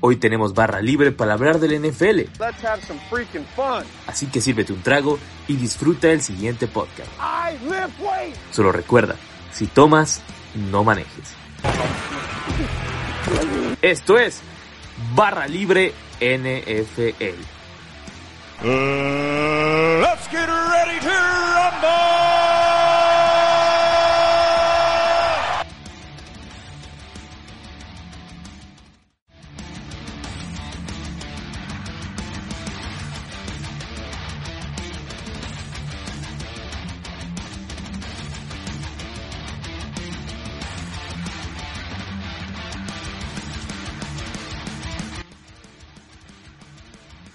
Hoy 0.00 0.16
tenemos 0.16 0.54
barra 0.54 0.80
libre 0.80 1.12
para 1.12 1.34
hablar 1.34 1.60
del 1.60 1.80
NFL. 1.80 2.20
Así 4.06 4.26
que 4.26 4.40
sírvete 4.40 4.72
un 4.72 4.82
trago 4.82 5.18
y 5.46 5.56
disfruta 5.56 6.10
el 6.10 6.22
siguiente 6.22 6.66
podcast. 6.66 7.10
Solo 8.50 8.72
recuerda, 8.72 9.16
si 9.52 9.66
tomas, 9.66 10.22
no 10.70 10.84
manejes. 10.84 11.34
Esto 13.82 14.18
es 14.18 14.40
Barra 15.14 15.46
Libre 15.46 15.92
NFL. 16.20 17.60
let's 18.62 20.28
get 20.28 20.46
ready 20.48 21.00
to 21.00 22.59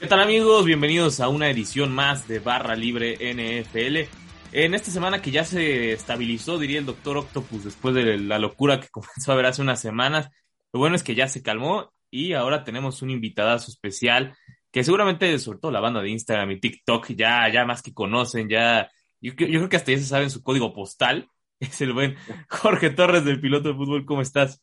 ¿Qué 0.06 0.09
tal 0.09 0.22
amigos? 0.22 0.66
Bienvenidos 0.66 1.20
a 1.20 1.30
una 1.30 1.50
edición 1.50 1.92
más 1.92 2.28
de 2.28 2.38
Barra 2.38 2.75
Libre 2.75 3.17
NFL. 3.34 4.08
En 4.52 4.75
esta 4.75 4.92
semana 4.92 5.20
que 5.20 5.31
ya 5.31 5.44
se 5.44 5.94
estabilizó, 5.94 6.59
diría 6.59 6.78
el 6.78 6.86
doctor 6.86 7.17
Octopus, 7.17 7.64
después 7.64 7.95
de 7.95 8.20
la 8.20 8.38
locura 8.38 8.80
que 8.80 8.88
comenzó 8.92 9.31
a 9.31 9.36
ver 9.36 9.47
hace 9.47 9.64
unas 9.64 9.81
semanas, 9.81 10.30
lo 10.72 10.80
bueno 10.80 10.95
es 10.95 11.02
que 11.02 11.16
ya 11.16 11.28
se 11.28 11.42
calmó 11.42 11.92
y 12.12 12.34
ahora 12.34 12.64
tenemos 12.64 13.02
un 13.02 13.09
invitadazo 13.09 13.72
especial 13.72 14.38
que 14.72 14.84
seguramente, 14.84 15.39
sobre 15.39 15.58
todo 15.58 15.72
la 15.72 15.80
banda 15.80 16.03
de 16.03 16.09
Instagram 16.12 16.52
y 16.52 16.59
TikTok, 16.59 17.08
ya, 17.14 17.52
ya 17.52 17.66
más 17.66 17.81
que 17.81 17.92
conocen, 17.92 18.47
ya, 18.47 18.92
yo, 19.19 19.31
yo 19.31 19.36
creo 19.47 19.69
que 19.69 19.78
hasta 19.78 19.92
ya 19.92 19.97
se 19.97 20.06
saben 20.06 20.30
su 20.30 20.44
código 20.44 20.72
postal. 20.72 21.28
Es 21.59 21.81
el 21.81 21.94
buen 21.94 22.16
Jorge 22.47 22.92
Torres 22.92 23.25
del 23.25 23.42
piloto 23.42 23.69
de 23.69 23.75
fútbol. 23.75 24.06
¿Cómo 24.06 24.22
estás? 24.22 24.62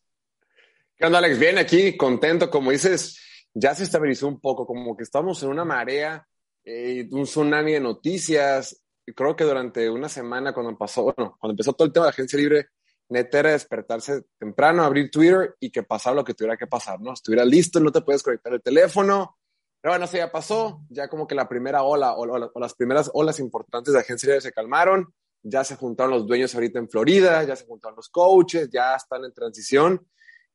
¿Qué 0.97 1.05
onda, 1.05 1.19
Alex? 1.19 1.37
Bien, 1.41 1.59
aquí, 1.59 1.97
contento, 1.97 2.49
como 2.49 2.71
dices 2.71 3.19
ya 3.55 3.75
se 3.75 3.85
estabilizó 3.85 4.29
un 4.29 4.41
poco, 4.41 4.67
como 4.67 4.97
que 4.97 5.03
estamos 5.03 5.43
en 5.43 5.51
una 5.51 5.65
marea, 5.65 6.27
eh, 6.65 7.09
un 7.11 7.25
tsunami 7.25 7.73
de 7.73 7.81
noticias. 7.81 8.83
Creo 9.15 9.37
que 9.37 9.45
durante 9.45 9.91
una 9.91 10.09
semana, 10.09 10.53
cuando 10.53 10.77
pasó, 10.77 11.13
cuando 11.15 11.51
empezó 11.51 11.73
todo 11.73 11.87
el 11.87 11.93
tema 11.93 12.07
de 12.07 12.09
la 12.09 12.13
agencia 12.13 12.39
libre, 12.39 12.69
neta 13.09 13.41
era 13.41 13.51
despertarse 13.53 14.23
temprano, 14.39 14.83
abrir 14.83 15.11
Twitter 15.11 15.55
y 15.61 15.71
que 15.71 15.83
pasara 15.83 16.17
lo 16.17 16.25
que 16.25 16.35
tuviera 16.35 16.57
que 16.57 16.67
pasar, 16.67 17.01
¿no? 17.01 17.13
Estuviera 17.13 17.45
listo, 17.45 17.79
no 17.81 17.93
te 17.93 18.01
puedes 18.01 18.23
conectar 18.23 18.53
el 18.53 18.63
teléfono. 18.63 19.39
Pero 19.81 19.93
bueno, 19.93 20.05
eso 20.05 20.17
ya 20.17 20.31
pasó, 20.31 20.83
ya 20.89 21.09
como 21.09 21.27
que 21.27 21.35
la 21.35 21.49
primera 21.49 21.83
ola 21.83 22.15
o, 22.15 22.23
o 22.23 22.61
las 22.61 22.75
primeras 22.75 23.11
olas 23.13 23.41
importantes 23.41 23.93
de 23.93 24.01
agencia 24.01 24.29
libre 24.29 24.41
se 24.41 24.53
calmaron, 24.53 25.13
ya 25.43 25.65
se 25.65 25.75
juntaron 25.75 26.13
los 26.13 26.27
dueños 26.27 26.55
ahorita 26.55 26.79
en 26.79 26.89
Florida, 26.89 27.43
ya 27.43 27.57
se 27.57 27.67
juntaron 27.67 27.97
los 27.97 28.09
coaches, 28.09 28.71
ya 28.71 28.95
están 28.95 29.25
en 29.25 29.35
transición 29.35 30.07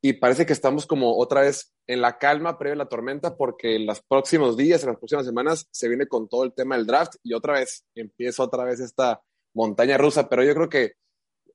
y 0.07 0.13
parece 0.13 0.45
que 0.45 0.53
estamos 0.53 0.85
como 0.85 1.17
otra 1.17 1.41
vez 1.41 1.73
en 1.85 1.99
la 1.99 2.17
calma 2.17 2.57
previa 2.57 2.75
a 2.75 2.77
la 2.77 2.87
tormenta 2.87 3.35
porque 3.35 3.75
en 3.75 3.85
los 3.85 4.01
próximos 4.01 4.55
días, 4.55 4.81
en 4.81 4.89
las 4.89 4.97
próximas 4.97 5.25
semanas, 5.25 5.67
se 5.69 5.89
viene 5.89 6.07
con 6.07 6.29
todo 6.29 6.45
el 6.45 6.53
tema 6.53 6.77
del 6.77 6.85
draft 6.85 7.15
y 7.23 7.33
otra 7.33 7.55
vez 7.55 7.85
empieza 7.93 8.43
otra 8.43 8.63
vez 8.63 8.79
esta 8.79 9.21
montaña 9.53 9.97
rusa, 9.97 10.29
pero 10.29 10.45
yo 10.45 10.53
creo 10.55 10.69
que 10.69 10.93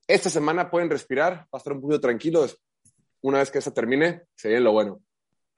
esta 0.06 0.28
semana 0.28 0.70
pueden 0.70 0.90
respirar, 0.90 1.32
va 1.32 1.48
a 1.54 1.56
estar 1.56 1.72
un 1.72 1.80
poquito 1.80 2.00
tranquilos. 2.00 2.58
Una 3.22 3.38
vez 3.38 3.50
que 3.50 3.58
esta 3.58 3.72
termine, 3.72 4.24
se 4.34 4.48
viene 4.48 4.64
lo 4.64 4.72
bueno. 4.72 5.00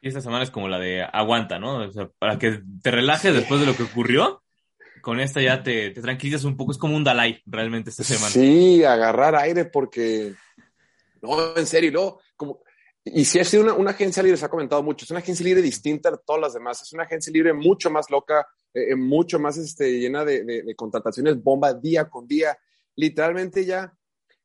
Y 0.01 0.07
esta 0.07 0.21
semana 0.21 0.45
es 0.45 0.53
como 0.53 0.69
la 0.69 0.79
de 0.79 1.03
aguanta, 1.03 1.59
¿no? 1.59 1.89
O 1.89 1.91
sea, 1.91 2.09
para 2.21 2.39
que 2.39 2.61
te 2.81 2.93
relajes 2.93 3.35
después 3.35 3.59
de 3.59 3.67
lo 3.67 3.75
que 3.75 3.83
ocurrió, 3.83 4.41
con 5.01 5.19
esta 5.19 5.41
ya 5.43 5.65
te, 5.65 5.91
te 5.91 6.01
tranquilizas 6.01 6.45
un 6.45 6.57
poco. 6.57 6.71
Es 6.71 6.79
como 6.79 6.95
un 6.95 7.03
Dalai 7.03 7.43
realmente 7.45 7.91
esta 7.91 8.05
semana. 8.05 8.31
Sí, 8.31 8.85
agarrar 8.85 9.35
aire 9.35 9.65
porque, 9.65 10.35
no, 11.23 11.57
en 11.57 11.67
serio, 11.67 11.91
no, 11.91 12.19
como 12.37 12.64
y 13.05 13.25
si 13.27 13.39
ha 13.39 13.45
sido 13.45 13.65
una, 13.65 13.75
una, 13.75 13.91
agencia 13.91 14.23
libre, 14.23 14.39
se 14.39 14.47
ha 14.47 14.51
comentado 14.51 14.83
mucho, 14.83 15.05
es 15.05 15.11
una 15.11 15.21
agencia 15.21 15.45
libre 15.45 15.61
distinta 15.61 16.09
a 16.09 16.17
todas 16.17 16.41
las 16.41 16.55
demás, 16.55 16.81
es 16.81 16.93
una 16.95 17.03
agencia 17.03 17.31
libre 17.31 17.53
mucho 17.53 17.91
más 17.91 18.09
loca, 18.11 18.47
eh, 18.73 18.93
eh, 18.93 18.97
mucho 18.97 19.39
más 19.39 19.59
este, 19.59 20.01
llena 20.01 20.25
de, 20.25 20.43
de, 20.43 20.75
contrataciones 20.75 21.43
bomba 21.43 21.75
día 21.75 22.09
con 22.09 22.27
día. 22.27 22.57
Literalmente 22.97 23.67
ya, 23.67 23.93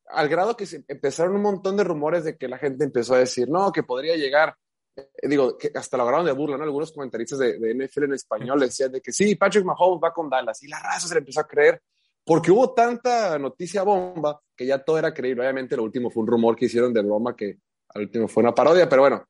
al 0.07 0.27
grado 0.27 0.57
que 0.57 0.65
se 0.65 0.83
empezaron 0.89 1.37
un 1.37 1.41
montón 1.41 1.77
de 1.77 1.85
rumores 1.85 2.25
de 2.25 2.37
que 2.37 2.49
la 2.49 2.57
gente 2.57 2.83
empezó 2.83 3.15
a 3.15 3.19
decir, 3.19 3.47
no, 3.47 3.71
que 3.71 3.83
podría 3.83 4.17
llegar, 4.17 4.53
eh, 4.93 5.07
digo, 5.23 5.57
que 5.57 5.71
hasta 5.73 5.95
lo 5.95 6.03
agarraron 6.03 6.25
de 6.25 6.33
burla, 6.33 6.57
¿no? 6.57 6.65
Algunos 6.65 6.91
comentaristas 6.91 7.39
de, 7.39 7.59
de, 7.59 7.73
NFL 7.73 8.03
en 8.03 8.13
español 8.13 8.59
decían 8.59 8.91
de 8.91 8.99
que 8.99 9.13
sí, 9.13 9.35
Patrick 9.35 9.63
Mahomes 9.63 10.01
va 10.03 10.13
con 10.13 10.29
Dallas, 10.29 10.61
y 10.63 10.67
la 10.67 10.79
raza 10.79 11.07
se 11.07 11.13
le 11.13 11.19
empezó 11.19 11.39
a 11.39 11.47
creer, 11.47 11.81
porque 12.25 12.51
hubo 12.51 12.73
tanta 12.73 13.39
noticia 13.39 13.83
bomba 13.83 14.41
que 14.53 14.65
ya 14.65 14.83
todo 14.83 14.97
era 14.99 15.13
creíble. 15.13 15.43
Obviamente 15.43 15.77
lo 15.77 15.83
último 15.83 16.11
fue 16.11 16.23
un 16.23 16.27
rumor 16.27 16.57
que 16.57 16.65
hicieron 16.65 16.93
de 16.93 17.01
broma 17.01 17.37
que 17.37 17.59
al 17.89 18.03
último 18.03 18.27
fue 18.27 18.43
una 18.43 18.53
parodia, 18.53 18.87
pero 18.87 19.01
bueno, 19.01 19.27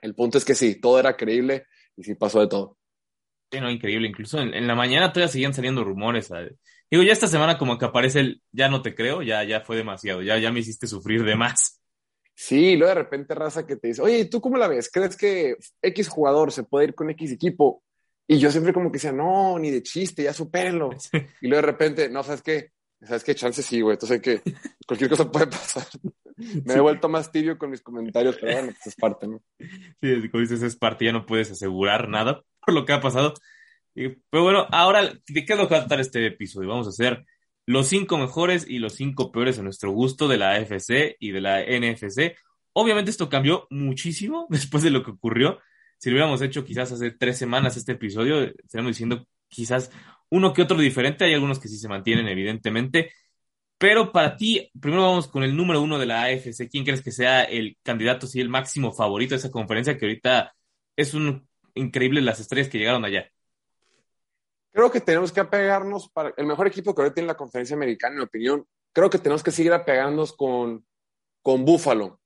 el 0.00 0.14
punto 0.14 0.38
es 0.38 0.44
que 0.44 0.54
sí, 0.54 0.80
todo 0.80 0.98
era 0.98 1.16
creíble 1.16 1.66
y 1.96 2.04
sí 2.04 2.14
pasó 2.14 2.40
de 2.40 2.48
todo. 2.48 2.76
Sí, 3.50 3.60
no, 3.60 3.70
increíble. 3.70 4.08
Incluso 4.08 4.40
en, 4.40 4.66
la 4.66 4.74
mañana 4.74 5.12
todavía 5.12 5.32
seguían 5.32 5.54
saliendo 5.54 5.84
rumores. 5.84 6.30
Digo, 6.90 7.02
ya 7.02 7.12
esta 7.12 7.28
semana 7.28 7.56
como 7.56 7.78
que 7.78 7.84
aparece 7.84 8.20
el 8.20 8.42
ya 8.52 8.68
no 8.68 8.82
te 8.82 8.94
creo, 8.94 9.22
ya, 9.22 9.44
ya 9.44 9.60
fue 9.60 9.76
demasiado, 9.76 10.22
ya, 10.22 10.38
ya 10.38 10.50
me 10.50 10.60
hiciste 10.60 10.86
sufrir 10.86 11.24
de 11.24 11.36
más. 11.36 11.80
Sí, 12.34 12.70
y 12.70 12.76
luego 12.76 12.94
de 12.94 13.02
repente 13.02 13.34
raza 13.34 13.64
que 13.64 13.76
te 13.76 13.88
dice, 13.88 14.02
oye, 14.02 14.24
¿tú 14.24 14.40
cómo 14.40 14.56
la 14.56 14.66
ves? 14.66 14.90
¿Crees 14.92 15.16
que 15.16 15.56
X 15.80 16.08
jugador 16.08 16.50
se 16.50 16.64
puede 16.64 16.86
ir 16.86 16.94
con 16.94 17.10
X 17.10 17.30
equipo? 17.30 17.84
Y 18.26 18.38
yo 18.38 18.50
siempre 18.50 18.72
como 18.72 18.90
que 18.90 18.96
decía, 18.96 19.12
no, 19.12 19.58
ni 19.58 19.70
de 19.70 19.82
chiste, 19.82 20.24
ya 20.24 20.32
supérenlo. 20.32 20.90
Y 21.40 21.46
luego 21.48 21.66
de 21.66 21.72
repente, 21.72 22.08
no, 22.08 22.22
¿sabes 22.22 22.42
qué? 22.42 22.72
¿Sabes 23.02 23.22
qué? 23.22 23.34
Chance 23.34 23.62
sí, 23.62 23.80
güey. 23.80 23.94
Entonces 23.94 24.20
que 24.20 24.42
cualquier 24.86 25.10
cosa 25.10 25.30
puede 25.30 25.46
pasar. 25.46 25.86
Me 26.64 26.74
he 26.74 26.80
vuelto 26.80 27.08
más 27.08 27.30
tibio 27.30 27.58
con 27.58 27.70
mis 27.70 27.82
comentarios, 27.82 28.36
pero 28.40 28.52
bueno, 28.52 28.68
pues 28.68 28.86
es 28.86 28.96
parte, 28.96 29.26
¿no? 29.26 29.42
Sí, 29.58 30.28
como 30.28 30.40
dices, 30.40 30.62
es 30.62 30.76
parte, 30.76 31.04
ya 31.04 31.12
no 31.12 31.26
puedes 31.26 31.50
asegurar 31.50 32.08
nada 32.08 32.42
por 32.64 32.74
lo 32.74 32.84
que 32.84 32.92
ha 32.92 33.00
pasado. 33.00 33.34
Pero 33.94 34.42
bueno, 34.42 34.66
ahora, 34.70 35.02
¿de 35.04 35.44
qué 35.44 35.52
es 35.52 35.58
lo 35.58 35.68
que 35.68 35.74
va 35.74 35.80
a 35.80 35.82
tratar 35.82 36.00
este 36.00 36.26
episodio? 36.26 36.68
Vamos 36.68 36.86
a 36.86 36.90
hacer 36.90 37.24
los 37.66 37.86
cinco 37.88 38.18
mejores 38.18 38.66
y 38.68 38.78
los 38.78 38.94
cinco 38.94 39.32
peores 39.32 39.58
a 39.58 39.62
nuestro 39.62 39.92
gusto 39.92 40.28
de 40.28 40.36
la 40.36 40.52
AFC 40.52 41.16
y 41.18 41.30
de 41.30 41.40
la 41.40 41.62
NFC. 41.62 42.36
Obviamente 42.72 43.10
esto 43.10 43.28
cambió 43.28 43.66
muchísimo 43.70 44.46
después 44.50 44.82
de 44.82 44.90
lo 44.90 45.02
que 45.02 45.12
ocurrió. 45.12 45.60
Si 45.98 46.10
lo 46.10 46.14
hubiéramos 46.14 46.42
hecho 46.42 46.64
quizás 46.64 46.92
hace 46.92 47.12
tres 47.12 47.38
semanas 47.38 47.76
este 47.76 47.92
episodio, 47.92 48.42
estaríamos 48.42 48.90
diciendo 48.90 49.26
quizás 49.48 49.90
uno 50.28 50.52
que 50.52 50.62
otro 50.62 50.76
diferente. 50.78 51.24
Hay 51.24 51.34
algunos 51.34 51.58
que 51.58 51.68
sí 51.68 51.78
se 51.78 51.88
mantienen, 51.88 52.28
evidentemente. 52.28 53.12
Pero 53.78 54.12
para 54.12 54.36
ti, 54.36 54.70
primero 54.80 55.02
vamos 55.02 55.28
con 55.28 55.42
el 55.42 55.56
número 55.56 55.82
uno 55.82 55.98
de 55.98 56.06
la 56.06 56.22
AFC. 56.22 56.68
¿Quién 56.70 56.84
crees 56.84 57.02
que 57.02 57.10
sea 57.10 57.44
el 57.44 57.76
candidato, 57.82 58.26
sí, 58.26 58.40
el 58.40 58.48
máximo 58.48 58.92
favorito 58.92 59.34
de 59.34 59.38
esa 59.38 59.50
conferencia 59.50 59.98
que 59.98 60.06
ahorita 60.06 60.54
es 60.96 61.14
un 61.14 61.46
increíble 61.74 62.20
las 62.20 62.40
estrellas 62.40 62.68
que 62.68 62.78
llegaron 62.78 63.04
allá? 63.04 63.28
Creo 64.72 64.90
que 64.90 65.00
tenemos 65.00 65.32
que 65.32 65.40
apegarnos 65.40 66.08
para 66.08 66.32
el 66.36 66.46
mejor 66.46 66.66
equipo 66.66 66.94
que 66.94 67.02
ahorita 67.02 67.14
tiene 67.14 67.28
la 67.28 67.36
conferencia 67.36 67.76
americana, 67.76 68.14
en 68.14 68.18
mi 68.18 68.24
opinión. 68.24 68.66
Creo 68.92 69.10
que 69.10 69.18
tenemos 69.18 69.42
que 69.42 69.50
seguir 69.50 69.72
apegándonos 69.72 70.32
con, 70.32 70.84
con 71.42 71.64
Buffalo. 71.64 72.20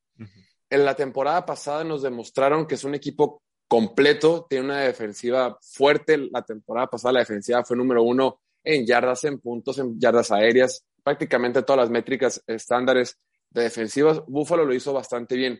En 0.70 0.84
la 0.84 0.94
temporada 0.94 1.46
pasada 1.46 1.82
nos 1.82 2.02
demostraron 2.02 2.66
que 2.66 2.74
es 2.74 2.84
un 2.84 2.94
equipo 2.94 3.42
completo, 3.66 4.46
tiene 4.48 4.66
una 4.66 4.80
defensiva 4.80 5.58
fuerte. 5.62 6.18
La 6.18 6.42
temporada 6.42 6.88
pasada 6.88 7.12
la 7.12 7.20
defensiva 7.20 7.64
fue 7.64 7.76
número 7.76 8.02
uno 8.02 8.40
en 8.62 8.86
yardas, 8.86 9.24
en 9.24 9.40
puntos, 9.40 9.78
en 9.78 9.98
yardas 9.98 10.30
aéreas 10.30 10.84
prácticamente 11.08 11.62
todas 11.62 11.80
las 11.80 11.90
métricas 11.90 12.42
estándares 12.46 13.18
de 13.48 13.62
defensivas. 13.62 14.20
Buffalo 14.26 14.66
lo 14.66 14.74
hizo 14.74 14.92
bastante 14.92 15.36
bien. 15.36 15.58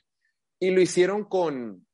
Y 0.60 0.70
lo 0.70 0.82
hicieron 0.82 1.24
con, 1.24 1.86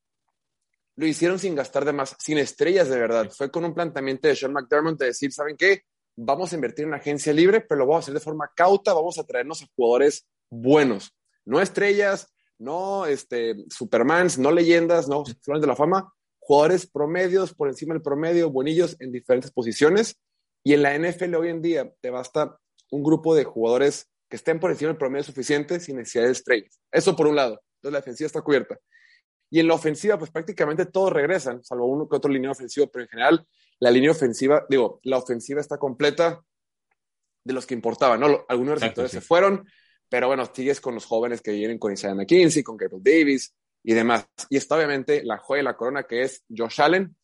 lo 0.96 1.06
hicieron 1.06 1.38
sin 1.38 1.54
gastar 1.54 1.84
de 1.84 1.92
más, 1.92 2.16
sin 2.18 2.38
estrellas 2.38 2.88
de 2.88 2.98
verdad. 2.98 3.30
Fue 3.30 3.52
con 3.52 3.64
un 3.64 3.72
planteamiento 3.72 4.26
de 4.26 4.34
Sean 4.34 4.52
McDermott 4.52 4.98
de 4.98 5.06
decir, 5.06 5.32
¿saben 5.32 5.56
qué? 5.56 5.82
Vamos 6.16 6.50
a 6.50 6.56
invertir 6.56 6.82
en 6.82 6.88
una 6.88 6.96
agencia 6.96 7.32
libre, 7.32 7.60
pero 7.60 7.78
lo 7.78 7.86
vamos 7.86 8.02
a 8.02 8.04
hacer 8.06 8.14
de 8.14 8.20
forma 8.20 8.50
cauta, 8.56 8.92
vamos 8.92 9.20
a 9.20 9.24
traernos 9.24 9.62
a 9.62 9.66
jugadores 9.76 10.26
buenos. 10.50 11.14
No 11.44 11.60
estrellas, 11.60 12.34
no 12.58 13.06
este, 13.06 13.54
supermans, 13.68 14.36
no 14.36 14.50
leyendas, 14.50 15.08
no 15.08 15.22
flores 15.42 15.60
de 15.60 15.68
la 15.68 15.76
fama, 15.76 16.12
jugadores 16.40 16.88
promedios 16.88 17.54
por 17.54 17.68
encima 17.68 17.94
del 17.94 18.02
promedio, 18.02 18.50
buenillos 18.50 18.96
en 18.98 19.12
diferentes 19.12 19.52
posiciones. 19.52 20.20
Y 20.64 20.72
en 20.72 20.82
la 20.82 20.98
NFL 20.98 21.36
hoy 21.36 21.50
en 21.50 21.62
día 21.62 21.92
te 22.00 22.10
basta 22.10 22.58
un 22.94 23.02
grupo 23.02 23.35
de 23.35 23.43
jugadores 23.43 24.08
que 24.29 24.37
estén 24.37 24.61
por 24.61 24.70
encima 24.70 24.88
del 24.88 24.96
promedio 24.96 25.25
suficiente 25.25 25.81
sin 25.81 25.96
necesidad 25.96 26.26
de 26.26 26.31
estrellas. 26.31 26.81
Eso 26.93 27.17
por 27.17 27.26
un 27.26 27.35
lado. 27.35 27.61
Entonces 27.76 27.93
la 27.93 27.99
defensiva 27.99 28.26
está 28.26 28.41
cubierta. 28.41 28.79
Y 29.50 29.58
en 29.58 29.67
la 29.67 29.75
ofensiva, 29.75 30.17
pues 30.17 30.31
prácticamente 30.31 30.87
todos 30.87 31.12
regresan, 31.12 31.62
salvo 31.64 31.87
uno 31.87 32.08
que 32.08 32.17
otro 32.17 32.31
línea 32.31 32.52
ofensiva, 32.52 32.87
pero 32.93 33.05
en 33.05 33.08
general 33.08 33.46
la 33.81 33.91
línea 33.91 34.12
ofensiva, 34.12 34.64
digo, 34.69 35.00
la 35.02 35.19
ofensiva 35.19 35.61
está 35.61 35.76
completa 35.76 36.41
de 37.44 37.52
los 37.52 37.67
que 37.67 37.75
importaban, 37.75 38.20
¿no? 38.20 38.44
Algunos 38.49 38.81
receptores 38.81 39.11
se 39.11 39.20
fueron, 39.20 39.69
pero 40.08 40.29
bueno, 40.29 40.49
sigues 40.52 40.81
con 40.81 40.94
los 40.94 41.05
jóvenes 41.05 41.43
que 41.43 41.50
vienen 41.50 41.79
con 41.79 41.93
Isaiah 41.93 42.14
McKinsey, 42.14 42.62
con 42.62 42.76
Gabriel 42.76 43.02
Davis 43.02 43.55
y 43.82 43.93
demás. 43.93 44.25
Y 44.49 44.56
está 44.56 44.76
obviamente 44.76 45.25
la 45.25 45.38
joya 45.38 45.58
de 45.58 45.64
la 45.64 45.76
corona 45.76 46.05
que 46.05 46.23
es 46.23 46.44
Josh 46.49 46.81
Allen. 46.81 47.17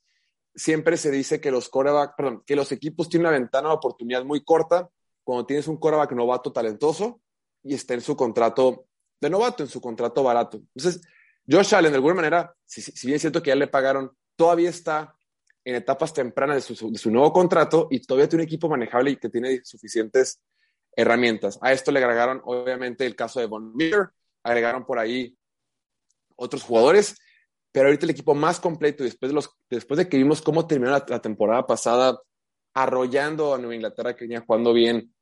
Siempre 0.52 0.96
se 0.96 1.12
dice 1.12 1.40
que 1.40 1.52
los 1.52 1.69
coreback, 1.69 2.16
perdón, 2.16 2.43
que 2.44 2.56
los 2.56 2.73
equipos 2.73 3.08
tienen 3.08 3.28
una 3.28 3.38
ventana 3.38 3.69
de 3.69 3.76
oportunidad 3.76 4.25
muy 4.25 4.43
corta 4.43 4.90
cuando 5.30 5.46
tienes 5.46 5.68
un 5.68 5.76
coreback 5.76 6.12
novato 6.12 6.52
talentoso 6.52 7.20
y 7.62 7.74
está 7.74 7.94
en 7.94 8.00
su 8.00 8.16
contrato 8.16 8.86
de 9.20 9.30
novato, 9.30 9.62
en 9.62 9.68
su 9.68 9.80
contrato 9.80 10.22
barato. 10.22 10.58
Entonces, 10.74 11.02
Josh 11.48 11.74
Allen, 11.74 11.92
de 11.92 11.96
alguna 11.96 12.14
manera, 12.14 12.54
si, 12.64 12.80
si 12.80 13.06
bien 13.06 13.16
es 13.16 13.22
cierto 13.22 13.42
que 13.42 13.48
ya 13.48 13.56
le 13.56 13.66
pagaron, 13.66 14.16
todavía 14.36 14.70
está 14.70 15.14
en 15.64 15.74
etapas 15.74 16.12
tempranas 16.12 16.66
de 16.66 16.74
su, 16.74 17.10
nuevo 17.10 17.32
contrato 17.32 17.88
y 17.90 18.00
todavía 18.00 18.28
tiene 18.28 18.42
un 18.42 18.46
equipo 18.46 18.68
manejable 18.68 19.12
y 19.12 19.16
que 19.16 19.28
tiene 19.28 19.60
suficientes 19.64 20.40
herramientas. 20.96 21.58
A 21.62 21.72
esto 21.72 21.92
le 21.92 22.00
agregaron, 22.00 22.40
obviamente, 22.44 23.06
el 23.06 23.14
caso 23.14 23.40
de 23.40 23.46
Von 23.46 23.74
Miller, 23.76 24.08
agregaron 24.42 24.84
por 24.84 24.98
ahí 24.98 25.36
otros 26.36 26.62
jugadores, 26.62 27.16
pero 27.72 27.86
ahorita 27.86 28.06
el 28.06 28.10
equipo 28.10 28.34
más 28.34 28.58
completo, 28.58 29.04
después 29.04 29.30
de, 29.30 29.34
los, 29.34 29.50
después 29.68 29.98
de 29.98 30.08
que 30.08 30.16
vimos 30.16 30.42
cómo 30.42 30.66
terminó 30.66 30.92
la, 30.92 31.20
temporada 31.20 31.66
pasada, 31.66 32.20
arrollando 32.72 33.54
a 33.54 33.58
Nueva 33.58 33.74
Inglaterra, 33.74 34.16
que 34.16 34.24
venía 34.24 34.40
jugando 34.40 34.72
bien, 34.72 35.14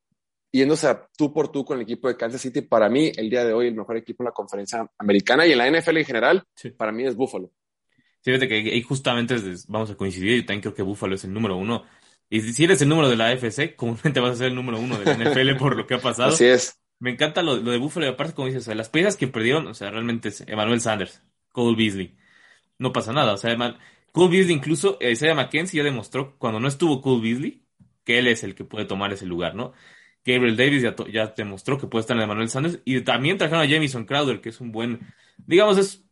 yéndose 0.51 0.89
a 0.89 1.09
tú 1.17 1.33
por 1.33 1.51
tú 1.51 1.65
con 1.65 1.79
el 1.79 1.83
equipo 1.83 2.09
de 2.09 2.17
Kansas 2.17 2.41
City, 2.41 2.63
para 2.63 2.89
mí, 2.89 3.13
el 3.17 3.31
día 3.31 3.45
de 3.45 3.53
hoy, 3.53 3.69
el 3.69 3.75
mejor 3.75 3.97
equipo 3.97 4.23
en 4.23 4.27
la 4.27 4.33
conferencia 4.33 4.89
americana 4.99 5.47
y 5.47 5.53
en 5.53 5.59
la 5.59 5.71
NFL 5.71 5.99
en 5.99 6.05
general, 6.05 6.45
para 6.77 6.93
mí 6.93 7.05
es 7.05 7.15
Buffalo. 7.15 7.51
Fíjate 8.23 8.49
que 8.49 8.55
ahí 8.55 8.83
justamente 8.83 9.37
vamos 9.69 9.91
a 9.91 9.97
coincidir. 9.97 10.41
Yo 10.41 10.47
también 10.47 10.61
creo 10.61 10.75
que 10.75 10.83
Buffalo 10.83 11.15
es 11.15 11.25
el 11.25 11.33
número 11.33 11.57
uno. 11.57 11.85
Y 12.29 12.41
si 12.41 12.65
eres 12.65 12.83
el 12.83 12.89
número 12.89 13.09
de 13.09 13.17
la 13.17 13.29
AFC, 13.29 13.75
comúnmente 13.77 14.21
vas 14.21 14.33
a 14.33 14.37
ser 14.37 14.47
el 14.49 14.55
número 14.55 14.79
uno 14.79 14.99
de 14.99 15.05
la 15.05 15.15
NFL 15.15 15.57
por 15.57 15.77
lo 15.77 15.87
que 15.87 15.95
ha 15.95 16.01
pasado. 16.01 16.31
Así 16.31 16.45
es. 16.45 16.79
Me 16.99 17.11
encanta 17.11 17.43
lo, 17.43 17.61
de 17.61 17.79
Buffalo 17.79 18.07
y 18.07 18.09
aparte, 18.09 18.35
como 18.35 18.49
dices, 18.49 18.67
las 18.75 18.89
piezas 18.89 19.17
que 19.17 19.29
perdieron, 19.29 19.69
o 19.69 19.75
sea, 19.75 19.91
realmente 19.91 20.31
es 20.31 20.41
Emmanuel 20.41 20.81
Sanders, 20.81 21.23
Cole 21.53 21.77
Beasley. 21.77 22.17
No 22.77 22.93
pasa 22.93 23.13
nada. 23.13 23.35
O 23.35 23.37
sea, 23.37 23.57
Cole 24.11 24.31
Beasley 24.31 24.55
incluso, 24.55 24.99
eh, 25.01 25.13
Isaiah 25.13 25.35
McKenzie 25.35 25.79
ya 25.79 25.85
demostró 25.85 26.37
cuando 26.39 26.59
no 26.59 26.67
estuvo 26.67 27.01
Cole 27.01 27.23
Beasley 27.23 27.65
que 28.05 28.19
él 28.19 28.27
es 28.27 28.43
el 28.43 28.55
que 28.55 28.65
puede 28.65 28.87
tomar 28.87 29.13
ese 29.13 29.27
lugar, 29.27 29.55
¿no? 29.55 29.75
Gabriel 30.33 30.57
Davis 30.57 30.83
ya, 30.83 30.95
ya 31.11 31.33
demostró 31.37 31.79
que 31.79 31.87
puede 31.87 32.03
estar 32.03 32.17
en 32.17 32.23
Emmanuel 32.23 32.49
Sanders 32.49 32.81
y 32.85 33.01
también 33.01 33.39
trajeron 33.39 33.65
a 33.65 33.69
Jamison 33.69 34.05
Crowder, 34.05 34.41
que 34.41 34.51
es 34.51 34.61
un 34.61 34.73
buen, 34.73 35.01
digamos, 35.47 35.79
es 35.79 36.05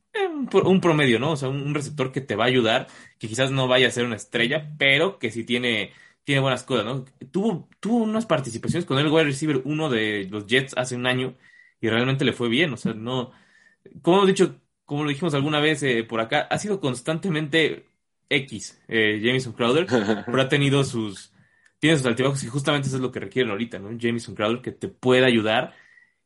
un, 0.64 0.80
promedio, 0.80 1.18
¿no? 1.18 1.32
O 1.32 1.36
sea, 1.36 1.48
un, 1.48 1.74
receptor 1.74 2.12
que 2.12 2.20
te 2.20 2.36
va 2.36 2.44
a 2.44 2.48
ayudar, 2.48 2.86
que 3.18 3.28
quizás 3.28 3.50
no 3.50 3.68
vaya 3.68 3.88
a 3.88 3.90
ser 3.90 4.06
una 4.06 4.16
estrella, 4.16 4.72
pero 4.78 5.18
que 5.18 5.30
sí 5.30 5.44
tiene, 5.44 5.92
tiene 6.24 6.40
buenas 6.40 6.62
cosas, 6.62 6.84
¿no? 6.84 7.04
Tuvo, 7.30 7.68
tuvo 7.80 7.98
unas 7.98 8.26
participaciones 8.26 8.86
con 8.86 8.98
el 8.98 9.08
wide 9.08 9.24
receiver 9.24 9.62
uno 9.64 9.90
de 9.90 10.26
los 10.30 10.46
Jets 10.46 10.74
hace 10.76 10.96
un 10.96 11.06
año 11.06 11.34
y 11.80 11.88
realmente 11.88 12.24
le 12.24 12.32
fue 12.32 12.48
bien, 12.48 12.72
o 12.72 12.76
sea, 12.76 12.94
no, 12.94 13.32
como 14.02 14.18
hemos 14.18 14.28
dicho, 14.28 14.60
como 14.84 15.04
lo 15.04 15.10
dijimos 15.10 15.34
alguna 15.34 15.60
vez 15.60 15.82
eh, 15.82 16.04
por 16.04 16.20
acá, 16.20 16.48
ha 16.50 16.58
sido 16.58 16.80
constantemente 16.80 17.86
X, 18.28 18.80
eh, 18.88 19.20
Jameson 19.22 19.52
Crowder, 19.52 19.86
pero 20.26 20.40
ha 20.40 20.48
tenido 20.48 20.84
sus, 20.84 21.32
tiene 21.78 21.96
sus 21.96 22.06
altibajos 22.06 22.42
y 22.42 22.48
justamente 22.48 22.88
eso 22.88 22.96
es 22.96 23.02
lo 23.02 23.12
que 23.12 23.20
requieren 23.20 23.50
ahorita, 23.50 23.78
¿no? 23.78 23.96
Jameson 23.96 24.34
Crowder 24.34 24.62
que 24.62 24.72
te 24.72 24.88
pueda 24.88 25.26
ayudar 25.26 25.74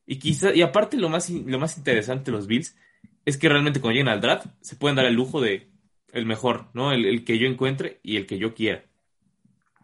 y 0.06 0.19
quizá, 0.19 0.55
y 0.55 0.62
aparte 0.62 0.97
lo 0.97 1.08
más, 1.08 1.31
lo 1.31 1.58
más 1.58 1.76
interesante 1.76 2.31
de 2.31 2.37
los 2.37 2.47
Bills 2.47 2.76
es 3.25 3.37
que 3.37 3.49
realmente 3.49 3.81
cuando 3.81 3.94
lleguen 3.94 4.08
al 4.08 4.20
draft 4.20 4.47
se 4.61 4.76
pueden 4.76 4.97
dar 4.97 5.06
el 5.06 5.14
lujo 5.14 5.41
de 5.41 5.70
el 6.12 6.26
mejor, 6.26 6.67
¿no? 6.75 6.93
El, 6.93 7.25
que 7.25 7.38
yo 7.38 7.47
encuentre 7.47 8.00
y 8.02 8.17
el 8.17 8.26
que 8.26 8.38
yo 8.38 8.52
quiera. 8.52 8.85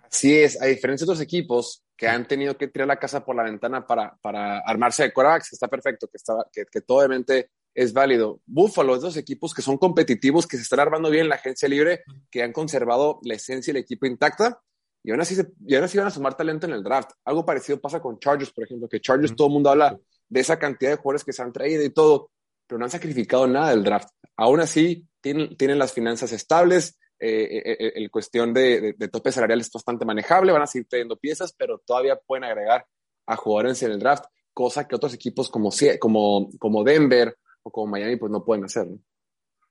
Así 0.03 0.37
es, 0.37 0.61
a 0.61 0.67
diferencia 0.67 1.05
de 1.05 1.13
otros 1.13 1.23
equipos 1.23 1.85
que 1.97 2.09
han 2.09 2.27
tenido 2.27 2.57
que 2.57 2.69
tirar 2.69 2.89
la 2.89 2.99
casa 2.99 3.25
por 3.25 3.37
la 3.37 3.45
ventana 3.45 3.87
para, 3.87 4.17
para 4.21 4.59
armarse 4.59 5.05
de 5.05 5.13
corebacks, 5.13 5.53
está 5.53 5.69
perfecto, 5.69 6.09
que, 6.09 6.17
está, 6.17 6.35
que, 6.53 6.65
que 6.67 6.81
todo 6.81 6.99
obviamente 6.99 7.51
es 7.75 7.93
válido. 7.93 8.41
Buffalo 8.47 8.97
es 8.97 9.03
dos 9.03 9.17
equipos 9.17 9.55
que 9.55 9.63
son 9.63 9.79
competitivos, 9.79 10.47
que 10.47 10.57
se 10.57 10.65
están 10.65 10.81
armando 10.81 11.11
bien 11.11 11.25
en 11.25 11.29
la 11.29 11.37
agencia 11.37 11.69
libre, 11.69 12.03
que 12.31 12.43
han 12.43 12.53
conservado 12.53 13.21
la 13.23 13.35
esencia 13.35 13.73
del 13.73 13.83
equipo 13.83 14.07
intacta 14.07 14.61
y 15.07 15.13
aún 15.13 15.21
así, 15.21 15.37
se, 15.37 15.47
y 15.65 15.77
aún 15.77 15.85
así 15.85 15.97
van 15.97 16.09
a 16.09 16.11
sumar 16.11 16.37
talento 16.37 16.67
en 16.67 16.73
el 16.73 16.83
draft. 16.83 17.13
Algo 17.25 17.47
parecido 17.47 17.81
pasa 17.81 18.01
con 18.01 18.19
Chargers, 18.19 18.51
por 18.51 18.65
ejemplo, 18.65 18.89
que 18.89 19.01
Chargers 19.01 19.37
todo 19.37 19.47
el 19.47 19.53
mundo 19.53 19.71
habla 19.71 19.97
de 20.29 20.41
esa 20.41 20.59
cantidad 20.59 20.91
de 20.91 20.97
jugadores 20.97 21.23
que 21.23 21.33
se 21.33 21.43
han 21.43 21.53
traído 21.53 21.85
y 21.85 21.91
todo, 21.91 22.33
pero 22.67 22.77
no 22.77 22.87
han 22.87 22.91
sacrificado 22.91 23.47
nada 23.47 23.71
del 23.71 23.85
draft. 23.85 24.09
Aún 24.37 24.59
así, 24.59 25.07
tienen, 25.21 25.57
tienen 25.57 25.79
las 25.79 25.93
finanzas 25.93 26.33
estables, 26.33 26.99
eh, 27.21 27.29
eh, 27.31 27.77
eh, 27.79 27.93
el 27.95 28.11
cuestión 28.11 28.53
de, 28.53 28.95
de, 28.99 29.09
tope 29.09 29.31
salarial 29.31 29.61
es 29.61 29.71
bastante 29.71 30.05
manejable, 30.05 30.51
van 30.51 30.63
a 30.63 30.67
seguir 30.67 30.89
trayendo 30.89 31.17
piezas, 31.17 31.55
pero 31.57 31.79
todavía 31.87 32.17
pueden 32.17 32.43
agregar 32.43 32.85
a 33.27 33.37
jugadores 33.37 33.81
en 33.85 33.93
el 33.93 34.01
draft, 34.01 34.25
cosa 34.53 34.89
que 34.89 34.97
otros 34.97 35.15
equipos 35.15 35.49
como, 35.49 35.71
como, 36.01 36.51
como 36.59 36.83
Denver 36.83 37.39
o 37.63 37.71
como 37.71 37.93
Miami 37.93 38.17
pues 38.17 38.33
no 38.33 38.45
pueden 38.45 38.65
hacer. 38.65 38.89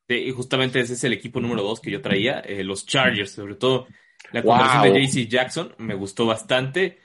Sí, 0.07 0.15
y 0.15 0.31
justamente 0.31 0.79
ese 0.79 0.93
es 0.93 1.03
el 1.03 1.11
equipo 1.11 1.41
número 1.41 1.61
dos 1.61 1.81
que 1.81 1.91
yo 1.91 2.01
traía, 2.01 2.41
los 2.63 2.85
Chargers, 2.85 3.31
sobre 3.31 3.55
todo 3.55 3.85
la 4.31 4.43
conversión 4.43 4.83
de 4.83 5.05
JC 5.05 5.27
Jackson 5.29 5.75
me 5.77 5.95
gustó 5.95 6.25
bastante. 6.25 6.99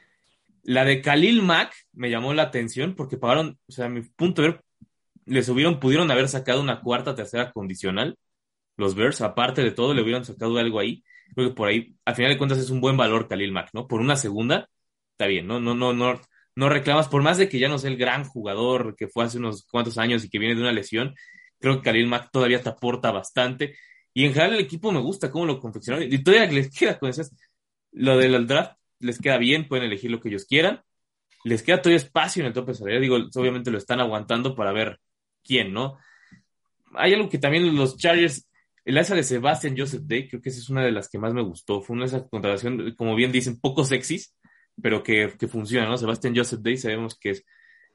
La 0.62 0.84
de 0.84 1.00
Khalil 1.00 1.42
Mack 1.42 1.74
me 1.92 2.10
llamó 2.10 2.34
la 2.34 2.42
atención 2.44 2.94
porque 2.94 3.16
pagaron, 3.16 3.58
o 3.66 3.72
sea, 3.72 3.86
a 3.86 3.88
mi 3.88 4.02
punto 4.02 4.42
de 4.42 4.48
ver, 4.48 4.64
les 5.26 5.48
hubieron, 5.48 5.80
pudieron 5.80 6.10
haber 6.10 6.28
sacado 6.28 6.60
una 6.60 6.80
cuarta, 6.80 7.14
tercera 7.14 7.52
condicional. 7.52 8.18
Los 8.76 8.94
Bears, 8.94 9.20
aparte 9.20 9.62
de 9.62 9.70
todo, 9.70 9.94
le 9.94 10.02
hubieran 10.02 10.24
sacado 10.24 10.58
algo 10.58 10.78
ahí. 10.78 11.04
Creo 11.34 11.48
que 11.50 11.54
por 11.54 11.68
ahí, 11.68 11.94
al 12.04 12.14
final 12.14 12.32
de 12.32 12.38
cuentas, 12.38 12.58
es 12.58 12.70
un 12.70 12.80
buen 12.80 12.96
valor 12.96 13.28
Khalil 13.28 13.52
Mack, 13.52 13.70
¿no? 13.72 13.86
Por 13.86 14.00
una 14.00 14.16
segunda, 14.16 14.68
está 15.12 15.26
bien, 15.26 15.46
¿no? 15.46 15.60
No, 15.60 15.74
no, 15.74 15.92
no, 15.92 16.20
no 16.56 16.68
reclamas, 16.68 17.08
por 17.08 17.22
más 17.22 17.38
de 17.38 17.48
que 17.48 17.58
ya 17.58 17.68
no 17.68 17.78
sea 17.78 17.90
el 17.90 17.96
gran 17.96 18.24
jugador 18.24 18.96
que 18.96 19.08
fue 19.08 19.24
hace 19.24 19.38
unos 19.38 19.66
cuantos 19.66 19.98
años 19.98 20.24
y 20.24 20.30
que 20.30 20.38
viene 20.38 20.54
de 20.54 20.62
una 20.62 20.72
lesión, 20.72 21.14
creo 21.58 21.76
que 21.76 21.90
Khalil 21.90 22.08
Mack 22.08 22.30
todavía 22.32 22.62
te 22.62 22.68
aporta 22.70 23.10
bastante. 23.12 23.76
Y 24.12 24.24
en 24.24 24.32
general 24.32 24.54
el 24.54 24.60
equipo 24.60 24.92
me 24.92 25.00
gusta 25.00 25.30
cómo 25.30 25.46
lo 25.46 25.60
confeccionaron. 25.60 26.12
Y 26.12 26.22
todavía 26.22 26.50
les 26.50 26.70
queda 26.70 26.98
con 26.98 27.08
esas. 27.08 27.34
Lo 27.92 28.16
del 28.18 28.46
draft 28.46 28.76
les 28.98 29.18
queda 29.18 29.38
bien, 29.38 29.68
pueden 29.68 29.84
elegir 29.86 30.10
lo 30.10 30.20
que 30.20 30.28
ellos 30.28 30.44
quieran. 30.44 30.82
Les 31.44 31.62
queda 31.62 31.80
todavía 31.80 31.96
espacio 31.96 32.40
en 32.40 32.48
el 32.48 32.52
tope 32.52 32.74
salarial. 32.74 33.02
Digo, 33.02 33.16
obviamente 33.34 33.70
lo 33.70 33.78
están 33.78 34.00
aguantando 34.00 34.54
para 34.54 34.72
ver 34.72 35.00
quién, 35.42 35.72
¿no? 35.72 35.98
Hay 36.94 37.14
algo 37.14 37.28
que 37.28 37.38
también 37.38 37.74
los 37.76 37.96
Chargers, 37.96 38.48
el 38.84 38.98
asa 38.98 39.14
de 39.14 39.22
Sebastian 39.22 39.76
Joseph 39.76 40.02
Day, 40.04 40.28
creo 40.28 40.42
que 40.42 40.48
esa 40.48 40.58
es 40.58 40.68
una 40.68 40.84
de 40.84 40.92
las 40.92 41.08
que 41.08 41.18
más 41.18 41.32
me 41.32 41.42
gustó. 41.42 41.80
Fue 41.80 41.94
una 41.94 42.06
de 42.06 42.08
esas 42.08 42.24
como 42.96 43.14
bien 43.14 43.32
dicen, 43.32 43.60
poco 43.60 43.84
sexys, 43.84 44.34
pero 44.82 45.02
que, 45.02 45.32
que 45.38 45.48
funciona, 45.48 45.88
¿no? 45.88 45.96
Sebastian 45.96 46.36
Joseph 46.36 46.60
Day 46.60 46.76
sabemos 46.76 47.18
que 47.18 47.30
es, 47.30 47.44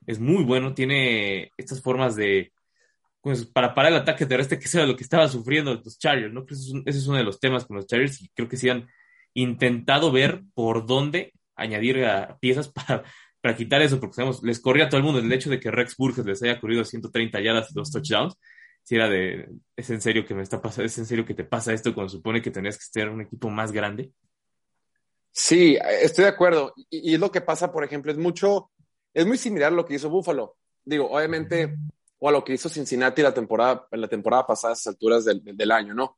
es 0.08 0.20
muy 0.20 0.44
bueno, 0.44 0.74
tiene 0.74 1.52
estas 1.58 1.82
formas 1.82 2.16
de, 2.16 2.54
pues, 3.26 3.46
para 3.46 3.74
parar 3.74 3.92
el 3.92 3.98
ataque 3.98 4.26
terrestre, 4.26 4.60
que 4.60 4.70
era 4.72 4.86
lo 4.86 4.96
que 4.96 5.04
estaba 5.04 5.28
sufriendo 5.28 5.74
los 5.74 5.98
Chargers, 5.98 6.32
¿no? 6.32 6.46
ese 6.48 6.84
es 6.86 7.08
uno 7.08 7.18
de 7.18 7.24
los 7.24 7.40
temas 7.40 7.66
con 7.66 7.76
los 7.76 7.88
Chargers 7.88 8.22
y 8.22 8.30
creo 8.30 8.48
que 8.48 8.56
sí 8.56 8.70
han 8.70 8.88
intentado 9.34 10.12
ver 10.12 10.44
por 10.54 10.86
dónde 10.86 11.34
añadir 11.56 12.06
piezas 12.40 12.70
para 12.72 13.04
para 13.46 13.56
quitar 13.56 13.80
eso, 13.84 14.00
porque 14.00 14.16
sabemos, 14.16 14.42
les 14.42 14.60
corría 14.60 14.86
a 14.86 14.90
todo 14.90 14.98
el 14.98 15.04
mundo 15.04 15.20
el 15.20 15.32
hecho 15.32 15.52
de 15.52 15.60
que 15.60 15.70
Rex 15.70 15.96
Burgess 15.98 16.26
les 16.26 16.42
haya 16.42 16.60
corrido 16.60 16.84
130 16.84 17.40
yardas 17.42 17.70
y 17.70 17.76
dos 17.76 17.92
touchdowns. 17.92 18.36
Si 18.82 18.96
era 18.96 19.08
de, 19.08 19.48
es 19.76 19.88
en 19.92 20.02
serio 20.02 20.26
que 20.26 20.34
me 20.34 20.42
está 20.42 20.60
pasando, 20.60 20.88
es 20.88 20.98
en 20.98 21.06
serio 21.06 21.26
que 21.26 21.36
te 21.36 21.44
pasa 21.44 21.72
esto 21.72 21.94
cuando 21.94 22.10
supone 22.10 22.42
que 22.42 22.50
tenías 22.50 22.76
que 22.76 22.86
ser 22.86 23.08
un 23.08 23.22
equipo 23.22 23.52
más 23.52 23.72
grande. 23.72 24.10
Sí, 25.30 25.78
estoy 26.02 26.24
de 26.24 26.32
acuerdo. 26.32 26.74
Y, 26.90 27.14
es 27.14 27.20
lo 27.20 27.32
que 27.32 27.42
pasa, 27.42 27.72
por 27.72 27.84
ejemplo, 27.84 28.12
es 28.12 28.18
mucho, 28.18 28.72
es 29.14 29.28
muy 29.28 29.38
similar 29.38 29.72
a 29.72 29.76
lo 29.76 29.86
que 29.86 29.94
hizo 29.94 30.10
Buffalo. 30.10 30.58
Digo, 30.84 31.12
obviamente, 31.12 31.76
o 32.20 32.30
a 32.30 32.32
lo 32.32 32.44
que 32.44 32.54
hizo 32.54 32.70
Cincinnati 32.70 33.22
la 33.22 33.34
temporada, 33.34 33.88
en 33.92 34.02
la 34.02 34.08
temporada 34.08 34.48
pasada 34.48 34.74
a 34.74 34.76
esas 34.76 34.88
alturas 34.88 35.26
del, 35.26 35.42
del 35.44 35.72
año, 35.72 35.94
¿no? 35.94 36.18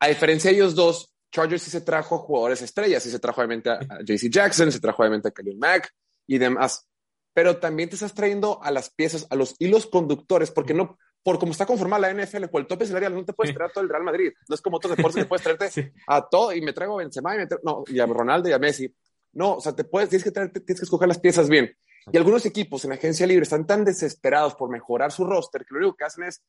A 0.00 0.08
diferencia 0.08 0.50
de 0.50 0.56
ellos 0.56 0.74
dos, 0.74 1.12
Chargers 1.30 1.62
sí 1.62 1.70
se 1.70 1.80
trajo 1.80 2.18
jugadores 2.18 2.62
estrellas, 2.62 3.02
sí 3.02 3.10
se 3.10 3.18
trajo 3.18 3.40
obviamente 3.40 3.70
a, 3.70 3.74
a 3.74 4.02
JC 4.02 4.28
Jackson, 4.30 4.70
se 4.70 4.80
trajo 4.80 5.02
obviamente 5.02 5.28
a 5.28 5.32
Khalil 5.32 5.58
Mack, 5.58 5.92
y 6.26 6.38
demás. 6.38 6.88
Pero 7.32 7.58
también 7.58 7.88
te 7.88 7.96
estás 7.96 8.14
trayendo 8.14 8.62
a 8.62 8.70
las 8.70 8.90
piezas, 8.90 9.26
a 9.30 9.36
los 9.36 9.56
hilos 9.58 9.86
conductores, 9.86 10.50
porque 10.50 10.74
no, 10.74 10.98
por 11.22 11.38
como 11.38 11.52
está 11.52 11.66
conformada 11.66 12.12
la 12.12 12.24
NFL, 12.24 12.46
por 12.46 12.60
el 12.60 12.66
tope 12.66 12.86
salarial, 12.86 13.14
no 13.14 13.24
te 13.24 13.32
puedes 13.32 13.54
traer 13.54 13.70
a 13.70 13.72
todo 13.72 13.82
el 13.82 13.90
Real 13.90 14.04
Madrid. 14.04 14.32
No 14.48 14.54
es 14.54 14.60
como 14.60 14.76
otros 14.76 14.96
deportes 14.96 15.22
que 15.22 15.28
puedes 15.28 15.42
traerte 15.42 15.92
a 16.06 16.28
todo 16.28 16.52
y 16.52 16.60
me 16.60 16.72
traigo 16.72 16.94
a 16.94 17.02
Benzema 17.02 17.34
y, 17.34 17.38
me 17.38 17.48
no, 17.62 17.84
y 17.86 17.98
a 17.98 18.06
Ronaldo 18.06 18.48
y 18.48 18.52
a 18.52 18.58
Messi. 18.58 18.94
No, 19.32 19.54
o 19.54 19.60
sea, 19.60 19.74
te 19.74 19.82
puedes, 19.82 20.08
tienes 20.08 20.22
que, 20.22 20.30
tienes 20.30 20.64
que 20.80 20.84
escoger 20.84 21.08
las 21.08 21.18
piezas 21.18 21.48
bien. 21.48 21.76
Y 22.12 22.16
algunos 22.16 22.44
equipos 22.44 22.84
en 22.84 22.92
agencia 22.92 23.26
libre 23.26 23.44
están 23.44 23.66
tan 23.66 23.84
desesperados 23.84 24.54
por 24.54 24.70
mejorar 24.70 25.10
su 25.10 25.24
roster 25.24 25.64
que 25.64 25.74
lo 25.74 25.78
único 25.78 25.96
que 25.96 26.04
hacen 26.04 26.24
es, 26.24 26.42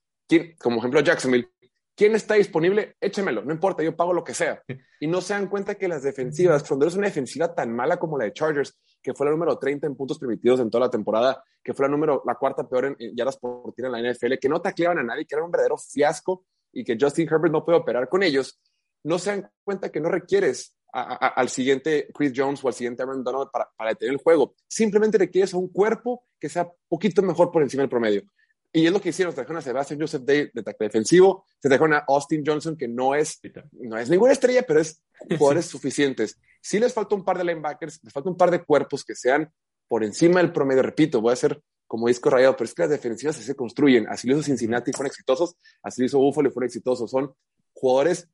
como 0.60 0.80
ejemplo 0.80 1.00
Jacksonville, 1.00 1.50
¿quién 1.96 2.16
está 2.16 2.36
disponible? 2.36 2.96
Échemelo, 3.00 3.44
no 3.44 3.54
importa, 3.54 3.82
yo 3.82 3.96
pago 3.96 4.14
lo 4.14 4.24
que 4.24 4.34
sea. 4.34 4.62
Y 5.00 5.08
no 5.08 5.22
se 5.22 5.34
dan 5.34 5.48
cuenta 5.48 5.76
que 5.76 5.88
las 5.88 6.04
defensivas, 6.04 6.64
cuando 6.68 6.86
es 6.86 6.96
una 6.96 7.08
defensiva 7.08 7.54
tan 7.54 7.74
mala 7.74 7.98
como 7.98 8.18
la 8.18 8.26
de 8.26 8.34
Chargers, 8.34 8.78
que 9.02 9.14
fue 9.14 9.26
la 9.26 9.32
número 9.32 9.58
30 9.58 9.88
en 9.88 9.96
puntos 9.96 10.20
permitidos 10.20 10.60
en 10.60 10.70
toda 10.70 10.86
la 10.86 10.90
temporada, 10.90 11.44
que 11.64 11.74
fue 11.74 11.86
la 11.86 11.92
número, 11.92 12.22
la 12.26 12.36
cuarta 12.36 12.68
peor 12.68 12.86
en, 13.00 13.16
yardas 13.16 13.38
por 13.38 13.74
en 13.78 13.92
la 13.92 14.12
NFL, 14.12 14.34
que 14.42 14.50
no 14.50 14.62
tacleaban 14.62 15.00
a 15.00 15.04
nadie, 15.04 15.26
que 15.26 15.36
era 15.36 15.44
un 15.44 15.52
verdadero 15.52 15.78
fiasco 15.78 16.46
y 16.74 16.84
que 16.84 16.98
Justin 17.00 17.28
Herbert 17.28 17.54
no 17.54 17.64
puede 17.64 17.78
operar 17.78 18.10
con 18.10 18.24
ellos, 18.24 18.60
no 19.04 19.20
se 19.20 19.30
dan 19.30 19.50
cuenta 19.64 19.90
que 19.90 20.02
no 20.02 20.10
requieres 20.10 20.75
al 20.96 21.50
siguiente 21.50 22.08
Chris 22.14 22.32
Jones 22.36 22.64
o 22.64 22.68
al 22.68 22.74
siguiente 22.74 23.04
Aaron 23.04 23.24
Donald 23.24 23.50
para, 23.52 23.70
para 23.76 23.90
detener 23.90 24.14
el 24.14 24.22
juego. 24.22 24.56
Simplemente 24.68 25.18
requieres 25.18 25.54
a 25.54 25.58
un 25.58 25.68
cuerpo 25.68 26.24
que 26.40 26.48
sea 26.48 26.72
poquito 26.88 27.22
mejor 27.22 27.52
por 27.52 27.62
encima 27.62 27.82
del 27.84 27.90
promedio. 27.90 28.24
Y 28.72 28.86
es 28.86 28.92
lo 28.92 29.00
que 29.00 29.10
hicieron, 29.10 29.32
se 29.32 29.38
trajeron 29.38 29.58
a 29.58 29.62
Sebastian 29.62 30.00
Joseph 30.00 30.24
Day 30.24 30.50
de 30.54 30.64
tackle 30.64 30.88
defensivo, 30.88 31.46
se 31.62 31.70
trajeron 31.70 31.94
a 31.94 32.04
Austin 32.10 32.44
Johnson, 32.46 32.76
que 32.76 32.90
no 32.90 33.16
es, 33.16 33.40
no 33.72 33.98
es 33.98 34.10
ninguna 34.10 34.34
estrella, 34.34 34.64
pero 34.68 34.82
es 34.82 35.02
jugadores 35.38 35.66
suficientes. 35.68 36.38
Sí 36.62 36.80
les 36.80 36.94
falta 36.94 37.16
un 37.16 37.24
par 37.24 37.38
de 37.38 37.46
linebackers, 37.46 38.02
les 38.04 38.12
falta 38.12 38.30
un 38.30 38.36
par 38.36 38.52
de 38.52 38.64
cuerpos 38.64 39.06
que 39.06 39.16
sean 39.16 39.50
por 39.88 40.04
encima 40.04 40.42
del 40.42 40.52
promedio. 40.52 40.84
Repito, 40.84 41.22
voy 41.22 41.30
a 41.30 41.34
hacer 41.34 41.62
como 41.88 42.08
disco 42.08 42.30
rayado, 42.30 42.58
pero 42.58 42.66
es 42.66 42.74
que 42.74 42.82
las 42.82 42.92
defensivas 42.92 43.38
se 43.38 43.56
construyen. 43.56 44.08
Así 44.10 44.28
lo 44.28 44.34
hizo 44.34 44.44
Cincinnati, 44.44 44.92
fueron 44.92 45.08
exitosos, 45.08 45.56
así 45.82 46.02
lo 46.02 46.08
hizo 46.08 46.20
Buffalo 46.20 46.50
y 46.50 46.52
fueron 46.52 46.68
exitosos. 46.68 47.10
Son 47.10 47.34
jugadores 47.74 48.28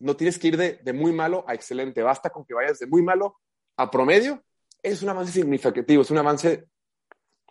no 0.00 0.16
tienes 0.16 0.38
que 0.38 0.48
ir 0.48 0.56
de, 0.56 0.92
muy 0.92 1.12
malo 1.12 1.44
a 1.46 1.54
excelente, 1.54 2.02
basta 2.02 2.30
con 2.30 2.44
que 2.44 2.54
vayas 2.54 2.78
de 2.78 2.86
muy 2.86 3.02
malo 3.02 3.36
a 3.76 3.90
promedio. 3.90 4.42
Es 4.82 5.02
un 5.02 5.10
avance 5.10 5.32
significativo, 5.32 6.02
es 6.02 6.10
un 6.10 6.18
avance 6.18 6.66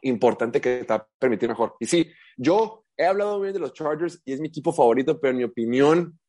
importante 0.01 0.59
que 0.59 0.79
te 0.79 0.87
va 0.87 0.95
a 0.95 1.07
permitir 1.19 1.47
mejor. 1.47 1.75
Y 1.79 1.85
sí, 1.85 2.11
yo 2.37 2.85
he 2.97 3.05
hablado 3.05 3.39
bien 3.39 3.53
de 3.53 3.59
los 3.59 3.73
Chargers 3.73 4.21
y 4.25 4.33
es 4.33 4.39
mi 4.39 4.47
equipo 4.47 4.73
favorito, 4.73 5.19
pero 5.19 5.31
en 5.31 5.37
mi 5.37 5.43
opinión, 5.43 6.19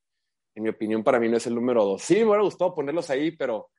en 0.54 0.62
mi 0.62 0.68
opinión 0.68 1.02
para 1.02 1.18
mí 1.18 1.28
no 1.28 1.38
es 1.38 1.46
el 1.46 1.54
número 1.54 1.84
dos. 1.84 2.02
Sí, 2.02 2.16
me 2.16 2.24
hubiera 2.24 2.42
gustado 2.42 2.74
ponerlos 2.74 3.08
ahí, 3.08 3.30
pero 3.30 3.70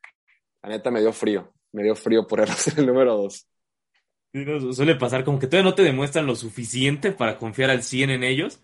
la 0.64 0.70
neta 0.70 0.90
me 0.90 1.00
dio 1.00 1.14
frío, 1.14 1.54
me 1.72 1.84
dio 1.84 1.96
frío 1.96 2.26
ponerlos 2.26 2.68
en 2.74 2.80
el 2.80 2.88
número 2.88 3.18
dos. 3.18 3.48
Suele 4.74 4.96
pasar 4.96 5.26
como 5.26 5.38
que 5.38 5.48
todavía 5.48 5.70
no 5.70 5.76
te 5.76 5.84
demuestran 5.84 6.26
lo 6.26 6.36
suficiente 6.36 7.12
para 7.12 7.38
confiar 7.38 7.70
al 7.70 7.84
100 7.84 8.12
en 8.12 8.24
ellos, 8.24 8.64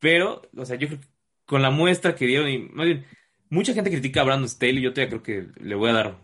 pero, 0.00 0.42
o 0.56 0.64
sea, 0.64 0.76
yo 0.76 0.88
creo 0.88 1.00
que 1.00 1.06
con 1.48 1.62
la 1.62 1.70
muestra 1.70 2.14
que 2.14 2.26
dieron, 2.26 2.46
y 2.50 2.58
más 2.58 2.84
bien, 2.84 3.06
mucha 3.48 3.72
gente 3.72 3.90
critica 3.90 4.20
a 4.20 4.24
Brandon 4.24 4.50
Staley, 4.50 4.82
yo 4.82 4.92
todavía 4.92 5.08
creo 5.08 5.22
que 5.22 5.64
le 5.64 5.74
voy 5.74 5.88
a 5.88 5.94
dar, 5.94 6.18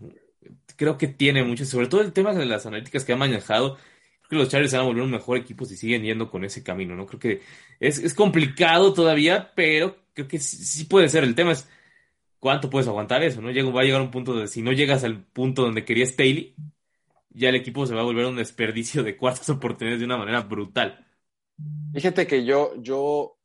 creo 0.76 0.98
que 0.98 1.08
tiene 1.08 1.42
mucho, 1.42 1.64
sobre 1.64 1.86
todo 1.86 2.02
el 2.02 2.12
tema 2.12 2.34
de 2.34 2.44
las 2.44 2.66
analíticas 2.66 3.06
que 3.06 3.14
ha 3.14 3.16
manejado, 3.16 3.76
creo 3.76 4.28
que 4.28 4.36
los 4.36 4.48
Chargers 4.50 4.70
se 4.70 4.76
van 4.76 4.84
a 4.84 4.88
volver 4.88 5.02
un 5.02 5.10
mejor 5.10 5.38
equipo 5.38 5.64
si 5.64 5.78
siguen 5.78 6.02
yendo 6.02 6.30
con 6.30 6.44
ese 6.44 6.62
camino, 6.62 6.94
¿no? 6.94 7.06
Creo 7.06 7.18
que 7.18 7.40
es, 7.80 8.12
complicado 8.12 8.92
todavía, 8.92 9.50
pero 9.56 9.96
creo 10.12 10.28
que 10.28 10.38
sí, 10.38 10.84
puede 10.84 11.08
ser. 11.08 11.24
El 11.24 11.34
tema 11.34 11.52
es 11.52 11.70
cuánto 12.38 12.68
puedes 12.68 12.86
aguantar 12.86 13.22
eso, 13.22 13.40
¿no? 13.40 13.48
Va 13.72 13.80
a 13.80 13.84
llegar 13.84 14.02
un 14.02 14.10
punto 14.10 14.38
de, 14.38 14.46
si 14.46 14.60
no 14.60 14.72
llegas 14.72 15.04
al 15.04 15.24
punto 15.24 15.62
donde 15.62 15.86
quería 15.86 16.04
Staley, 16.04 16.54
ya 17.30 17.48
el 17.48 17.54
equipo 17.54 17.86
se 17.86 17.94
va 17.94 18.02
a 18.02 18.04
volver 18.04 18.26
un 18.26 18.36
desperdicio 18.36 19.02
de 19.02 19.16
cuartas 19.16 19.48
oportunidades 19.48 20.00
de 20.00 20.04
una 20.04 20.18
manera 20.18 20.42
brutal. 20.42 21.06
Fíjate 21.94 22.26
que 22.26 22.44
yo, 22.44 22.74
yo 22.82 23.38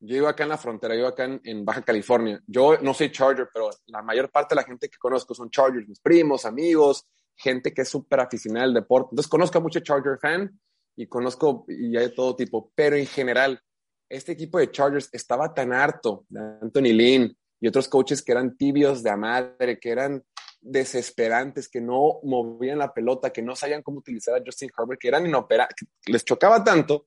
yo 0.00 0.14
vivo 0.14 0.28
acá 0.28 0.44
en 0.44 0.50
la 0.50 0.58
frontera, 0.58 0.94
yo 0.94 1.00
vivo 1.00 1.08
acá 1.08 1.24
en, 1.42 1.64
Baja 1.64 1.82
California. 1.82 2.40
Yo 2.46 2.78
no 2.78 2.94
soy 2.94 3.10
Charger, 3.10 3.48
pero 3.52 3.70
la 3.86 4.02
mayor 4.02 4.30
parte 4.30 4.54
de 4.54 4.60
la 4.60 4.66
gente 4.66 4.88
que 4.88 4.98
conozco 4.98 5.34
son 5.34 5.50
Chargers, 5.50 5.88
mis 5.88 6.00
primos, 6.00 6.44
amigos, 6.44 7.06
gente 7.34 7.72
que 7.72 7.82
es 7.82 7.88
súper 7.88 8.20
aficionada 8.20 8.64
al 8.64 8.74
deporte. 8.74 9.08
Entonces 9.12 9.30
conozco 9.30 9.58
a 9.58 9.60
mucho 9.60 9.80
Charger 9.80 10.18
fan 10.20 10.60
y 10.96 11.06
conozco 11.06 11.64
y 11.68 11.96
hay 11.96 12.06
de 12.06 12.10
todo 12.10 12.36
tipo, 12.36 12.72
pero 12.74 12.96
en 12.96 13.06
general, 13.06 13.60
este 14.08 14.32
equipo 14.32 14.58
de 14.58 14.70
Chargers 14.70 15.08
estaba 15.12 15.52
tan 15.52 15.72
harto 15.72 16.24
de 16.28 16.40
Anthony 16.62 16.92
Lynn 16.94 17.36
y 17.60 17.68
otros 17.68 17.88
coaches 17.88 18.22
que 18.22 18.32
eran 18.32 18.56
tibios 18.56 19.02
de 19.02 19.10
a 19.10 19.16
madre, 19.16 19.78
que 19.80 19.90
eran 19.90 20.22
desesperantes, 20.60 21.68
que 21.68 21.80
no 21.80 22.20
movían 22.22 22.78
la 22.78 22.92
pelota, 22.92 23.30
que 23.30 23.42
no 23.42 23.54
sabían 23.54 23.82
cómo 23.82 23.98
utilizar 23.98 24.34
a 24.34 24.42
Justin 24.44 24.70
Herbert, 24.76 25.00
que 25.00 25.08
eran 25.08 25.26
inoperables, 25.26 25.74
les 26.06 26.24
chocaba 26.24 26.62
tanto 26.64 27.06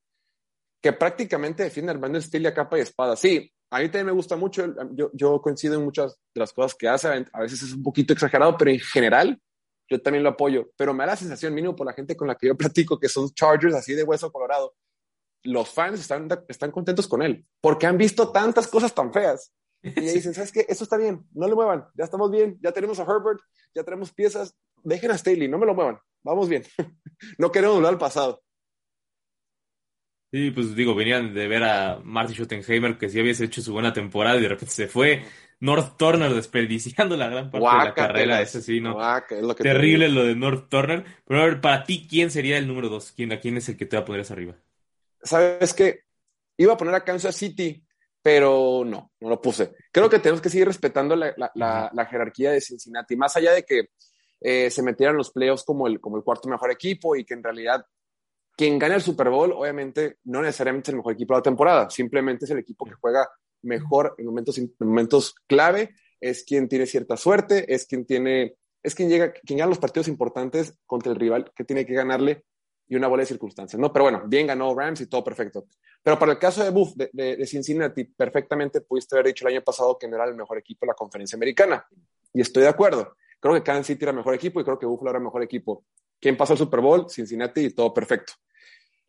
que 0.81 0.93
prácticamente 0.93 1.63
defiende 1.63 1.91
al 1.91 2.00
Brandon 2.00 2.21
Steele 2.21 2.50
a 2.50 2.53
capa 2.53 2.77
y 2.77 2.81
espada. 2.81 3.15
Sí, 3.15 3.51
a 3.69 3.79
mí 3.79 3.85
también 3.85 4.07
me 4.07 4.11
gusta 4.11 4.35
mucho, 4.35 4.73
yo, 4.93 5.11
yo 5.13 5.41
coincido 5.41 5.75
en 5.75 5.85
muchas 5.85 6.17
de 6.33 6.39
las 6.39 6.51
cosas 6.51 6.75
que 6.75 6.88
hace, 6.88 7.07
a 7.07 7.39
veces 7.39 7.61
es 7.61 7.73
un 7.73 7.83
poquito 7.83 8.13
exagerado, 8.13 8.57
pero 8.57 8.71
en 8.71 8.79
general 8.79 9.39
yo 9.89 10.01
también 10.01 10.23
lo 10.23 10.29
apoyo. 10.29 10.71
Pero 10.75 10.93
me 10.93 11.03
da 11.03 11.11
la 11.11 11.15
sensación, 11.15 11.53
mínimo 11.53 11.75
por 11.75 11.85
la 11.85 11.93
gente 11.93 12.15
con 12.15 12.27
la 12.27 12.35
que 12.35 12.47
yo 12.47 12.55
platico, 12.57 13.00
que 13.00 13.09
son 13.09 13.29
Chargers 13.29 13.75
así 13.75 13.93
de 13.93 14.03
hueso 14.03 14.31
colorado, 14.31 14.73
los 15.43 15.69
fans 15.69 16.00
están, 16.00 16.27
están 16.47 16.71
contentos 16.71 17.07
con 17.07 17.21
él, 17.21 17.45
porque 17.61 17.88
han 17.88 17.97
visto 17.97 18.31
tantas 18.31 18.67
cosas 18.67 18.93
tan 18.93 19.13
feas. 19.13 19.53
Y 19.83 19.89
dicen, 20.01 20.33
¿sabes 20.33 20.51
qué? 20.51 20.65
Eso 20.67 20.83
está 20.83 20.97
bien, 20.97 21.25
no 21.33 21.47
le 21.47 21.55
muevan, 21.55 21.85
ya 21.95 22.05
estamos 22.05 22.31
bien, 22.31 22.57
ya 22.61 22.71
tenemos 22.71 23.00
a 23.00 23.03
Herbert, 23.03 23.39
ya 23.73 23.83
tenemos 23.83 24.11
piezas, 24.13 24.55
dejen 24.83 25.11
a 25.11 25.17
Staley, 25.17 25.47
no 25.47 25.57
me 25.57 25.65
lo 25.65 25.73
muevan, 25.73 26.00
vamos 26.23 26.50
bien. 26.50 26.63
no 27.38 27.51
queremos 27.51 27.75
volver 27.75 27.91
al 27.91 27.97
pasado. 27.97 28.41
Sí, 30.31 30.51
pues 30.51 30.73
digo, 30.75 30.95
venían 30.95 31.33
de 31.33 31.47
ver 31.47 31.63
a 31.63 32.00
Marty 32.03 32.33
Schottenheimer, 32.33 32.97
que 32.97 33.09
sí 33.09 33.19
había 33.19 33.33
hecho 33.33 33.61
su 33.61 33.73
buena 33.73 33.91
temporada 33.91 34.38
y 34.38 34.41
de 34.41 34.47
repente 34.47 34.73
se 34.73 34.88
fue. 34.88 35.23
North 35.59 35.97
Turner 35.97 36.33
desperdiciando 36.33 37.17
la 37.17 37.29
gran 37.29 37.51
parte 37.51 37.67
de 37.67 37.83
la 37.83 37.93
carrera. 37.93 38.41
Ese 38.41 38.61
sí, 38.61 38.79
¿no? 38.79 38.97
Terrible 39.57 40.07
lo 40.09 40.23
de 40.23 40.35
North 40.35 40.69
Turner. 40.69 41.03
Pero 41.25 41.41
a 41.41 41.45
ver, 41.45 41.61
para 41.61 41.83
ti, 41.83 42.07
¿quién 42.09 42.31
sería 42.31 42.57
el 42.57 42.67
número 42.67 42.89
dos? 42.89 43.11
¿Quién, 43.11 43.31
¿A 43.33 43.39
quién 43.39 43.57
es 43.57 43.67
el 43.69 43.77
que 43.77 43.85
te 43.85 43.97
va 43.97 44.03
a 44.03 44.05
poner 44.05 44.25
arriba? 44.31 44.55
Sabes 45.21 45.73
que 45.73 46.05
iba 46.57 46.73
a 46.73 46.77
poner 46.77 46.95
a 46.95 47.03
Kansas 47.03 47.35
City, 47.35 47.83
pero 48.21 48.83
no, 48.85 49.11
no 49.19 49.29
lo 49.29 49.41
puse. 49.41 49.75
Creo 49.91 50.09
que 50.09 50.19
tenemos 50.19 50.41
que 50.41 50.50
seguir 50.50 50.65
respetando 50.65 51.15
la, 51.15 52.07
jerarquía 52.09 52.51
de 52.51 52.61
Cincinnati, 52.61 53.15
más 53.15 53.35
allá 53.35 53.51
de 53.51 53.63
que 53.63 53.89
eh, 54.39 54.71
se 54.71 54.81
metieran 54.81 55.17
los 55.17 55.31
playoffs 55.31 55.63
como 55.63 55.88
el, 55.88 56.00
como 56.00 56.17
el 56.17 56.23
cuarto 56.23 56.50
mejor 56.50 56.71
equipo 56.71 57.15
y 57.15 57.25
que 57.25 57.35
en 57.35 57.43
realidad 57.43 57.85
quien 58.55 58.77
gana 58.79 58.96
el 58.96 59.01
Super 59.01 59.29
Bowl, 59.29 59.51
obviamente, 59.53 60.17
no 60.25 60.41
necesariamente 60.41 60.89
es 60.89 60.93
el 60.93 60.98
mejor 60.98 61.13
equipo 61.13 61.34
de 61.34 61.39
la 61.39 61.43
temporada, 61.43 61.89
simplemente 61.89 62.46
es 62.46 62.51
el 62.51 62.60
equipo 62.60 62.86
que 62.86 62.93
juega 62.93 63.27
mejor 63.63 64.15
en 64.17 64.25
momentos, 64.25 64.58
en 64.58 64.74
momentos 64.79 65.36
clave, 65.48 65.96
es 66.20 66.43
quien 66.43 66.67
tiene 66.67 66.86
cierta 66.86 67.17
suerte, 67.17 67.74
es 67.74 67.86
quien 67.86 68.05
tiene, 68.05 68.55
es 68.84 68.96
quien 68.96 69.10
llega, 69.10 69.34
quien 69.34 69.60
gana 69.60 69.70
los 69.70 69.79
partidos 69.79 70.08
importantes 70.08 70.77
contra 70.86 71.12
el 71.12 71.20
rival 71.20 71.51
que 71.55 71.63
tiene 71.63 71.86
que 71.86 71.93
ganarle 71.93 72.43
y 72.88 72.96
una 72.96 73.08
bola 73.08 73.22
de 73.22 73.27
circunstancias, 73.27 73.79
¿no? 73.79 73.93
Pero 73.93 74.03
bueno, 74.03 74.24
bien 74.27 74.48
ganó 74.48 74.75
Rams 74.75 75.00
y 75.00 75.08
todo 75.08 75.24
perfecto. 75.24 75.65
Pero 76.03 76.20
para 76.20 76.34
el 76.34 76.38
caso 76.38 76.62
de 76.62 76.72
Buff, 76.72 76.93
de, 76.96 77.10
de, 77.13 77.48
Cincinnati, 77.48 78.03
perfectamente 78.03 78.81
pudiste 78.81 79.15
haber 79.15 79.27
dicho 79.27 79.48
el 79.48 79.53
año 79.53 79.63
pasado 79.63 79.98
que 79.98 80.10
no 80.10 80.17
era 80.17 80.25
el 80.25 80.36
mejor 80.36 80.58
equipo 80.58 80.86
de 80.86 80.88
la 80.88 80.93
conferencia 80.93 81.38
americana. 81.38 81.86
Y 82.34 82.41
estoy 82.41 82.63
de 82.63 82.70
acuerdo. 82.70 83.15
Creo 83.39 83.53
que 83.53 83.63
Kansas 83.63 83.88
City 83.88 84.03
era 84.03 84.12
mejor 84.12 84.34
equipo 84.34 84.60
y 84.60 84.65
creo 84.65 84.77
que 84.77 84.86
Buffalo 84.86 85.10
era 85.10 85.20
mejor 85.20 85.41
equipo. 85.41 85.86
¿Quién 86.21 86.37
pasó 86.37 86.53
al 86.53 86.59
Super 86.59 86.79
Bowl? 86.79 87.09
Cincinnati 87.09 87.61
y 87.61 87.69
todo 87.71 87.93
perfecto. 87.93 88.33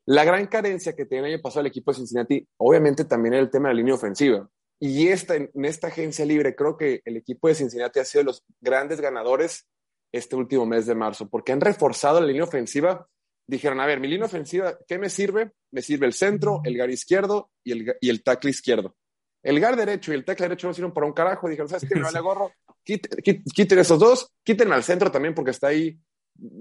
La 0.07 0.25
gran 0.25 0.47
carencia 0.47 0.97
que 0.97 1.05
tenía 1.05 1.27
el 1.27 1.35
año 1.35 1.43
pasado 1.43 1.61
el 1.61 1.67
equipo 1.69 1.93
de 1.93 1.99
Cincinnati, 1.99 2.49
obviamente 2.57 3.05
también 3.05 3.35
era 3.35 3.43
el 3.43 3.51
tema 3.51 3.69
de 3.69 3.75
la 3.75 3.79
línea 3.79 3.95
ofensiva. 3.95 4.49
Y 4.81 5.09
esta, 5.09 5.37
en 5.37 5.65
esta 5.65 5.89
agencia 5.89 6.25
libre, 6.25 6.57
creo 6.57 6.77
que 6.77 7.03
el 7.05 7.17
equipo 7.17 7.47
de 7.47 7.55
Cincinnati 7.55 8.01
ha 8.01 8.05
sido 8.05 8.23
de 8.23 8.25
los 8.25 8.45
grandes 8.61 9.01
ganadores 9.01 9.69
este 10.11 10.35
último 10.35 10.67
mes 10.67 10.87
de 10.87 10.95
marzo, 10.95 11.29
porque 11.29 11.53
han 11.53 11.61
reforzado 11.61 12.21
la 12.21 12.27
línea 12.27 12.45
ofensiva. 12.45 13.07
Dijeron, 13.47 13.79
a 13.81 13.87
ver, 13.87 14.01
mi 14.01 14.09
línea 14.09 14.27
ofensiva, 14.27 14.77
¿qué 14.89 14.99
me 14.99 15.09
sirve? 15.09 15.53
Me 15.71 15.83
sirve 15.83 16.07
el 16.07 16.13
centro, 16.15 16.63
el 16.65 16.77
gar 16.77 16.91
izquierdo 16.91 17.51
y 17.63 17.73
el, 17.73 17.97
y 18.01 18.11
el 18.11 18.25
tackle 18.25 18.51
izquierdo. 18.51 18.97
El 19.43 19.61
gar 19.61 19.77
derecho 19.77 20.13
y 20.13 20.17
el 20.17 20.25
tackle 20.25 20.47
derecho 20.47 20.67
no 20.69 20.75
sirven 20.75 20.93
para 20.93 21.07
un 21.07 21.13
carajo. 21.13 21.49
Dijeron, 21.49 21.69
¿sabes 21.69 21.89
qué? 21.89 21.95
Me 21.95 22.03
vale 22.03 22.21
gorro. 22.21 22.53
Quiten, 22.85 23.79
esos 23.79 23.99
dos, 23.99 24.33
quiten 24.43 24.73
al 24.73 24.83
centro 24.83 25.11
también 25.11 25.35
porque 25.35 25.53
está 25.53 25.69
ahí, 25.69 25.97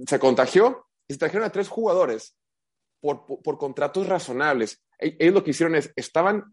se 0.07 0.19
contagió. 0.19 0.85
Y 1.07 1.13
se 1.13 1.19
trajeron 1.19 1.45
a 1.45 1.51
tres 1.51 1.67
jugadores 1.67 2.37
por, 3.01 3.25
por, 3.25 3.57
contratos 3.57 4.07
razonables. 4.07 4.81
E, 4.97 5.17
ellos 5.19 5.33
lo 5.33 5.43
que 5.43 5.51
hicieron 5.51 5.75
es, 5.75 5.91
estaban, 5.95 6.45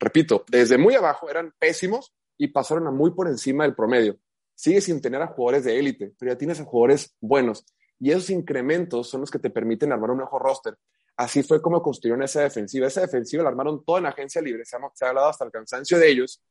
repito, 0.00 0.44
desde 0.48 0.78
muy 0.78 0.94
abajo, 0.94 1.30
eran 1.30 1.54
pésimos 1.58 2.14
y 2.36 2.48
pasaron 2.48 2.86
a 2.88 2.90
muy 2.90 3.12
por 3.12 3.28
encima 3.28 3.64
del 3.64 3.74
promedio. 3.74 4.18
Sigue 4.54 4.80
sin 4.80 5.00
tener 5.00 5.22
a 5.22 5.28
jugadores 5.28 5.64
de 5.64 5.78
élite, 5.78 6.12
pero 6.18 6.32
ya 6.32 6.38
tienes 6.38 6.60
a 6.60 6.64
jugadores 6.64 7.14
buenos. 7.20 7.64
Y 8.00 8.10
esos 8.10 8.30
incrementos 8.30 9.08
son 9.08 9.20
los 9.20 9.30
que 9.30 9.38
te 9.38 9.50
permiten 9.50 9.92
armar 9.92 10.10
un 10.10 10.18
mejor 10.18 10.42
roster. 10.42 10.76
Así 11.16 11.42
fue 11.42 11.62
como 11.62 11.82
construyeron 11.82 12.22
esa 12.22 12.40
defensiva. 12.40 12.86
Esa 12.86 13.02
defensiva 13.02 13.42
la 13.42 13.50
armaron 13.50 13.84
toda 13.84 14.00
en 14.00 14.06
agencia 14.06 14.42
libre. 14.42 14.64
Se 14.64 14.76
ha, 14.76 14.80
se 14.94 15.04
ha 15.04 15.08
hablado 15.10 15.28
hasta 15.28 15.44
el 15.44 15.52
cansancio 15.52 15.98
de 15.98 16.10
ellos, 16.10 16.42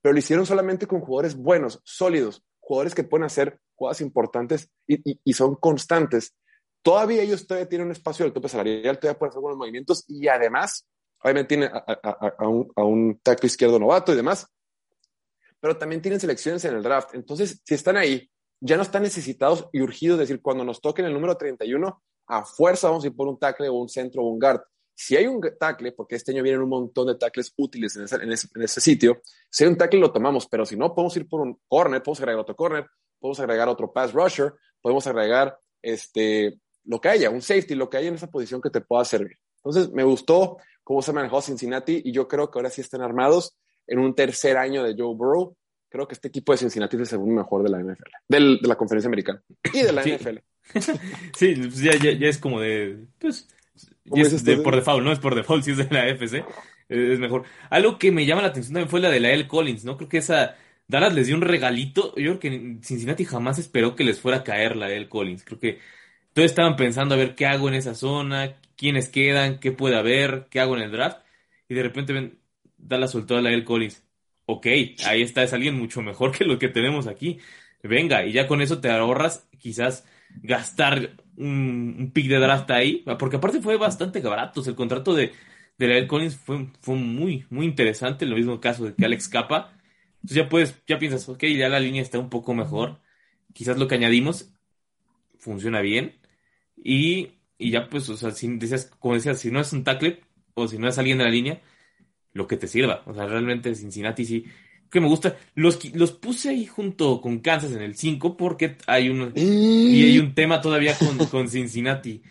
pero 0.00 0.12
lo 0.12 0.18
hicieron 0.18 0.46
solamente 0.46 0.86
con 0.86 1.00
jugadores 1.00 1.34
buenos, 1.34 1.80
sólidos, 1.84 2.44
jugadores 2.64 2.94
que 2.94 3.04
pueden 3.04 3.24
hacer 3.24 3.60
jugadas 3.74 4.00
importantes 4.00 4.70
y, 4.86 5.12
y, 5.12 5.20
y 5.22 5.32
son 5.34 5.56
constantes. 5.56 6.34
Todavía 6.82 7.22
ellos 7.22 7.46
todavía 7.46 7.68
tienen 7.68 7.86
un 7.86 7.92
espacio 7.92 8.24
del 8.24 8.32
tope 8.32 8.48
salarial, 8.48 8.98
todavía 8.98 9.18
pueden 9.18 9.30
hacer 9.30 9.38
algunos 9.38 9.58
movimientos 9.58 10.04
y 10.08 10.28
además, 10.28 10.86
obviamente 11.22 11.48
tienen 11.48 11.70
a, 11.72 12.48
un, 12.48 12.70
a 12.74 12.84
un 12.84 13.18
tackle 13.22 13.46
izquierdo 13.46 13.78
novato 13.78 14.12
y 14.12 14.16
demás, 14.16 14.46
pero 15.60 15.76
también 15.76 16.02
tienen 16.02 16.20
selecciones 16.20 16.64
en 16.64 16.74
el 16.74 16.82
draft. 16.82 17.14
Entonces, 17.14 17.60
si 17.64 17.74
están 17.74 17.96
ahí, 17.96 18.30
ya 18.60 18.76
no 18.76 18.82
están 18.82 19.02
necesitados 19.02 19.68
y 19.72 19.80
urgidos, 19.80 20.20
es 20.20 20.28
decir, 20.28 20.42
cuando 20.42 20.64
nos 20.64 20.80
toquen 20.80 21.04
el 21.04 21.12
número 21.12 21.36
31, 21.36 22.02
a 22.26 22.44
fuerza 22.44 22.88
vamos 22.88 23.04
a 23.04 23.06
ir 23.08 23.16
por 23.16 23.28
un 23.28 23.38
tackle 23.38 23.68
o 23.68 23.74
un 23.74 23.88
centro 23.88 24.22
o 24.22 24.28
un 24.28 24.38
guard. 24.38 24.60
Si 24.94 25.16
hay 25.16 25.26
un 25.26 25.40
tackle, 25.58 25.92
porque 25.92 26.14
este 26.16 26.32
año 26.32 26.42
vienen 26.42 26.62
un 26.62 26.68
montón 26.68 27.08
de 27.08 27.16
tackles 27.16 27.52
útiles 27.56 27.96
en 27.96 28.04
ese, 28.04 28.16
en 28.16 28.32
ese, 28.32 28.48
en 28.54 28.62
ese 28.62 28.80
sitio, 28.80 29.20
si 29.50 29.64
hay 29.64 29.70
un 29.70 29.76
tackle 29.76 30.00
lo 30.00 30.12
tomamos, 30.12 30.46
pero 30.46 30.64
si 30.64 30.76
no, 30.76 30.94
podemos 30.94 31.16
ir 31.16 31.28
por 31.28 31.40
un 31.40 31.58
corner, 31.68 32.02
podemos 32.02 32.20
agregar 32.20 32.40
otro 32.40 32.56
corner, 32.56 32.86
podemos 33.18 33.40
agregar 33.40 33.68
otro 33.68 33.92
pass 33.92 34.12
rusher, 34.12 34.52
podemos 34.80 35.06
agregar 35.06 35.58
este, 35.82 36.60
lo 36.84 37.00
que 37.00 37.08
haya, 37.08 37.30
un 37.30 37.42
safety, 37.42 37.74
lo 37.74 37.90
que 37.90 37.96
haya 37.96 38.08
en 38.08 38.14
esa 38.14 38.30
posición 38.30 38.60
que 38.60 38.70
te 38.70 38.80
pueda 38.80 39.04
servir. 39.04 39.38
Entonces, 39.56 39.90
me 39.92 40.04
gustó 40.04 40.58
cómo 40.82 41.02
se 41.02 41.12
manejó 41.12 41.40
Cincinnati 41.40 42.02
y 42.04 42.12
yo 42.12 42.28
creo 42.28 42.50
que 42.50 42.58
ahora 42.58 42.70
sí 42.70 42.80
están 42.82 43.00
armados 43.02 43.56
en 43.86 43.98
un 43.98 44.14
tercer 44.14 44.56
año 44.56 44.82
de 44.82 44.94
Joe 44.96 45.14
Burrow. 45.14 45.56
Creo 45.88 46.06
que 46.06 46.14
este 46.14 46.28
equipo 46.28 46.52
de 46.52 46.58
Cincinnati 46.58 46.96
es 46.96 47.00
el 47.00 47.06
segundo 47.06 47.34
mejor 47.34 47.62
de 47.62 47.70
la 47.70 47.78
NFL, 47.78 48.10
del, 48.28 48.58
de 48.60 48.68
la 48.68 48.76
conferencia 48.76 49.08
americana 49.08 49.42
y 49.72 49.82
de 49.82 49.92
la 49.92 50.02
Sí. 50.02 50.12
NFL. 50.12 50.38
sí, 51.36 51.54
pues 51.56 51.78
ya, 51.80 51.92
ya, 51.96 52.12
ya 52.12 52.28
es 52.28 52.38
como 52.38 52.60
de. 52.60 52.98
Pues, 53.18 53.48
¿Cómo 54.08 54.24
ya 54.24 54.36
es 54.36 54.44
de, 54.44 54.58
por 54.58 54.76
default, 54.76 55.04
¿no? 55.04 55.12
Es 55.12 55.18
por 55.18 55.34
default 55.34 55.64
si 55.64 55.70
es 55.72 55.78
de 55.78 55.88
la 55.90 56.08
FC. 56.08 56.38
eh, 56.88 57.12
Es 57.12 57.18
mejor. 57.18 57.44
Algo 57.70 57.98
que 57.98 58.12
me 58.12 58.26
llama 58.26 58.42
la 58.42 58.48
atención 58.48 58.74
también 58.74 58.90
fue 58.90 59.00
la 59.00 59.10
de 59.10 59.20
la 59.20 59.30
L. 59.32 59.46
Collins, 59.48 59.84
¿no? 59.84 59.96
Creo 59.96 60.08
que 60.08 60.18
esa. 60.18 60.56
Dallas 60.86 61.14
les 61.14 61.26
dio 61.26 61.36
un 61.36 61.42
regalito. 61.42 62.14
Yo 62.16 62.38
creo 62.38 62.40
que 62.40 62.78
Cincinnati 62.82 63.24
jamás 63.24 63.58
esperó 63.58 63.96
que 63.96 64.04
les 64.04 64.20
fuera 64.20 64.38
a 64.38 64.44
caer 64.44 64.76
la 64.76 64.90
L. 64.92 65.08
Collins. 65.08 65.44
Creo 65.44 65.58
que 65.58 65.78
todos 66.32 66.46
estaban 66.46 66.76
pensando 66.76 67.14
a 67.14 67.18
ver 67.18 67.34
qué 67.34 67.46
hago 67.46 67.68
en 67.68 67.74
esa 67.74 67.94
zona, 67.94 68.56
quiénes 68.76 69.08
quedan, 69.08 69.60
qué 69.60 69.72
puede 69.72 69.96
haber, 69.96 70.48
qué 70.50 70.60
hago 70.60 70.76
en 70.76 70.82
el 70.82 70.92
draft. 70.92 71.18
Y 71.68 71.74
de 71.74 71.82
repente 71.82 72.12
ven, 72.12 72.40
Dallas 72.78 73.12
soltó 73.12 73.36
a 73.36 73.42
la 73.42 73.50
L. 73.50 73.64
Collins. 73.64 74.02
Ok, 74.46 74.66
ahí 75.04 75.22
está, 75.22 75.42
es 75.42 75.52
alguien 75.52 75.76
mucho 75.78 76.02
mejor 76.02 76.32
que 76.36 76.44
lo 76.44 76.58
que 76.58 76.68
tenemos 76.68 77.06
aquí. 77.06 77.40
Venga, 77.82 78.24
y 78.26 78.32
ya 78.32 78.46
con 78.46 78.60
eso 78.62 78.80
te 78.80 78.90
ahorras 78.90 79.48
quizás 79.58 80.06
gastar 80.42 81.16
un, 81.36 81.96
un 81.98 82.10
pick 82.12 82.28
de 82.28 82.38
draft 82.38 82.70
ahí, 82.70 83.04
porque 83.18 83.36
aparte 83.36 83.60
fue 83.60 83.76
bastante 83.76 84.20
barato. 84.20 84.62
El 84.66 84.74
contrato 84.74 85.14
de, 85.14 85.32
de 85.78 85.88
Lael 85.88 86.06
Collins 86.06 86.36
fue, 86.36 86.68
fue 86.80 86.96
muy, 86.96 87.46
muy 87.50 87.66
interesante. 87.66 88.26
Lo 88.26 88.36
mismo 88.36 88.60
caso 88.60 88.84
de 88.84 88.94
que 88.94 89.04
Alex 89.04 89.28
Capa. 89.28 89.72
Entonces 90.16 90.36
ya 90.36 90.48
puedes, 90.48 90.82
ya 90.86 90.98
piensas, 90.98 91.28
ok, 91.28 91.44
ya 91.44 91.68
la 91.68 91.80
línea 91.80 92.02
está 92.02 92.18
un 92.18 92.30
poco 92.30 92.54
mejor. 92.54 93.00
Quizás 93.52 93.78
lo 93.78 93.88
que 93.88 93.94
añadimos 93.96 94.52
funciona 95.38 95.80
bien. 95.80 96.14
Y, 96.76 97.32
y 97.58 97.70
ya 97.70 97.88
pues, 97.88 98.08
o 98.08 98.16
sea, 98.16 98.30
si 98.30 98.48
decías, 98.56 98.86
como 98.98 99.14
decías, 99.14 99.38
si 99.40 99.50
no 99.50 99.60
es 99.60 99.72
un 99.72 99.84
tackle 99.84 100.20
o 100.54 100.68
si 100.68 100.78
no 100.78 100.88
es 100.88 100.98
alguien 100.98 101.18
de 101.18 101.24
la 101.24 101.30
línea, 101.30 101.60
lo 102.32 102.46
que 102.46 102.56
te 102.56 102.68
sirva. 102.68 103.02
O 103.06 103.14
sea, 103.14 103.26
realmente 103.26 103.74
Cincinnati 103.74 104.24
sí 104.24 104.44
que 104.94 105.00
me 105.00 105.08
gusta. 105.08 105.36
Los, 105.54 105.84
los 105.94 106.12
puse 106.12 106.48
ahí 106.48 106.64
junto 106.66 107.20
con 107.20 107.40
Kansas 107.40 107.72
en 107.72 107.82
el 107.82 107.96
5 107.96 108.36
porque 108.38 108.76
hay 108.86 109.10
un, 109.10 109.32
y 109.36 110.04
hay 110.04 110.18
un 110.18 110.34
tema 110.34 110.62
todavía 110.62 110.96
con, 110.98 111.18
con 111.28 111.48
Cincinnati. 111.48 112.22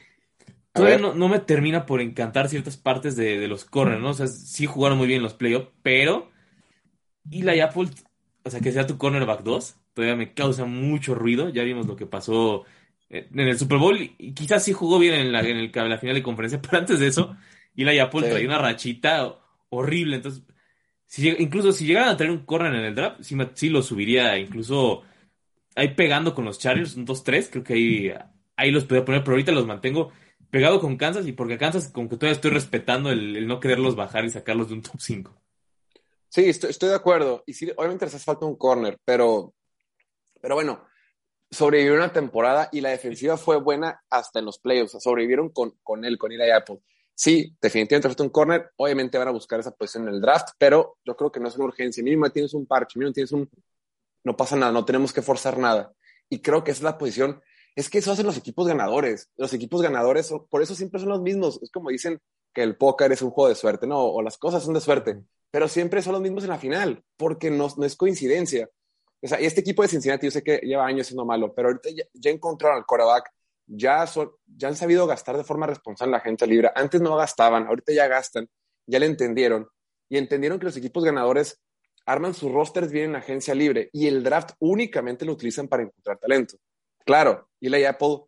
Todavía 0.73 0.97
no, 0.97 1.13
no 1.13 1.29
me 1.29 1.39
termina 1.39 1.85
por 1.85 2.01
encantar 2.01 2.49
ciertas 2.49 2.77
partes 2.77 3.15
de, 3.15 3.37
de 3.39 3.47
los 3.47 3.65
corners, 3.65 4.01
¿no? 4.01 4.09
O 4.09 4.13
sea, 4.15 4.27
sí 4.27 4.65
jugaron 4.65 4.97
muy 4.97 5.07
bien 5.07 5.21
los 5.21 5.35
playoffs, 5.35 5.69
pero 5.83 6.31
Eli 7.31 7.59
Apple, 7.61 7.89
o 8.43 8.49
sea, 8.49 8.59
que 8.59 8.71
sea 8.71 8.87
tu 8.87 8.97
cornerback 8.97 9.43
2, 9.43 9.75
todavía 9.93 10.15
me 10.15 10.33
causa 10.33 10.65
mucho 10.65 11.15
ruido. 11.15 11.49
Ya 11.49 11.63
vimos 11.63 11.87
lo 11.87 11.95
que 11.95 12.05
pasó 12.05 12.63
eh, 13.09 13.27
en 13.33 13.39
el 13.47 13.57
Super 13.57 13.77
Bowl 13.77 14.01
y 14.01 14.15
y 14.17 14.33
quizás 14.33 14.63
sí 14.63 14.73
jugó 14.73 14.99
bien 14.99 15.13
en 15.15 15.31
la, 15.31 15.41
en 15.41 15.57
el- 15.57 15.71
la 15.73 15.97
final 15.97 16.15
de 16.15 16.23
conferencia, 16.23 16.61
pero 16.61 16.77
antes 16.77 16.99
de 16.99 17.07
eso, 17.07 17.35
Eli 17.75 17.99
Apple 17.99 18.23
Sí. 18.23 18.29
traía 18.29 18.47
una 18.47 18.57
rachita 18.59 19.35
horrible. 19.69 20.15
Entonces, 20.17 20.43
incluso 21.17 21.71
si 21.71 21.85
llegaran 21.85 22.09
a 22.09 22.17
tener 22.17 22.31
un 22.31 22.45
corner 22.45 22.73
en 22.73 22.85
el 22.85 22.95
draft, 22.95 23.21
sí, 23.21 23.37
sí 23.53 23.69
lo 23.69 23.81
subiría, 23.81 24.37
incluso 24.37 25.03
ahí 25.75 25.93
pegando 25.95 26.33
con 26.33 26.45
los 26.45 26.59
Chargers, 26.59 26.95
un 26.95 27.05
2-3, 27.05 27.49
creo 27.51 27.63
que 27.63 27.73
ahí, 27.73 28.13
ahí 28.55 28.71
los 28.71 28.85
podría 28.85 29.05
poner, 29.05 29.23
pero 29.23 29.33
ahorita 29.33 29.51
los 29.51 29.67
mantengo 29.67 30.11
pegado 30.49 30.79
con 30.79 30.97
Kansas 30.97 31.25
y 31.27 31.31
porque 31.33 31.57
Kansas 31.57 31.89
como 31.89 32.09
que 32.09 32.15
todavía 32.15 32.35
estoy 32.35 32.51
respetando 32.51 33.11
el, 33.11 33.35
el 33.35 33.47
no 33.47 33.59
quererlos 33.59 33.95
bajar 33.95 34.25
y 34.25 34.29
sacarlos 34.29 34.69
de 34.69 34.75
un 34.75 34.81
top 34.83 34.99
5. 34.99 35.43
Sí, 36.29 36.49
estoy, 36.49 36.71
estoy 36.71 36.89
de 36.89 36.95
acuerdo. 36.95 37.43
Y 37.45 37.53
sí, 37.53 37.71
obviamente 37.75 38.05
les 38.05 38.15
hace 38.15 38.23
falta 38.23 38.47
un 38.47 38.55
corner, 38.55 38.97
pero, 39.05 39.53
pero 40.41 40.55
bueno, 40.55 40.83
sobrevivieron 41.51 41.99
una 41.99 42.11
temporada 42.11 42.69
y 42.71 42.81
la 42.81 42.89
defensiva 42.89 43.37
fue 43.37 43.57
buena 43.57 44.01
hasta 44.09 44.39
en 44.39 44.45
los 44.45 44.57
playoffs. 44.57 44.95
O 44.95 44.99
sea, 44.99 45.11
sobrevivieron 45.11 45.49
con, 45.49 45.77
con 45.83 46.05
él, 46.05 46.17
con 46.17 46.31
Eli 46.31 46.49
Apple. 46.49 46.79
Sí, 47.15 47.55
definitivamente 47.61 48.07
falta 48.09 48.23
un 48.23 48.29
corner. 48.29 48.71
Obviamente 48.77 49.17
van 49.17 49.27
a 49.27 49.31
buscar 49.31 49.59
esa 49.59 49.71
posición 49.71 50.07
en 50.07 50.15
el 50.15 50.21
draft, 50.21 50.49
pero 50.57 50.97
yo 51.05 51.15
creo 51.15 51.31
que 51.31 51.39
no 51.39 51.47
es 51.47 51.55
una 51.55 51.65
urgencia. 51.65 52.03
Mínimo 52.03 52.29
tienes 52.31 52.53
un 52.53 52.65
parche, 52.65 52.97
mínimo 52.99 53.13
tienes 53.13 53.31
un. 53.31 53.49
No 54.23 54.35
pasa 54.35 54.55
nada, 54.55 54.71
no 54.71 54.85
tenemos 54.85 55.13
que 55.13 55.21
forzar 55.21 55.57
nada. 55.57 55.93
Y 56.29 56.41
creo 56.41 56.63
que 56.63 56.71
esa 56.71 56.79
es 56.79 56.83
la 56.83 56.97
posición. 56.97 57.41
Es 57.75 57.89
que 57.89 57.99
eso 57.99 58.11
hacen 58.11 58.25
los 58.25 58.37
equipos 58.37 58.67
ganadores. 58.67 59.29
Los 59.37 59.53
equipos 59.53 59.81
ganadores, 59.81 60.27
son- 60.27 60.47
por 60.47 60.61
eso 60.61 60.75
siempre 60.75 60.99
son 60.99 61.09
los 61.09 61.21
mismos. 61.21 61.59
Es 61.61 61.71
como 61.71 61.89
dicen 61.89 62.19
que 62.53 62.63
el 62.63 62.77
póker 62.77 63.11
es 63.11 63.21
un 63.21 63.31
juego 63.31 63.49
de 63.49 63.55
suerte, 63.55 63.87
¿no? 63.87 63.99
O 64.01 64.21
las 64.21 64.37
cosas 64.37 64.63
son 64.63 64.73
de 64.73 64.81
suerte 64.81 65.21
pero 65.51 65.67
siempre 65.67 66.01
son 66.01 66.13
los 66.13 66.21
mismos 66.23 66.43
en 66.45 66.49
la 66.49 66.57
final, 66.57 67.03
porque 67.15 67.51
no, 67.51 67.67
no 67.77 67.85
es 67.85 67.95
coincidencia. 67.95 68.67
O 69.21 69.27
sea, 69.27 69.39
y 69.39 69.45
este 69.45 69.61
equipo 69.61 69.83
de 69.83 69.87
Cincinnati, 69.87 70.25
yo 70.25 70.31
sé 70.31 70.41
que 70.43 70.57
lleva 70.63 70.83
años 70.85 71.05
siendo 71.05 71.25
malo, 71.25 71.53
pero 71.53 71.67
ahorita 71.69 71.89
ya, 71.91 72.03
ya 72.13 72.31
encontraron 72.31 72.79
al 72.79 72.85
quarterback, 72.87 73.29
ya, 73.65 74.05
ya 74.45 74.67
han 74.67 74.75
sabido 74.75 75.07
gastar 75.07 75.37
de 75.37 75.43
forma 75.43 75.67
responsable 75.67 76.11
la 76.11 76.19
gente 76.19 76.47
libre. 76.47 76.71
Antes 76.75 77.01
no 77.01 77.15
gastaban, 77.15 77.67
ahorita 77.67 77.93
ya 77.93 78.07
gastan, 78.07 78.49
ya 78.85 78.99
le 78.99 79.05
entendieron. 79.05 79.67
Y 80.09 80.17
entendieron 80.17 80.59
que 80.59 80.65
los 80.65 80.77
equipos 80.77 81.03
ganadores 81.03 81.61
arman 82.05 82.33
sus 82.33 82.51
rosters 82.51 82.91
bien 82.91 83.11
en 83.11 83.15
agencia 83.15 83.55
libre 83.55 83.89
y 83.93 84.07
el 84.07 84.23
draft 84.23 84.51
únicamente 84.59 85.25
lo 85.25 85.33
utilizan 85.33 85.67
para 85.67 85.83
encontrar 85.83 86.19
talento. 86.19 86.57
Claro, 87.05 87.49
Eli 87.59 87.85
Apple, 87.85 88.25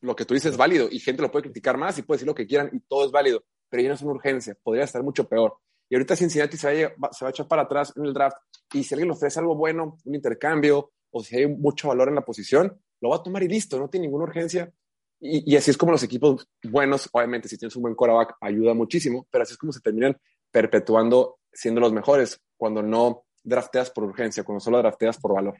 lo 0.00 0.14
que 0.14 0.24
tú 0.24 0.34
dices 0.34 0.52
es 0.52 0.56
válido 0.56 0.88
y 0.90 1.00
gente 1.00 1.22
lo 1.22 1.30
puede 1.30 1.44
criticar 1.44 1.76
más 1.76 1.98
y 1.98 2.02
puede 2.02 2.18
decir 2.18 2.28
lo 2.28 2.34
que 2.34 2.46
quieran 2.46 2.70
y 2.72 2.80
todo 2.80 3.06
es 3.06 3.10
válido, 3.10 3.44
pero 3.68 3.82
ya 3.82 3.88
no 3.88 3.94
es 3.94 4.02
una 4.02 4.12
urgencia, 4.12 4.56
podría 4.62 4.84
estar 4.84 5.02
mucho 5.02 5.28
peor. 5.28 5.56
Y 5.88 5.96
ahorita 5.96 6.16
Cincinnati 6.16 6.56
se 6.56 6.94
va, 6.98 7.12
se 7.12 7.24
va 7.24 7.28
a 7.28 7.30
echar 7.30 7.48
para 7.48 7.62
atrás 7.62 7.92
en 7.96 8.06
el 8.06 8.14
draft 8.14 8.36
y 8.72 8.82
si 8.84 8.94
alguien 8.94 9.08
le 9.08 9.14
ofrece 9.14 9.40
algo 9.40 9.54
bueno, 9.56 9.98
un 10.04 10.14
intercambio 10.14 10.92
o 11.10 11.22
si 11.22 11.36
hay 11.36 11.46
mucho 11.46 11.88
valor 11.88 12.08
en 12.08 12.14
la 12.14 12.24
posición, 12.24 12.80
lo 13.02 13.10
va 13.10 13.16
a 13.16 13.22
tomar 13.22 13.42
y 13.42 13.48
listo, 13.48 13.78
no 13.78 13.90
tiene 13.90 14.06
ninguna 14.06 14.24
urgencia. 14.24 14.72
Y, 15.20 15.52
y 15.52 15.56
así 15.56 15.70
es 15.70 15.76
como 15.76 15.92
los 15.92 16.02
equipos 16.02 16.48
buenos, 16.64 17.08
obviamente 17.12 17.48
si 17.48 17.58
tienes 17.58 17.76
un 17.76 17.82
buen 17.82 17.94
quarterback 17.94 18.36
ayuda 18.40 18.72
muchísimo, 18.72 19.26
pero 19.30 19.42
así 19.42 19.52
es 19.52 19.58
como 19.58 19.72
se 19.72 19.80
terminan 19.80 20.16
perpetuando 20.50 21.38
siendo 21.52 21.80
los 21.80 21.92
mejores 21.92 22.40
cuando 22.56 22.82
no 22.82 23.24
drafteas 23.44 23.90
por 23.90 24.04
urgencia, 24.04 24.42
cuando 24.42 24.60
solo 24.60 24.78
drafteas 24.78 25.18
por 25.18 25.34
valor. 25.34 25.58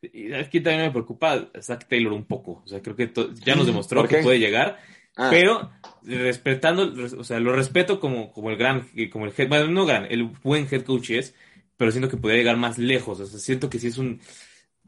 Y 0.00 0.32
es 0.32 0.48
que 0.48 0.60
también 0.60 0.86
me 0.86 0.92
preocupa 0.92 1.50
Zach 1.60 1.88
Taylor 1.88 2.12
un 2.12 2.24
poco. 2.24 2.62
O 2.64 2.68
sea, 2.68 2.80
creo 2.80 2.94
que 2.94 3.10
ya 3.44 3.56
nos 3.56 3.66
demostró 3.66 4.00
¿Por 4.02 4.08
que 4.08 4.22
puede 4.22 4.38
llegar, 4.38 4.78
Ah, 5.18 5.30
pero 5.32 5.72
respetando, 6.04 6.94
o 7.18 7.24
sea, 7.24 7.40
lo 7.40 7.52
respeto 7.52 7.98
como, 7.98 8.32
como 8.32 8.50
el 8.50 8.56
gran, 8.56 8.88
como 9.10 9.26
el 9.26 9.32
head, 9.36 9.48
bueno, 9.48 9.66
no 9.66 9.84
gran, 9.84 10.06
el 10.08 10.30
buen 10.44 10.68
head 10.70 10.84
coach 10.84 11.10
es, 11.10 11.34
pero 11.76 11.90
siento 11.90 12.08
que 12.08 12.16
podría 12.16 12.38
llegar 12.38 12.56
más 12.56 12.78
lejos. 12.78 13.18
O 13.18 13.26
sea, 13.26 13.40
siento 13.40 13.68
que 13.68 13.80
si 13.80 13.88
es 13.88 13.98
un, 13.98 14.20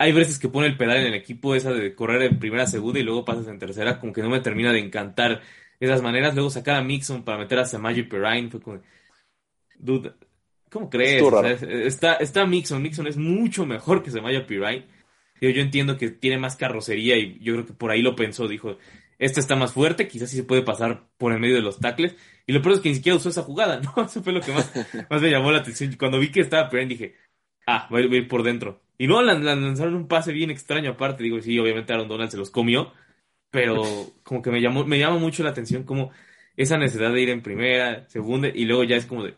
hay 0.00 0.12
veces 0.12 0.38
que 0.38 0.48
pone 0.48 0.66
el 0.66 0.78
pedal 0.78 0.96
en 0.96 1.08
el 1.08 1.14
equipo 1.14 1.54
esa 1.54 1.72
de 1.74 1.94
correr 1.94 2.22
en 2.22 2.38
primera, 2.38 2.66
segunda 2.66 2.98
y 2.98 3.02
luego 3.02 3.22
pasas 3.22 3.46
en 3.48 3.58
tercera, 3.58 4.00
como 4.00 4.14
que 4.14 4.22
no 4.22 4.30
me 4.30 4.40
termina 4.40 4.72
de 4.72 4.78
encantar 4.78 5.42
esas 5.78 6.00
maneras. 6.00 6.34
Luego 6.34 6.48
sacar 6.48 6.76
a 6.76 6.82
Mixon 6.82 7.22
para 7.22 7.36
meter 7.36 7.58
a 7.58 7.66
Samaje 7.66 8.04
Perrine 8.04 8.48
fue 8.48 8.62
como, 8.62 8.80
dude, 9.78 10.14
¿cómo 10.70 10.88
crees? 10.88 11.22
O 11.22 11.42
sea, 11.42 11.50
está, 11.50 12.14
está 12.14 12.46
Mixon, 12.46 12.80
Mixon 12.80 13.08
es 13.08 13.18
mucho 13.18 13.66
mejor 13.66 14.02
que 14.02 14.10
Samaje 14.10 14.40
Perrine. 14.40 14.86
Yo, 15.38 15.50
yo 15.50 15.60
entiendo 15.60 15.98
que 15.98 16.08
tiene 16.08 16.38
más 16.38 16.56
carrocería 16.56 17.18
y 17.18 17.38
yo 17.40 17.52
creo 17.52 17.66
que 17.66 17.74
por 17.74 17.90
ahí 17.90 18.00
lo 18.00 18.16
pensó, 18.16 18.48
dijo, 18.48 18.78
este 19.18 19.40
está 19.40 19.54
más 19.54 19.74
fuerte, 19.74 20.08
quizás 20.08 20.30
sí 20.30 20.36
se 20.36 20.44
puede 20.44 20.62
pasar 20.62 21.10
por 21.18 21.34
el 21.34 21.40
medio 21.40 21.56
de 21.56 21.62
los 21.62 21.78
tackles. 21.78 22.16
Y 22.46 22.54
lo 22.54 22.62
peor 22.62 22.76
es 22.76 22.80
que 22.80 22.88
ni 22.88 22.94
siquiera 22.94 23.16
usó 23.16 23.28
esa 23.28 23.42
jugada, 23.42 23.80
¿no? 23.96 24.02
Eso 24.02 24.22
fue 24.22 24.32
lo 24.32 24.40
que 24.40 24.52
más, 24.52 24.72
más 25.10 25.20
me 25.20 25.30
llamó 25.30 25.52
la 25.52 25.58
atención. 25.58 25.94
Cuando 25.98 26.18
vi 26.18 26.32
que 26.32 26.40
estaba 26.40 26.70
Perrine 26.70 26.88
dije, 26.88 27.16
ah, 27.66 27.86
va 27.92 27.98
a 27.98 28.00
ir 28.00 28.26
por 28.26 28.42
dentro. 28.42 28.80
Y 29.00 29.06
no, 29.06 29.22
lan- 29.22 29.42
lan- 29.44 29.62
lanzaron 29.64 29.94
un 29.94 30.08
pase 30.08 30.30
bien 30.32 30.50
extraño 30.50 30.90
aparte. 30.90 31.22
Digo, 31.24 31.40
sí, 31.40 31.58
obviamente 31.58 31.92
Aaron 31.92 32.06
Donald 32.08 32.30
se 32.30 32.36
los 32.36 32.50
comió, 32.50 32.92
pero 33.50 33.82
como 34.24 34.42
que 34.42 34.50
me 34.50 34.60
llamó, 34.60 34.84
me 34.84 34.98
llama 34.98 35.18
mucho 35.18 35.42
la 35.42 35.50
atención 35.50 35.84
como 35.84 36.10
esa 36.56 36.78
necesidad 36.78 37.12
de 37.12 37.22
ir 37.22 37.30
en 37.30 37.42
primera, 37.42 38.08
segunda, 38.10 38.48
y 38.48 38.66
luego 38.66 38.84
ya 38.84 38.96
es 38.96 39.06
como 39.06 39.24
de, 39.24 39.36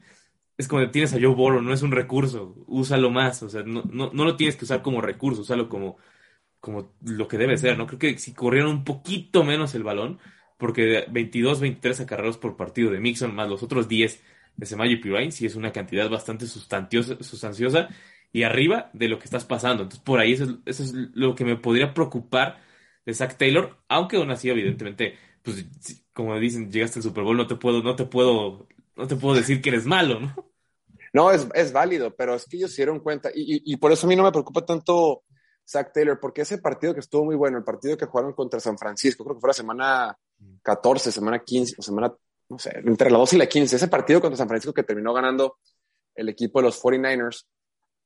es 0.59 0.69
como 0.69 0.81
de 0.83 0.89
tienes 0.89 1.15
a 1.15 1.19
Joe 1.21 1.35
Burrow, 1.35 1.63
no 1.63 1.73
es 1.75 1.83
un 1.83 1.93
recurso, 1.93 2.55
úsalo 2.67 3.11
más, 3.11 3.43
o 3.45 3.51
sea, 3.51 3.63
no, 3.65 3.83
no, 3.85 4.11
no 4.13 4.25
lo 4.25 4.37
tienes 4.37 4.57
que 4.57 4.65
usar 4.67 4.83
como 4.83 5.01
recurso, 5.03 5.43
úsalo 5.43 5.69
como, 5.69 5.99
como 6.61 6.95
lo 7.05 7.29
que 7.29 7.39
debe 7.39 7.59
ser, 7.59 7.79
¿no? 7.79 7.87
Creo 7.87 7.99
que 7.99 8.19
si 8.19 8.35
corrieron 8.35 8.71
un 8.71 8.85
poquito 8.85 9.45
menos 9.45 9.75
el 9.75 9.83
balón, 9.85 10.19
porque 10.59 11.07
22, 11.11 11.61
23 11.61 12.01
acarreos 12.01 12.39
por 12.39 12.57
partido 12.57 12.91
de 12.91 13.01
Mixon, 13.01 13.35
más 13.35 13.49
los 13.49 13.63
otros 13.63 13.89
10 13.89 14.23
de 14.57 14.67
Semayo 14.67 14.93
y 14.93 14.97
Pirine, 14.99 15.33
sí 15.33 15.47
es 15.47 15.57
una 15.57 15.73
cantidad 15.73 16.09
bastante 16.11 16.47
sustantiosa, 16.47 17.17
sustanciosa 17.23 17.89
y 18.33 18.45
arriba 18.45 18.91
de 18.95 19.09
lo 19.09 19.19
que 19.19 19.25
estás 19.27 19.45
pasando. 19.45 19.83
Entonces, 19.85 20.05
por 20.05 20.19
ahí 20.21 20.33
eso 20.33 20.45
es, 20.45 20.51
eso 20.67 20.83
es 20.85 20.93
lo 21.15 21.35
que 21.35 21.45
me 21.45 21.57
podría 21.57 21.95
preocupar 21.95 22.61
de 23.07 23.15
Zach 23.15 23.37
Taylor, 23.37 23.79
aunque 23.89 24.17
aún 24.17 24.31
así, 24.31 24.49
evidentemente, 24.51 25.19
pues, 25.43 25.67
como 26.13 26.39
dicen, 26.39 26.71
llegaste 26.71 26.99
al 26.99 27.03
Super 27.05 27.25
Bowl, 27.25 27.37
no 27.37 27.47
te 27.47 27.57
puedo, 27.57 27.83
no 27.83 27.97
te 27.97 28.05
puedo, 28.07 28.69
no 28.97 29.07
te 29.07 29.17
puedo 29.17 29.35
decir 29.37 29.61
que 29.63 29.71
eres 29.71 29.87
malo, 29.87 30.21
¿no? 30.21 30.53
No, 31.13 31.31
es, 31.31 31.47
es 31.55 31.73
válido, 31.73 32.15
pero 32.15 32.35
es 32.35 32.47
que 32.47 32.57
ellos 32.57 32.71
se 32.73 32.83
dieron 32.83 33.01
cuenta 33.01 33.31
y, 33.35 33.57
y- 33.57 33.63
y 33.75 33.77
por 33.77 33.93
eso 33.93 34.07
a 34.07 34.09
mí 34.09 34.17
no 34.17 34.23
me 34.23 34.33
preocupa 34.33 34.65
tanto 34.65 35.25
Zach 35.69 35.93
Taylor, 35.93 36.19
porque 36.21 36.43
ese 36.43 36.59
partido 36.59 36.95
que 36.95 37.01
estuvo 37.01 37.25
muy 37.25 37.37
bueno, 37.37 37.59
el 37.59 37.65
partido 37.65 37.97
que 37.97 38.07
jugaron 38.07 38.33
contra 38.33 38.61
San 38.61 38.79
Francisco, 38.79 39.25
creo 39.25 39.37
que 39.37 39.41
fue 39.41 39.49
la 39.49 39.55
semana 39.55 40.19
14, 40.63 41.13
semana 41.13 41.41
15, 41.41 41.75
o 41.79 41.83
semana, 41.83 42.13
no 42.49 42.59
sé, 42.59 42.73
entre 42.85 43.11
la 43.11 43.19
12 43.19 43.37
y 43.37 43.39
la 43.39 43.47
15, 43.47 43.77
ese 43.77 43.89
partido 43.89 44.21
contra 44.21 44.37
San 44.37 44.49
Francisco 44.49 44.73
que 44.75 44.83
terminó 44.83 45.13
ganando 45.13 45.59
el 46.15 46.29
equipo 46.31 46.61
de 46.61 46.65
los 46.67 46.79
49ers, 46.79 47.47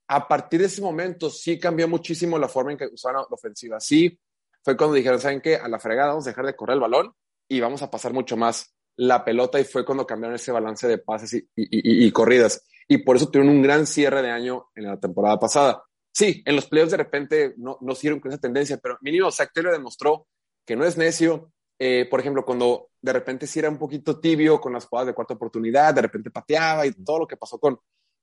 a 0.08 0.28
partir 0.28 0.60
de 0.60 0.66
ese 0.66 0.80
momento 0.80 1.30
sí 1.30 1.58
cambió 1.58 1.88
muchísimo 1.88 2.38
la 2.38 2.48
forma 2.48 2.72
en 2.72 2.78
que 2.78 2.86
usaban 2.86 3.22
la 3.28 3.34
ofensiva. 3.34 3.80
Sí, 3.80 4.18
fue 4.62 4.76
cuando 4.76 4.94
dijeron, 4.94 5.20
¿saben 5.20 5.40
qué? 5.40 5.56
A 5.56 5.68
la 5.68 5.78
fregada 5.78 6.08
vamos 6.10 6.26
a 6.26 6.30
dejar 6.30 6.46
de 6.46 6.56
correr 6.56 6.74
el 6.74 6.80
balón 6.80 7.12
y 7.48 7.60
vamos 7.60 7.82
a 7.82 7.90
pasar 7.90 8.12
mucho 8.12 8.36
más 8.36 8.74
la 8.96 9.24
pelota 9.24 9.60
y 9.60 9.64
fue 9.64 9.84
cuando 9.84 10.06
cambiaron 10.06 10.36
ese 10.36 10.52
balance 10.52 10.88
de 10.88 10.98
pases 10.98 11.34
y, 11.34 11.48
y, 11.54 12.06
y, 12.06 12.10
corridas. 12.12 12.64
Y 12.88 12.98
por 12.98 13.16
eso 13.16 13.28
tuvieron 13.28 13.54
un 13.54 13.62
gran 13.62 13.86
cierre 13.86 14.22
de 14.22 14.30
año 14.30 14.68
en 14.74 14.84
la 14.84 14.98
temporada 14.98 15.38
pasada. 15.38 15.84
Sí, 16.12 16.42
en 16.46 16.56
los 16.56 16.66
playoffs 16.66 16.92
de 16.92 16.96
repente 16.96 17.54
no, 17.58 17.78
no 17.80 17.94
siguieron 17.94 18.20
con 18.20 18.32
esa 18.32 18.40
tendencia, 18.40 18.78
pero 18.78 18.96
mínimo 19.02 19.30
Zach 19.30 19.50
Taylor 19.52 19.72
demostró 19.72 20.26
que 20.64 20.76
no 20.76 20.84
es 20.84 20.96
necio. 20.96 21.52
Eh, 21.78 22.06
por 22.10 22.20
ejemplo, 22.20 22.44
cuando 22.44 22.88
de 23.02 23.12
repente 23.12 23.46
sí 23.46 23.58
era 23.58 23.68
un 23.68 23.78
poquito 23.78 24.18
tibio 24.18 24.60
con 24.60 24.72
las 24.72 24.86
jugadas 24.86 25.08
de 25.08 25.14
cuarta 25.14 25.34
oportunidad, 25.34 25.92
de 25.92 26.02
repente 26.02 26.30
pateaba 26.30 26.86
y 26.86 26.92
todo 26.92 27.20
lo 27.20 27.26
que 27.26 27.36
pasó 27.36 27.58
con, 27.58 27.78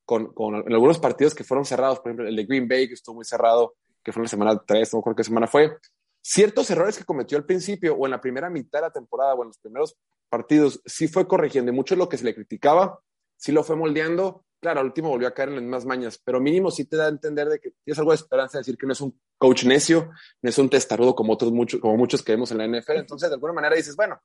con, 0.05 0.33
con 0.33 0.55
en 0.55 0.73
algunos 0.73 0.99
partidos 0.99 1.33
que 1.33 1.43
fueron 1.43 1.65
cerrados, 1.65 1.99
por 1.99 2.09
ejemplo, 2.09 2.27
el 2.27 2.35
de 2.35 2.45
Green 2.45 2.67
Bay, 2.67 2.87
que 2.87 2.93
estuvo 2.93 3.15
muy 3.15 3.25
cerrado, 3.25 3.75
que 4.03 4.11
fue 4.11 4.21
en 4.21 4.23
la 4.23 4.29
semana 4.29 4.61
3, 4.65 4.93
no 4.93 4.99
recuerdo 4.99 5.17
qué 5.17 5.23
semana 5.23 5.47
fue. 5.47 5.77
Ciertos 6.21 6.69
errores 6.69 6.97
que 6.97 7.05
cometió 7.05 7.37
al 7.37 7.45
principio 7.45 7.95
o 7.95 8.05
en 8.05 8.11
la 8.11 8.21
primera 8.21 8.49
mitad 8.49 8.79
de 8.79 8.87
la 8.87 8.91
temporada 8.91 9.33
o 9.33 9.43
en 9.43 9.47
los 9.47 9.57
primeros 9.57 9.97
partidos, 10.29 10.81
sí 10.85 11.07
fue 11.07 11.27
corrigiendo 11.27 11.71
y 11.71 11.75
mucho 11.75 11.95
de 11.95 11.99
lo 11.99 12.09
que 12.09 12.17
se 12.17 12.23
le 12.23 12.33
criticaba, 12.33 12.99
sí 13.37 13.51
lo 13.51 13.63
fue 13.63 13.75
moldeando. 13.75 14.45
Claro, 14.59 14.79
al 14.79 14.85
último 14.85 15.09
volvió 15.09 15.27
a 15.27 15.33
caer 15.33 15.49
en 15.49 15.55
las 15.55 15.63
mismas 15.63 15.85
mañas, 15.85 16.21
pero 16.23 16.39
mínimo 16.39 16.71
sí 16.71 16.85
te 16.85 16.95
da 16.95 17.05
a 17.05 17.09
entender 17.09 17.49
de 17.49 17.59
que 17.59 17.71
tienes 17.83 17.99
algo 17.99 18.11
de 18.11 18.15
esperanza 18.15 18.57
de 18.57 18.61
decir 18.61 18.77
que 18.77 18.87
no 18.87 18.93
es 18.93 19.01
un 19.01 19.19
coach 19.37 19.65
necio, 19.65 20.09
no 20.41 20.49
es 20.49 20.57
un 20.57 20.69
testarudo 20.69 21.13
como 21.13 21.33
otros 21.33 21.51
muchos, 21.51 21.81
como 21.81 21.97
muchos 21.97 22.23
que 22.23 22.31
vemos 22.31 22.49
en 22.51 22.59
la 22.59 22.67
NFL. 22.67 22.93
Entonces, 22.93 23.29
de 23.29 23.35
alguna 23.35 23.51
manera 23.51 23.75
dices, 23.75 23.95
bueno, 23.97 24.21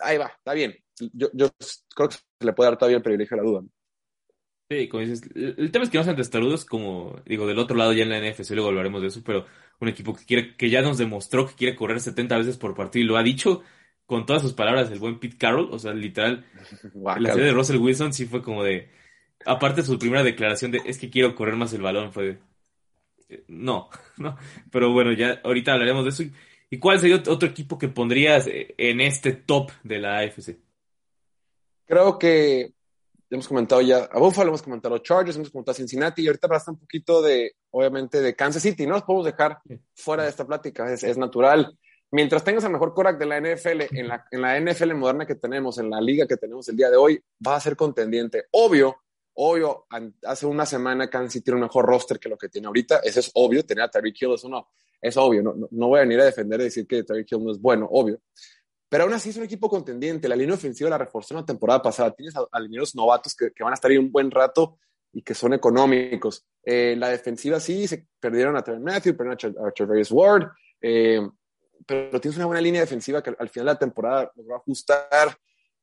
ahí 0.00 0.18
va, 0.18 0.26
está 0.26 0.52
bien. 0.52 0.76
Yo, 1.14 1.28
yo 1.32 1.48
creo 1.94 2.08
que 2.10 2.16
se 2.16 2.46
le 2.46 2.52
puede 2.52 2.70
dar 2.70 2.78
todavía 2.78 2.98
el 2.98 3.02
privilegio 3.02 3.34
a 3.34 3.38
la 3.38 3.48
duda. 3.48 3.62
Sí, 4.72 4.88
como 4.88 5.02
dices, 5.02 5.28
el 5.34 5.70
tema 5.70 5.84
es 5.84 5.90
que 5.90 5.98
no 5.98 6.04
sean 6.04 6.16
testarudos, 6.16 6.64
como 6.64 7.20
digo, 7.26 7.46
del 7.46 7.58
otro 7.58 7.76
lado 7.76 7.92
ya 7.92 8.04
en 8.04 8.08
la 8.08 8.18
NFC, 8.18 8.52
luego 8.52 8.70
hablaremos 8.70 9.02
de 9.02 9.08
eso, 9.08 9.20
pero 9.22 9.44
un 9.80 9.88
equipo 9.88 10.14
que 10.14 10.24
quiere, 10.24 10.56
que 10.56 10.70
ya 10.70 10.80
nos 10.80 10.96
demostró 10.96 11.46
que 11.46 11.54
quiere 11.54 11.76
correr 11.76 12.00
70 12.00 12.38
veces 12.38 12.56
por 12.56 12.74
partido 12.74 13.04
y 13.04 13.06
lo 13.06 13.18
ha 13.18 13.22
dicho 13.22 13.62
con 14.06 14.24
todas 14.24 14.40
sus 14.40 14.54
palabras 14.54 14.90
el 14.90 14.98
buen 14.98 15.18
Pete 15.18 15.36
Carroll, 15.36 15.68
o 15.70 15.78
sea, 15.78 15.92
literal, 15.92 16.46
la 16.94 17.32
serie 17.34 17.48
de 17.48 17.52
Russell 17.52 17.76
Wilson 17.76 18.14
sí 18.14 18.24
fue 18.24 18.40
como 18.40 18.64
de, 18.64 18.88
aparte 19.44 19.82
de 19.82 19.86
su 19.86 19.98
primera 19.98 20.22
declaración 20.22 20.70
de 20.70 20.80
es 20.86 20.96
que 20.96 21.10
quiero 21.10 21.34
correr 21.34 21.56
más 21.56 21.74
el 21.74 21.82
balón, 21.82 22.10
fue 22.10 22.38
de, 23.28 23.44
no, 23.48 23.90
no, 24.16 24.38
pero 24.70 24.90
bueno, 24.90 25.12
ya 25.12 25.38
ahorita 25.44 25.74
hablaremos 25.74 26.04
de 26.04 26.10
eso. 26.10 26.22
¿Y 26.70 26.78
cuál 26.78 26.98
sería 26.98 27.16
otro 27.16 27.46
equipo 27.46 27.76
que 27.76 27.88
pondrías 27.88 28.48
en 28.48 29.02
este 29.02 29.32
top 29.32 29.70
de 29.82 29.98
la 29.98 30.20
AFC? 30.20 30.56
Creo 31.84 32.18
que 32.18 32.72
hemos 33.34 33.48
comentado 33.48 33.80
ya 33.80 34.04
a 34.10 34.18
Buffalo, 34.18 34.48
hemos 34.48 34.62
comentado 34.62 34.94
a 34.94 35.02
Chargers, 35.02 35.36
hemos 35.36 35.50
comentado 35.50 35.72
a 35.72 35.76
Cincinnati 35.76 36.22
y 36.22 36.26
ahorita 36.26 36.46
basta 36.48 36.70
un 36.70 36.78
poquito 36.78 37.22
de, 37.22 37.56
obviamente, 37.70 38.20
de 38.20 38.34
Kansas 38.34 38.62
City. 38.62 38.86
No 38.86 38.94
los 38.94 39.02
podemos 39.02 39.26
dejar 39.26 39.58
fuera 39.94 40.24
de 40.24 40.28
esta 40.30 40.46
plática, 40.46 40.92
es, 40.92 41.02
es 41.02 41.16
natural. 41.16 41.76
Mientras 42.10 42.44
tengas 42.44 42.64
el 42.64 42.70
mejor 42.70 42.92
Korak 42.92 43.18
de 43.18 43.24
la 43.24 43.40
NFL, 43.40 43.96
en 43.96 44.08
la, 44.08 44.26
en 44.30 44.42
la 44.42 44.60
NFL 44.60 44.92
moderna 44.94 45.26
que 45.26 45.36
tenemos, 45.36 45.78
en 45.78 45.88
la 45.88 46.00
liga 46.00 46.26
que 46.26 46.36
tenemos 46.36 46.68
el 46.68 46.76
día 46.76 46.90
de 46.90 46.96
hoy, 46.96 47.22
va 47.46 47.56
a 47.56 47.60
ser 47.60 47.74
contendiente. 47.74 48.44
Obvio, 48.50 48.96
obvio, 49.34 49.86
hace 50.24 50.44
una 50.44 50.66
semana 50.66 51.08
Kansas 51.08 51.32
City 51.32 51.44
tiene 51.44 51.56
un 51.56 51.62
mejor 51.62 51.86
roster 51.86 52.18
que 52.18 52.28
lo 52.28 52.36
que 52.36 52.50
tiene 52.50 52.66
ahorita. 52.66 52.98
Eso 52.98 53.20
es 53.20 53.30
obvio, 53.32 53.64
tener 53.64 53.84
a 53.84 53.90
Tyreek 53.90 54.20
Hill, 54.20 54.34
eso 54.34 54.50
no, 54.50 54.68
es 55.00 55.16
obvio. 55.16 55.42
No, 55.42 55.54
no, 55.70 55.88
voy 55.88 56.00
a 56.00 56.02
venir 56.02 56.20
a 56.20 56.26
defender 56.26 56.60
y 56.60 56.64
decir 56.64 56.86
que 56.86 57.02
Tyreek 57.02 57.32
Hill 57.32 57.44
no 57.44 57.50
es 57.50 57.58
bueno, 57.58 57.88
obvio. 57.90 58.20
Pero 58.92 59.04
aún 59.04 59.14
así 59.14 59.30
es 59.30 59.38
un 59.38 59.44
equipo 59.44 59.70
contendiente. 59.70 60.28
La 60.28 60.36
línea 60.36 60.54
ofensiva 60.54 60.90
la 60.90 60.98
reforzó 60.98 61.32
en 61.32 61.40
la 61.40 61.46
temporada 61.46 61.80
pasada. 61.80 62.10
Tienes 62.10 62.36
a, 62.36 62.44
alineados 62.52 62.94
novatos 62.94 63.34
que, 63.34 63.50
que, 63.50 63.64
van 63.64 63.72
a 63.72 63.74
estar 63.74 63.90
ahí 63.90 63.96
un 63.96 64.12
buen 64.12 64.30
rato 64.30 64.76
y 65.14 65.22
que 65.22 65.32
son 65.32 65.54
económicos. 65.54 66.44
Eh, 66.62 66.94
la 66.98 67.08
defensiva 67.08 67.58
sí, 67.58 67.88
se 67.88 68.06
perdieron 68.20 68.54
a 68.54 68.62
Trevor 68.62 68.82
Matthew, 68.82 69.16
perdieron 69.16 69.66
a, 69.66 69.70
Travis 69.70 70.10
Ward. 70.10 70.50
Eh, 70.78 71.26
pero 71.86 72.20
tienes 72.20 72.36
una 72.36 72.44
buena 72.44 72.60
línea 72.60 72.82
defensiva 72.82 73.22
que 73.22 73.30
al 73.30 73.48
final 73.48 73.68
de 73.68 73.72
la 73.72 73.78
temporada 73.78 74.30
logró 74.36 74.56
ajustar. 74.56 75.38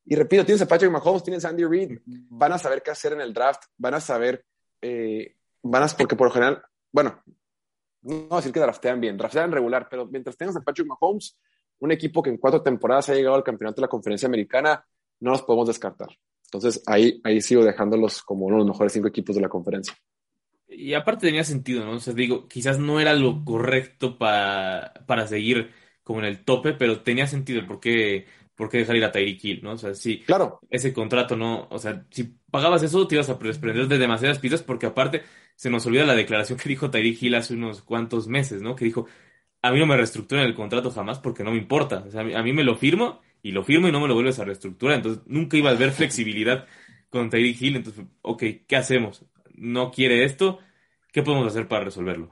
Y 0.06 0.16
repito, 0.16 0.46
tienes 0.46 0.62
a 0.62 0.68
Patrick 0.68 0.92
Mahomes, 0.92 1.24
tienes 1.24 1.44
a 1.46 1.50
Andy 1.50 1.66
Reid, 1.66 1.98
van 2.06 2.54
a 2.54 2.60
saber 2.60 2.84
qué 2.84 2.92
hacer 2.92 3.14
en 3.14 3.22
el 3.22 3.34
draft, 3.34 3.64
van 3.76 3.96
a 3.96 4.00
saber, 4.00 4.46
eh, 4.84 5.36
van 5.64 5.82
a, 5.82 5.88
porque 5.88 6.16
por 6.16 6.28
lo 6.28 6.34
general, 6.34 6.62
bueno, 6.92 7.24
no 8.04 8.16
voy 8.28 8.34
a 8.34 8.36
decir 8.36 8.54
que 8.54 8.60
draftean 8.60 9.02
bien, 9.02 9.18
draftean 9.18 9.52
regular, 9.52 9.88
pero 9.90 10.06
mientras 10.06 10.38
tengas 10.38 10.56
a 10.58 10.62
Patrick 10.62 10.88
Mahomes, 10.88 11.36
un 11.80 11.92
equipo 11.92 12.22
que 12.22 12.30
en 12.30 12.38
cuatro 12.38 12.62
temporadas 12.62 13.10
ha 13.10 13.14
llegado 13.14 13.36
al 13.36 13.44
campeonato 13.44 13.78
de 13.78 13.84
la 13.84 13.90
conferencia 13.90 14.28
americana, 14.28 14.86
no 15.20 15.32
los 15.32 15.42
podemos 15.44 15.68
descartar. 15.68 16.10
Entonces 16.46 16.82
ahí, 16.88 17.22
ahí 17.24 17.42
sigo 17.42 17.64
dejándolos 17.64 18.22
como 18.24 18.46
uno 18.46 18.58
de 18.58 18.60
los 18.60 18.68
mejores 18.68 18.94
cinco 18.94 19.08
equipos 19.08 19.36
de 19.36 19.42
la 19.42 19.50
conferencia. 19.50 19.94
Y 20.68 20.94
aparte 20.94 21.28
tenía 21.28 21.44
sentido, 21.44 21.84
¿no? 21.84 21.94
O 21.94 22.00
sea, 22.00 22.14
digo, 22.14 22.48
quizás 22.48 22.80
no 22.80 23.00
era 23.00 23.14
lo 23.14 23.44
correcto 23.44 24.18
para, 24.18 24.94
para 25.08 25.28
seguir 25.28 25.72
como 26.04 26.20
en 26.20 26.26
el 26.26 26.44
tope, 26.44 26.74
pero 26.74 27.02
tenía 27.02 27.28
sentido 27.28 27.60
el 27.60 27.68
por 27.68 27.80
qué, 27.80 28.26
dejar 28.72 28.96
ir 28.96 29.04
a 29.04 29.12
Tyreek 29.12 29.44
Hill, 29.44 29.60
¿no? 29.64 29.74
O 29.74 29.78
sea, 29.78 29.94
sí, 29.94 30.20
claro. 30.20 30.60
ese 30.70 30.94
contrato 30.94 31.36
no, 31.36 31.68
o 31.70 31.80
sea, 31.80 32.06
si 32.12 32.36
pagabas 32.52 32.84
eso 32.84 33.08
te 33.08 33.16
ibas 33.16 33.30
a 33.30 33.36
desprender 33.36 33.88
de 33.88 33.98
demasiadas 33.98 34.40
pistas 34.40 34.64
porque 34.64 34.88
aparte 34.88 35.24
se 35.56 35.70
nos 35.70 35.86
olvida 35.86 36.06
la 36.06 36.16
declaración 36.16 36.58
que 36.58 36.70
dijo 36.70 36.90
Tyreek 36.90 37.22
Hill 37.22 37.36
hace 37.36 37.54
unos 37.54 37.82
cuantos 37.82 38.28
meses, 38.28 38.62
¿no? 38.62 38.76
Que 38.76 38.86
dijo, 38.86 39.06
a 39.62 39.72
mí 39.72 39.80
no 39.80 39.86
me 39.86 39.98
reestructuran 39.98 40.46
el 40.46 40.56
contrato 40.56 40.92
jamás 40.92 41.20
porque 41.20 41.44
no 41.44 41.52
me 41.52 41.58
importa. 41.58 42.04
O 42.08 42.12
sea, 42.12 42.22
a 42.22 42.44
mí 42.44 42.54
me 42.54 42.64
lo 42.64 42.76
firmo 42.76 43.22
y 43.42 43.52
lo 43.52 43.64
firmo 43.64 43.88
y 43.88 43.92
no 43.92 44.00
me 44.00 44.08
lo 44.08 44.14
vuelves 44.14 44.40
a 44.40 44.46
reestructurar. 44.46 44.98
Entonces, 44.98 45.24
nunca 45.26 45.58
iba 45.58 45.70
a 45.70 45.74
haber 45.74 45.92
flexibilidad 45.92 46.66
con 47.10 47.30
Tyreek 47.30 47.62
Hill. 47.62 47.76
Entonces, 47.78 48.06
ok, 48.22 48.44
¿qué 48.68 48.76
hacemos? 48.76 49.26
¿No 49.54 49.92
quiere 49.92 50.24
esto? 50.24 50.60
¿Qué 51.12 51.24
podemos 51.24 51.48
hacer 51.48 51.68
para 51.68 51.86
resolverlo? 51.86 52.30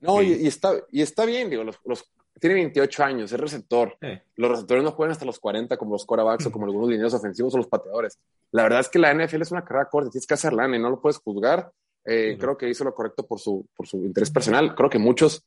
No, 0.00 0.22
y, 0.22 0.46
está, 0.46 0.72
y 0.90 1.02
está 1.02 1.24
bien, 1.24 1.48
digo, 1.48 1.64
los, 1.64 1.78
los, 1.84 2.10
tiene 2.40 2.56
28 2.56 3.04
años, 3.04 3.32
es 3.32 3.40
receptor. 3.40 3.96
Los 4.36 4.50
receptores 4.50 4.82
no 4.82 4.90
juegan 4.90 5.12
hasta 5.12 5.24
los 5.24 5.38
40 5.38 5.76
como 5.76 5.92
los 5.92 6.04
quarterbacks 6.04 6.46
o 6.46 6.52
como 6.52 6.64
algunos 6.66 6.88
dineros 6.88 7.14
ofensivos 7.14 7.54
o 7.54 7.58
los 7.58 7.68
pateadores. 7.68 8.18
La 8.50 8.64
verdad 8.64 8.80
es 8.80 8.88
que 8.88 8.98
la 8.98 9.14
NFL 9.14 9.42
es 9.42 9.52
una 9.52 9.64
carrera 9.64 9.88
corta, 9.88 10.10
tienes 10.10 10.26
que 10.26 10.34
hacerla 10.34 10.66
y 10.66 10.78
no 10.78 10.90
lo 10.90 11.00
puedes 11.00 11.18
juzgar. 11.18 11.70
Eh, 12.04 12.36
creo 12.38 12.56
que 12.58 12.68
hizo 12.68 12.84
lo 12.84 12.94
correcto 12.94 13.26
por 13.26 13.40
su, 13.40 13.66
por 13.74 13.86
su 13.86 13.96
interés 13.98 14.30
personal. 14.30 14.74
Creo 14.74 14.90
que 14.90 14.98
muchos 14.98 15.46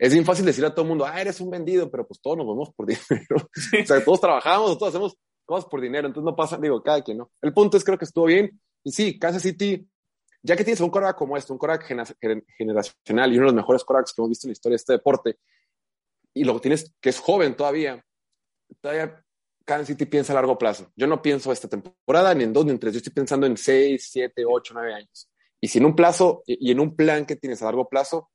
es 0.00 0.14
bien 0.14 0.24
fácil 0.24 0.46
decir 0.46 0.64
a 0.64 0.70
todo 0.70 0.82
el 0.82 0.88
mundo, 0.88 1.04
ah, 1.04 1.20
eres 1.20 1.42
un 1.42 1.50
vendido, 1.50 1.90
pero 1.90 2.06
pues 2.06 2.22
todos 2.22 2.38
nos 2.38 2.46
vamos 2.46 2.72
por 2.74 2.86
dinero. 2.86 3.36
o 3.36 3.86
sea, 3.86 4.02
todos 4.02 4.18
trabajamos, 4.18 4.78
todos 4.78 4.94
hacemos 4.94 5.14
cosas 5.44 5.68
por 5.68 5.78
dinero, 5.78 6.08
entonces 6.08 6.24
no 6.24 6.34
pasa, 6.34 6.56
digo, 6.56 6.82
cada 6.82 7.02
quien, 7.02 7.18
¿no? 7.18 7.30
El 7.42 7.52
punto 7.52 7.76
es, 7.76 7.84
creo 7.84 7.98
que 7.98 8.06
estuvo 8.06 8.24
bien. 8.24 8.58
Y 8.82 8.92
sí, 8.92 9.18
Kansas 9.18 9.42
City, 9.42 9.86
ya 10.42 10.56
que 10.56 10.64
tienes 10.64 10.80
un 10.80 10.88
coreback 10.88 11.18
como 11.18 11.36
este, 11.36 11.52
un 11.52 11.58
coreback 11.58 11.84
generacional 12.56 13.30
y 13.30 13.36
uno 13.36 13.48
de 13.48 13.52
los 13.52 13.54
mejores 13.54 13.84
corebacks 13.84 14.14
que 14.14 14.22
hemos 14.22 14.30
visto 14.30 14.46
en 14.46 14.50
la 14.50 14.52
historia 14.52 14.72
de 14.72 14.76
este 14.76 14.92
deporte, 14.94 15.38
y 16.32 16.44
lo 16.44 16.58
tienes 16.60 16.94
que 16.98 17.10
es 17.10 17.18
joven 17.18 17.54
todavía, 17.54 18.02
todavía 18.80 19.22
Kansas 19.66 19.88
City 19.88 20.06
piensa 20.06 20.32
a 20.32 20.36
largo 20.36 20.56
plazo. 20.56 20.90
Yo 20.96 21.08
no 21.08 21.20
pienso 21.20 21.52
esta 21.52 21.68
temporada, 21.68 22.32
ni 22.34 22.44
en 22.44 22.54
dos, 22.54 22.64
ni 22.64 22.70
en 22.70 22.78
tres, 22.78 22.94
yo 22.94 22.98
estoy 22.98 23.12
pensando 23.12 23.46
en 23.46 23.58
seis, 23.58 24.08
siete, 24.10 24.46
ocho, 24.48 24.72
nueve 24.72 24.94
años. 24.94 25.28
Y 25.60 25.68
si 25.68 25.76
en 25.76 25.84
un 25.84 25.94
plazo 25.94 26.42
y 26.46 26.70
en 26.70 26.80
un 26.80 26.96
plan 26.96 27.26
que 27.26 27.36
tienes 27.36 27.60
a 27.60 27.66
largo 27.66 27.86
plazo, 27.86 28.30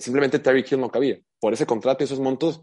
simplemente 0.00 0.38
Terry 0.38 0.64
Hill 0.68 0.80
no 0.80 0.90
cabía. 0.90 1.18
Por 1.40 1.52
ese 1.52 1.66
contrato 1.66 2.02
y 2.02 2.06
esos 2.06 2.20
montos, 2.20 2.62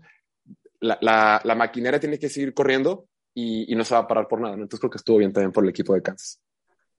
la, 0.79 1.41
la, 1.43 1.55
maquinaria 1.55 1.99
tiene 1.99 2.17
que 2.17 2.29
seguir 2.29 2.53
corriendo 2.53 3.07
y, 3.33 3.71
y, 3.71 3.75
no 3.75 3.83
se 3.83 3.93
va 3.93 4.01
a 4.01 4.07
parar 4.07 4.27
por 4.27 4.41
nada. 4.41 4.53
Entonces 4.53 4.79
creo 4.79 4.89
que 4.89 4.97
estuvo 4.97 5.17
bien 5.17 5.33
también 5.33 5.51
por 5.51 5.63
el 5.63 5.69
equipo 5.69 5.93
de 5.93 6.01
Kansas. 6.01 6.41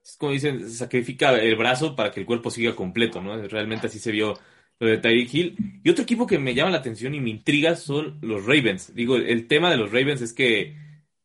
Es 0.03 0.17
como 0.17 0.33
dicen, 0.33 0.69
sacrifica 0.71 1.33
el 1.39 1.57
brazo 1.57 1.95
para 1.95 2.11
que 2.11 2.21
el 2.21 2.27
cuerpo 2.27 2.51
siga 2.51 2.75
completo, 2.75 3.21
¿no? 3.21 3.37
Realmente 3.49 3.87
así 3.87 3.99
se 3.99 4.13
vio 4.13 4.35
lo 4.79 4.87
de 4.87 4.99
Tyreek 4.99 5.35
Hill. 5.35 5.57
Y 5.85 5.91
otro 5.91 6.03
equipo 6.03 6.27
que 6.27 6.39
me 6.39 6.55
llama 6.55 6.71
la 6.71 6.79
atención 6.79 7.15
y 7.15 7.21
me 7.21 7.31
intriga 7.31 7.77
son 7.77 8.19
los 8.23 8.47
Ravens. 8.47 8.95
Digo, 8.95 9.17
el 9.17 9.47
tema 9.47 9.71
de 9.71 9.77
los 9.77 9.93
Ravens 9.93 10.23
es 10.23 10.33
que 10.33 10.77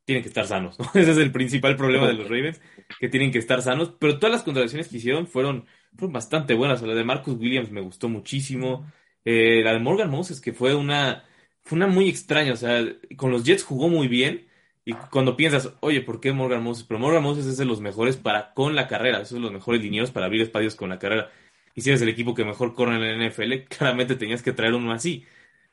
tienen 0.03 0.21
que 0.21 0.29
estar 0.29 0.45
sanos, 0.45 0.77
¿no? 0.77 0.85
Ese 0.93 1.11
es 1.11 1.17
el 1.17 1.31
principal 1.31 1.75
problema 1.75 2.07
de 2.07 2.13
los 2.13 2.29
Ravens, 2.29 2.61
que 2.99 3.09
tienen 3.09 3.31
que 3.31 3.39
estar 3.39 3.61
sanos. 3.61 3.93
Pero 3.99 4.19
todas 4.19 4.33
las 4.33 4.43
contrataciones 4.43 4.87
que 4.87 4.97
hicieron 4.97 5.25
fueron 5.25 5.65
fueron 5.97 6.13
bastante 6.13 6.53
buenas. 6.53 6.81
La 6.81 6.93
de 6.93 7.03
Marcus 7.03 7.37
Williams 7.37 7.71
me 7.71 7.81
gustó 7.81 8.09
muchísimo. 8.09 8.91
Eh, 9.25 9.61
la 9.63 9.73
de 9.73 9.79
Morgan 9.79 10.09
Moses, 10.09 10.41
que 10.41 10.53
fue 10.53 10.75
una, 10.75 11.25
fue 11.63 11.77
una 11.77 11.87
muy 11.87 12.09
extraña. 12.09 12.53
O 12.53 12.55
sea, 12.55 12.83
con 13.17 13.31
los 13.31 13.43
Jets 13.43 13.63
jugó 13.63 13.89
muy 13.89 14.07
bien. 14.07 14.47
Y 14.85 14.93
cuando 14.93 15.35
piensas, 15.35 15.73
oye, 15.81 16.01
¿por 16.01 16.19
qué 16.21 16.31
Morgan 16.31 16.63
Moses? 16.63 16.85
Pero 16.87 16.99
Morgan 16.99 17.23
Moses 17.23 17.45
es 17.47 17.57
de 17.57 17.65
los 17.65 17.81
mejores 17.81 18.17
para 18.17 18.53
con 18.53 18.75
la 18.75 18.87
carrera. 18.87 19.17
Esos 19.17 19.29
son 19.29 19.41
los 19.41 19.51
mejores 19.51 19.81
linieros 19.81 20.11
para 20.11 20.27
abrir 20.27 20.41
espacios 20.41 20.75
con 20.75 20.89
la 20.89 20.99
carrera. 20.99 21.31
Y 21.75 21.81
si 21.81 21.89
eres 21.89 22.01
el 22.01 22.09
equipo 22.09 22.35
que 22.35 22.45
mejor 22.45 22.73
corre 22.73 22.95
en 22.95 23.19
la 23.19 23.29
NFL, 23.29 23.67
claramente 23.69 24.15
tenías 24.15 24.43
que 24.43 24.53
traer 24.53 24.73
uno 24.75 24.91
así. 24.91 25.25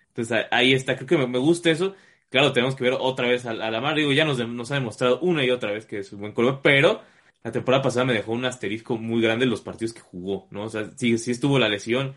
Entonces 0.09 0.47
ahí 0.51 0.73
está. 0.73 0.97
Creo 0.97 1.09
que 1.09 1.27
me, 1.27 1.39
gusta 1.39 1.71
eso. 1.71 1.95
Claro, 2.31 2.53
tenemos 2.53 2.77
que 2.77 2.85
ver 2.85 2.95
otra 2.99 3.29
vez 3.29 3.47
a, 3.47 3.55
la 3.55 3.81
mar. 3.81 3.97
Digo, 3.97 4.13
ya 4.13 4.25
nos, 4.25 4.39
nos 4.49 4.71
ha 4.73 4.75
demostrado 4.75 5.21
una 5.21 5.45
y 5.45 5.51
otra 5.51 5.73
vez 5.73 5.87
que 5.87 5.99
es 5.99 6.13
un 6.13 6.21
buen 6.21 6.33
color, 6.33 6.61
pero 6.63 7.03
la 7.45 7.53
temporada 7.53 7.83
pasada 7.83 8.05
me 8.07 8.13
dejó 8.13 8.33
un 8.33 8.45
asterisco 8.45 8.97
muy 8.97 9.21
grande 9.21 9.45
en 9.45 9.51
los 9.51 9.63
partidos 9.63 9.93
que 9.93 10.01
jugó, 10.01 10.49
¿no? 10.51 10.65
O 10.65 10.69
sea, 10.69 10.91
sí, 10.97 11.19
sí 11.19 11.31
estuvo 11.33 11.59
la 11.59 11.69
lesión 11.69 12.15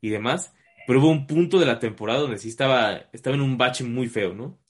y 0.00 0.10
demás, 0.10 0.54
pero 0.86 1.00
hubo 1.00 1.10
un 1.10 1.26
punto 1.26 1.58
de 1.58 1.66
la 1.66 1.78
temporada 1.78 2.20
donde 2.20 2.38
sí 2.38 2.48
estaba, 2.48 3.08
estaba 3.12 3.36
en 3.36 3.42
un 3.42 3.58
bache 3.58 3.84
muy 3.84 4.08
feo, 4.08 4.34
¿no? 4.34 4.60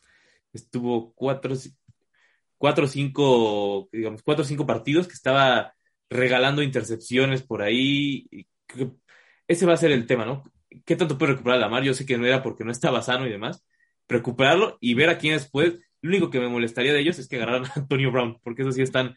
Estuvo 0.53 1.15
cuatro, 1.15 1.55
cuatro 2.59 2.87
cinco, 2.87 3.89
digamos, 3.93 4.23
cuatro 4.23 4.45
cinco 4.45 4.67
partidos 4.67 5.07
que 5.07 5.15
estaba 5.15 5.75
regalando 6.09 6.63
intercepciones 6.63 7.43
por 7.43 7.63
ahí. 7.63 8.29
ese 9.47 9.67
va 9.67 9.75
a 9.75 9.77
ser 9.77 9.93
el 9.93 10.07
tema, 10.07 10.25
¿no? 10.25 10.45
¿Qué 10.85 10.97
tanto 10.97 11.19
puede 11.19 11.33
recuperar 11.33 11.61
Lamar? 11.61 11.83
Yo 11.83 11.95
sé 11.95 12.07
que 12.07 12.19
no 12.19 12.27
era 12.27 12.43
porque 12.43 12.65
no 12.65 12.71
estaba 12.73 13.03
sano 13.03 13.27
y 13.27 13.31
demás. 13.31 13.65
Recuperarlo 14.09 14.79
y 14.81 14.95
ver 14.95 15.09
a 15.11 15.19
quiénes 15.19 15.49
puede. 15.49 15.81
Lo 16.03 16.11
único 16.11 16.31
que 16.31 16.41
me 16.41 16.49
molestaría 16.49 16.93
de 16.93 17.01
ellos 17.01 17.19
es 17.19 17.29
que 17.29 17.37
agarraran 17.37 17.67
a 17.67 17.73
Antonio 17.77 18.11
Brown, 18.11 18.39
porque 18.43 18.63
eso 18.63 18.73
sí 18.73 18.83
están, 18.83 19.17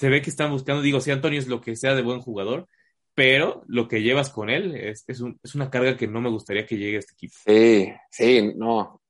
se 0.00 0.08
ve 0.08 0.22
que 0.22 0.30
están 0.30 0.50
buscando, 0.50 0.80
digo, 0.80 0.98
si 0.98 1.10
Antonio 1.10 1.38
es 1.38 1.46
lo 1.46 1.60
que 1.60 1.76
sea 1.76 1.94
de 1.94 2.00
buen 2.00 2.22
jugador, 2.22 2.66
pero 3.14 3.64
lo 3.66 3.86
que 3.86 4.00
llevas 4.00 4.30
con 4.30 4.48
él 4.48 4.74
es, 4.74 5.04
es, 5.06 5.20
un, 5.20 5.38
es 5.42 5.54
una 5.54 5.68
carga 5.68 5.94
que 5.94 6.06
no 6.06 6.22
me 6.22 6.30
gustaría 6.30 6.64
que 6.64 6.78
llegue 6.78 6.96
a 6.96 7.00
este 7.00 7.12
equipo. 7.12 7.34
Sí, 7.44 7.92
sí, 8.10 8.54
no. 8.56 9.02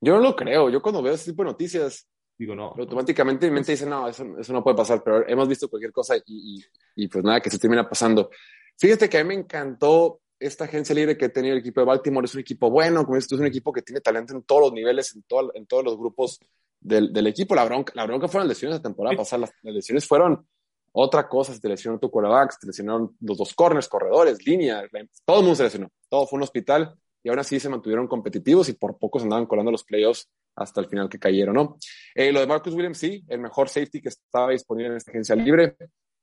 Yo 0.00 0.14
no 0.14 0.20
lo 0.20 0.34
creo. 0.34 0.70
Yo 0.70 0.80
cuando 0.80 1.02
veo 1.02 1.12
ese 1.12 1.32
tipo 1.32 1.42
de 1.42 1.50
noticias, 1.50 2.08
digo, 2.38 2.54
no. 2.54 2.74
Automáticamente 2.78 3.46
mi 3.46 3.52
mente 3.56 3.72
dice, 3.72 3.84
no, 3.84 4.08
eso, 4.08 4.24
eso 4.38 4.54
no 4.54 4.64
puede 4.64 4.78
pasar, 4.78 5.02
pero 5.04 5.28
hemos 5.28 5.46
visto 5.48 5.68
cualquier 5.68 5.92
cosa 5.92 6.16
y, 6.16 6.22
y, 6.24 6.64
y, 7.04 7.08
pues 7.08 7.22
nada, 7.22 7.42
que 7.42 7.50
se 7.50 7.58
termina 7.58 7.86
pasando. 7.86 8.30
Fíjate 8.78 9.10
que 9.10 9.18
a 9.18 9.22
mí 9.22 9.28
me 9.28 9.42
encantó 9.42 10.22
esta 10.40 10.64
agencia 10.64 10.94
libre 10.94 11.18
que 11.18 11.28
tenía 11.28 11.52
el 11.52 11.58
equipo 11.58 11.82
de 11.82 11.88
Baltimore. 11.88 12.24
Es 12.24 12.32
un 12.32 12.40
equipo 12.40 12.70
bueno, 12.70 13.04
como 13.04 13.16
dices, 13.16 13.32
es 13.32 13.38
un 13.38 13.46
equipo 13.46 13.70
que 13.70 13.82
tiene 13.82 14.00
talento 14.00 14.32
en 14.32 14.44
todos 14.44 14.62
los 14.62 14.72
niveles, 14.72 15.14
en, 15.14 15.24
todo, 15.24 15.52
en 15.54 15.66
todos 15.66 15.84
los 15.84 15.98
grupos 15.98 16.40
del, 16.80 17.12
del, 17.12 17.26
equipo. 17.26 17.54
La 17.54 17.64
bronca, 17.64 17.92
la 17.94 18.06
bronca 18.06 18.28
fueron 18.28 18.48
lesiones 18.48 18.78
la 18.78 18.82
temporada 18.82 19.16
pasada. 19.16 19.40
Las, 19.40 19.52
las, 19.62 19.74
lesiones 19.74 20.06
fueron 20.06 20.46
otra 20.92 21.28
cosa. 21.28 21.52
Se 21.52 21.60
te 21.60 21.68
lesionó 21.68 21.98
tu 21.98 22.10
quarterback, 22.10 22.52
se 22.52 22.58
te 22.60 22.66
lesionaron 22.68 23.16
los 23.20 23.38
dos 23.38 23.54
corners, 23.54 23.88
corredores, 23.88 24.44
línea. 24.46 24.82
Todo 25.24 25.38
el 25.38 25.42
mundo 25.42 25.56
se 25.56 25.64
lesionó. 25.64 25.88
Todo 26.08 26.26
fue 26.26 26.38
un 26.38 26.44
hospital 26.44 26.94
y 27.22 27.28
aún 27.28 27.40
así 27.40 27.58
se 27.58 27.68
mantuvieron 27.68 28.06
competitivos 28.06 28.68
y 28.68 28.74
por 28.74 28.98
poco 28.98 29.18
se 29.18 29.24
andaban 29.24 29.46
colando 29.46 29.72
los 29.72 29.82
playoffs 29.82 30.28
hasta 30.54 30.80
el 30.80 30.86
final 30.86 31.08
que 31.08 31.18
cayeron, 31.18 31.54
¿no? 31.54 31.76
Eh, 32.14 32.30
lo 32.30 32.38
de 32.38 32.46
Marcus 32.46 32.72
Williams, 32.72 32.98
sí, 32.98 33.24
el 33.28 33.40
mejor 33.40 33.68
safety 33.68 34.00
que 34.00 34.10
estaba 34.10 34.50
disponible 34.50 34.90
en 34.90 34.96
esta 34.96 35.10
agencia 35.10 35.34
libre 35.34 35.76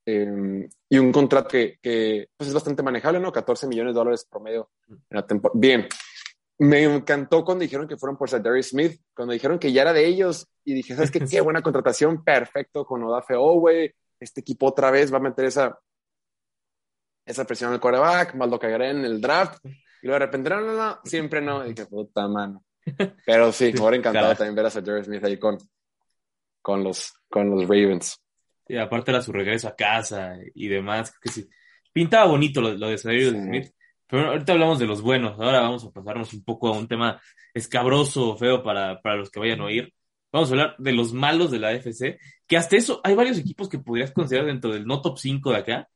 eh, 0.06 0.68
y 0.90 0.98
un 0.98 1.12
contrato 1.12 1.50
que, 1.50 1.78
que 1.82 2.30
pues 2.36 2.48
es 2.48 2.54
bastante 2.54 2.84
manejable, 2.84 3.20
¿no? 3.20 3.32
14 3.32 3.68
millones 3.68 3.94
de 3.94 4.00
dólares 4.00 4.26
promedio 4.30 4.72
en 4.88 5.02
la 5.10 5.28
temporada. 5.28 5.60
Bien, 5.60 5.88
me 6.64 6.84
encantó 6.84 7.44
cuando 7.44 7.64
dijeron 7.64 7.88
que 7.88 7.98
fueron 7.98 8.18
por 8.18 8.30
Darius 8.30 8.70
Smith, 8.70 9.00
cuando 9.14 9.34
dijeron 9.34 9.60
que 9.60 9.72
ya 9.72 9.82
era 9.84 9.94
de 9.94 10.06
ellos 10.06 10.48
y 10.64 10.74
dije, 10.74 10.96
¿sabes 10.96 11.12
qué? 11.12 11.20
Qué 11.20 11.42
buena 11.42 11.62
contratación, 11.62 12.24
perfecto 12.24 12.86
con 12.86 13.04
Odafe 13.04 13.36
Owe, 13.36 13.96
este 14.20 14.42
equipo 14.42 14.68
otra 14.68 14.92
vez 14.92 15.14
va 15.14 15.18
a 15.18 15.22
meter 15.22 15.46
esa, 15.46 15.78
esa 17.26 17.46
presión 17.46 17.74
al 17.74 17.80
quarterback, 17.80 18.36
más 18.36 18.50
lo 18.50 18.60
cagaré 18.60 18.92
en 18.92 19.04
el 19.06 19.20
draft 19.20 19.64
y 20.04 20.08
luego 20.08 20.20
de 20.20 20.26
repente, 20.26 20.50
no, 20.50 20.60
no, 20.60 20.74
no, 20.74 21.00
siempre 21.06 21.40
no. 21.40 21.66
Y 21.66 21.70
dije, 21.70 21.86
puta 21.86 22.28
mano. 22.28 22.66
Pero 23.26 23.54
sí, 23.54 23.72
me 23.72 23.80
hubiera 23.80 23.96
encantado 23.96 24.36
también 24.36 24.56
ver 24.56 24.66
a 24.66 24.70
Jerry 24.70 25.02
Smith 25.02 25.24
ahí 25.24 25.40
con, 25.40 25.58
con, 26.62 26.84
los, 26.84 27.14
con 27.30 27.50
los 27.50 27.62
Ravens. 27.62 28.22
Y 28.68 28.76
aparte 28.76 29.12
era 29.12 29.22
su 29.22 29.32
regreso 29.32 29.70
a 29.70 29.76
casa 29.78 30.36
y 30.54 30.68
demás. 30.68 31.18
Que 31.22 31.30
sí. 31.30 31.50
Pintaba 31.94 32.26
bonito 32.26 32.60
lo, 32.60 32.74
lo 32.74 32.90
de 32.90 32.98
sí. 32.98 33.30
Smith. 33.30 33.72
Pero 34.08 34.30
ahorita 34.30 34.54
hablamos 34.54 34.80
de 34.80 34.86
los 34.86 35.02
buenos. 35.02 35.40
Ahora 35.40 35.62
vamos 35.62 35.86
a 35.86 35.92
pasarnos 35.92 36.34
un 36.34 36.44
poco 36.44 36.68
a 36.68 36.78
un 36.78 36.88
tema 36.88 37.22
escabroso, 37.54 38.38
feo 38.38 38.64
para, 38.64 39.02
para 39.02 39.18
los 39.18 39.30
que 39.30 39.40
vayan 39.40 39.62
a 39.62 39.66
oír. 39.66 39.94
Vamos 40.32 40.50
a 40.50 40.54
hablar 40.54 40.76
de 40.80 40.92
los 40.94 41.14
malos 41.14 41.52
de 41.52 41.60
la 41.60 41.74
FC. 41.74 42.20
Que 42.48 42.58
hasta 42.58 42.76
eso 42.76 43.02
hay 43.04 43.16
varios 43.16 43.38
equipos 43.38 43.70
que 43.70 43.80
podrías 43.80 44.12
considerar 44.12 44.48
dentro 44.48 44.72
del 44.72 44.86
no 44.86 45.02
top 45.02 45.18
5 45.18 45.52
de 45.52 45.58
acá. 45.58 45.90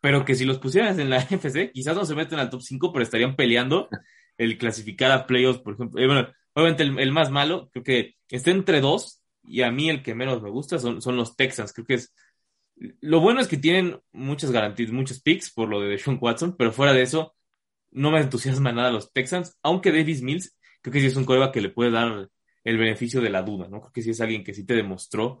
Pero 0.00 0.24
que 0.24 0.34
si 0.34 0.44
los 0.44 0.58
pusieras 0.58 0.98
en 0.98 1.10
la 1.10 1.18
FC, 1.30 1.70
quizás 1.72 1.96
no 1.96 2.04
se 2.04 2.14
meten 2.14 2.38
al 2.38 2.50
top 2.50 2.62
5, 2.62 2.92
pero 2.92 3.02
estarían 3.02 3.36
peleando 3.36 3.88
el 4.36 4.56
clasificar 4.58 5.10
a 5.10 5.26
playoffs, 5.26 5.60
por 5.60 5.74
ejemplo. 5.74 6.00
Eh, 6.00 6.06
bueno, 6.06 6.28
obviamente 6.54 6.84
el, 6.84 6.98
el, 6.98 7.12
más 7.12 7.30
malo, 7.30 7.68
creo 7.72 7.82
que 7.82 8.16
está 8.28 8.50
entre 8.50 8.80
dos, 8.80 9.22
y 9.48 9.62
a 9.62 9.70
mí 9.70 9.88
el 9.88 10.02
que 10.02 10.14
menos 10.14 10.42
me 10.42 10.50
gusta 10.50 10.78
son, 10.78 11.02
son 11.02 11.16
los 11.16 11.36
Texans. 11.36 11.72
Creo 11.72 11.86
que 11.86 11.94
es. 11.94 12.14
Lo 13.00 13.20
bueno 13.20 13.40
es 13.40 13.48
que 13.48 13.56
tienen 13.56 14.00
muchas 14.12 14.52
garantías, 14.52 14.92
muchos 14.92 15.20
picks 15.20 15.50
por 15.52 15.68
lo 15.68 15.80
de 15.80 15.98
Sean 15.98 16.18
Watson, 16.20 16.54
pero 16.56 16.72
fuera 16.72 16.92
de 16.92 17.02
eso, 17.02 17.34
no 17.90 18.10
me 18.10 18.20
entusiasma 18.20 18.72
nada 18.72 18.90
los 18.90 19.12
Texans, 19.12 19.56
aunque 19.62 19.92
Davis 19.92 20.22
Mills, 20.22 20.56
creo 20.82 20.92
que 20.92 21.00
sí 21.00 21.06
es 21.06 21.16
un 21.16 21.24
colega 21.24 21.52
que 21.52 21.60
le 21.60 21.70
puede 21.70 21.90
dar 21.90 22.28
el 22.64 22.78
beneficio 22.78 23.20
de 23.20 23.30
la 23.30 23.42
duda, 23.42 23.68
¿no? 23.68 23.80
Creo 23.80 23.92
que 23.92 24.02
sí 24.02 24.10
es 24.10 24.20
alguien 24.20 24.44
que 24.44 24.54
sí 24.54 24.64
te 24.64 24.74
demostró 24.74 25.40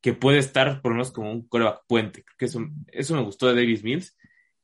que 0.00 0.12
puede 0.12 0.38
estar 0.38 0.82
por 0.82 0.92
lo 0.92 0.96
menos 0.96 1.12
como 1.12 1.32
un 1.32 1.48
coreback 1.48 1.84
puente. 1.86 2.24
Creo 2.24 2.36
que 2.36 2.44
eso, 2.44 2.66
eso 2.88 3.14
me 3.14 3.22
gustó 3.22 3.46
de 3.48 3.54
Davis 3.54 3.82
Mills. 3.82 4.16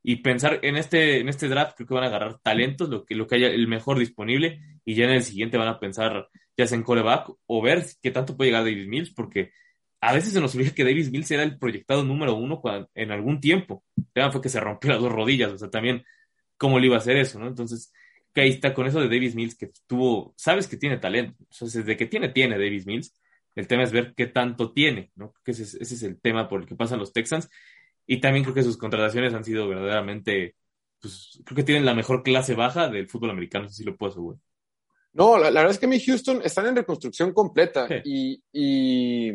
Y 0.03 0.17
pensar 0.17 0.61
en 0.63 0.77
este, 0.77 1.21
en 1.21 1.29
este 1.29 1.49
draft, 1.49 1.77
creo 1.77 1.87
que 1.87 1.95
van 1.95 2.05
a 2.05 2.09
agarrar 2.09 2.39
talentos, 2.41 2.89
lo 2.89 3.05
que, 3.05 3.15
lo 3.15 3.27
que 3.27 3.37
haya 3.37 3.49
el 3.49 3.69
mejor 3.69 3.99
disponible, 3.99 4.61
y 4.85 4.95
ya 4.95 5.05
en 5.05 5.13
el 5.13 5.23
siguiente 5.23 5.57
van 5.57 5.69
a 5.69 5.81
pensar 5.81 6.29
ya 6.57 6.67
sea 6.67 6.77
en 6.77 6.85
coreback 6.85 7.31
o 7.47 7.63
ver 7.63 7.87
qué 8.03 8.11
tanto 8.11 8.37
puede 8.37 8.51
llegar 8.51 8.65
Davis 8.65 8.87
Mills, 8.87 9.15
porque 9.15 9.53
a 10.01 10.13
veces 10.13 10.33
se 10.33 10.41
nos 10.41 10.55
olvida 10.55 10.75
que 10.75 10.85
Davis 10.85 11.11
Mills 11.11 11.31
era 11.31 11.43
el 11.43 11.59
proyectado 11.59 12.05
número 12.05 12.35
uno 12.35 12.61
cuando, 12.61 12.91
en 12.95 13.11
algún 13.11 13.41
tiempo. 13.41 13.85
El 13.97 14.07
tema 14.13 14.31
fue 14.31 14.41
que 14.43 14.49
se 14.49 14.61
rompió 14.61 14.91
las 14.91 15.01
dos 15.01 15.13
rodillas, 15.13 15.53
o 15.53 15.59
sea, 15.59 15.71
también 15.71 16.05
cómo 16.61 16.79
le 16.79 16.87
iba 16.89 16.97
a 16.97 16.99
hacer 16.99 17.17
eso, 17.17 17.39
¿no? 17.39 17.47
Entonces, 17.47 17.91
que 18.35 18.43
ahí 18.43 18.51
está 18.51 18.75
con 18.75 18.87
eso 18.87 19.01
de 19.01 19.09
Davis 19.09 19.35
Mills, 19.35 19.57
que 19.57 19.73
tuvo, 19.87 20.35
sabes 20.37 20.69
que 20.69 20.77
tiene 20.77 20.99
talento, 20.99 21.43
sea, 21.49 21.67
desde 21.67 21.97
que 21.97 22.05
tiene, 22.05 22.29
tiene 22.29 22.59
Davis 22.59 22.87
Mills, 22.87 23.15
el 23.57 23.67
tema 23.67 23.83
es 23.83 23.93
ver 23.93 24.13
qué 24.15 24.27
tanto 24.27 24.71
tiene, 24.71 25.11
¿no? 25.17 25.33
Que 25.43 25.53
ese, 25.53 25.63
es, 25.63 25.75
ese 25.75 25.95
es 25.95 26.03
el 26.03 26.21
tema 26.21 26.51
por 26.51 26.61
el 26.61 26.67
que 26.67 26.77
pasan 26.77 26.99
los 26.99 27.15
Texans. 27.15 27.49
Y 28.07 28.21
también 28.21 28.45
creo 28.45 28.55
que 28.55 28.63
sus 28.63 28.77
contrataciones 28.77 29.33
han 29.33 29.43
sido 29.43 29.69
verdaderamente, 29.69 30.55
pues 31.01 31.41
creo 31.47 31.57
que 31.57 31.65
tienen 31.65 31.87
la 31.87 31.95
mejor 31.95 32.23
clase 32.23 32.55
baja 32.55 32.89
del 32.89 33.09
fútbol 33.09 33.31
americano, 33.31 33.71
si 33.71 33.83
lo 33.83 33.97
puedo 33.97 34.13
asegurar. 34.13 34.41
No, 35.15 35.39
la, 35.39 35.51
la, 35.51 35.61
verdad 35.61 35.73
es 35.73 35.79
que 35.79 35.87
mi 35.87 35.99
Houston 35.99 36.43
están 36.45 36.67
en 36.67 36.77
reconstrucción 36.77 37.33
completa 37.33 37.89
sí. 37.89 37.95
y, 38.05 38.43
y, 38.53 39.31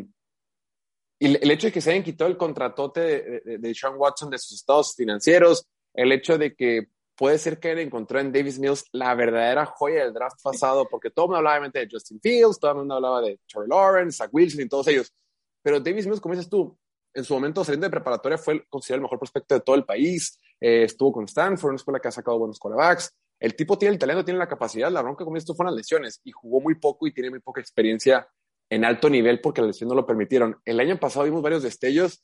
y, 1.19 1.35
el 1.35 1.51
hecho 1.51 1.67
de 1.67 1.73
que 1.73 1.81
se 1.81 1.89
hayan 1.89 2.03
quitado 2.03 2.29
el 2.29 2.37
contratote 2.37 3.01
de, 3.01 3.41
de, 3.43 3.57
de 3.57 3.75
Sean 3.75 3.95
Watson 3.97 4.29
de 4.29 4.37
sus 4.37 4.53
estados 4.53 4.93
financieros, 4.95 5.67
el 5.95 6.11
hecho 6.11 6.37
de 6.37 6.53
que 6.55 6.87
puede 7.15 7.37
ser 7.37 7.59
que 7.59 7.71
él 7.71 7.79
encontró 7.79 8.19
en 8.19 8.31
Davis 8.31 8.59
Mills 8.59 8.85
la 8.91 9.13
verdadera 9.15 9.65
joya 9.65 10.03
del 10.03 10.13
draft 10.13 10.41
pasado, 10.43 10.87
porque 10.89 11.09
todo 11.09 11.25
el 11.25 11.29
mundo 11.29 11.37
hablaba 11.37 11.69
de 11.69 11.87
Justin 11.89 12.19
Fields, 12.21 12.59
todo 12.59 12.71
el 12.71 12.77
mundo 12.77 12.95
hablaba 12.95 13.21
de 13.21 13.39
Trevor 13.47 13.69
Lawrence, 13.69 14.17
Zach 14.17 14.29
Wilson 14.31 14.61
y 14.61 14.69
todos 14.69 14.87
ellos. 14.87 15.13
Pero 15.61 15.79
Davis 15.79 16.05
Mills, 16.05 16.21
como 16.21 16.35
dices 16.35 16.49
tú, 16.49 16.77
en 17.13 17.23
su 17.23 17.33
momento 17.33 17.63
saliendo 17.63 17.85
de 17.85 17.91
preparatoria 17.91 18.37
fue 18.37 18.65
considerado 18.67 18.97
el 18.97 19.03
mejor 19.03 19.19
prospecto 19.19 19.55
de 19.55 19.61
todo 19.61 19.75
el 19.75 19.85
país, 19.85 20.39
eh, 20.59 20.83
estuvo 20.83 21.13
con 21.13 21.25
Stanford, 21.25 21.69
una 21.69 21.75
escuela 21.77 21.99
que 21.99 22.09
ha 22.09 22.11
sacado 22.11 22.37
buenos 22.37 22.59
quarterbacks. 22.59 23.15
El 23.39 23.55
tipo 23.55 23.77
tiene 23.77 23.93
el 23.93 23.99
talento, 23.99 24.23
tiene 24.23 24.37
la 24.37 24.47
capacidad, 24.47 24.91
la 24.91 25.01
bronca, 25.01 25.23
como 25.23 25.35
dices 25.35 25.47
tú, 25.47 25.55
fueron 25.55 25.73
las 25.73 25.77
lesiones 25.77 26.21
y 26.23 26.31
jugó 26.31 26.61
muy 26.61 26.75
poco 26.75 27.07
y 27.07 27.13
tiene 27.13 27.29
muy 27.29 27.39
poca 27.39 27.61
experiencia 27.61 28.27
en 28.69 28.85
alto 28.85 29.09
nivel 29.09 29.41
porque 29.41 29.61
las 29.61 29.69
lesiones 29.69 29.89
no 29.89 29.95
lo 29.95 30.05
permitieron. 30.05 30.57
El 30.65 30.79
año 30.79 30.99
pasado 30.99 31.25
vimos 31.25 31.41
varios 31.41 31.63
destellos 31.63 32.21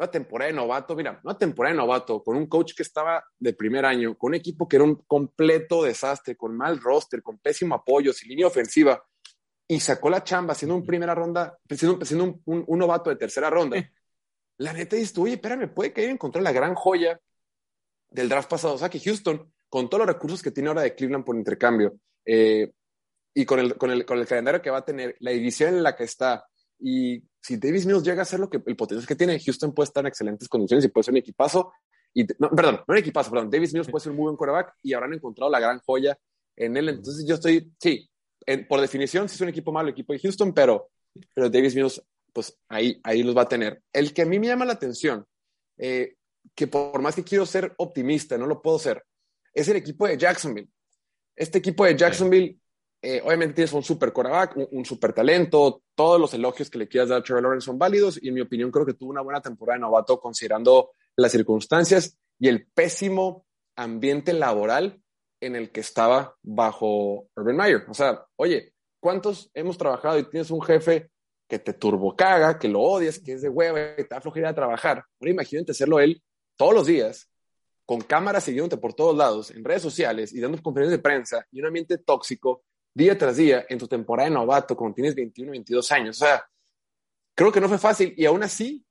una 0.00 0.10
temporada 0.10 0.50
de 0.50 0.56
novato, 0.56 0.96
mira, 0.96 1.20
una 1.22 1.36
temporada 1.36 1.74
de 1.74 1.78
novato 1.78 2.22
con 2.22 2.34
un 2.34 2.46
coach 2.46 2.72
que 2.74 2.82
estaba 2.82 3.22
de 3.38 3.52
primer 3.52 3.84
año, 3.84 4.16
con 4.16 4.30
un 4.30 4.34
equipo 4.36 4.66
que 4.66 4.76
era 4.76 4.84
un 4.84 4.96
completo 5.06 5.82
desastre, 5.82 6.36
con 6.36 6.56
mal 6.56 6.80
roster, 6.80 7.22
con 7.22 7.38
pésimo 7.38 7.74
apoyo, 7.74 8.10
sin 8.14 8.30
línea 8.30 8.46
ofensiva, 8.46 9.04
y 9.68 9.78
sacó 9.78 10.08
la 10.08 10.24
chamba 10.24 10.54
siendo 10.54 10.74
un 10.74 10.86
primera 10.86 11.14
ronda, 11.14 11.58
siendo, 11.68 12.02
siendo 12.04 12.24
un, 12.24 12.42
un, 12.46 12.64
un, 12.66 12.78
novato 12.78 13.10
de 13.10 13.16
tercera 13.16 13.50
ronda. 13.50 13.76
La 14.56 14.72
neta 14.72 14.96
dice, 14.96 15.20
oye, 15.20 15.34
espérame, 15.34 15.68
puede 15.68 15.92
que 15.92 16.00
haya 16.00 16.10
encontrado 16.10 16.44
la 16.44 16.52
gran 16.52 16.74
joya 16.74 17.20
del 18.08 18.28
draft 18.30 18.48
pasado. 18.48 18.74
O 18.74 18.78
sea, 18.78 18.88
que 18.88 19.00
Houston, 19.00 19.52
con 19.68 19.90
todos 19.90 20.06
los 20.06 20.14
recursos 20.14 20.42
que 20.42 20.50
tiene 20.50 20.70
ahora 20.70 20.82
de 20.82 20.94
Cleveland 20.94 21.26
por 21.26 21.36
intercambio, 21.36 21.98
eh, 22.24 22.72
y 23.34 23.44
con 23.44 23.60
el, 23.60 23.76
con, 23.76 23.90
el, 23.90 24.06
con 24.06 24.18
el 24.18 24.26
calendario 24.26 24.62
que 24.62 24.70
va 24.70 24.78
a 24.78 24.84
tener, 24.84 25.14
la 25.20 25.30
división 25.30 25.74
en 25.74 25.82
la 25.82 25.94
que 25.94 26.04
está, 26.04 26.46
y 26.78 27.22
si 27.40 27.56
Davis 27.56 27.86
Mills 27.86 28.02
llega 28.02 28.22
a 28.22 28.26
ser 28.26 28.40
lo 28.40 28.50
que 28.50 28.62
el 28.64 28.76
potencial 28.76 29.06
que 29.06 29.16
tiene, 29.16 29.40
Houston 29.40 29.72
puede 29.72 29.86
estar 29.86 30.02
en 30.02 30.08
excelentes 30.08 30.48
condiciones 30.48 30.84
y 30.84 30.88
puede 30.88 31.04
ser 31.04 31.12
un 31.12 31.18
equipazo. 31.18 31.72
Y, 32.12 32.24
no, 32.38 32.50
perdón, 32.50 32.76
no 32.86 32.92
un 32.92 32.96
equipazo, 32.98 33.30
perdón. 33.30 33.50
Davis 33.50 33.72
Mills 33.72 33.88
puede 33.88 34.02
ser 34.02 34.10
un 34.10 34.16
muy 34.16 34.24
buen 34.24 34.36
quarterback 34.36 34.74
y 34.82 34.92
habrán 34.92 35.14
encontrado 35.14 35.50
la 35.50 35.60
gran 35.60 35.78
joya 35.80 36.18
en 36.56 36.76
él. 36.76 36.88
Entonces 36.90 37.24
yo 37.26 37.36
estoy, 37.36 37.72
sí, 37.80 38.08
en, 38.46 38.66
por 38.66 38.80
definición, 38.80 39.28
sí 39.28 39.36
es 39.36 39.40
un 39.40 39.48
equipo 39.48 39.72
malo, 39.72 39.88
el 39.88 39.92
equipo 39.92 40.12
de 40.12 40.18
Houston, 40.18 40.52
pero, 40.52 40.90
pero 41.32 41.48
Davis 41.48 41.74
Mills, 41.74 42.02
pues 42.32 42.56
ahí, 42.68 43.00
ahí 43.02 43.22
los 43.22 43.36
va 43.36 43.42
a 43.42 43.48
tener. 43.48 43.82
El 43.92 44.12
que 44.12 44.22
a 44.22 44.26
mí 44.26 44.38
me 44.38 44.48
llama 44.48 44.64
la 44.64 44.74
atención, 44.74 45.24
eh, 45.78 46.16
que 46.54 46.66
por 46.66 47.00
más 47.00 47.14
que 47.14 47.24
quiero 47.24 47.46
ser 47.46 47.74
optimista, 47.78 48.36
no 48.36 48.46
lo 48.46 48.60
puedo 48.60 48.78
ser, 48.78 49.04
es 49.54 49.68
el 49.68 49.76
equipo 49.76 50.06
de 50.06 50.18
Jacksonville. 50.18 50.68
Este 51.34 51.58
equipo 51.58 51.84
de 51.84 51.96
Jacksonville 51.96 52.59
eh, 53.02 53.22
obviamente 53.24 53.54
tienes 53.54 53.72
un 53.72 53.82
super 53.82 54.12
quarterback, 54.12 54.56
un, 54.72 54.84
super 54.84 55.14
talento, 55.14 55.82
todos 55.94 56.20
los 56.20 56.34
elogios 56.34 56.68
que 56.68 56.78
le 56.78 56.86
quieras 56.88 57.08
dar 57.08 57.20
a 57.20 57.22
Trevor 57.22 57.42
Lawrence 57.42 57.64
son 57.64 57.78
válidos 57.78 58.22
y 58.22 58.28
en 58.28 58.34
mi 58.34 58.42
opinión 58.42 58.70
creo 58.70 58.84
que 58.84 58.92
tuvo 58.92 59.10
una 59.10 59.22
buena 59.22 59.40
temporada 59.40 59.76
de 59.76 59.80
novato 59.80 60.20
considerando 60.20 60.90
las 61.16 61.32
circunstancias 61.32 62.18
y 62.38 62.48
el 62.48 62.66
pésimo 62.66 63.46
ambiente 63.74 64.34
laboral 64.34 65.00
en 65.40 65.56
el 65.56 65.70
que 65.70 65.80
estaba 65.80 66.36
bajo 66.42 67.28
Urban 67.34 67.56
Meyer. 67.56 67.86
O 67.88 67.94
sea, 67.94 68.22
oye, 68.36 68.74
¿cuántos 69.00 69.50
hemos 69.54 69.78
trabajado 69.78 70.18
y 70.18 70.28
tienes 70.28 70.50
un 70.50 70.60
jefe 70.60 71.10
que 71.48 71.58
te 71.58 71.72
turbocaga, 71.72 72.58
que 72.58 72.68
lo 72.68 72.80
odias, 72.80 73.18
que 73.18 73.32
es 73.32 73.42
de 73.42 73.48
hueva 73.48 73.94
y 73.96 74.04
te 74.04 74.14
da 74.14 74.20
flojera 74.20 74.48
de 74.48 74.54
trabajar? 74.54 75.04
Ahora 75.18 75.30
imagínate 75.30 75.72
hacerlo 75.72 76.00
él 76.00 76.22
todos 76.54 76.74
los 76.74 76.86
días 76.86 77.30
con 77.86 78.02
cámaras 78.02 78.44
siguiéndote 78.44 78.76
por 78.76 78.92
todos 78.92 79.16
lados, 79.16 79.50
en 79.50 79.64
redes 79.64 79.82
sociales 79.82 80.32
y 80.34 80.40
dando 80.40 80.62
conferencias 80.62 80.98
de 80.98 81.02
prensa 81.02 81.46
y 81.50 81.60
un 81.60 81.66
ambiente 81.66 81.96
tóxico 81.96 82.62
día 82.94 83.16
tras 83.16 83.36
día 83.36 83.66
en 83.68 83.78
tu 83.78 83.86
temporada 83.86 84.28
de 84.28 84.34
novato 84.34 84.76
cuando 84.76 84.94
tienes 84.94 85.14
21, 85.14 85.52
22 85.52 85.92
años. 85.92 86.16
O 86.16 86.24
sea, 86.24 86.44
creo 87.34 87.52
que 87.52 87.60
no 87.60 87.68
fue 87.68 87.78
fácil 87.78 88.14
y 88.16 88.24
aún 88.26 88.42
así 88.42 88.84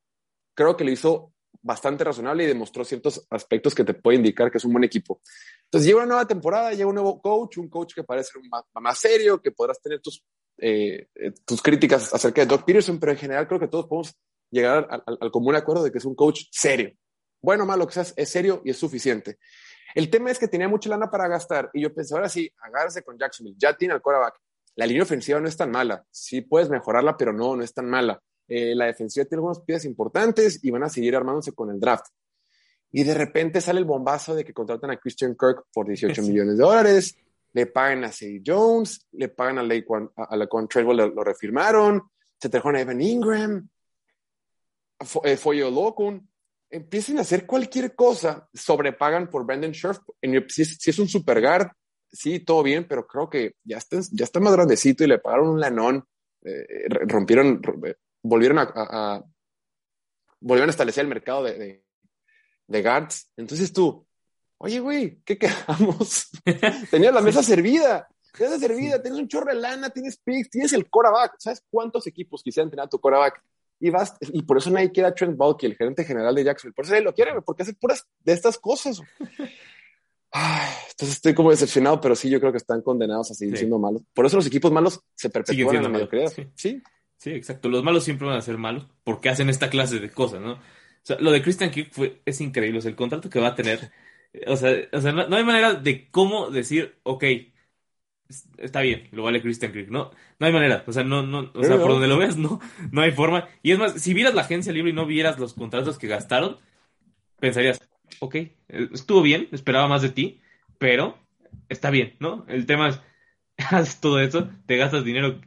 creo 0.53 0.75
que 0.75 0.83
lo 0.83 0.91
hizo 0.91 1.33
bastante 1.61 2.03
razonable 2.03 2.43
y 2.43 2.47
demostró 2.47 2.85
ciertos 2.85 3.25
aspectos 3.29 3.75
que 3.75 3.83
te 3.83 3.93
puede 3.93 4.17
indicar 4.17 4.51
que 4.51 4.57
es 4.57 4.65
un 4.65 4.71
buen 4.71 4.83
equipo. 4.83 5.21
Entonces 5.65 5.87
llega 5.87 5.99
una 5.99 6.07
nueva 6.07 6.27
temporada, 6.27 6.71
llega 6.71 6.87
un 6.87 6.95
nuevo 6.95 7.21
coach, 7.21 7.57
un 7.57 7.69
coach 7.69 7.93
que 7.93 8.03
parece 8.03 8.31
más, 8.49 8.63
más 8.73 8.97
serio, 8.97 9.41
que 9.41 9.51
podrás 9.51 9.81
tener 9.81 9.99
tus, 9.99 10.23
eh, 10.57 11.07
eh, 11.15 11.31
tus 11.45 11.61
críticas 11.61 12.13
acerca 12.13 12.41
de 12.41 12.47
Doc 12.47 12.65
Peterson, 12.65 12.99
pero 12.99 13.11
en 13.11 13.17
general 13.17 13.47
creo 13.47 13.59
que 13.59 13.67
todos 13.67 13.87
podemos 13.87 14.15
llegar 14.51 15.03
al, 15.05 15.31
común 15.31 15.55
acuerdo 15.55 15.83
de 15.83 15.91
que 15.91 15.97
es 15.97 16.05
un 16.05 16.15
coach 16.15 16.43
serio. 16.51 16.93
Bueno 17.41 17.65
malo 17.65 17.87
que 17.87 17.93
seas, 17.93 18.13
es 18.17 18.29
serio 18.29 18.61
y 18.65 18.71
es 18.71 18.77
suficiente. 18.77 19.37
El 19.95 20.09
tema 20.09 20.31
es 20.31 20.39
que 20.39 20.47
tenía 20.47 20.67
mucha 20.67 20.89
lana 20.89 21.09
para 21.09 21.27
gastar 21.27 21.69
y 21.73 21.81
yo 21.81 21.93
pensé, 21.93 22.15
ahora 22.15 22.29
sí, 22.29 22.51
agárrese 22.61 23.03
con 23.03 23.17
Jacksonville, 23.17 23.57
ya 23.57 23.75
tiene 23.75 23.93
al 23.93 24.01
quarterback. 24.01 24.39
La 24.75 24.85
línea 24.85 25.03
ofensiva 25.03 25.39
no 25.39 25.47
es 25.47 25.57
tan 25.57 25.71
mala, 25.71 26.05
sí 26.09 26.41
puedes 26.41 26.69
mejorarla, 26.69 27.17
pero 27.17 27.33
no, 27.33 27.55
no 27.55 27.63
es 27.63 27.73
tan 27.73 27.89
mala. 27.89 28.21
Eh, 28.47 28.73
la 28.75 28.85
defensiva 28.85 29.25
tiene 29.25 29.39
algunas 29.39 29.59
piezas 29.61 29.85
importantes 29.85 30.63
y 30.63 30.71
van 30.71 30.83
a 30.83 30.89
seguir 30.89 31.15
armándose 31.15 31.51
con 31.51 31.69
el 31.69 31.79
draft. 31.79 32.05
Y 32.91 33.03
de 33.03 33.13
repente 33.13 33.61
sale 33.61 33.79
el 33.79 33.85
bombazo 33.85 34.33
de 34.35 34.43
que 34.43 34.53
contratan 34.53 34.91
a 34.91 34.97
Christian 34.97 35.35
Kirk 35.35 35.65
por 35.71 35.87
18 35.87 36.21
millones 36.23 36.57
de 36.57 36.63
dólares, 36.63 37.15
le 37.53 37.65
pagan 37.65 38.03
a 38.03 38.11
Say 38.11 38.41
Jones, 38.45 39.07
le 39.11 39.29
pagan 39.29 39.59
a 39.59 39.63
Laquan, 39.63 40.09
a, 40.15 40.35
la 40.35 40.47
Trevor, 40.69 40.95
lo, 40.95 41.07
lo, 41.09 41.23
refirmaron, 41.23 42.03
se 42.39 42.49
trajeron 42.49 42.75
a 42.75 42.81
Evan 42.81 43.01
Ingram, 43.01 43.69
fue, 44.99 45.37
fue 45.37 45.57
Locun, 45.57 46.28
empiecen 46.69 47.17
a 47.17 47.21
hacer 47.21 47.45
cualquier 47.45 47.95
cosa, 47.95 48.47
sobrepagan 48.53 49.29
por 49.29 49.45
Brandon 49.45 49.73
Scherf, 49.73 49.99
si, 50.47 50.65
si, 50.65 50.89
es 50.89 50.99
un 50.99 51.07
super 51.07 51.41
guard, 51.41 51.71
sí, 52.11 52.39
todo 52.39 52.63
bien, 52.63 52.87
pero 52.87 53.07
creo 53.07 53.29
que 53.29 53.55
ya 53.63 53.77
está, 53.77 53.99
ya 54.11 54.25
está 54.25 54.39
más 54.39 54.53
grandecito 54.53 55.03
y 55.03 55.07
le 55.07 55.19
pagaron 55.19 55.49
un 55.49 55.59
lanón, 55.59 56.05
eh, 56.43 56.87
rompieron, 56.89 57.61
volvieron 58.21 58.59
a, 58.59 59.23
volvieron 60.39 60.69
a 60.69 60.71
establecer 60.71 61.03
el 61.03 61.09
mercado 61.09 61.43
de, 61.43 61.83
de, 62.67 62.83
guards. 62.83 63.31
Entonces 63.35 63.73
tú, 63.73 64.05
oye, 64.57 64.79
güey, 64.79 65.21
¿qué 65.25 65.37
quedamos? 65.37 66.29
Tenías 66.91 67.13
la 67.13 67.21
mesa 67.21 67.43
servida, 67.43 68.07
tienes 68.35 68.59
servida, 68.59 69.01
tienes 69.01 69.19
un 69.19 69.27
chorro 69.27 69.53
de 69.53 69.59
lana, 69.59 69.89
tienes 69.89 70.17
picks, 70.17 70.49
tienes 70.49 70.73
el 70.73 70.89
coreback. 70.89 71.35
¿Sabes 71.39 71.63
cuántos 71.69 72.07
equipos 72.07 72.43
quisieran 72.43 72.69
tener 72.69 72.85
a 72.85 72.89
tu 72.89 72.99
coreback? 72.99 73.41
Y, 73.79 73.89
vas, 73.89 74.15
y 74.21 74.41
por 74.43 74.57
eso 74.57 74.69
nadie 74.69 74.91
quiere 74.91 75.07
a 75.07 75.15
Trent 75.15 75.37
Baalke, 75.37 75.65
el 75.65 75.75
gerente 75.75 76.03
general 76.03 76.35
de 76.35 76.43
Jacksonville. 76.43 76.75
Por 76.75 76.85
eso 76.85 76.93
nadie 76.93 77.05
lo 77.05 77.13
quiere, 77.13 77.41
porque 77.41 77.63
hace 77.63 77.73
puras 77.73 78.05
de 78.19 78.33
estas 78.33 78.57
cosas. 78.57 79.01
entonces 80.91 81.15
estoy 81.15 81.33
como 81.33 81.51
decepcionado, 81.51 82.01
pero 82.01 82.15
sí, 82.15 82.29
yo 82.29 82.39
creo 82.39 82.51
que 82.51 82.57
están 82.57 82.81
condenados 82.81 83.31
a 83.31 83.33
seguir 83.33 83.57
siendo 83.57 83.79
malos. 83.79 84.01
Por 84.13 84.25
eso 84.25 84.35
los 84.35 84.47
equipos 84.47 84.71
malos 84.71 84.99
se 85.15 85.29
perpetúan 85.29 85.77
en 85.77 85.83
la 85.83 85.89
mediocridad. 85.89 86.31
sí. 86.55 86.81
Sí, 87.19 87.31
exacto. 87.31 87.67
Los 87.67 87.83
malos 87.83 88.05
siempre 88.05 88.27
van 88.27 88.37
a 88.37 88.41
ser 88.41 88.57
malos 88.57 88.87
porque 89.03 89.29
hacen 89.29 89.49
esta 89.49 89.69
clase 89.69 89.99
de 89.99 90.09
cosas, 90.09 90.39
¿no? 90.39 90.53
O 90.53 90.59
sea, 91.03 91.17
lo 91.19 91.31
de 91.31 91.41
Christian 91.41 91.69
Kirk 91.69 91.91
fue, 91.91 92.21
es 92.25 92.39
increíble. 92.39 92.79
O 92.79 92.81
sea, 92.81 92.89
el 92.89 92.95
contrato 92.95 93.29
que 93.29 93.41
va 93.41 93.49
a 93.49 93.55
tener. 93.55 93.91
O 94.47 94.55
sea, 94.55 94.73
o 94.91 95.01
sea 95.01 95.11
no, 95.11 95.35
hay 95.35 95.43
manera 95.43 95.73
de 95.73 96.09
cómo 96.09 96.49
decir, 96.49 96.97
ok, 97.03 97.23
está 98.57 98.81
bien, 98.81 99.07
lo 99.11 99.23
vale 99.23 99.41
Christian 99.41 99.71
Kirk. 99.71 99.89
No, 99.89 100.11
no 100.39 100.45
hay 100.45 100.53
manera. 100.53 100.83
O 100.87 100.93
sea, 100.93 101.03
no, 101.03 101.23
no, 101.23 101.51
o 101.53 101.63
sea, 101.63 101.77
por 101.77 101.91
donde 101.91 102.07
lo 102.07 102.17
veas, 102.17 102.37
no, 102.37 102.59
no 102.91 103.01
hay 103.01 103.11
forma. 103.11 103.47
Y 103.63 103.71
es 103.71 103.79
más, 103.79 103.93
si 103.93 104.13
vieras 104.13 104.35
la 104.35 104.41
agencia 104.41 104.71
libre 104.71 104.91
y 104.91 104.93
no 104.93 105.05
vieras 105.05 105.39
los 105.39 105.53
contratos 105.53 105.97
que 105.97 106.07
gastaron, 106.07 106.57
pensarías, 107.39 107.81
ok, 108.19 108.35
estuvo 108.67 109.21
bien, 109.21 109.49
esperaba 109.51 109.87
más 109.87 110.01
de 110.01 110.09
ti, 110.09 110.41
pero 110.77 111.17
está 111.69 111.89
bien, 111.89 112.15
¿no? 112.19 112.45
El 112.47 112.65
tema 112.65 112.89
es, 112.89 113.01
haces 113.57 113.99
todo 113.99 114.19
eso, 114.19 114.49
te 114.65 114.77
gastas 114.77 115.03
dinero 115.03 115.39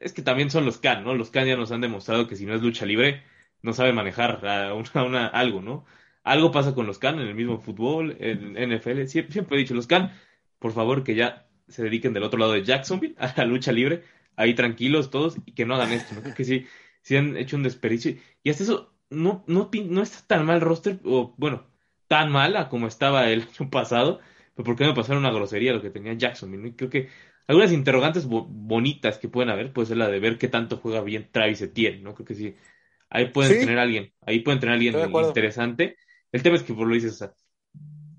es 0.00 0.12
que 0.12 0.22
también 0.22 0.50
son 0.50 0.64
los 0.64 0.78
Can, 0.78 1.04
¿no? 1.04 1.14
Los 1.14 1.30
Can 1.30 1.46
ya 1.46 1.56
nos 1.56 1.70
han 1.72 1.82
demostrado 1.82 2.26
que 2.26 2.36
si 2.36 2.46
no 2.46 2.54
es 2.54 2.62
lucha 2.62 2.86
libre, 2.86 3.22
no 3.62 3.72
sabe 3.74 3.92
manejar 3.92 4.44
a 4.46 4.74
una, 4.74 5.26
algo, 5.26 5.60
¿no? 5.60 5.84
Algo 6.24 6.50
pasa 6.50 6.74
con 6.74 6.86
los 6.86 6.98
Can 6.98 7.20
en 7.20 7.28
el 7.28 7.34
mismo 7.34 7.60
fútbol, 7.60 8.16
en 8.18 8.54
NFL. 8.54 9.04
Siempre, 9.06 9.56
he 9.56 9.58
dicho, 9.58 9.74
los 9.74 9.86
Can, 9.86 10.12
por 10.58 10.72
favor, 10.72 11.04
que 11.04 11.14
ya 11.14 11.46
se 11.70 11.82
dediquen 11.82 12.12
del 12.12 12.22
otro 12.24 12.38
lado 12.38 12.52
de 12.52 12.64
Jacksonville, 12.64 13.14
a 13.18 13.32
la 13.36 13.44
lucha 13.44 13.72
libre, 13.72 14.04
ahí 14.36 14.54
tranquilos 14.54 15.10
todos, 15.10 15.36
y 15.46 15.52
que 15.52 15.66
no 15.66 15.74
hagan 15.74 15.92
esto, 15.92 16.14
¿no? 16.14 16.34
Que 16.34 16.44
sí, 16.44 16.66
sí 17.02 17.16
han 17.16 17.36
hecho 17.36 17.56
un 17.56 17.62
desperdicio. 17.62 18.16
Y 18.42 18.50
hasta 18.50 18.64
eso, 18.64 18.94
no, 19.10 19.44
no, 19.46 19.70
no 19.72 20.02
está 20.02 20.26
tan 20.26 20.46
mal 20.46 20.60
roster, 20.60 21.00
o 21.04 21.34
bueno, 21.38 21.66
tan 22.08 22.30
mala 22.32 22.68
como 22.68 22.86
estaba 22.86 23.30
el 23.30 23.42
año 23.60 23.70
pasado, 23.70 24.20
pero 24.54 24.64
¿por 24.64 24.76
qué 24.76 24.84
no 24.84 24.94
pasaron 24.94 25.24
una 25.24 25.32
grosería 25.32 25.72
lo 25.72 25.82
que 25.82 25.90
tenía 25.90 26.14
Jacksonville? 26.14 26.70
¿no? 26.70 26.76
creo 26.76 26.90
que 26.90 27.08
algunas 27.46 27.72
interrogantes 27.72 28.26
bonitas 28.26 29.18
que 29.18 29.28
pueden 29.28 29.50
haber, 29.50 29.72
puede 29.72 29.86
ser 29.86 29.96
la 29.96 30.08
de 30.08 30.20
ver 30.20 30.38
qué 30.38 30.46
tanto 30.46 30.76
juega 30.76 31.00
bien 31.00 31.28
Travis 31.32 31.60
Etienne, 31.60 32.00
¿no? 32.00 32.14
Creo 32.14 32.24
que 32.24 32.36
sí. 32.36 32.54
Ahí 33.08 33.30
pueden 33.30 33.58
tener 33.58 33.76
a 33.78 33.82
alguien, 33.82 34.12
ahí 34.24 34.38
pueden 34.38 34.60
tener 34.60 34.72
a 34.72 34.76
alguien 34.76 34.94
interesante. 35.26 35.96
El 36.30 36.44
tema 36.44 36.54
es 36.54 36.62
que 36.62 36.74
por 36.74 36.86
lo 36.86 36.94
dices, 36.94 37.14
o 37.14 37.16
sea, 37.16 37.32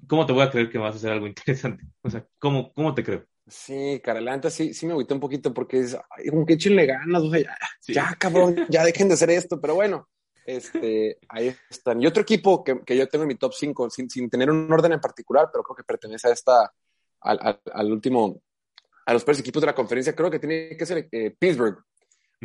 ¿cómo 0.06 0.26
te 0.26 0.34
voy 0.34 0.44
a 0.44 0.52
creer 0.52 0.70
que 0.70 0.78
vas 0.78 0.96
a 0.96 0.98
hacer 0.98 1.12
algo 1.12 1.28
interesante? 1.28 1.86
O 2.02 2.10
sea, 2.10 2.28
¿cómo, 2.40 2.74
cómo 2.74 2.94
te 2.94 3.06
creo? 3.06 3.26
Sí, 3.48 4.00
Carolanta, 4.04 4.50
sí, 4.50 4.74
sí 4.74 4.86
me 4.86 4.94
agüité 4.94 5.14
un 5.14 5.20
poquito 5.20 5.54
porque 5.54 5.80
es, 5.80 5.96
ay, 5.96 6.28
como 6.30 6.46
que 6.46 6.54
échenle 6.54 6.86
ganas, 6.86 7.24
o 7.24 7.32
sea, 7.32 7.42
ya, 7.42 7.94
ya, 7.94 8.16
cabrón, 8.18 8.56
ya 8.70 8.84
dejen 8.86 9.08
de 9.08 9.16
hacer 9.16 9.32
esto, 9.32 9.60
pero 9.60 9.76
bueno, 9.76 10.08
este, 10.46 11.18
ahí 11.28 11.56
están. 11.70 12.02
Y 12.02 12.08
otro 12.08 12.22
equipo 12.22 12.64
que, 12.64 12.82
que 12.86 12.96
yo 12.96 13.08
tengo 13.08 13.24
en 13.24 13.30
mi 13.30 13.36
top 13.36 13.54
5, 13.54 13.90
sin, 13.90 14.10
sin, 14.10 14.30
tener 14.30 14.50
un 14.50 14.72
orden 14.72 14.94
en 14.94 15.00
particular, 15.00 15.50
pero 15.52 15.64
creo 15.64 15.76
que 15.76 15.84
pertenece 15.84 16.28
a 16.28 16.32
esta, 16.32 16.72
al, 17.22 17.40
al, 17.42 17.62
al 17.74 17.92
último 17.92 18.42
a 19.06 19.14
los 19.14 19.24
peores 19.24 19.40
equipos 19.40 19.62
de 19.62 19.68
la 19.68 19.76
conferencia, 19.76 20.16
creo 20.16 20.30
que 20.30 20.40
tiene 20.40 20.78
que 20.78 20.86
ser 20.86 21.10
eh, 21.12 21.36
Pittsburgh, 21.38 21.84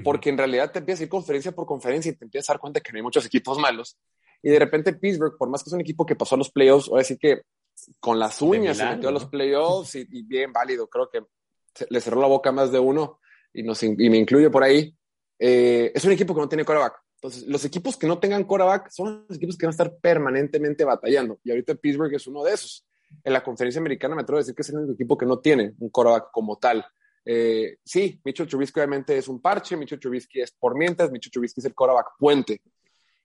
porque 0.03 0.31
en 0.31 0.39
realidad 0.39 0.71
te 0.73 0.79
empiezas 0.81 1.01
a 1.01 1.05
ir 1.05 1.09
conferencia 1.09 1.53
por 1.53 1.67
conferencia 1.67 2.11
y 2.11 2.17
te 2.17 2.25
empiezas 2.25 2.51
a 2.51 2.53
dar 2.55 2.61
cuenta 2.61 2.81
que 2.81 2.93
no 2.93 2.97
hay 2.97 3.03
muchos 3.03 3.25
equipos 3.25 3.59
malos. 3.59 3.97
Y 4.43 4.51
de 4.51 4.59
repente 4.59 4.93
Pittsburgh, 4.93 5.37
por 5.39 5.49
más 5.49 5.63
que 5.63 5.71
es 5.71 5.75
un 5.75 5.81
equipo 5.81 6.05
que 6.05 6.17
pasó 6.17 6.35
a 6.35 6.39
los 6.39 6.51
playoffs, 6.51 6.89
o 6.91 6.97
decir 6.97 7.19
que 7.19 7.43
con 8.01 8.19
las 8.19 8.41
uñas 8.43 8.77
se 8.77 8.87
metió 8.87 9.09
a 9.09 9.13
los 9.13 9.27
playoffs 9.27 9.95
y, 9.95 10.23
bien 10.23 10.53
válido, 10.53 10.89
creo 10.89 11.09
que 11.11 11.25
le 11.89 12.01
cerró 12.01 12.21
la 12.21 12.27
boca 12.27 12.51
a 12.51 12.53
más 12.53 12.73
de 12.73 12.79
uno 12.79 13.21
y, 13.53 13.63
nos, 13.63 13.83
y 13.83 13.95
me 13.95 14.17
incluye 14.17 14.51
por 14.51 14.63
ahí. 14.63 14.95
Eh, 15.39 15.93
es 15.95 16.05
un 16.05 16.13
equipo 16.13 16.35
que 16.35 16.41
no 16.41 16.49
tiene 16.49 16.65
quarterback. 16.65 17.03
Entonces, 17.17 17.47
los 17.47 17.65
equipos 17.65 17.97
que 17.97 18.07
no 18.07 18.19
tengan 18.19 18.45
quarterback 18.45 18.91
son 18.91 19.27
los 19.29 19.37
equipos 19.37 19.57
que 19.57 19.67
van 19.67 19.71
a 19.71 19.77
estar 19.77 19.97
permanentemente 19.99 20.85
batallando. 20.85 21.39
Y 21.45 21.51
ahorita 21.51 21.75
Pittsburgh 21.75 22.15
es 22.15 22.27
uno 22.27 22.45
de 22.45 22.55
esos 22.55 22.87
en 23.25 23.33
la 23.33 23.43
conferencia 23.43 23.81
americana 23.81 24.15
me 24.15 24.23
atrevo 24.23 24.39
a 24.39 24.41
decir 24.41 24.55
que 24.55 24.63
es 24.63 24.69
el 24.71 24.79
único 24.79 24.95
equipo 24.95 25.17
que 25.17 25.27
no 25.27 25.39
tiene 25.39 25.75
un 25.79 25.91
quarterback 25.91 26.31
como 26.31 26.59
tal. 26.59 26.85
Eh, 27.25 27.79
sí, 27.85 28.21
Mitchell 28.25 28.47
Trubisky 28.47 28.81
obviamente 28.81 29.17
es 29.17 29.29
un 29.29 29.41
parche, 29.41 29.77
Mitchell 29.77 29.99
Trubisky 29.99 30.41
es 30.41 30.53
por 30.53 30.77
mientras, 30.77 31.11
Mitchell 31.11 31.33
Trubisky 31.33 31.61
es 31.61 31.65
el 31.67 31.75
quarterback 31.75 32.13
puente. 32.19 32.61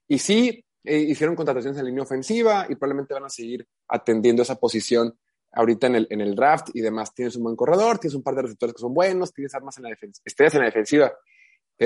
Y 0.08 0.18
sí, 0.18 0.64
eh, 0.84 0.98
hicieron 0.98 1.36
contrataciones 1.36 1.78
en 1.78 1.86
línea 1.86 2.02
ofensiva 2.02 2.66
y 2.68 2.74
probablemente 2.74 3.14
van 3.14 3.24
a 3.24 3.28
seguir 3.28 3.66
atendiendo 3.88 4.42
esa 4.42 4.56
posición 4.56 5.16
ahorita 5.52 5.86
en 5.86 5.96
el, 5.96 6.06
en 6.10 6.20
el 6.20 6.34
draft 6.34 6.70
y 6.74 6.80
demás. 6.80 7.14
Tienes 7.14 7.36
un 7.36 7.44
buen 7.44 7.56
corredor, 7.56 7.98
tienes 7.98 8.14
un 8.14 8.22
par 8.22 8.34
de 8.34 8.42
receptores 8.42 8.74
que 8.74 8.80
son 8.80 8.94
buenos, 8.94 9.32
tienes 9.32 9.54
armas 9.54 9.76
en 9.78 9.84
la 9.84 9.90
defensa, 9.90 10.22
estrellas 10.24 10.54
en 10.54 10.60
la 10.60 10.66
defensiva 10.66 11.12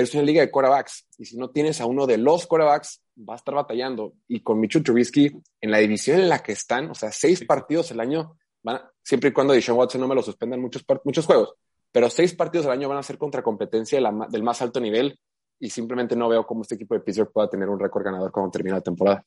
es 0.01 0.13
una 0.13 0.23
liga 0.23 0.41
de 0.41 0.51
quarterbacks 0.51 1.07
y 1.17 1.25
si 1.25 1.37
no 1.37 1.49
tienes 1.49 1.81
a 1.81 1.85
uno 1.85 2.05
de 2.05 2.17
los 2.17 2.45
quarterbacks, 2.47 3.01
va 3.17 3.33
a 3.33 3.37
estar 3.37 3.55
batallando. 3.55 4.13
Y 4.27 4.41
con 4.41 4.59
Mitchell 4.59 4.83
Trubisky, 4.83 5.31
en 5.61 5.71
la 5.71 5.79
división 5.79 6.19
en 6.19 6.29
la 6.29 6.39
que 6.39 6.51
están, 6.51 6.91
o 6.91 6.95
sea, 6.95 7.11
seis 7.11 7.43
partidos 7.45 7.91
al 7.91 7.99
año, 7.99 8.37
van 8.63 8.81
siempre 9.01 9.29
y 9.29 9.33
cuando 9.33 9.53
Deshaun 9.53 9.77
Watson 9.77 10.01
no 10.01 10.07
me 10.07 10.15
lo 10.15 10.21
suspendan 10.21 10.61
muchos, 10.61 10.85
muchos 11.03 11.25
juegos, 11.25 11.55
pero 11.91 12.09
seis 12.09 12.35
partidos 12.35 12.67
al 12.67 12.73
año 12.73 12.89
van 12.89 12.97
a 12.97 13.03
ser 13.03 13.17
contra 13.17 13.41
competencia 13.41 13.99
del 14.29 14.43
más 14.43 14.61
alto 14.61 14.79
nivel 14.79 15.19
y 15.59 15.69
simplemente 15.69 16.15
no 16.15 16.29
veo 16.29 16.45
cómo 16.45 16.61
este 16.61 16.75
equipo 16.75 16.93
de 16.93 17.01
Pittsburgh 17.01 17.31
pueda 17.31 17.49
tener 17.49 17.69
un 17.69 17.79
récord 17.79 18.03
ganador 18.03 18.31
cuando 18.31 18.51
termine 18.51 18.75
la 18.75 18.81
temporada. 18.81 19.25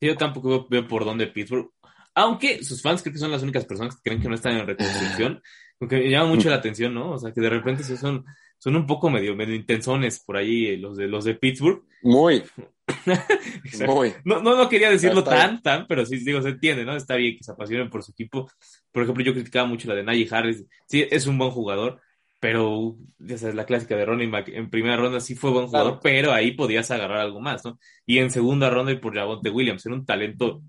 Yo 0.00 0.16
tampoco 0.16 0.66
veo 0.68 0.86
por 0.88 1.04
dónde 1.04 1.26
Pittsburgh, 1.26 1.70
aunque 2.14 2.64
sus 2.64 2.82
fans 2.82 3.02
creo 3.02 3.12
que 3.12 3.18
son 3.18 3.30
las 3.30 3.42
únicas 3.42 3.64
personas 3.64 3.94
que 3.96 4.02
creen 4.02 4.20
que 4.20 4.28
no 4.28 4.34
están 4.34 4.56
en 4.56 4.66
reconstrucción, 4.66 5.42
porque 5.78 5.96
me 5.96 6.10
llama 6.10 6.28
mucho 6.28 6.48
la 6.48 6.56
atención, 6.56 6.94
¿no? 6.94 7.12
O 7.12 7.18
sea, 7.18 7.32
que 7.32 7.40
de 7.40 7.50
repente 7.50 7.82
se 7.82 7.96
son 7.96 8.24
son 8.60 8.76
un 8.76 8.86
poco 8.86 9.08
medio, 9.08 9.34
medio 9.34 9.54
intensones 9.54 10.20
por 10.20 10.36
ahí 10.36 10.66
eh, 10.66 10.76
los 10.76 10.96
de 10.96 11.08
los 11.08 11.24
de 11.24 11.34
Pittsburgh. 11.34 11.82
Muy. 12.02 12.42
Muy. 13.86 14.12
No, 14.24 14.42
no, 14.42 14.54
no 14.54 14.68
quería 14.68 14.90
decirlo 14.90 15.24
tan, 15.24 15.62
tan, 15.62 15.86
pero 15.86 16.04
sí, 16.04 16.18
digo, 16.18 16.42
se 16.42 16.50
entiende, 16.50 16.84
¿no? 16.84 16.94
Está 16.94 17.16
bien 17.16 17.38
que 17.38 17.44
se 17.44 17.52
apasionen 17.52 17.88
por 17.88 18.02
su 18.02 18.12
equipo. 18.12 18.50
Por 18.92 19.02
ejemplo, 19.02 19.24
yo 19.24 19.32
criticaba 19.32 19.66
mucho 19.66 19.88
la 19.88 19.94
de 19.94 20.02
Najee 20.02 20.28
Harris. 20.30 20.66
Sí, 20.86 21.06
es 21.10 21.26
un 21.26 21.38
buen 21.38 21.50
jugador, 21.50 22.02
pero 22.40 22.96
ya 23.18 23.38
sabes, 23.38 23.54
la 23.54 23.66
clásica 23.66 23.94
de 23.96 24.06
Ronnie 24.06 24.26
Mac 24.26 24.48
en 24.48 24.70
primera 24.70 24.96
ronda 24.96 25.20
sí 25.20 25.34
fue 25.34 25.50
buen 25.50 25.66
jugador, 25.66 26.00
pero 26.02 26.32
ahí 26.32 26.52
podías 26.52 26.90
agarrar 26.90 27.18
algo 27.18 27.40
más, 27.40 27.64
¿no? 27.64 27.78
Y 28.06 28.18
en 28.18 28.30
segunda 28.30 28.70
ronda 28.70 28.92
y 28.92 28.96
por 28.96 29.12
de 29.42 29.50
Williams, 29.50 29.84
era 29.84 29.94
un 29.94 30.06
talento, 30.06 30.62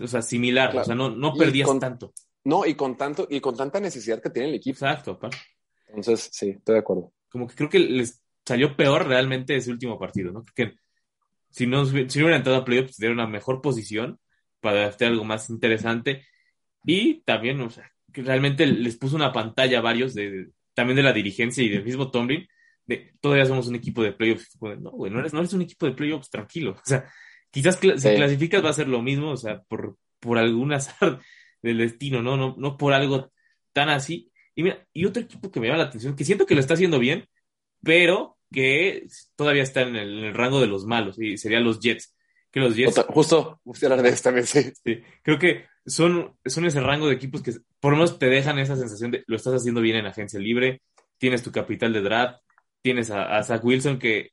o 0.00 0.06
sea, 0.06 0.22
similar, 0.22 0.76
o 0.76 0.84
sea, 0.84 0.94
no, 0.94 1.10
no 1.10 1.34
perdías 1.34 1.68
tanto. 1.80 2.12
No, 2.44 2.66
y 2.66 2.74
con 2.74 2.96
tanto, 2.96 3.26
y 3.30 3.40
con 3.40 3.56
tanta 3.56 3.80
necesidad 3.80 4.20
que 4.20 4.30
tiene 4.30 4.50
el 4.50 4.54
equipo. 4.56 4.76
Exacto, 4.76 5.18
pa. 5.18 5.30
Entonces, 5.88 6.28
sí, 6.32 6.50
estoy 6.50 6.74
de 6.74 6.80
acuerdo. 6.80 7.12
Como 7.30 7.46
que 7.46 7.54
creo 7.54 7.70
que 7.70 7.78
les 7.78 8.22
salió 8.44 8.76
peor 8.76 9.06
realmente 9.06 9.56
ese 9.56 9.70
último 9.70 9.98
partido, 9.98 10.32
¿no? 10.32 10.42
Porque 10.42 10.74
si 11.50 11.66
no, 11.66 11.86
si 11.86 11.94
no 11.94 12.24
hubieran 12.24 12.40
entrado 12.40 12.58
a 12.58 12.64
playoffs, 12.64 12.96
tendrían 12.96 13.18
una 13.18 13.26
mejor 13.26 13.62
posición, 13.62 14.18
para 14.60 14.86
hacer 14.86 15.08
algo 15.08 15.24
más 15.24 15.50
interesante. 15.50 16.24
Y 16.84 17.22
también, 17.22 17.60
o 17.60 17.68
sea, 17.68 17.90
que 18.12 18.22
realmente 18.22 18.66
les 18.66 18.96
puso 18.96 19.16
una 19.16 19.32
pantalla 19.32 19.78
a 19.78 19.82
varios, 19.82 20.14
de, 20.14 20.50
también 20.74 20.96
de 20.96 21.02
la 21.02 21.12
dirigencia 21.12 21.62
y 21.62 21.68
del 21.68 21.84
mismo 21.84 22.10
Tomlin, 22.10 22.46
de 22.86 23.12
todavía 23.20 23.46
somos 23.46 23.68
un 23.68 23.76
equipo 23.76 24.02
de 24.02 24.12
playoffs. 24.12 24.58
No, 24.60 24.90
güey, 24.90 25.12
no 25.12 25.20
eres, 25.20 25.32
no 25.32 25.40
eres 25.40 25.52
un 25.52 25.62
equipo 25.62 25.86
de 25.86 25.92
playoffs, 25.92 26.30
tranquilo. 26.30 26.72
O 26.72 26.84
sea, 26.84 27.04
quizás 27.50 27.78
si 27.78 27.88
clasificas 27.88 28.64
va 28.64 28.70
a 28.70 28.74
ser 28.74 28.88
lo 28.88 29.02
mismo, 29.02 29.30
o 29.30 29.36
sea, 29.36 29.62
por, 29.62 29.96
por 30.20 30.38
algún 30.38 30.72
azar 30.72 31.20
del 31.62 31.78
destino, 31.78 32.22
¿no? 32.22 32.36
No, 32.36 32.54
no 32.58 32.76
por 32.76 32.92
algo 32.92 33.32
tan 33.72 33.88
así. 33.88 34.30
Y 34.54 34.62
mira, 34.62 34.86
y 34.92 35.06
otro 35.06 35.22
equipo 35.22 35.50
que 35.50 35.60
me 35.60 35.68
llama 35.68 35.78
la 35.78 35.88
atención, 35.88 36.16
que 36.16 36.24
siento 36.24 36.46
que 36.46 36.54
lo 36.54 36.60
está 36.60 36.74
haciendo 36.74 36.98
bien, 36.98 37.26
pero 37.82 38.38
que 38.52 39.06
todavía 39.34 39.62
está 39.62 39.82
en 39.82 39.96
el, 39.96 40.34
rango 40.34 40.60
de 40.60 40.66
los 40.66 40.84
malos, 40.84 41.18
y 41.18 41.38
serían 41.38 41.64
los 41.64 41.80
Jets. 41.80 42.14
Que 42.50 42.60
los 42.60 42.76
Jets. 42.76 43.02
Justo, 43.08 43.60
justo 43.64 43.86
hablar 43.86 44.02
de 44.02 44.12
también, 44.12 44.46
sí. 44.46 44.72
Creo 45.22 45.38
que 45.38 45.64
son, 45.86 46.36
son 46.44 46.64
ese 46.66 46.80
rango 46.80 47.08
de 47.08 47.14
equipos 47.14 47.42
que 47.42 47.52
por 47.80 47.92
lo 47.92 47.98
menos 47.98 48.18
te 48.18 48.26
dejan 48.26 48.58
esa 48.58 48.76
sensación 48.76 49.10
de 49.10 49.24
lo 49.26 49.36
estás 49.36 49.54
haciendo 49.54 49.80
bien 49.80 49.96
en 49.96 50.06
agencia 50.06 50.38
libre, 50.38 50.82
tienes 51.18 51.42
tu 51.42 51.52
capital 51.52 51.92
de 51.92 52.02
draft, 52.02 52.38
tienes 52.82 53.10
a, 53.10 53.42
Zach 53.42 53.64
Wilson 53.64 53.98
que 53.98 54.30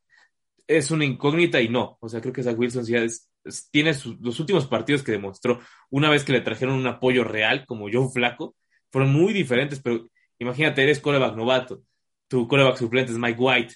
es 0.68 0.92
una 0.92 1.06
incógnita 1.06 1.62
y 1.62 1.70
no. 1.70 1.98
O 2.02 2.10
sea, 2.10 2.22
creo 2.22 2.34
que 2.34 2.44
Zach 2.44 2.58
Wilson 2.58 2.86
ya 2.86 3.00
es, 3.00 3.30
tiene 3.72 3.94
los 4.20 4.40
últimos 4.40 4.68
partidos 4.68 5.04
que 5.04 5.12
demostró 5.12 5.60
una 5.90 6.10
vez 6.10 6.24
que 6.24 6.34
le 6.34 6.42
trajeron 6.42 6.76
un 6.76 6.88
apoyo 6.88 7.24
real 7.24 7.66
como 7.66 7.90
Joe 7.92 8.10
Flaco, 8.14 8.56
fueron 8.92 9.12
muy 9.12 9.34
diferentes, 9.34 9.80
pero 9.82 10.08
imagínate, 10.40 10.84
eres 10.84 11.00
coreback 11.00 11.36
novato, 11.36 11.84
tu 12.28 12.48
coreback 12.48 12.78
suplente 12.78 13.12
es 13.12 13.18
Mike 13.18 13.40
White. 13.40 13.76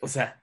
O 0.00 0.08
sea, 0.08 0.40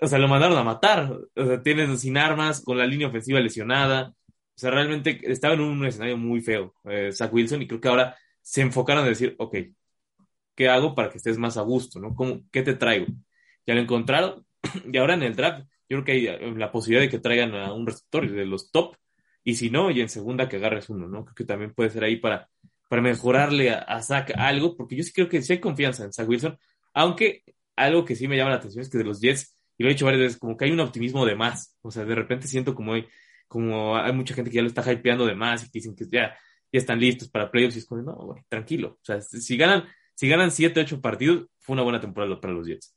o 0.00 0.06
sea, 0.06 0.18
lo 0.18 0.28
mandaron 0.28 0.56
a 0.58 0.64
matar. 0.64 1.12
O 1.34 1.46
sea, 1.46 1.62
tienes 1.62 2.00
sin 2.00 2.16
armas, 2.16 2.62
con 2.62 2.78
la 2.78 2.86
línea 2.86 3.08
ofensiva 3.08 3.40
lesionada. 3.40 4.12
O 4.58 4.60
sea, 4.60 4.72
realmente 4.72 5.20
estaba 5.22 5.54
en 5.54 5.60
un 5.60 5.86
escenario 5.86 6.16
muy 6.16 6.40
feo, 6.40 6.74
eh, 6.84 7.12
Zach 7.12 7.32
Wilson, 7.32 7.62
y 7.62 7.68
creo 7.68 7.80
que 7.80 7.86
ahora 7.86 8.16
se 8.42 8.60
enfocaron 8.60 9.04
a 9.04 9.08
decir, 9.08 9.36
ok, 9.38 9.56
¿qué 10.56 10.68
hago 10.68 10.96
para 10.96 11.10
que 11.10 11.18
estés 11.18 11.38
más 11.38 11.56
a 11.56 11.62
gusto? 11.62 12.00
¿no? 12.00 12.12
¿Cómo, 12.16 12.42
¿Qué 12.50 12.64
te 12.64 12.74
traigo? 12.74 13.06
Ya 13.64 13.74
lo 13.74 13.80
encontraron, 13.80 14.44
y 14.92 14.98
ahora 14.98 15.14
en 15.14 15.22
el 15.22 15.36
draft, 15.36 15.60
yo 15.88 16.02
creo 16.02 16.04
que 16.04 16.12
hay 16.12 16.26
eh, 16.26 16.54
la 16.56 16.72
posibilidad 16.72 17.02
de 17.02 17.08
que 17.08 17.20
traigan 17.20 17.54
a 17.54 17.72
un 17.72 17.86
receptor 17.86 18.28
de 18.28 18.46
los 18.46 18.72
top, 18.72 18.96
y 19.44 19.54
si 19.54 19.70
no, 19.70 19.92
y 19.92 20.00
en 20.00 20.08
segunda 20.08 20.48
que 20.48 20.56
agarres 20.56 20.90
uno, 20.90 21.06
¿no? 21.06 21.24
Creo 21.24 21.34
que 21.36 21.44
también 21.44 21.72
puede 21.72 21.90
ser 21.90 22.02
ahí 22.02 22.16
para 22.16 22.50
para 22.88 23.02
mejorarle 23.02 23.70
a, 23.70 24.02
Zach 24.02 24.32
algo, 24.36 24.76
porque 24.76 24.96
yo 24.96 25.04
sí 25.04 25.12
creo 25.12 25.28
que 25.28 25.42
sí 25.42 25.52
hay 25.52 25.60
confianza 25.60 26.04
en 26.04 26.12
Zach 26.12 26.28
Wilson, 26.28 26.58
aunque 26.94 27.44
algo 27.76 28.04
que 28.04 28.16
sí 28.16 28.26
me 28.26 28.36
llama 28.36 28.50
la 28.50 28.56
atención 28.56 28.82
es 28.82 28.88
que 28.88 28.98
de 28.98 29.04
los 29.04 29.20
Jets, 29.20 29.54
y 29.76 29.84
lo 29.84 29.90
he 29.90 29.92
dicho 29.92 30.06
varias 30.06 30.22
veces, 30.22 30.38
como 30.38 30.56
que 30.56 30.64
hay 30.64 30.72
un 30.72 30.80
optimismo 30.80 31.24
de 31.26 31.36
más, 31.36 31.76
o 31.82 31.90
sea, 31.90 32.04
de 32.04 32.14
repente 32.14 32.48
siento 32.48 32.74
como 32.74 32.94
hay, 32.94 33.06
como 33.48 33.96
hay 33.96 34.12
mucha 34.12 34.34
gente 34.34 34.50
que 34.50 34.56
ya 34.56 34.62
lo 34.62 34.68
está 34.68 34.90
hypeando 34.92 35.26
de 35.26 35.34
más 35.34 35.62
y 35.62 35.66
que 35.66 35.78
dicen 35.78 35.96
que 35.96 36.04
ya, 36.04 36.36
ya 36.70 36.78
están 36.78 37.00
listos 37.00 37.28
para 37.28 37.50
playoffs 37.50 37.76
y 37.76 37.78
es 37.80 37.86
como, 37.86 38.02
no, 38.02 38.36
tranquilo, 38.48 38.98
o 39.00 39.04
sea, 39.04 39.20
si 39.20 39.56
ganan, 39.56 39.84
si 40.14 40.28
ganan 40.28 40.50
7, 40.50 40.80
8 40.80 41.00
partidos, 41.00 41.46
fue 41.58 41.74
una 41.74 41.82
buena 41.82 42.00
temporada 42.00 42.40
para 42.40 42.52
los 42.52 42.66
Jets. 42.66 42.94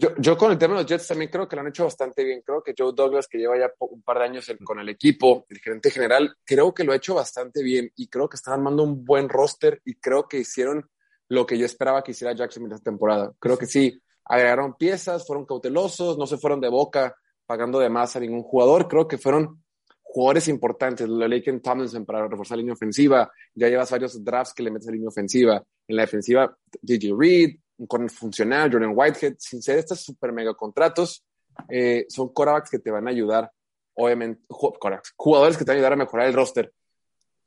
Yo, 0.00 0.10
yo 0.16 0.38
con 0.38 0.52
el 0.52 0.58
tema 0.58 0.74
de 0.74 0.82
los 0.82 0.88
Jets 0.88 1.08
también 1.08 1.28
creo 1.28 1.48
que 1.48 1.56
lo 1.56 1.62
han 1.62 1.68
hecho 1.68 1.82
bastante 1.82 2.22
bien. 2.22 2.40
Creo 2.46 2.62
que 2.62 2.72
Joe 2.78 2.92
Douglas, 2.94 3.26
que 3.26 3.36
lleva 3.36 3.58
ya 3.58 3.68
un 3.80 4.00
par 4.02 4.18
de 4.18 4.24
años 4.26 4.46
con 4.62 4.78
el 4.78 4.88
equipo, 4.88 5.44
el 5.48 5.58
gerente 5.58 5.90
general, 5.90 6.36
creo 6.44 6.72
que 6.72 6.84
lo 6.84 6.92
ha 6.92 6.96
hecho 6.96 7.16
bastante 7.16 7.64
bien 7.64 7.90
y 7.96 8.06
creo 8.06 8.28
que 8.28 8.36
están 8.36 8.54
armando 8.54 8.84
un 8.84 9.04
buen 9.04 9.28
roster 9.28 9.82
y 9.84 9.96
creo 9.96 10.28
que 10.28 10.38
hicieron 10.38 10.88
lo 11.28 11.44
que 11.44 11.58
yo 11.58 11.66
esperaba 11.66 12.04
que 12.04 12.12
hiciera 12.12 12.32
Jackson 12.32 12.66
en 12.66 12.72
esta 12.72 12.84
temporada. 12.84 13.32
Creo 13.40 13.58
que 13.58 13.66
sí, 13.66 14.00
agregaron 14.24 14.76
piezas, 14.76 15.26
fueron 15.26 15.44
cautelosos, 15.44 16.16
no 16.16 16.28
se 16.28 16.38
fueron 16.38 16.60
de 16.60 16.68
boca 16.68 17.16
pagando 17.48 17.78
de 17.78 17.88
más 17.88 18.14
a 18.14 18.20
ningún 18.20 18.42
jugador. 18.42 18.88
Creo 18.88 19.08
que 19.08 19.16
fueron 19.16 19.64
jugadores 20.02 20.48
importantes. 20.48 21.08
Lo 21.08 21.26
Laken 21.26 21.62
Tomlinson 21.62 22.04
para 22.04 22.28
reforzar 22.28 22.58
la 22.58 22.60
línea 22.60 22.74
ofensiva. 22.74 23.32
Ya 23.54 23.68
llevas 23.68 23.90
varios 23.90 24.22
drafts 24.22 24.52
que 24.52 24.62
le 24.62 24.70
metes 24.70 24.86
a 24.86 24.90
la 24.90 24.96
línea 24.96 25.08
ofensiva. 25.08 25.64
En 25.88 25.96
la 25.96 26.02
defensiva, 26.02 26.54
DJ 26.82 27.14
Reed, 27.18 27.56
con 27.88 28.06
funcional, 28.10 28.70
Jordan 28.70 28.92
Whitehead, 28.94 29.36
sin 29.38 29.62
ser 29.62 29.78
estos 29.78 30.02
super 30.02 30.30
mega 30.30 30.52
contratos, 30.52 31.24
eh, 31.70 32.04
son 32.10 32.28
quarterbacks 32.34 32.68
que 32.68 32.80
te 32.80 32.90
van 32.90 33.06
a 33.06 33.10
ayudar, 33.10 33.50
obviamente, 33.94 34.42
jugadores 35.16 35.56
que 35.56 35.64
te 35.64 35.70
van 35.70 35.76
a 35.76 35.78
ayudar 35.78 35.92
a 35.94 35.96
mejorar 35.96 36.26
el 36.26 36.34
roster. 36.34 36.70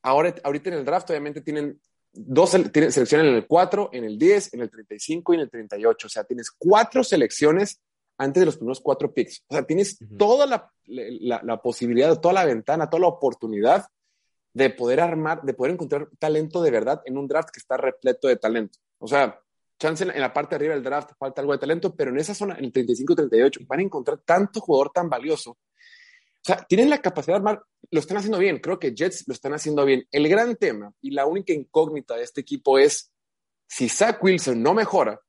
Ahora, 0.02 0.34
ahorita 0.44 0.70
en 0.70 0.76
el 0.78 0.86
draft, 0.86 1.12
obviamente, 1.12 1.42
tienen 1.42 1.80
dos 2.12 2.52
tienen 2.72 2.92
selecciones 2.92 3.28
en 3.28 3.36
el 3.36 3.48
4, 3.48 3.90
en 3.94 4.04
el 4.04 4.18
10, 4.18 4.56
en 4.56 4.62
el 4.62 4.72
35 4.72 5.34
y 5.34 5.36
en 5.36 5.42
el 5.42 5.50
38. 5.52 6.08
O 6.08 6.10
sea, 6.10 6.24
tienes 6.24 6.50
cuatro 6.52 7.04
selecciones 7.04 7.80
antes 8.22 8.42
de 8.42 8.46
los 8.46 8.58
primeros 8.58 8.80
cuatro 8.82 9.12
picks. 9.12 9.44
O 9.48 9.56
sea, 9.56 9.64
tienes 9.64 9.98
toda 10.16 10.46
la, 10.46 10.72
la, 10.86 11.42
la, 11.44 11.58
posibilidad, 11.60 12.20
toda 12.20 12.36
la 12.36 12.46
ventana, 12.46 12.88
toda 12.88 13.02
la 13.02 13.08
oportunidad 13.08 13.88
de 14.54 14.70
poder 14.70 15.00
armar, 15.00 15.42
de 15.42 15.56
poder 15.56 15.74
encontrar 15.74 16.08
talento 16.20 16.62
de 16.62 16.70
verdad 16.70 17.02
en 17.06 17.18
un 17.18 17.28
draft 17.28 17.50
que 17.50 17.60
está 17.60 17.78
repleto 17.78 18.28
de 18.28 18.36
talento. 18.36 18.78
O 19.00 19.08
sea, 19.08 19.42
chance 19.80 20.04
en 20.04 20.22
la 20.22 20.32
parte 20.32 20.52
de 20.52 20.58
arriba 20.58 20.76
del 20.76 20.84
draft 20.84 21.14
falta 21.18 21.42
algo 21.42 21.54
de 21.54 21.58
talento, 21.58 21.96
pero 21.96 22.12
en 22.12 22.20
esa 22.20 22.36
zona, 22.36 22.56
en 22.60 22.66
el 22.66 22.74
35-38, 22.74 23.66
van 23.66 23.80
a 23.80 23.84
encontrar 23.84 24.20
tanto 24.20 24.62
jugador 24.62 24.92
tan 24.94 25.10
valioso. 25.10 25.52
O 25.52 26.44
sea, 26.44 26.58
tienen 26.58 26.92
la 26.92 27.02
capacidad 27.02 27.34
de 27.34 27.38
armar, 27.38 27.64
lo 27.90 28.00
están 28.00 28.18
haciendo 28.18 28.38
bien, 28.38 28.60
creo 28.60 28.78
que 28.78 28.94
Jets 28.94 29.24
lo 29.28 29.34
están 29.34 29.56
haciendo 29.56 29.84
bien. 29.84 30.08
El 30.12 30.30
gran 30.30 30.56
tema 30.58 30.94
y 31.02 31.10
la 31.10 31.26
única 31.26 31.54
incógnita 31.54 32.16
de 32.16 32.24
este 32.24 32.42
equipo 32.42 32.78
es 32.78 33.12
si 33.68 33.90
Zach 33.90 34.24
Wilson 34.24 34.62
no 34.62 34.76
mejora, 34.76 35.20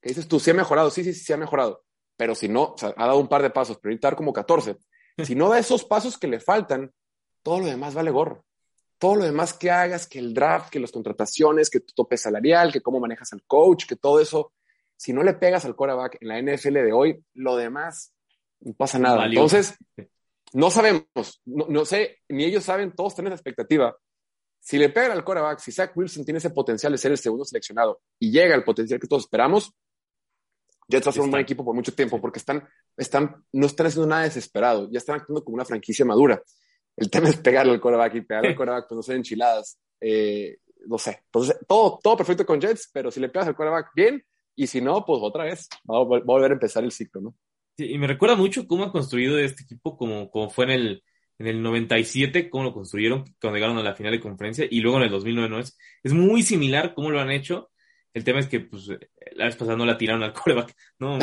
que 0.00 0.08
dices 0.08 0.26
tú, 0.26 0.40
sí 0.40 0.50
ha 0.50 0.54
mejorado, 0.54 0.90
sí, 0.90 1.04
sí, 1.04 1.12
sí 1.12 1.30
ha 1.34 1.36
mejorado, 1.36 1.84
pero 2.18 2.34
si 2.34 2.48
no, 2.48 2.74
o 2.74 2.76
sea, 2.76 2.92
ha 2.98 3.06
dado 3.06 3.18
un 3.18 3.28
par 3.28 3.40
de 3.40 3.48
pasos, 3.48 3.78
pero 3.80 3.96
dar 3.98 4.14
como 4.14 4.34
14. 4.34 4.76
Si 5.24 5.34
no 5.34 5.48
da 5.48 5.58
esos 5.58 5.84
pasos 5.84 6.18
que 6.18 6.28
le 6.28 6.40
faltan, 6.40 6.92
todo 7.42 7.60
lo 7.60 7.66
demás 7.66 7.94
vale 7.94 8.10
gorro 8.10 8.44
todo 8.98 9.14
lo 9.16 9.24
demás 9.24 9.54
que 9.54 9.70
hagas, 9.70 10.06
que 10.06 10.18
el 10.18 10.34
draft, 10.34 10.70
que 10.70 10.80
las 10.80 10.90
contrataciones, 10.90 11.70
que 11.70 11.80
tu 11.80 11.94
tope 11.94 12.16
salarial, 12.16 12.72
que 12.72 12.80
cómo 12.80 13.00
manejas 13.00 13.32
al 13.32 13.44
coach, 13.44 13.86
que 13.86 13.96
todo 13.96 14.20
eso, 14.20 14.52
si 14.96 15.12
no 15.12 15.22
le 15.22 15.34
pegas 15.34 15.64
al 15.64 15.76
quarterback 15.76 16.18
en 16.20 16.28
la 16.28 16.42
NFL 16.42 16.74
de 16.74 16.92
hoy, 16.92 17.24
lo 17.34 17.56
demás 17.56 18.12
no 18.60 18.74
pasa 18.74 18.98
nada. 18.98 19.26
Entonces, 19.26 19.76
no 20.52 20.70
sabemos, 20.70 21.40
no, 21.44 21.84
sé, 21.84 22.18
ni 22.28 22.44
ellos 22.44 22.64
saben, 22.64 22.92
todos 22.92 23.14
tienen 23.14 23.30
la 23.30 23.36
expectativa. 23.36 23.96
Si 24.60 24.76
le 24.76 24.88
pegan 24.88 25.12
al 25.12 25.24
quarterback, 25.24 25.60
si 25.60 25.70
Zach 25.70 25.96
Wilson 25.96 26.24
tiene 26.24 26.38
ese 26.38 26.50
potencial 26.50 26.90
de 26.90 26.98
ser 26.98 27.12
el 27.12 27.18
segundo 27.18 27.44
seleccionado 27.44 28.00
y 28.18 28.32
llega 28.32 28.56
al 28.56 28.64
potencial 28.64 28.98
que 28.98 29.06
todos 29.06 29.24
esperamos, 29.24 29.72
Jets 30.88 31.06
va 31.06 31.10
a 31.10 31.12
ser 31.12 31.22
un 31.22 31.30
buen 31.30 31.42
equipo 31.42 31.64
por 31.64 31.74
mucho 31.74 31.94
tiempo 31.94 32.20
porque 32.20 32.38
están, 32.38 32.66
están, 32.96 33.44
no 33.52 33.66
están 33.66 33.86
haciendo 33.86 34.08
nada 34.08 34.22
desesperado, 34.22 34.88
ya 34.90 34.98
están 34.98 35.16
actuando 35.16 35.44
como 35.44 35.56
una 35.56 35.64
franquicia 35.64 36.04
madura. 36.04 36.42
El 36.96 37.10
tema 37.10 37.28
es 37.28 37.36
pegarle 37.36 37.72
al 37.72 37.80
coreback 37.80 38.14
y 38.16 38.20
pegarle 38.22 38.50
al 38.50 38.56
coreback, 38.56 38.88
pues 38.88 38.96
no 38.96 39.02
ser 39.02 39.16
enchiladas. 39.16 39.78
Eh, 40.00 40.58
no 40.86 40.98
sé. 40.98 41.22
Entonces, 41.26 41.56
todo, 41.66 41.98
todo 42.02 42.16
perfecto 42.16 42.46
con 42.46 42.60
Jets, 42.60 42.90
pero 42.92 43.10
si 43.10 43.20
le 43.20 43.28
pegas 43.28 43.48
al 43.48 43.56
coreback 43.56 43.90
bien, 43.94 44.24
y 44.56 44.66
si 44.66 44.80
no, 44.80 45.04
pues 45.04 45.20
otra 45.22 45.44
vez, 45.44 45.68
va 45.88 45.98
a, 45.98 46.02
volver 46.02 46.50
a 46.50 46.54
empezar 46.54 46.82
el 46.82 46.90
ciclo, 46.90 47.20
¿no? 47.20 47.34
Sí, 47.76 47.92
y 47.92 47.98
me 47.98 48.08
recuerda 48.08 48.34
mucho 48.34 48.66
cómo 48.66 48.84
ha 48.84 48.90
construido 48.90 49.38
este 49.38 49.62
equipo, 49.62 49.96
como, 49.96 50.30
como 50.30 50.50
fue 50.50 50.64
en 50.64 50.70
el, 50.72 51.02
en 51.38 51.46
el 51.46 51.62
97, 51.62 52.50
cómo 52.50 52.64
lo 52.64 52.74
construyeron 52.74 53.24
cuando 53.40 53.56
llegaron 53.56 53.78
a 53.78 53.84
la 53.84 53.94
final 53.94 54.12
de 54.12 54.20
conferencia, 54.20 54.66
y 54.68 54.80
luego 54.80 54.98
en 54.98 55.04
el 55.04 55.10
2009 55.10 55.48
no 55.48 55.60
es. 55.60 55.78
Es 56.02 56.12
muy 56.12 56.42
similar 56.42 56.94
cómo 56.94 57.10
lo 57.10 57.20
han 57.20 57.30
hecho. 57.30 57.70
El 58.18 58.24
tema 58.24 58.40
es 58.40 58.48
que, 58.48 58.58
pues, 58.58 58.88
la 59.36 59.44
vez 59.44 59.54
pasada 59.54 59.76
no 59.76 59.86
la 59.86 59.96
tiraron 59.96 60.24
al 60.24 60.32
coreback, 60.34 60.74
¿no? 60.98 61.18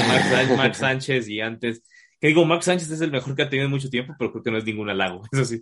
Mark 0.56 0.76
Sánchez 0.76 1.28
y 1.28 1.42
antes 1.42 1.84
que 2.20 2.28
digo, 2.30 2.46
Max 2.46 2.66
Sánchez 2.66 2.90
es 2.92 3.02
el 3.02 3.12
mejor 3.12 3.36
que 3.36 3.42
ha 3.42 3.50
tenido 3.50 3.66
en 3.66 3.72
mucho 3.72 3.90
tiempo, 3.90 4.16
pero 4.18 4.32
creo 4.32 4.44
que 4.44 4.52
no 4.52 4.58
es 4.58 4.64
ningún 4.66 4.90
halago, 4.90 5.24
eso 5.32 5.44
sí. 5.46 5.62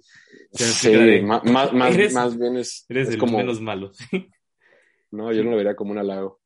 sí, 0.52 1.22
más, 1.24 1.44
más, 1.44 1.74
más, 1.74 2.38
bien 2.38 2.58
es. 2.58 2.86
Eres 2.90 3.08
es 3.08 3.14
de 3.14 3.18
como... 3.18 3.38
menos 3.38 3.60
malo. 3.60 3.92
No, 5.12 5.32
yo 5.32 5.44
no 5.44 5.52
lo 5.52 5.58
vería 5.58 5.76
como 5.76 5.92
un 5.92 5.98
halago. 5.98 6.42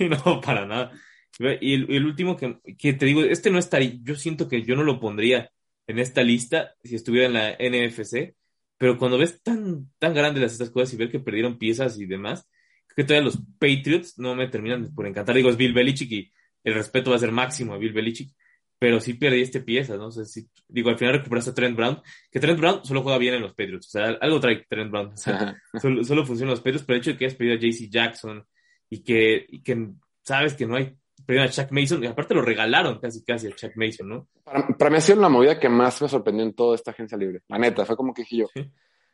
no, 0.00 0.40
para 0.40 0.66
nada. 0.66 0.90
Y 1.60 1.74
el, 1.94 2.04
último 2.04 2.36
que, 2.36 2.58
que, 2.76 2.94
te 2.94 3.06
digo, 3.06 3.22
este 3.22 3.50
no 3.50 3.58
estaría, 3.58 3.92
yo 4.02 4.14
siento 4.14 4.48
que 4.48 4.62
yo 4.62 4.74
no 4.74 4.82
lo 4.82 4.98
pondría 4.98 5.50
en 5.86 5.98
esta 5.98 6.22
lista 6.22 6.74
si 6.82 6.96
estuviera 6.96 7.26
en 7.26 7.32
la 7.32 7.52
NFC, 7.52 8.34
pero 8.76 8.98
cuando 8.98 9.18
ves 9.18 9.40
tan, 9.42 9.90
tan 9.98 10.14
grandes 10.14 10.42
las 10.42 10.52
estas 10.52 10.70
cosas 10.70 10.92
y 10.92 10.96
ver 10.96 11.10
que 11.10 11.20
perdieron 11.20 11.58
piezas 11.58 11.98
y 11.98 12.06
demás, 12.06 12.48
creo 12.94 12.96
que 12.96 13.04
todavía 13.04 13.26
los 13.26 13.38
Patriots 13.58 14.18
no 14.18 14.34
me 14.34 14.48
terminan 14.48 14.94
por 14.94 15.06
encantar. 15.06 15.34
Digo, 15.34 15.50
es 15.50 15.56
Bill 15.56 15.72
Belichick 15.72 16.12
y 16.12 16.32
el 16.64 16.74
respeto 16.74 17.10
va 17.10 17.16
a 17.16 17.20
ser 17.20 17.32
máximo 17.32 17.74
a 17.74 17.78
Bill 17.78 17.92
Belichick, 17.92 18.34
pero 18.78 19.00
sí 19.00 19.14
perdiste 19.14 19.60
piezas, 19.60 19.98
¿no? 19.98 20.10
sé 20.10 20.24
si, 20.24 20.48
digo, 20.68 20.90
al 20.90 20.98
final 20.98 21.14
recuperaste 21.16 21.50
a 21.50 21.54
Trent 21.54 21.76
Brown, 21.76 22.00
que 22.30 22.40
Trent 22.40 22.58
Brown 22.58 22.84
solo 22.84 23.02
juega 23.02 23.18
bien 23.18 23.34
en 23.34 23.42
los 23.42 23.52
Patriots, 23.52 23.88
o 23.88 23.90
sea, 23.90 24.06
algo 24.20 24.40
trae 24.40 24.64
Trent 24.68 24.90
Brown, 24.90 25.12
o 25.12 25.16
sea, 25.16 25.54
solo, 25.80 26.02
solo 26.02 26.24
funciona 26.24 26.50
en 26.50 26.56
los 26.56 26.60
Patriots, 26.60 26.84
pero 26.86 26.96
el 26.96 27.00
hecho 27.02 27.10
de 27.10 27.18
que 27.18 27.24
hayas 27.26 27.36
perdido 27.36 27.56
a 27.56 27.60
JC 27.60 27.90
Jackson 27.90 28.44
y 28.88 29.02
que, 29.02 29.46
y 29.48 29.62
que 29.62 29.90
sabes 30.22 30.54
que 30.54 30.66
no 30.66 30.76
hay, 30.76 30.94
perdieron 31.26 31.48
a 31.48 31.52
Chuck 31.52 31.70
Mason, 31.72 32.02
y 32.02 32.06
aparte 32.06 32.34
lo 32.34 32.42
regalaron 32.42 32.98
casi 32.98 33.22
casi 33.22 33.48
a 33.48 33.54
Chuck 33.54 33.72
Mason, 33.76 34.08
¿no? 34.08 34.28
Para, 34.42 34.68
para 34.68 34.90
mí 34.90 34.96
ha 34.96 35.00
sido 35.00 35.20
la 35.20 35.28
movida 35.28 35.60
que 35.60 35.68
más 35.68 36.00
me 36.00 36.08
sorprendió 36.08 36.44
en 36.44 36.54
toda 36.54 36.74
esta 36.74 36.90
agencia 36.90 37.18
libre, 37.18 37.42
la 37.48 37.58
neta, 37.58 37.84
fue 37.84 37.96
como 37.96 38.14
que 38.14 38.22
dije 38.22 38.38
yo, 38.38 38.46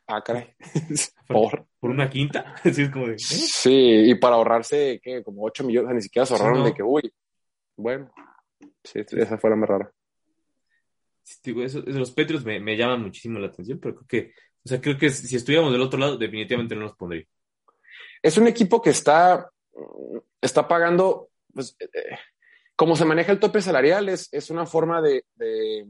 ah, 0.07 0.23
caray, 0.23 0.55
por, 1.27 1.67
por 1.79 1.89
una 1.89 2.09
quinta, 2.09 2.55
así 2.63 2.83
es 2.83 2.89
como 2.89 3.07
de, 3.07 3.13
¿eh? 3.13 3.19
Sí, 3.19 4.09
y 4.09 4.15
para 4.15 4.35
ahorrarse, 4.35 4.99
¿qué? 5.03 5.23
Como 5.23 5.43
8 5.43 5.63
millones, 5.63 5.95
ni 5.95 6.01
siquiera 6.01 6.25
se 6.25 6.33
ahorraron 6.33 6.63
de 6.63 6.73
que, 6.73 6.83
uy, 6.83 7.13
bueno, 7.75 8.11
Sí, 8.87 9.01
esa 9.17 9.37
fue 9.37 9.49
la 9.49 9.55
más 9.55 9.69
rara. 9.69 9.91
digo, 11.43 11.61
eso, 11.61 11.81
los 11.85 12.11
Patriots 12.11 12.45
me, 12.45 12.59
me, 12.59 12.77
llaman 12.77 13.01
muchísimo 13.01 13.37
la 13.37 13.47
atención, 13.47 13.79
pero 13.79 13.95
creo 13.95 14.07
que, 14.07 14.33
o 14.63 14.69
sea, 14.69 14.79
creo 14.79 14.97
que 14.97 15.09
si 15.09 15.35
estuviéramos 15.35 15.73
del 15.73 15.81
otro 15.81 15.99
lado, 15.99 16.17
definitivamente 16.17 16.75
no 16.75 16.83
los 16.83 16.95
pondría. 16.95 17.25
Es 18.21 18.37
un 18.37 18.47
equipo 18.47 18.81
que 18.81 18.91
está, 18.91 19.51
está 20.41 20.67
pagando, 20.67 21.29
pues, 21.53 21.75
eh, 21.79 22.17
como 22.75 22.95
se 22.95 23.05
maneja 23.05 23.31
el 23.31 23.39
tope 23.39 23.61
salarial, 23.61 24.07
es, 24.07 24.29
es 24.31 24.49
una 24.49 24.65
forma 24.65 25.01
de, 25.01 25.25
de, 25.35 25.85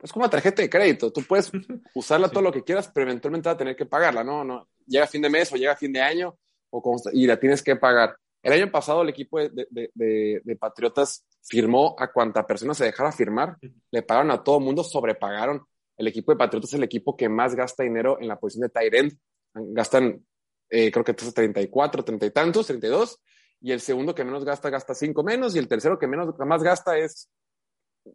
es 0.00 0.12
como 0.12 0.24
una 0.24 0.30
tarjeta 0.30 0.62
de 0.62 0.70
crédito. 0.70 1.12
Tú 1.12 1.22
puedes 1.22 1.50
usarla 1.94 2.28
todo 2.28 2.42
lo 2.42 2.52
que 2.52 2.62
quieras, 2.62 2.90
pero 2.92 3.08
eventualmente 3.08 3.48
vas 3.48 3.54
a 3.54 3.58
tener 3.58 3.76
que 3.76 3.86
pagarla, 3.86 4.22
¿no? 4.24 4.44
no 4.44 4.68
llega 4.88 5.06
fin 5.06 5.22
de 5.22 5.30
mes 5.30 5.52
o 5.52 5.56
llega 5.56 5.76
fin 5.76 5.92
de 5.92 6.00
año 6.00 6.36
o 6.70 6.96
y 7.12 7.26
la 7.26 7.38
tienes 7.38 7.62
que 7.62 7.76
pagar. 7.76 8.16
El 8.42 8.52
año 8.52 8.70
pasado 8.70 9.02
el 9.02 9.08
equipo 9.08 9.38
de, 9.38 9.66
de, 9.70 10.40
de, 10.44 10.56
Patriotas 10.56 11.24
firmó 11.42 11.96
a 11.98 12.12
cuanta 12.12 12.46
persona 12.46 12.72
se 12.72 12.84
dejara 12.84 13.10
firmar, 13.10 13.56
le 13.90 14.02
pagaron 14.02 14.30
a 14.30 14.42
todo 14.42 14.60
mundo, 14.60 14.84
sobrepagaron. 14.84 15.64
El 15.96 16.06
equipo 16.06 16.32
de 16.32 16.38
Patriotas 16.38 16.70
es 16.70 16.74
el 16.74 16.84
equipo 16.84 17.16
que 17.16 17.28
más 17.28 17.54
gasta 17.54 17.82
dinero 17.82 18.18
en 18.20 18.28
la 18.28 18.38
posición 18.38 18.62
de 18.62 18.68
tight 18.68 19.14
Gastan, 19.54 20.24
eh, 20.70 20.92
creo 20.92 21.04
que 21.04 21.14
34, 21.14 22.04
30 22.04 22.26
y 22.26 22.30
tantos, 22.30 22.66
32. 22.66 23.20
Y 23.60 23.72
el 23.72 23.80
segundo 23.80 24.14
que 24.14 24.24
menos 24.24 24.44
gasta, 24.44 24.70
gasta 24.70 24.94
5 24.94 25.24
menos. 25.24 25.56
Y 25.56 25.58
el 25.58 25.66
tercero 25.66 25.98
que 25.98 26.06
menos, 26.06 26.32
más 26.38 26.62
gasta 26.62 26.96
es 26.96 27.28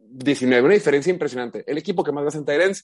19. 0.02 0.62
Una 0.62 0.74
diferencia 0.74 1.12
impresionante. 1.12 1.64
El 1.66 1.78
equipo 1.78 2.02
que 2.04 2.12
más 2.12 2.24
gasta 2.24 2.38
en 2.38 2.44
tight 2.44 2.76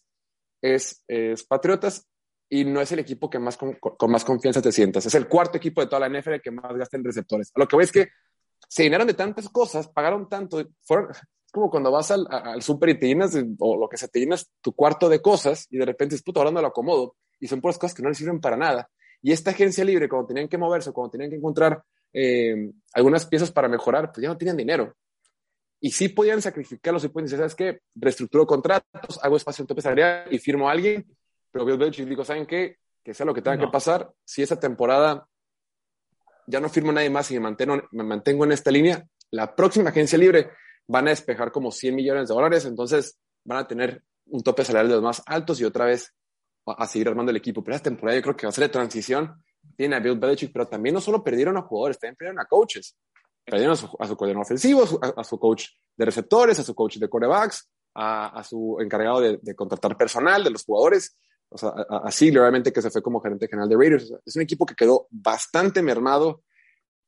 es, 0.63 1.05
es 1.07 1.45
Patriotas 1.45 2.07
y 2.49 2.65
no 2.65 2.81
es 2.81 2.91
el 2.93 2.99
equipo 2.99 3.31
que 3.31 3.39
más 3.39 3.57
con, 3.57 3.79
más 4.09 4.25
confianza 4.25 4.61
te 4.61 4.73
sientas. 4.73 5.07
Es 5.07 5.15
el 5.15 5.29
cuarto 5.29 5.59
equipo 5.59 5.81
de 5.81 5.87
toda 5.87 6.09
la 6.09 6.21
NFL 6.21 6.41
que 6.43 6.51
más 6.51 6.77
gasta 6.77 6.97
en 6.97 7.05
receptores. 7.05 7.53
lo 7.55 7.67
que 7.69 7.77
voy 7.77 7.85
es 7.85 7.93
que 7.93 8.09
se 8.69 8.83
llenaron 8.83 9.07
de 9.07 9.15
tantas 9.15 9.49
cosas, 9.49 9.89
pagaron 9.89 10.29
tanto, 10.29 10.63
fueron, 10.83 11.11
es 11.11 11.53
como 11.53 11.71
cuando 11.71 11.91
vas 11.91 12.11
al, 12.11 12.27
al 12.29 12.63
súper 12.63 12.91
y 12.91 12.99
te 12.99 13.07
llenas, 13.07 13.37
o 13.59 13.77
lo 13.77 13.89
que 13.89 13.97
se 13.97 14.09
te 14.09 14.21
llenas 14.21 14.51
tu 14.61 14.73
cuarto 14.75 15.09
de 15.09 15.23
cosas 15.23 15.67
y 15.71 15.79
de 15.79 15.87
repente 15.87 16.15
es 16.15 16.23
puto, 16.23 16.41
hablando 16.41 16.61
lo 16.61 16.69
acomodo 16.69 17.17
y 17.39 17.49
son 17.49 17.61
puras 17.61 17.79
cosas 17.79 17.95
que 17.95 18.03
no 18.03 18.09
le 18.09 18.15
sirven 18.15 18.41
para 18.41 18.57
nada. 18.57 18.91
Y 19.23 19.33
esta 19.33 19.51
agencia 19.51 19.85
libre, 19.85 20.09
cuando 20.09 20.29
tenían 20.29 20.49
que 20.49 20.59
moverse, 20.59 20.93
cuando 20.93 21.13
tenían 21.13 21.31
que 21.31 21.37
encontrar 21.37 21.83
eh, 22.13 22.71
algunas 22.93 23.27
piezas 23.27 23.51
para 23.51 23.69
mejorar, 23.69 24.13
pues 24.13 24.23
ya 24.23 24.29
no 24.29 24.37
tenían 24.37 24.57
dinero. 24.57 24.95
Y 25.81 25.91
sí 25.93 26.09
podían 26.09 26.43
sacrificarlo, 26.43 27.01
sí 27.01 27.09
pueden 27.09 27.27
decir, 27.27 27.39
¿sabes 27.39 27.55
qué? 27.55 27.81
Reestructuro 27.95 28.47
contratos, 28.47 29.19
hago 29.23 29.37
espacio 29.37 29.63
en 29.63 29.67
tope 29.67 29.83
salarial 29.83 30.27
y 30.31 30.39
firmo 30.39 30.69
a 30.69 30.73
alguien 30.73 31.07
pero 31.51 31.65
Bill 31.65 31.79
Belichick 31.79 32.07
dijo, 32.07 32.25
¿saben 32.25 32.47
qué? 32.47 32.79
Que 33.03 33.15
sea 33.15 33.27
lo 33.27 33.35
que 33.35 33.43
tenga 33.43 33.59
que 33.59 33.69
pasar. 33.69 34.13
Si 34.25 34.43
esa 34.43 34.59
temporada 34.59 35.27
ya 36.47 36.61
no 36.61 36.69
firmo 36.69 36.93
nadie 36.93 37.11
más 37.11 37.31
y 37.31 37.35
me 37.35 37.41
mantengo, 37.41 37.83
me 37.93 38.05
mantengo 38.05 38.45
en 38.45 38.53
esta 38.53 38.71
línea, 38.71 39.05
la 39.31 39.55
próxima 39.55 39.91
agencia 39.91 40.19
libre 40.19 40.51
van 40.87 41.07
a 41.07 41.11
despejar 41.11 41.53
como 41.53 41.71
100 41.71 41.95
millones 41.95 42.29
de 42.29 42.35
dólares, 42.35 42.65
entonces 42.65 43.19
van 43.45 43.59
a 43.59 43.67
tener 43.67 44.03
un 44.27 44.43
tope 44.43 44.65
salarial 44.65 44.89
de 44.89 44.95
los 44.95 45.05
más 45.05 45.23
altos 45.27 45.61
y 45.61 45.65
otra 45.65 45.85
vez 45.85 46.13
a, 46.67 46.87
seguir 46.87 47.09
armando 47.09 47.31
el 47.31 47.37
equipo. 47.37 47.63
Pero 47.63 47.77
esta 47.77 47.91
temporada 47.91 48.19
yo 48.19 48.23
creo 48.23 48.37
que 48.37 48.47
va 48.47 48.51
a 48.51 48.53
ser 48.53 48.65
de 48.65 48.71
transición. 48.71 49.43
Tiene 49.77 49.97
a 49.97 50.01
Bill 50.01 50.19
Belichick, 50.19 50.53
pero 50.53 50.67
también 50.67 50.95
no 50.95 51.01
solo 51.01 51.23
perdieron 51.23 51.57
a 51.57 51.63
jugadores, 51.63 51.99
también 51.99 52.17
perdieron 52.17 52.41
a 52.41 52.47
coaches. 52.47 52.97
Perdieron 53.51 53.75
a 53.75 53.77
su, 53.77 53.89
a 53.99 54.07
su 54.07 54.17
coordinador 54.17 54.47
ofensivo, 54.47 54.85
a, 55.17 55.25
su 55.25 55.39
coach 55.39 55.67
de 55.97 56.05
receptores, 56.05 56.59
a 56.59 56.63
su 56.63 56.75
coach 56.75 56.97
de 56.99 57.09
corebacks, 57.09 57.69
a, 57.95 58.43
su 58.45 58.79
encargado 58.81 59.21
de, 59.21 59.39
de 59.43 59.55
contratar 59.55 59.97
personal 59.97 60.45
de 60.45 60.51
los 60.51 60.65
jugadores 60.65 61.17
o 61.53 61.59
sea, 61.59 61.71
así 62.05 62.31
realmente 62.31 62.73
que 62.73 62.81
se 62.81 62.91
fue 62.91 63.03
como 63.03 63.21
gerente 63.21 63.49
general 63.49 63.69
de 63.69 63.77
Raiders. 63.77 64.13
es 64.25 64.37
un 64.37 64.43
equipo 64.43 64.65
que 64.65 64.77
quedó 64.77 65.09
bastante 65.11 65.83
mermado 65.83 66.45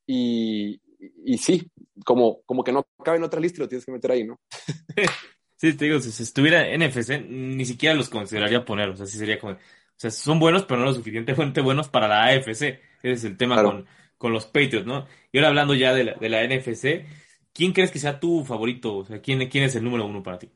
y, 0.05 0.81
y, 1.25 1.37
sí, 1.37 1.71
como, 2.05 2.41
como 2.43 2.63
que 2.63 2.73
no 2.73 2.85
cabe 3.03 3.17
en 3.17 3.23
otra 3.23 3.39
lista 3.39 3.57
y 3.57 3.61
lo 3.61 3.69
tienes 3.69 3.85
que 3.85 3.93
meter 3.93 4.11
ahí, 4.11 4.25
¿no? 4.25 4.41
sí, 5.55 5.73
te 5.73 5.85
digo, 5.85 5.99
si 6.01 6.21
estuviera 6.21 6.65
NFC, 6.77 7.21
ni 7.25 7.65
siquiera 7.65 7.95
los 7.95 8.09
consideraría 8.09 8.65
poner, 8.65 8.89
o 8.89 8.97
sea, 8.97 9.05
sí 9.05 9.17
sería 9.17 9.39
como, 9.39 9.53
o 9.53 9.59
sea, 9.95 10.11
son 10.11 10.39
buenos, 10.39 10.65
pero 10.65 10.81
no 10.81 10.87
lo 10.87 10.93
suficientemente 10.93 11.61
buenos 11.61 11.87
para 11.87 12.09
la 12.09 12.25
AFC. 12.25 12.49
Ese 12.49 12.81
es 13.01 13.23
el 13.23 13.37
tema 13.37 13.63
con, 13.63 13.85
con 14.23 14.31
los 14.31 14.45
Patriots, 14.45 14.85
¿no? 14.85 15.05
Y 15.33 15.37
ahora 15.37 15.49
hablando 15.49 15.75
ya 15.75 15.93
de 15.93 16.05
la, 16.05 16.47
NFC, 16.47 17.05
¿quién 17.51 17.73
crees 17.73 17.91
que 17.91 17.99
sea 17.99 18.21
tu 18.21 18.45
favorito? 18.45 18.99
O 18.99 19.03
sea, 19.03 19.21
¿quién, 19.21 19.49
quién 19.49 19.65
es 19.65 19.75
el 19.75 19.83
número 19.83 20.05
uno 20.05 20.23
para 20.23 20.39
ti? 20.39 20.49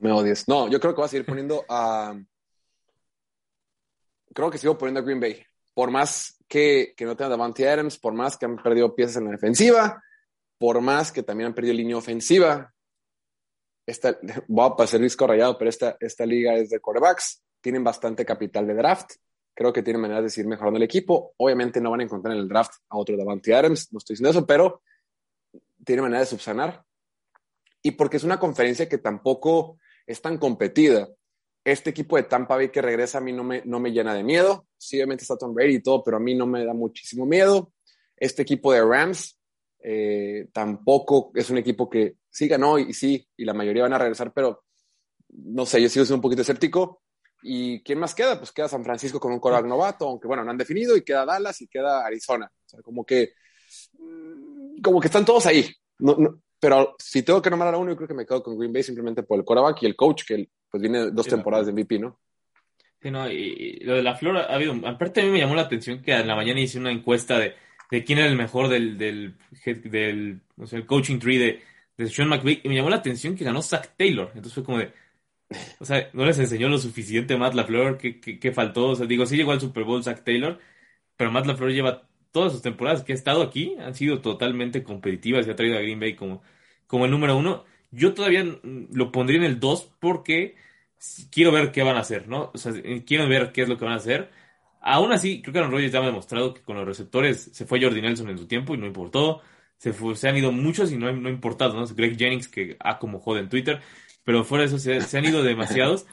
Me 0.00 0.10
odies. 0.10 0.48
No, 0.48 0.70
yo 0.70 0.80
creo 0.80 0.94
que 0.94 1.02
voy 1.02 1.04
a 1.04 1.08
seguir 1.08 1.26
poniendo 1.26 1.66
a. 1.68 2.18
Creo 4.32 4.50
que 4.50 4.56
sigo 4.56 4.78
poniendo 4.78 5.00
a 5.00 5.02
Green 5.02 5.20
Bay. 5.20 5.44
Por 5.74 5.90
más 5.90 6.42
que, 6.48 6.94
que 6.96 7.04
no 7.04 7.14
tenga 7.14 7.28
Davante 7.28 7.68
Adams, 7.68 7.98
por 7.98 8.14
más 8.14 8.38
que 8.38 8.46
han 8.46 8.56
perdido 8.56 8.94
piezas 8.94 9.18
en 9.18 9.24
la 9.26 9.32
defensiva, 9.32 10.02
por 10.56 10.80
más 10.80 11.12
que 11.12 11.22
también 11.22 11.48
han 11.48 11.54
perdido 11.54 11.74
línea 11.74 11.98
ofensiva. 11.98 12.72
Esta, 13.84 14.18
voy 14.48 14.66
a 14.66 14.74
pasar 14.74 14.98
risco 15.00 15.26
rayado, 15.26 15.58
pero 15.58 15.68
esta, 15.68 15.98
esta 16.00 16.24
liga 16.24 16.54
es 16.54 16.70
de 16.70 16.80
quarterbacks. 16.80 17.42
Tienen 17.60 17.84
bastante 17.84 18.24
capital 18.24 18.66
de 18.66 18.74
draft. 18.74 19.16
Creo 19.56 19.72
que 19.72 19.82
tienen 19.82 20.02
maneras 20.02 20.22
de 20.22 20.28
seguir 20.28 20.50
mejorando 20.50 20.76
el 20.76 20.82
equipo. 20.82 21.32
Obviamente 21.38 21.80
no 21.80 21.90
van 21.90 22.00
a 22.00 22.02
encontrar 22.02 22.34
en 22.34 22.42
el 22.42 22.48
draft 22.48 22.74
a 22.90 22.98
otro 22.98 23.16
Davante 23.16 23.54
Adams, 23.54 23.90
no 23.90 23.98
estoy 23.98 24.12
diciendo 24.12 24.30
eso, 24.30 24.46
pero 24.46 24.82
tienen 25.82 26.02
manera 26.02 26.20
de 26.20 26.26
subsanar. 26.26 26.84
Y 27.80 27.92
porque 27.92 28.18
es 28.18 28.24
una 28.24 28.38
conferencia 28.38 28.86
que 28.86 28.98
tampoco 28.98 29.78
es 30.06 30.20
tan 30.20 30.36
competida. 30.36 31.08
Este 31.64 31.88
equipo 31.88 32.16
de 32.16 32.24
Tampa 32.24 32.56
Bay 32.56 32.68
que 32.68 32.82
regresa 32.82 33.16
a 33.16 33.22
mí 33.22 33.32
no 33.32 33.44
me, 33.44 33.62
no 33.64 33.80
me 33.80 33.92
llena 33.92 34.12
de 34.12 34.22
miedo. 34.22 34.66
Sí, 34.76 34.98
obviamente 34.98 35.22
está 35.22 35.38
Tom 35.38 35.54
Brady 35.54 35.76
y 35.76 35.82
todo, 35.82 36.04
pero 36.04 36.18
a 36.18 36.20
mí 36.20 36.34
no 36.34 36.46
me 36.46 36.62
da 36.62 36.74
muchísimo 36.74 37.24
miedo. 37.24 37.72
Este 38.14 38.42
equipo 38.42 38.74
de 38.74 38.84
Rams 38.84 39.40
eh, 39.82 40.48
tampoco 40.52 41.32
es 41.34 41.48
un 41.48 41.56
equipo 41.56 41.88
que 41.88 42.16
sí 42.28 42.46
ganó 42.46 42.78
y 42.78 42.92
sí, 42.92 43.26
y 43.38 43.44
la 43.46 43.54
mayoría 43.54 43.84
van 43.84 43.94
a 43.94 43.98
regresar, 43.98 44.32
pero 44.34 44.64
no 45.28 45.64
sé, 45.64 45.80
yo 45.80 45.88
sigo 45.88 46.04
siendo 46.04 46.16
un 46.16 46.22
poquito 46.22 46.42
escéptico. 46.42 47.02
¿Y 47.42 47.80
quién 47.82 47.98
más 47.98 48.14
queda? 48.14 48.38
Pues 48.38 48.52
queda 48.52 48.68
San 48.68 48.84
Francisco 48.84 49.20
con 49.20 49.32
un 49.32 49.40
coreback 49.40 49.66
novato, 49.66 50.08
aunque 50.08 50.26
bueno, 50.26 50.44
no 50.44 50.50
han 50.50 50.58
definido, 50.58 50.96
y 50.96 51.02
queda 51.02 51.24
Dallas 51.24 51.60
y 51.60 51.68
queda 51.68 52.04
Arizona. 52.04 52.46
O 52.46 52.68
sea, 52.68 52.82
como 52.82 53.04
que, 53.04 53.34
mm, 53.98 54.80
como 54.82 55.00
que 55.00 55.06
están 55.06 55.24
todos 55.24 55.46
ahí. 55.46 55.68
No, 55.98 56.16
no, 56.16 56.40
pero 56.58 56.96
si 56.98 57.22
tengo 57.22 57.42
que 57.42 57.50
nombrar 57.50 57.74
a 57.74 57.78
uno, 57.78 57.92
yo 57.92 57.96
creo 57.96 58.08
que 58.08 58.14
me 58.14 58.26
quedo 58.26 58.42
con 58.42 58.58
Green 58.58 58.72
Bay 58.72 58.82
simplemente 58.82 59.22
por 59.22 59.38
el 59.38 59.44
quarterback 59.44 59.82
y 59.82 59.86
el 59.86 59.96
coach, 59.96 60.24
que 60.26 60.48
pues 60.70 60.80
viene 60.80 61.10
dos 61.10 61.26
temporadas 61.26 61.66
de 61.66 61.72
MVP, 61.72 61.98
¿no? 61.98 62.18
Sí, 63.00 63.10
no, 63.10 63.30
y, 63.30 63.78
lo 63.80 63.94
de 63.94 64.02
la 64.02 64.16
flor 64.16 64.38
ha 64.38 64.54
habido. 64.54 64.74
Aparte, 64.86 65.20
a 65.20 65.24
mí 65.24 65.30
me 65.30 65.38
llamó 65.38 65.54
la 65.54 65.62
atención 65.62 66.02
que 66.02 66.12
en 66.12 66.26
la 66.26 66.34
mañana 66.34 66.60
hice 66.60 66.78
una 66.78 66.90
encuesta 66.90 67.38
de, 67.38 67.54
de 67.90 68.04
quién 68.04 68.18
era 68.18 68.28
el 68.28 68.36
mejor 68.36 68.68
del, 68.68 68.96
del, 68.96 69.36
del 69.84 70.40
el 70.72 70.86
coaching 70.86 71.18
tree 71.18 71.38
de, 71.38 71.62
de 71.96 72.08
Sean 72.08 72.28
McVay, 72.28 72.62
y 72.64 72.68
me 72.68 72.74
llamó 72.74 72.90
la 72.90 72.96
atención 72.96 73.36
que 73.36 73.44
ganó 73.44 73.62
Zach 73.62 73.90
Taylor. 73.96 74.28
Entonces 74.28 74.54
fue 74.54 74.64
como 74.64 74.78
de. 74.78 74.92
O 75.80 75.84
sea, 75.84 76.10
no 76.12 76.24
les 76.24 76.38
enseñó 76.38 76.68
lo 76.68 76.78
suficiente 76.78 77.36
Matt 77.36 77.54
LaFleur, 77.54 77.98
que, 77.98 78.20
que, 78.20 78.52
faltó. 78.52 78.88
O 78.88 78.96
sea, 78.96 79.06
digo, 79.06 79.26
sí 79.26 79.36
llegó 79.36 79.52
al 79.52 79.60
Super 79.60 79.84
Bowl 79.84 80.02
Zach 80.02 80.24
Taylor, 80.24 80.58
pero 81.16 81.30
Matt 81.30 81.46
LaFleur 81.46 81.72
lleva 81.72 82.08
todas 82.32 82.52
sus 82.52 82.62
temporadas 82.62 83.04
que 83.04 83.12
ha 83.12 83.14
estado 83.14 83.42
aquí, 83.42 83.76
han 83.80 83.94
sido 83.94 84.20
totalmente 84.20 84.82
competitivas 84.82 85.46
y 85.46 85.50
ha 85.50 85.56
traído 85.56 85.78
a 85.78 85.80
Green 85.80 86.00
Bay 86.00 86.14
como 86.14 86.42
como 86.86 87.04
el 87.04 87.10
número 87.10 87.36
uno. 87.36 87.64
Yo 87.90 88.14
todavía 88.14 88.44
lo 88.92 89.12
pondría 89.12 89.38
en 89.38 89.44
el 89.44 89.60
2 89.60 89.96
porque 90.00 90.56
quiero 91.30 91.52
ver 91.52 91.72
qué 91.72 91.82
van 91.82 91.96
a 91.96 92.00
hacer, 92.00 92.28
¿no? 92.28 92.50
O 92.54 92.58
sea, 92.58 92.72
quiero 93.06 93.28
ver 93.28 93.52
qué 93.52 93.62
es 93.62 93.68
lo 93.68 93.78
que 93.78 93.84
van 93.84 93.94
a 93.94 93.98
hacer. 93.98 94.30
Aún 94.80 95.12
así, 95.12 95.42
creo 95.42 95.52
que 95.52 95.58
Aaron 95.58 95.72
Rodgers 95.72 95.92
ya 95.92 96.00
me 96.00 96.06
ha 96.06 96.10
demostrado 96.10 96.54
que 96.54 96.62
con 96.62 96.76
los 96.76 96.86
receptores 96.86 97.50
se 97.52 97.66
fue 97.66 97.80
Jordi 97.82 98.00
Nelson 98.00 98.30
en 98.30 98.38
su 98.38 98.46
tiempo 98.46 98.74
y 98.74 98.78
no 98.78 98.86
importó. 98.86 99.42
Se, 99.78 99.92
se 99.92 100.28
han 100.28 100.36
ido 100.36 100.52
muchos 100.52 100.92
y 100.92 100.96
no, 100.96 101.12
no 101.12 101.28
ha 101.28 101.32
importado, 101.32 101.74
¿no? 101.74 101.86
Greg 101.94 102.16
Jennings, 102.16 102.48
que 102.48 102.76
ha 102.80 102.98
como 102.98 103.18
jode 103.20 103.40
en 103.40 103.48
Twitter, 103.48 103.80
pero 104.26 104.44
fuera 104.44 104.62
de 104.66 104.74
eso 104.74 104.78
se, 104.80 105.18
han 105.18 105.24
ido 105.24 105.44
demasiados 105.44 106.06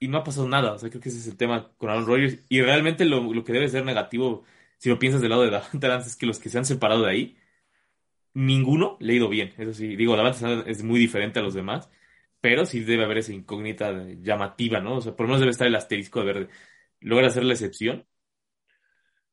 y 0.00 0.08
no 0.08 0.18
ha 0.18 0.24
pasado 0.24 0.48
nada. 0.48 0.72
O 0.72 0.78
sea, 0.78 0.90
creo 0.90 1.00
que 1.00 1.10
ese 1.10 1.18
es 1.18 1.28
el 1.28 1.36
tema 1.36 1.72
con 1.78 1.90
Aaron 1.90 2.06
Rodgers. 2.06 2.40
Y 2.48 2.60
realmente 2.60 3.04
lo, 3.04 3.32
lo 3.32 3.44
que 3.44 3.52
debe 3.52 3.68
ser 3.68 3.84
negativo, 3.84 4.44
si 4.78 4.88
lo 4.88 4.98
piensas 4.98 5.20
del 5.20 5.30
lado 5.30 5.42
de 5.42 5.50
Davante 5.50 6.08
es 6.08 6.16
que 6.16 6.26
los 6.26 6.40
que 6.40 6.50
se 6.50 6.58
han 6.58 6.64
separado 6.64 7.04
de 7.04 7.10
ahí 7.12 7.36
ninguno 8.34 8.96
le 9.00 9.12
ha 9.12 9.16
ido 9.16 9.28
bien. 9.28 9.54
Eso 9.58 9.72
sí, 9.74 9.96
digo, 9.96 10.16
la 10.16 10.24
banda 10.24 10.64
es 10.66 10.82
muy 10.82 10.98
diferente 10.98 11.38
a 11.38 11.42
los 11.42 11.54
demás, 11.54 11.88
pero 12.40 12.66
sí 12.66 12.80
debe 12.80 13.04
haber 13.04 13.18
esa 13.18 13.32
incógnita 13.32 13.92
llamativa, 14.20 14.80
¿no? 14.80 14.96
O 14.96 15.00
sea, 15.00 15.14
por 15.14 15.26
lo 15.26 15.28
menos 15.28 15.40
debe 15.40 15.52
estar 15.52 15.66
el 15.68 15.76
asterisco 15.76 16.20
de 16.20 16.26
ver, 16.26 16.48
logra 17.00 17.28
hacer 17.28 17.44
la 17.44 17.54
excepción. 17.54 18.06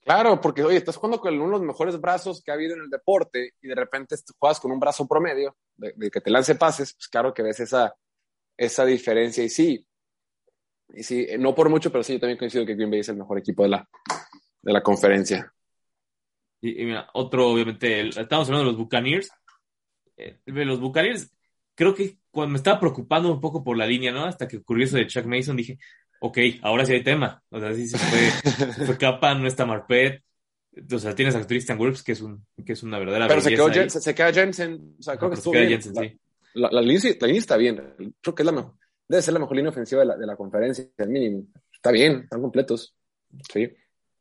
Claro, 0.08 0.40
porque 0.40 0.64
oye, 0.64 0.78
estás 0.78 0.96
jugando 0.96 1.20
con 1.20 1.34
uno 1.34 1.60
de 1.60 1.66
los 1.66 1.68
mejores 1.68 2.00
brazos 2.00 2.42
que 2.42 2.50
ha 2.50 2.54
habido 2.54 2.76
en 2.76 2.84
el 2.84 2.90
deporte 2.90 3.56
y 3.62 3.68
de 3.68 3.76
repente 3.76 4.16
juegas 4.40 4.58
con 4.58 4.72
un 4.72 4.80
brazo 4.80 5.06
promedio 5.06 5.58
de, 5.76 6.10
que 6.10 6.22
te 6.22 6.32
lance 6.32 6.56
pases, 6.56 6.94
pues 6.94 7.10
claro 7.10 7.34
que 7.34 7.44
ves 7.44 7.60
esa, 7.60 7.94
esa 8.56 8.86
diferencia 8.86 9.44
y 9.44 9.50
sí, 9.50 9.86
y 10.94 11.04
sí, 11.04 11.28
no 11.38 11.54
por 11.54 11.68
mucho, 11.68 11.92
pero 11.92 12.06
sí, 12.06 12.14
yo 12.14 12.22
también 12.22 12.38
coincido 12.38 12.66
que 12.66 12.76
Green 12.76 12.90
Bay 12.90 13.02
es 13.02 13.10
el 13.10 13.18
mejor 13.18 13.38
equipo 13.38 13.64
de 13.64 13.70
la, 13.70 13.90
de 14.62 14.72
la 14.72 14.82
conferencia. 14.82 15.54
Y, 16.62 16.86
mira, 16.86 17.10
otro, 17.14 17.50
obviamente, 17.50 18.08
estamos 18.08 18.48
hablando 18.48 18.60
de 18.60 18.72
los 18.72 18.78
Buccaneers. 18.78 19.30
Eh, 20.16 20.40
los 20.46 20.80
Buccaneers, 20.80 21.30
creo 21.76 21.94
que 21.94 22.18
cuando 22.32 22.54
me 22.54 22.58
estaba 22.60 22.80
preocupando 22.80 23.30
un 23.30 23.42
poco 23.42 23.62
por 23.62 23.76
la 23.76 23.86
línea, 23.86 24.14
¿no? 24.14 24.24
Hasta 24.24 24.48
que 24.48 24.56
ocurrió 24.56 24.86
eso 24.86 24.96
de 24.96 25.06
Chuck 25.06 25.26
Mason, 25.26 25.58
dije, 25.58 25.78
ok, 26.20 26.38
ahora 26.62 26.86
sí 26.86 26.94
hay 26.94 27.04
tema. 27.04 27.42
O 27.50 27.60
sea, 27.60 27.74
sí 27.74 27.88
se 27.88 27.98
fue, 27.98 28.86
fue 28.86 28.98
capa, 28.98 29.34
no 29.34 29.48
está 29.48 29.66
Marpet. 29.66 30.24
O 30.92 31.00
sea, 31.00 31.16
tienes 31.16 31.36
a 31.36 31.46
Christian 31.46 31.80
Wirfs, 31.80 32.04
que 32.04 32.12
es, 32.12 32.22
un, 32.22 32.46
que 32.64 32.74
es 32.74 32.84
una 32.84 33.00
verdadera 33.00 33.28
Pero 33.28 33.42
se, 33.42 33.50
quedó, 33.50 33.90
se, 33.90 34.16
queda 34.16 34.32
Jensen. 34.32 34.96
O 35.00 35.02
sea, 35.02 35.18
creo 35.18 35.32
que 35.32 35.36
estuvo 35.38 35.54
bien. 35.54 35.70
Jensen, 35.70 35.94
la, 35.96 36.02
sí. 36.04 36.20
la, 36.54 36.70
la, 36.72 36.82
línea, 36.82 37.02
la, 37.20 37.28
línea, 37.28 37.40
está 37.40 37.58
bien. 37.58 37.82
Creo 38.22 38.36
que 38.36 38.44
es 38.44 38.46
la 38.46 38.52
mejor. 38.52 38.74
Debe 39.08 39.22
ser 39.22 39.34
la 39.34 39.40
mejor 39.40 39.56
línea 39.56 39.72
ofensiva 39.72 40.02
de 40.02 40.08
la, 40.08 40.18
de 40.18 40.28
la 40.28 40.36
conferencia, 40.36 40.86
al 40.98 41.10
mínimo. 41.10 41.48
Está 41.74 41.92
bien, 41.92 42.22
están 42.24 42.42
completos. 42.42 42.96
Sí. 43.52 43.70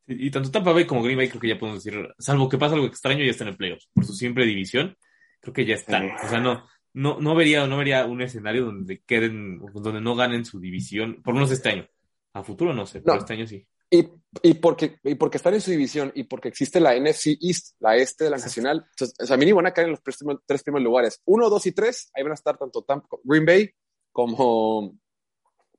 Y, 0.07 0.27
y 0.27 0.31
tanto 0.31 0.51
Tampa 0.51 0.73
Bay 0.73 0.87
como 0.87 1.03
Green 1.03 1.19
Bay 1.19 1.29
creo 1.29 1.41
que 1.41 1.49
ya 1.49 1.59
podemos 1.59 1.83
decir, 1.83 2.09
salvo 2.19 2.49
que 2.49 2.59
pasa 2.59 2.75
algo 2.75 2.87
extraño, 2.87 3.25
ya 3.25 3.31
están 3.31 3.49
en 3.49 3.57
playoffs. 3.57 3.89
Por 3.93 4.05
su 4.05 4.15
simple 4.15 4.47
división, 4.47 4.97
creo 5.41 5.53
que 5.53 5.67
ya 5.67 5.75
están. 5.75 6.11
O 6.25 6.29
sea, 6.29 6.41
no, 6.41 6.65
no, 6.97 7.21
no, 7.21 7.35
vería, 7.35 7.67
no 7.67 7.77
vería 7.77 8.07
un 8.07 8.23
escenario 8.23 8.65
donde 8.65 9.03
queden, 9.03 9.59
donde 9.75 10.01
no 10.01 10.17
ganen 10.17 10.47
su 10.47 10.59
división, 10.59 11.21
por 11.23 11.35
lo 11.35 11.41
menos 11.41 11.51
este 11.51 11.69
año. 11.69 11.87
A 12.33 12.43
futuro 12.43 12.73
no 12.73 12.87
sé, 12.87 13.03
pero 13.03 13.19
este 13.19 13.35
año 13.35 13.47
sí. 13.47 13.67
Y, 13.91 14.09
y, 14.43 14.55
porque, 14.55 14.99
y 15.05 15.15
porque 15.15 15.37
están 15.37 15.53
en 15.53 15.61
su 15.61 15.71
división 15.71 16.11
y 16.15 16.25
porque 16.25 16.49
existe 16.49 16.81
la 16.81 16.99
NFC 16.99 17.37
East, 17.39 17.77
la 17.81 17.97
este 17.97 18.25
de 18.25 18.31
la 18.31 18.39
nacional, 18.39 18.87
entonces, 18.91 19.15
o 19.21 19.27
sea, 19.27 19.37
mínimo 19.37 19.57
van 19.57 19.67
a 19.67 19.73
caer 19.73 19.89
en 19.89 19.91
los 19.93 20.03
tres, 20.03 20.19
tres 20.47 20.63
primeros 20.63 20.85
lugares. 20.85 21.21
Uno, 21.27 21.51
dos 21.51 21.67
y 21.67 21.73
tres, 21.73 22.11
ahí 22.15 22.23
van 22.23 22.33
a 22.33 22.35
estar 22.35 22.57
tanto 22.57 22.83
Tampa, 22.83 23.19
Green 23.25 23.45
Bay 23.45 23.71
como, 24.11 24.99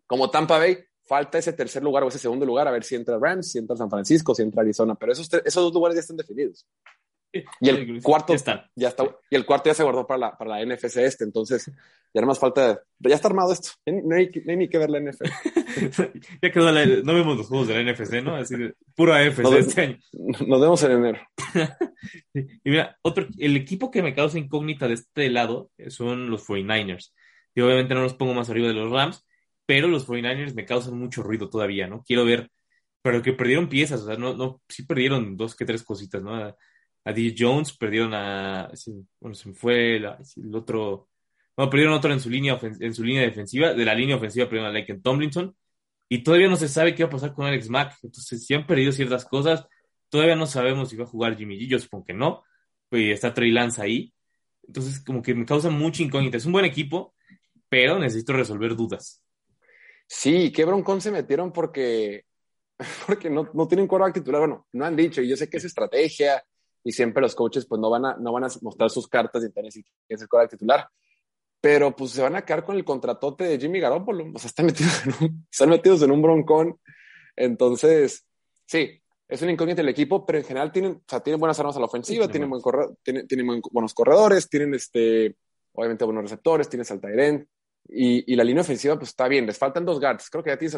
como 0.05 0.30
Tampa 0.30 0.59
Bay. 0.59 0.78
Falta 1.03 1.39
ese 1.39 1.53
tercer 1.53 1.82
lugar 1.82 2.03
o 2.03 2.09
ese 2.09 2.20
segundo 2.20 2.45
lugar, 2.45 2.68
a 2.68 2.72
ver 2.72 2.84
si 2.84 2.95
entra 2.95 3.18
Rams, 3.20 3.51
si 3.51 3.57
entra 3.57 3.76
San 3.76 3.89
Francisco, 3.89 4.36
si 4.36 4.43
entra 4.43 4.61
Arizona, 4.61 4.93
pero 4.93 5.13
esos, 5.13 5.34
esos 5.34 5.63
dos 5.63 5.74
lugares 5.74 5.95
ya 5.95 6.01
están 6.01 6.18
definidos. 6.18 6.68
Y 7.61 7.69
el 7.69 8.01
cuarto 8.01 8.33
ya 8.33 8.35
está. 8.35 8.71
ya 8.75 8.89
está. 8.89 9.03
Y 9.29 9.35
el 9.35 9.45
cuarto 9.45 9.69
ya 9.69 9.73
se 9.73 9.83
guardó 9.83 10.05
para 10.05 10.17
la, 10.17 10.38
para 10.38 10.51
la 10.51 10.65
NFC 10.65 10.97
este. 10.97 11.23
Entonces, 11.23 11.71
ya 12.13 12.21
no 12.21 12.27
más 12.27 12.39
falta. 12.39 12.81
Ya 12.99 13.15
está 13.15 13.27
armado 13.27 13.53
esto. 13.53 13.69
No 13.85 14.15
hay, 14.15 14.29
no 14.45 14.51
hay 14.51 14.57
ni 14.57 14.69
que 14.69 14.77
ver 14.77 14.89
la 14.89 14.99
NFC. 14.99 15.23
ya 16.41 16.51
quedó 16.51 16.71
la, 16.71 16.85
No 16.85 17.13
vemos 17.13 17.38
los 17.38 17.47
juegos 17.47 17.67
de 17.67 17.83
la 17.83 17.91
NFC, 17.91 18.23
¿no? 18.23 18.35
Así 18.35 18.55
de 18.55 18.73
pura 18.95 19.17
AFC 19.17 19.39
nos, 19.39 19.53
este 19.53 19.81
año. 19.81 19.99
Nos 20.13 20.61
vemos 20.61 20.83
en 20.83 20.91
enero. 20.91 21.19
y 22.33 22.69
mira, 22.69 22.97
otro, 23.01 23.27
el 23.38 23.55
equipo 23.55 23.91
que 23.91 24.01
me 24.01 24.15
causa 24.15 24.39
incógnita 24.39 24.88
de 24.88 24.95
este 24.95 25.29
lado 25.29 25.71
son 25.88 26.29
los 26.29 26.45
49ers. 26.47 27.13
Y 27.57 27.61
obviamente 27.61 27.95
no 27.95 28.03
los 28.03 28.13
pongo 28.13 28.35
más 28.35 28.49
arriba 28.51 28.67
de 28.67 28.75
los 28.75 28.91
Rams, 28.91 29.25
pero 29.65 29.88
los 29.88 30.07
49ers 30.07 30.53
me 30.53 30.65
causan 30.65 30.97
mucho 30.97 31.23
ruido 31.23 31.49
todavía, 31.49 31.88
¿no? 31.88 32.03
Quiero 32.03 32.23
ver. 32.23 32.51
Pero 33.01 33.21
que 33.21 33.33
perdieron 33.33 33.69
piezas, 33.69 34.01
o 34.01 34.05
sea, 34.05 34.15
no, 34.15 34.35
no, 34.35 34.61
sí 34.67 34.83
perdieron 34.83 35.38
dos 35.38 35.55
que 35.55 35.65
tres 35.65 35.83
cositas, 35.83 36.21
¿no? 36.21 36.55
A 37.08 37.14
D. 37.14 37.34
Jones, 37.38 37.76
perdieron 37.78 38.14
a, 38.14 38.70
bueno, 39.22 39.34
se 39.34 39.53
fue 39.53 39.95
el 39.95 40.53
otro, 40.53 41.08
no, 41.55 41.70
perdieron 41.70 41.93
otro 41.93 42.12
en 42.12 42.20
su 42.20 42.30
línea, 42.30 42.60
en 42.62 42.93
su 42.93 43.01
línea 43.01 43.22
defensiva, 43.22 43.74
de 43.74 43.86
la 43.86 43.95
línea 43.95 44.18
ofensiva 44.18 44.45
perdieron 44.45 44.70
a 44.70 44.78
Laken 44.78 45.01
Tomlinson, 45.01 45.55
y 46.10 46.22
todavía 46.22 46.49
no 46.49 46.58
se 46.58 46.68
sabe 46.68 46.93
qué 46.93 47.03
va 47.03 47.08
a 47.08 47.12
pasar 47.12 47.34
con 47.34 47.45
Alex 47.45 47.70
Mack, 47.70 47.95
entonces 48.03 48.45
si 48.45 48.53
han 48.53 48.68
perdido 48.68 48.91
ciertas 48.91 49.24
cosas, 49.24 49.66
todavía 50.10 50.36
no 50.36 50.45
sabemos 50.47 50.89
si 50.89 50.97
va 50.97 51.05
a 51.05 51.08
jugar 51.08 51.38
Jimmy 51.38 51.58
G, 51.58 51.70
yo 51.70 51.80
supongo 51.80 52.03
que 52.03 52.14
no, 52.14 52.43
pues 52.89 53.14
está 53.14 53.34
Trey 53.34 53.51
Lance 53.51 53.82
ahí, 53.82 54.14
entonces 54.64 55.01
como 55.01 55.22
que 55.22 55.34
me 55.34 55.45
causa 55.45 55.70
mucha 55.70 56.03
incógnita, 56.03 56.36
es 56.36 56.45
un 56.45 56.51
buen 56.51 56.66
equipo, 56.66 57.16
pero 57.70 57.99
necesito 57.99 58.34
resolver 58.34 58.76
dudas. 58.76 59.24
Sí, 60.08 60.51
qué 60.51 60.66
broncón 60.66 60.99
se 60.99 61.12
metieron 61.12 61.53
porque, 61.53 62.26
porque 63.08 63.30
no, 63.30 63.49
no 63.53 63.66
tienen 63.66 63.88
quarterback 63.88 64.16
titular, 64.16 64.41
bueno, 64.41 64.68
no 64.74 64.84
han 64.84 64.97
dicho, 64.97 65.22
y 65.22 65.30
yo 65.30 65.38
sé 65.38 65.49
que 65.49 65.55
es 65.55 65.64
estrategia, 65.64 66.43
y 66.88 66.93
siempre 66.93 67.21
los 67.21 67.35
coaches 67.35 67.65
pues 67.65 67.81
no 67.81 67.89
van 67.89 68.05
a, 68.05 68.15
no 68.15 68.31
van 68.31 68.45
a 68.45 68.47
mostrar 68.61 68.89
sus 68.89 69.09
cartas 69.09 69.43
y 69.43 69.51
tener 69.51 69.73
si 69.73 69.83
es 70.07 70.21
el 70.21 70.29
coreback 70.29 70.51
titular. 70.51 70.88
Pero 71.59 71.93
pues 71.93 72.11
se 72.11 72.21
van 72.21 72.38
a 72.38 72.45
quedar 72.45 72.63
con 72.63 72.77
el 72.77 72.85
contratote 72.85 73.43
de 73.43 73.59
Jimmy 73.59 73.81
Garoppolo. 73.81 74.31
O 74.33 74.39
sea, 74.39 74.47
están 74.47 74.67
metidos 74.67 75.05
en 75.05 75.13
un, 75.19 75.47
están 75.51 75.69
metidos 75.69 76.01
en 76.03 76.11
un 76.11 76.21
broncón. 76.21 76.79
Entonces, 77.35 78.25
sí, 78.65 79.01
es 79.27 79.41
un 79.41 79.49
incógnito 79.49 79.81
el 79.81 79.89
equipo, 79.89 80.25
pero 80.25 80.39
en 80.39 80.45
general 80.45 80.71
tienen, 80.71 80.93
o 80.93 81.03
sea, 81.05 81.19
tienen 81.19 81.41
buenas 81.41 81.59
armas 81.59 81.75
a 81.75 81.81
la 81.81 81.88
ofensiva, 81.88 82.23
sí, 82.23 82.31
tienen, 82.31 82.49
buen 82.49 82.61
corre, 82.61 82.88
tienen, 83.03 83.27
tienen 83.27 83.45
buen, 83.45 83.61
buenos 83.69 83.93
corredores, 83.93 84.47
tienen 84.47 84.73
este, 84.73 85.35
obviamente 85.73 86.05
buenos 86.05 86.23
receptores, 86.23 86.69
tienen 86.69 86.85
Saltairén. 86.85 87.49
Y, 87.89 88.31
y 88.31 88.35
la 88.38 88.45
línea 88.45 88.61
ofensiva 88.61 88.97
pues 88.97 89.09
está 89.09 89.27
bien, 89.27 89.45
les 89.45 89.57
faltan 89.57 89.83
dos 89.83 89.99
guards. 89.99 90.29
Creo 90.29 90.41
que 90.41 90.51
ya, 90.51 90.57
tienes, 90.57 90.77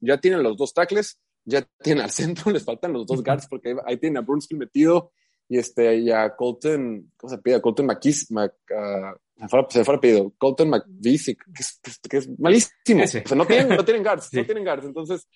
ya 0.00 0.18
tienen 0.18 0.42
los 0.42 0.56
dos 0.56 0.72
tackles, 0.72 1.20
ya 1.44 1.66
tienen 1.82 2.04
al 2.04 2.10
centro, 2.10 2.50
les 2.50 2.64
faltan 2.64 2.94
los 2.94 3.06
dos 3.06 3.22
guards 3.24 3.46
porque 3.46 3.76
ahí, 3.84 3.98
tienen 3.98 4.16
a 4.16 4.22
Brunskill 4.22 4.56
metido, 4.56 5.12
y 5.50 5.58
este 5.58 5.96
y 5.96 6.12
a 6.12 6.36
Colton, 6.36 7.10
¿cómo 7.16 7.28
se 7.28 7.38
pide? 7.38 7.60
Colton 7.60 7.86
McKiss, 7.86 8.30
Mac, 8.30 8.54
uh, 8.70 9.46
se 9.68 9.84
fue 9.84 10.00
pedido, 10.00 10.32
Colton 10.38 10.70
McVisick, 10.70 11.44
que 11.52 11.60
es, 11.60 11.80
que 12.08 12.16
es 12.18 12.38
malísimo. 12.38 13.02
Ese. 13.02 13.22
O 13.24 13.28
sea, 13.28 13.36
no 13.36 13.44
tienen, 13.44 13.68
no 13.68 13.84
tienen 13.84 14.04
guards, 14.04 14.28
sí. 14.30 14.36
no 14.36 14.44
tienen 14.44 14.64
guards. 14.64 14.86
Entonces, 14.86 15.28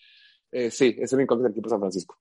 eh, 0.52 0.70
sí, 0.70 0.94
es 1.00 1.12
el 1.12 1.22
incógnito 1.22 1.48
del 1.48 1.52
equipo 1.52 1.66
de 1.66 1.70
San 1.70 1.80
Francisco. 1.80 2.16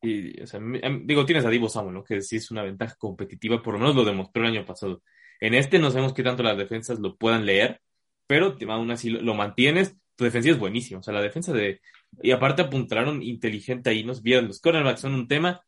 Y, 0.00 0.40
o 0.40 0.46
sea, 0.46 0.58
digo, 1.02 1.26
tienes 1.26 1.44
a 1.44 1.50
Divo 1.50 1.68
Samuel, 1.68 1.96
¿no? 1.96 2.02
Que 2.02 2.22
sí 2.22 2.36
es 2.36 2.50
una 2.50 2.62
ventaja 2.62 2.94
competitiva, 2.98 3.62
por 3.62 3.74
lo 3.74 3.80
menos 3.80 3.94
lo 3.94 4.04
demostró 4.04 4.42
el 4.42 4.56
año 4.56 4.64
pasado. 4.64 5.02
En 5.38 5.52
este 5.52 5.78
no 5.78 5.90
sabemos 5.90 6.14
qué 6.14 6.22
tanto 6.22 6.42
las 6.42 6.56
defensas 6.56 6.98
lo 6.98 7.16
puedan 7.16 7.44
leer, 7.44 7.82
pero 8.26 8.56
aún 8.68 8.90
así 8.90 9.10
lo, 9.10 9.20
lo 9.20 9.34
mantienes, 9.34 9.94
tu 10.14 10.24
defensa 10.24 10.48
es 10.48 10.58
buenísima. 10.58 11.00
O 11.00 11.02
sea, 11.02 11.12
la 11.12 11.20
defensa 11.20 11.52
de. 11.52 11.82
Y 12.22 12.30
aparte 12.30 12.62
apuntaron 12.62 13.22
inteligente 13.22 13.90
ahí, 13.90 14.02
nos 14.02 14.22
vieron. 14.22 14.46
Los 14.46 14.60
cornerbacks 14.62 15.00
son 15.02 15.12
un 15.12 15.28
tema 15.28 15.60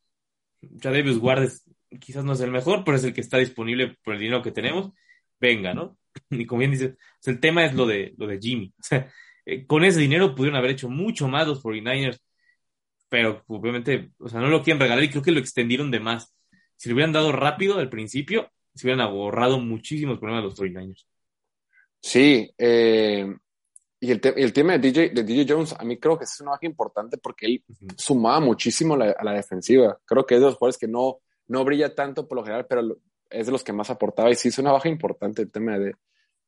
Davis 0.61 1.19
Guardes 1.19 1.65
quizás 2.01 2.25
no 2.25 2.33
es 2.33 2.41
el 2.41 2.51
mejor, 2.51 2.85
pero 2.85 2.97
es 2.97 3.05
el 3.05 3.15
que 3.15 3.21
está 3.21 3.39
disponible 3.39 3.97
por 4.03 4.15
el 4.15 4.21
dinero 4.21 4.43
que 4.43 4.53
tenemos. 4.53 4.93
Venga, 5.41 5.75
¿no? 5.75 5.97
Y 6.31 6.47
como 6.47 6.61
bien 6.61 6.73
dices, 6.73 6.97
el 7.25 7.41
tema 7.41 7.65
es 7.65 7.75
lo 7.75 7.87
de, 7.87 8.15
lo 8.17 8.27
de 8.27 8.39
Jimmy. 8.39 8.73
O 8.81 8.83
sea, 8.83 9.11
eh, 9.47 9.67
con 9.67 9.85
ese 9.85 10.01
dinero 10.01 10.35
pudieron 10.35 10.59
haber 10.59 10.73
hecho 10.73 10.89
mucho 10.89 11.29
más 11.29 11.47
los 11.47 11.63
49ers, 11.63 12.19
pero 13.09 13.43
obviamente, 13.47 14.11
o 14.19 14.29
sea, 14.29 14.41
no 14.41 14.49
lo 14.49 14.63
quieren 14.63 14.81
regalar 14.81 15.05
y 15.05 15.11
creo 15.11 15.23
que 15.23 15.31
lo 15.31 15.41
extendieron 15.41 15.91
de 15.91 16.01
más. 16.01 16.35
Si 16.77 16.89
lo 16.89 16.95
hubieran 16.95 17.13
dado 17.13 17.33
rápido 17.33 17.79
al 17.79 17.89
principio, 17.89 18.51
se 18.75 18.87
hubieran 18.87 19.01
ahorrado 19.01 19.59
muchísimos 19.59 20.19
problemas 20.19 20.45
los 20.45 20.59
49ers. 20.59 21.07
Sí, 22.01 22.53
eh, 22.59 23.35
y 24.01 24.11
el, 24.13 24.21
te 24.21 24.41
el, 24.41 24.53
tema 24.53 24.73
de 24.75 24.79
DJ, 24.79 25.11
de 25.11 25.25
DJ 25.25 25.47
Jones, 25.49 25.75
a 25.77 25.85
mí 25.85 25.99
creo 25.99 26.17
que 26.17 26.25
es 26.25 26.41
una 26.41 26.53
baja 26.53 26.67
importante 26.67 27.19
porque 27.19 27.47
él 27.47 27.65
uh 27.69 27.73
-huh. 27.73 27.95
sumaba 27.97 28.41
muchísimo 28.41 28.97
la, 28.97 29.11
a 29.11 29.25
la 29.25 29.33
defensiva. 29.33 29.99
Creo 30.05 30.25
que 30.25 30.35
es 30.37 30.41
de 30.41 30.47
los 30.47 30.55
jugadores 30.55 30.79
que 30.79 30.87
no, 30.87 31.19
no 31.49 31.65
brilla 31.65 31.95
tanto 31.95 32.29
por 32.29 32.37
lo 32.37 32.45
general, 32.45 32.67
pero 32.69 32.97
es 33.29 33.47
de 33.47 33.53
los 33.53 33.65
que 33.65 33.73
más 33.73 33.91
aportaba. 33.91 34.31
Y 34.31 34.37
sí 34.37 34.49
es 34.49 34.59
una 34.59 34.73
baja 34.73 34.89
importante 34.89 35.43
el 35.43 35.51
tema 35.51 35.79
de, 35.79 35.95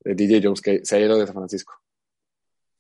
de 0.01 0.15
DJ 0.15 0.41
Jones, 0.45 0.61
que 0.61 0.85
se 0.85 0.97
ha 0.97 1.01
ido 1.01 1.19
de 1.19 1.27
San 1.27 1.35
Francisco. 1.35 1.75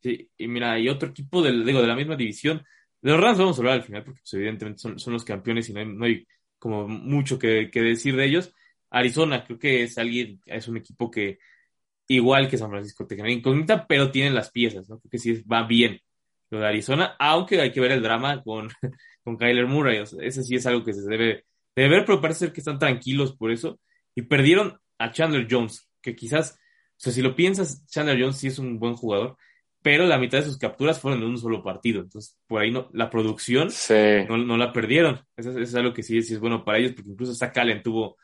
Sí, 0.02 0.30
y 0.38 0.48
mira, 0.48 0.72
hay 0.72 0.88
otro 0.88 1.10
equipo 1.10 1.42
del, 1.42 1.64
digo, 1.64 1.80
de 1.80 1.88
la 1.88 1.96
misma 1.96 2.16
división. 2.16 2.64
De 3.02 3.10
los 3.10 3.20
Rams 3.20 3.38
vamos 3.38 3.58
a 3.58 3.60
hablar 3.60 3.74
al 3.74 3.82
final, 3.82 4.04
porque 4.04 4.20
pues, 4.20 4.34
evidentemente 4.34 4.78
son, 4.78 4.98
son, 4.98 5.12
los 5.12 5.24
campeones 5.24 5.68
y 5.68 5.72
no 5.72 5.80
hay, 5.80 5.86
no 5.86 6.04
hay 6.04 6.26
como 6.58 6.86
mucho 6.86 7.38
que, 7.38 7.70
que 7.70 7.80
decir 7.80 8.16
de 8.16 8.24
ellos. 8.24 8.54
Arizona, 8.90 9.44
creo 9.44 9.58
que 9.58 9.82
es 9.82 9.98
alguien, 9.98 10.40
es 10.46 10.68
un 10.68 10.76
equipo 10.76 11.10
que 11.10 11.38
igual 12.10 12.48
que 12.48 12.58
San 12.58 12.70
Francisco 12.70 13.06
te 13.06 13.14
genera 13.14 13.32
incógnita, 13.32 13.86
pero 13.86 14.10
tienen 14.10 14.34
las 14.34 14.50
piezas, 14.50 14.88
¿no? 14.88 14.98
Creo 14.98 15.10
que 15.10 15.18
sí 15.18 15.42
va 15.42 15.62
bien 15.62 16.00
lo 16.50 16.58
de 16.58 16.66
Arizona, 16.66 17.14
aunque 17.20 17.60
hay 17.60 17.70
que 17.70 17.80
ver 17.80 17.92
el 17.92 18.02
drama 18.02 18.42
con, 18.42 18.68
con 19.24 19.36
Kyler 19.36 19.66
Murray, 19.66 20.00
o 20.00 20.06
sea, 20.06 20.24
ese 20.24 20.42
sí 20.42 20.56
es 20.56 20.66
algo 20.66 20.84
que 20.84 20.92
se 20.92 21.08
debe, 21.08 21.44
debe 21.76 21.88
ver, 21.88 22.04
pero 22.04 22.20
parece 22.20 22.40
ser 22.40 22.52
que 22.52 22.60
están 22.60 22.80
tranquilos 22.80 23.36
por 23.36 23.52
eso, 23.52 23.78
y 24.16 24.22
perdieron 24.22 24.76
a 24.98 25.12
Chandler 25.12 25.46
Jones, 25.48 25.88
que 26.02 26.16
quizás, 26.16 26.58
o 26.58 26.96
sea, 26.96 27.12
si 27.12 27.22
lo 27.22 27.36
piensas, 27.36 27.86
Chandler 27.86 28.20
Jones 28.20 28.38
sí 28.38 28.48
es 28.48 28.58
un 28.58 28.80
buen 28.80 28.96
jugador, 28.96 29.36
pero 29.80 30.04
la 30.04 30.18
mitad 30.18 30.38
de 30.38 30.46
sus 30.46 30.58
capturas 30.58 30.98
fueron 30.98 31.22
en 31.22 31.28
un 31.28 31.38
solo 31.38 31.62
partido, 31.62 32.00
entonces 32.00 32.36
por 32.48 32.60
ahí 32.60 32.72
no, 32.72 32.90
la 32.92 33.08
producción 33.08 33.70
sí. 33.70 33.94
no, 34.28 34.36
no, 34.36 34.56
la 34.56 34.72
perdieron, 34.72 35.20
eso, 35.36 35.50
eso, 35.50 35.60
es 35.60 35.74
algo 35.76 35.94
que 35.94 36.02
sí, 36.02 36.20
sí 36.22 36.34
es 36.34 36.40
bueno 36.40 36.64
para 36.64 36.78
ellos, 36.78 36.94
porque 36.94 37.10
incluso 37.10 37.34
Zach 37.34 37.56
Allen 37.56 37.84
tuvo, 37.84 38.16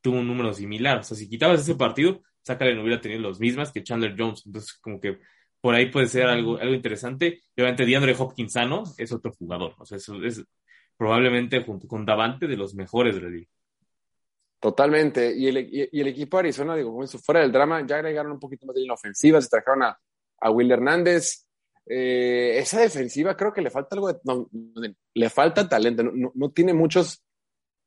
tuvo 0.00 0.20
un 0.20 0.28
número 0.28 0.54
similar, 0.54 0.98
o 0.98 1.02
sea, 1.02 1.16
si 1.16 1.28
quitabas 1.28 1.62
ese 1.62 1.74
partido, 1.74 2.22
No 2.48 2.82
hubiera 2.82 3.00
tenido 3.00 3.20
los 3.20 3.40
mismas 3.40 3.72
que 3.72 3.82
Chandler 3.82 4.14
Jones. 4.18 4.42
Entonces, 4.46 4.74
como 4.74 5.00
que 5.00 5.18
por 5.60 5.74
ahí 5.74 5.90
puede 5.90 6.06
ser 6.06 6.26
algo, 6.26 6.58
algo 6.58 6.74
interesante. 6.74 7.42
Y 7.54 7.60
obviamente, 7.60 7.86
DeAndre 7.86 8.16
Hopkins 8.18 8.52
sano 8.52 8.82
es 8.98 9.12
otro 9.12 9.32
jugador. 9.32 9.74
O 9.78 9.84
sea, 9.84 9.96
eso 9.96 10.22
es 10.22 10.44
probablemente 10.96 11.62
junto 11.62 11.86
con 11.86 12.04
Davante 12.04 12.46
de 12.46 12.56
los 12.56 12.74
mejores 12.74 13.14
de 13.14 13.22
la. 13.22 13.46
Totalmente. 14.60 15.34
Y 15.36 15.48
el, 15.48 15.58
y, 15.92 16.00
el 16.00 16.06
equipo 16.08 16.36
de 16.36 16.40
Arizona, 16.40 16.76
digo, 16.76 16.90
como 16.90 17.04
eso, 17.04 17.18
fuera 17.18 17.40
del 17.40 17.52
drama, 17.52 17.84
ya 17.86 17.96
agregaron 17.96 18.32
un 18.32 18.40
poquito 18.40 18.66
más 18.66 18.74
de 18.74 18.82
línea 18.82 18.94
ofensiva, 18.94 19.40
se 19.40 19.48
trajeron 19.48 19.82
a, 19.82 19.98
a 20.40 20.50
Will 20.50 20.70
Hernández. 20.70 21.46
Eh, 21.84 22.58
esa 22.58 22.80
defensiva 22.80 23.36
creo 23.36 23.52
que 23.52 23.60
le 23.60 23.70
falta 23.70 23.96
algo 23.96 24.12
de, 24.12 24.94
le 25.14 25.30
falta 25.30 25.68
talento, 25.68 26.04
no, 26.04 26.30
no, 26.32 26.50
tiene 26.52 26.72
muchos 26.72 27.24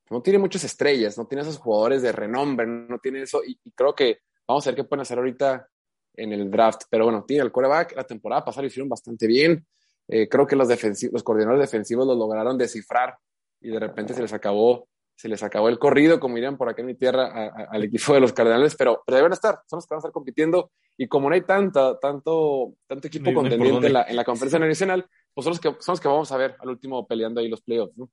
no 0.10 0.22
tiene 0.22 0.38
muchas 0.38 0.66
estrellas, 0.66 1.18
no 1.18 1.26
tiene 1.28 1.43
esos 1.43 1.58
jugadores 1.58 2.01
de 2.01 2.12
renombre, 2.12 2.68
no 2.68 2.99
tiene 2.99 3.22
eso, 3.22 3.41
y, 3.45 3.58
creo 3.72 3.95
que 3.95 4.20
vamos 4.48 4.66
a 4.66 4.70
ver 4.70 4.76
qué 4.76 4.84
pueden 4.84 5.02
hacer 5.02 5.18
ahorita 5.18 5.68
en 6.16 6.34
el 6.34 6.50
draft. 6.50 6.84
Pero 6.89 7.06
bueno, 7.06 7.24
tiene 7.26 7.43
el 7.43 7.52
quarterback, 7.52 7.96
la 7.96 8.04
temporada 8.04 8.43
pasada 8.46 8.64
lo 8.64 8.68
hicieron 8.68 8.89
bastante 8.89 9.28
bien. 9.28 9.66
Eh, 10.08 10.28
creo 10.30 10.46
que 10.46 10.56
los, 10.56 10.68
los 11.12 11.24
coordinadores 11.24 11.62
defensivos 11.62 12.06
lo 12.06 12.16
lograron 12.16 12.58
descifrar 12.58 13.18
y 13.60 13.70
de 13.70 13.80
repente 13.80 14.14
se 14.14 14.22
les 14.22 14.34
acabó, 14.34 14.88
se 15.16 15.28
les 15.28 15.41
acabó 15.41 15.70
el 15.70 15.80
corrido, 15.80 16.20
como 16.20 16.36
dirían 16.36 16.58
por 16.58 16.70
acá 16.70 16.82
en 16.82 16.88
mi 16.88 16.93
tierra, 16.93 17.26
a, 17.26 17.46
a, 17.46 17.68
al 17.72 17.84
equipo 17.84 18.14
de 18.14 18.20
los 18.20 18.34
Cardenales, 18.34 18.76
pero, 18.76 19.02
pero 19.06 19.18
deben 19.18 19.34
estar, 19.34 19.62
son 19.66 19.78
los 19.78 19.88
que 19.88 19.96
van 19.96 19.98
a 19.98 20.02
estar 20.02 20.12
compitiendo. 20.12 20.72
Y 20.98 21.08
como 21.08 21.30
no 21.30 21.36
hay 21.36 21.41
tanta, 21.41 22.00
tanto, 22.00 22.76
tanto 22.88 23.08
equipo 23.08 23.32
no, 23.32 23.41
contendiente 23.41 23.88
en 23.88 23.93
la, 23.93 24.04
en 24.04 24.16
la 24.16 24.24
conferencia 24.24 24.60
nacional, 24.60 25.06
pues 25.34 25.43
son 25.43 25.52
los, 25.52 25.60
que, 25.60 25.70
son 25.80 25.93
los 25.93 26.00
que 26.00 26.08
vamos 26.08 26.32
a 26.32 26.38
ver 26.38 26.56
al 26.60 26.70
último 26.70 27.06
peleando 27.08 27.41
ahí 27.41 27.50
los 27.50 27.62
playoffs, 27.62 27.98
¿no? 27.98 28.10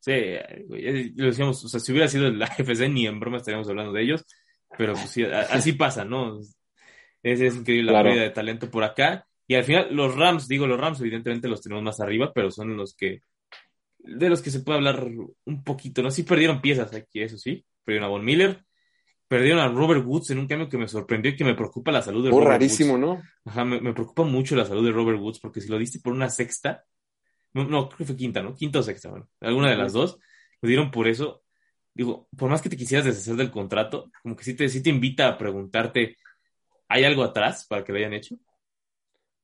Sí, 0.00 0.12
lo 1.14 1.26
decíamos, 1.26 1.64
o 1.64 1.68
sea, 1.68 1.78
si 1.78 1.92
hubiera 1.92 2.08
sido 2.08 2.28
la 2.30 2.46
FC, 2.58 2.88
ni 2.88 3.06
en 3.06 3.20
broma 3.20 3.36
estaríamos 3.36 3.68
hablando 3.68 3.92
de 3.92 4.02
ellos, 4.02 4.24
pero 4.76 4.94
pues 4.94 5.10
sí, 5.10 5.24
así 5.24 5.72
pasa, 5.72 6.04
¿no? 6.04 6.40
Es, 7.22 7.40
es 7.40 7.56
increíble 7.56 7.92
la 7.92 8.02
pérdida 8.02 8.22
de 8.22 8.30
talento 8.30 8.70
por 8.70 8.84
acá. 8.84 9.26
Y 9.46 9.54
al 9.54 9.64
final, 9.64 9.88
los 9.94 10.14
Rams, 10.16 10.48
digo, 10.48 10.66
los 10.66 10.80
Rams 10.80 11.00
evidentemente 11.00 11.48
los 11.48 11.60
tenemos 11.60 11.84
más 11.84 12.00
arriba, 12.00 12.32
pero 12.34 12.50
son 12.50 12.76
los 12.76 12.94
que, 12.94 13.22
de 13.98 14.28
los 14.28 14.40
que 14.42 14.50
se 14.50 14.60
puede 14.60 14.78
hablar 14.78 15.06
un 15.44 15.64
poquito, 15.64 16.02
¿no? 16.02 16.10
Sí 16.10 16.22
perdieron 16.22 16.60
piezas 16.60 16.94
aquí, 16.94 17.22
eso 17.22 17.38
sí. 17.38 17.64
Perdieron 17.84 18.08
a 18.08 18.10
Von 18.10 18.24
Miller, 18.24 18.64
perdieron 19.28 19.60
a 19.60 19.68
Robert 19.68 20.04
Woods 20.04 20.30
en 20.30 20.38
un 20.38 20.46
cambio 20.46 20.68
que 20.68 20.78
me 20.78 20.88
sorprendió 20.88 21.32
y 21.32 21.36
que 21.36 21.44
me 21.44 21.54
preocupa 21.54 21.90
la 21.90 22.02
salud 22.02 22.24
de 22.24 22.30
Robert 22.30 22.48
rarísimo, 22.48 22.96
¿no? 22.96 23.22
Ajá, 23.44 23.64
me, 23.64 23.80
me, 23.80 23.92
preocupa 23.92 24.24
mucho 24.24 24.54
la 24.56 24.64
salud 24.64 24.84
de 24.84 24.92
Robert 24.92 25.20
Woods, 25.20 25.40
porque 25.40 25.60
si 25.60 25.68
lo 25.68 25.78
diste 25.78 26.00
por 26.00 26.12
una 26.12 26.28
sexta, 26.28 26.84
no, 27.54 27.64
no, 27.64 27.88
creo 27.88 27.98
que 27.98 28.04
fue 28.04 28.16
quinta, 28.16 28.42
¿no? 28.42 28.54
Quinta 28.54 28.78
o 28.78 28.82
sexta, 28.82 29.10
bueno, 29.10 29.28
alguna 29.40 29.70
de 29.70 29.76
las 29.76 29.92
dos, 29.92 30.18
lo 30.60 30.68
dieron 30.68 30.90
por 30.90 31.08
eso. 31.08 31.41
Digo, 31.94 32.28
por 32.36 32.48
más 32.48 32.62
que 32.62 32.70
te 32.70 32.76
quisieras 32.76 33.04
deshacer 33.04 33.36
del 33.36 33.50
contrato, 33.50 34.10
como 34.22 34.34
que 34.34 34.44
sí 34.44 34.54
te, 34.54 34.68
sí 34.68 34.82
te 34.82 34.90
invita 34.90 35.28
a 35.28 35.38
preguntarte, 35.38 36.16
¿hay 36.88 37.04
algo 37.04 37.22
atrás 37.22 37.66
para 37.66 37.84
que 37.84 37.92
lo 37.92 37.98
hayan 37.98 38.14
hecho? 38.14 38.36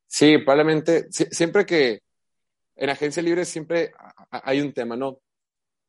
Sí, 0.06 0.38
probablemente, 0.38 1.08
siempre 1.10 1.66
que 1.66 2.00
en 2.76 2.90
agencia 2.90 3.22
libre 3.22 3.44
siempre 3.44 3.92
hay 4.30 4.60
un 4.60 4.72
tema, 4.72 4.96
¿no? 4.96 5.20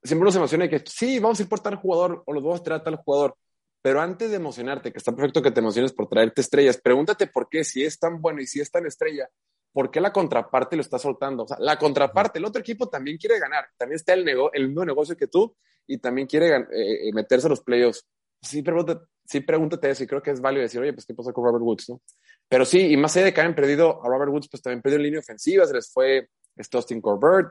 Siempre 0.03 0.25
nos 0.25 0.35
emociona 0.35 0.67
que 0.67 0.83
sí, 0.85 1.19
vamos 1.19 1.39
a 1.39 1.43
ir 1.43 1.49
por 1.49 1.61
tal 1.61 1.75
jugador 1.75 2.23
o 2.25 2.33
los 2.33 2.43
vamos 2.43 2.59
a 2.59 2.63
traer 2.63 2.81
a 2.85 2.97
jugador, 2.97 3.37
pero 3.81 4.01
antes 4.01 4.29
de 4.29 4.35
emocionarte, 4.35 4.91
que 4.91 4.97
está 4.97 5.13
perfecto 5.13 5.41
que 5.41 5.51
te 5.51 5.61
emociones 5.61 5.93
por 5.93 6.09
traerte 6.09 6.41
estrellas, 6.41 6.79
pregúntate 6.81 7.27
por 7.27 7.47
qué, 7.47 7.63
si 7.63 7.83
es 7.83 7.97
tan 7.97 8.21
bueno 8.21 8.41
y 8.41 8.47
si 8.47 8.59
es 8.59 8.69
tan 8.69 8.85
estrella, 8.85 9.29
¿por 9.71 9.91
qué 9.91 10.01
la 10.01 10.11
contraparte 10.11 10.75
lo 10.75 10.81
está 10.81 10.99
soltando? 10.99 11.43
O 11.43 11.47
sea, 11.47 11.57
la 11.59 11.77
contraparte, 11.77 12.39
el 12.39 12.45
otro 12.45 12.59
equipo 12.59 12.89
también 12.89 13.17
quiere 13.17 13.39
ganar, 13.39 13.69
también 13.77 13.95
está 13.95 14.13
el, 14.13 14.27
el 14.53 14.67
mismo 14.67 14.83
negocio 14.83 15.15
que 15.15 15.27
tú 15.27 15.55
y 15.89 15.97
también 15.97 16.27
quiere 16.27 16.55
eh, 16.55 17.09
eh, 17.09 17.13
meterse 17.13 17.47
a 17.47 17.49
los 17.49 17.61
playoffs. 17.61 18.05
Sí, 18.41 18.61
pregúntate, 18.61 19.05
sí, 19.25 19.41
pregúntate 19.41 19.89
eso 19.89 20.03
y 20.03 20.07
creo 20.07 20.21
que 20.21 20.31
es 20.31 20.39
válido 20.39 20.61
decir, 20.61 20.79
oye, 20.79 20.93
pues, 20.93 21.05
¿qué 21.05 21.15
pasó 21.15 21.33
con 21.33 21.43
Robert 21.43 21.63
Woods, 21.63 21.89
no? 21.89 22.01
Pero 22.47 22.63
sí, 22.63 22.79
y 22.91 22.95
más 22.95 23.15
allá 23.17 23.25
de 23.25 23.33
que 23.33 23.41
hayan 23.41 23.55
perdido 23.55 24.03
a 24.03 24.07
Robert 24.07 24.31
Woods, 24.31 24.47
pues 24.49 24.61
también 24.61 24.81
perdió 24.81 24.97
en 24.97 25.03
línea 25.03 25.19
ofensiva, 25.19 25.65
se 25.65 25.73
les 25.73 25.91
fue 25.91 26.29
Austin 26.73 27.01
Corbett, 27.01 27.47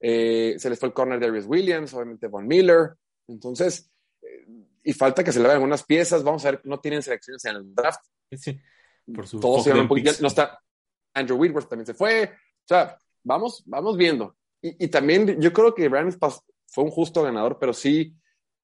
eh, 0.00 0.54
se 0.58 0.68
les 0.68 0.78
fue 0.78 0.88
el 0.88 0.94
corner 0.94 1.18
de 1.18 1.26
Darius 1.26 1.46
Williams, 1.46 1.94
obviamente 1.94 2.28
Von 2.28 2.46
Miller. 2.46 2.94
Entonces, 3.26 3.90
eh, 4.22 4.46
y 4.84 4.92
falta 4.92 5.24
que 5.24 5.32
se 5.32 5.38
le 5.38 5.44
vean 5.44 5.56
algunas 5.56 5.82
piezas. 5.82 6.22
Vamos 6.22 6.44
a 6.44 6.52
ver, 6.52 6.60
no 6.64 6.78
tienen 6.80 7.02
selecciones 7.02 7.44
en 7.46 7.56
el 7.56 7.74
draft. 7.74 8.00
Sí, 8.32 8.58
por 9.14 9.26
su 9.26 9.40
Todos 9.40 9.64
se 9.64 9.72
un 9.72 9.88
poquito, 9.88 10.10
no 10.20 10.28
está. 10.28 10.60
Andrew 11.14 11.38
Whitworth 11.38 11.68
también 11.68 11.86
se 11.86 11.94
fue. 11.94 12.24
O 12.24 12.66
sea, 12.68 12.98
vamos, 13.24 13.62
vamos 13.66 13.96
viendo. 13.96 14.36
Y, 14.60 14.84
y 14.84 14.88
también 14.88 15.40
yo 15.40 15.52
creo 15.52 15.74
que 15.74 15.88
Rams 15.88 16.18
fue 16.68 16.84
un 16.84 16.90
justo 16.90 17.22
ganador, 17.22 17.58
pero 17.58 17.72
sí, 17.72 18.14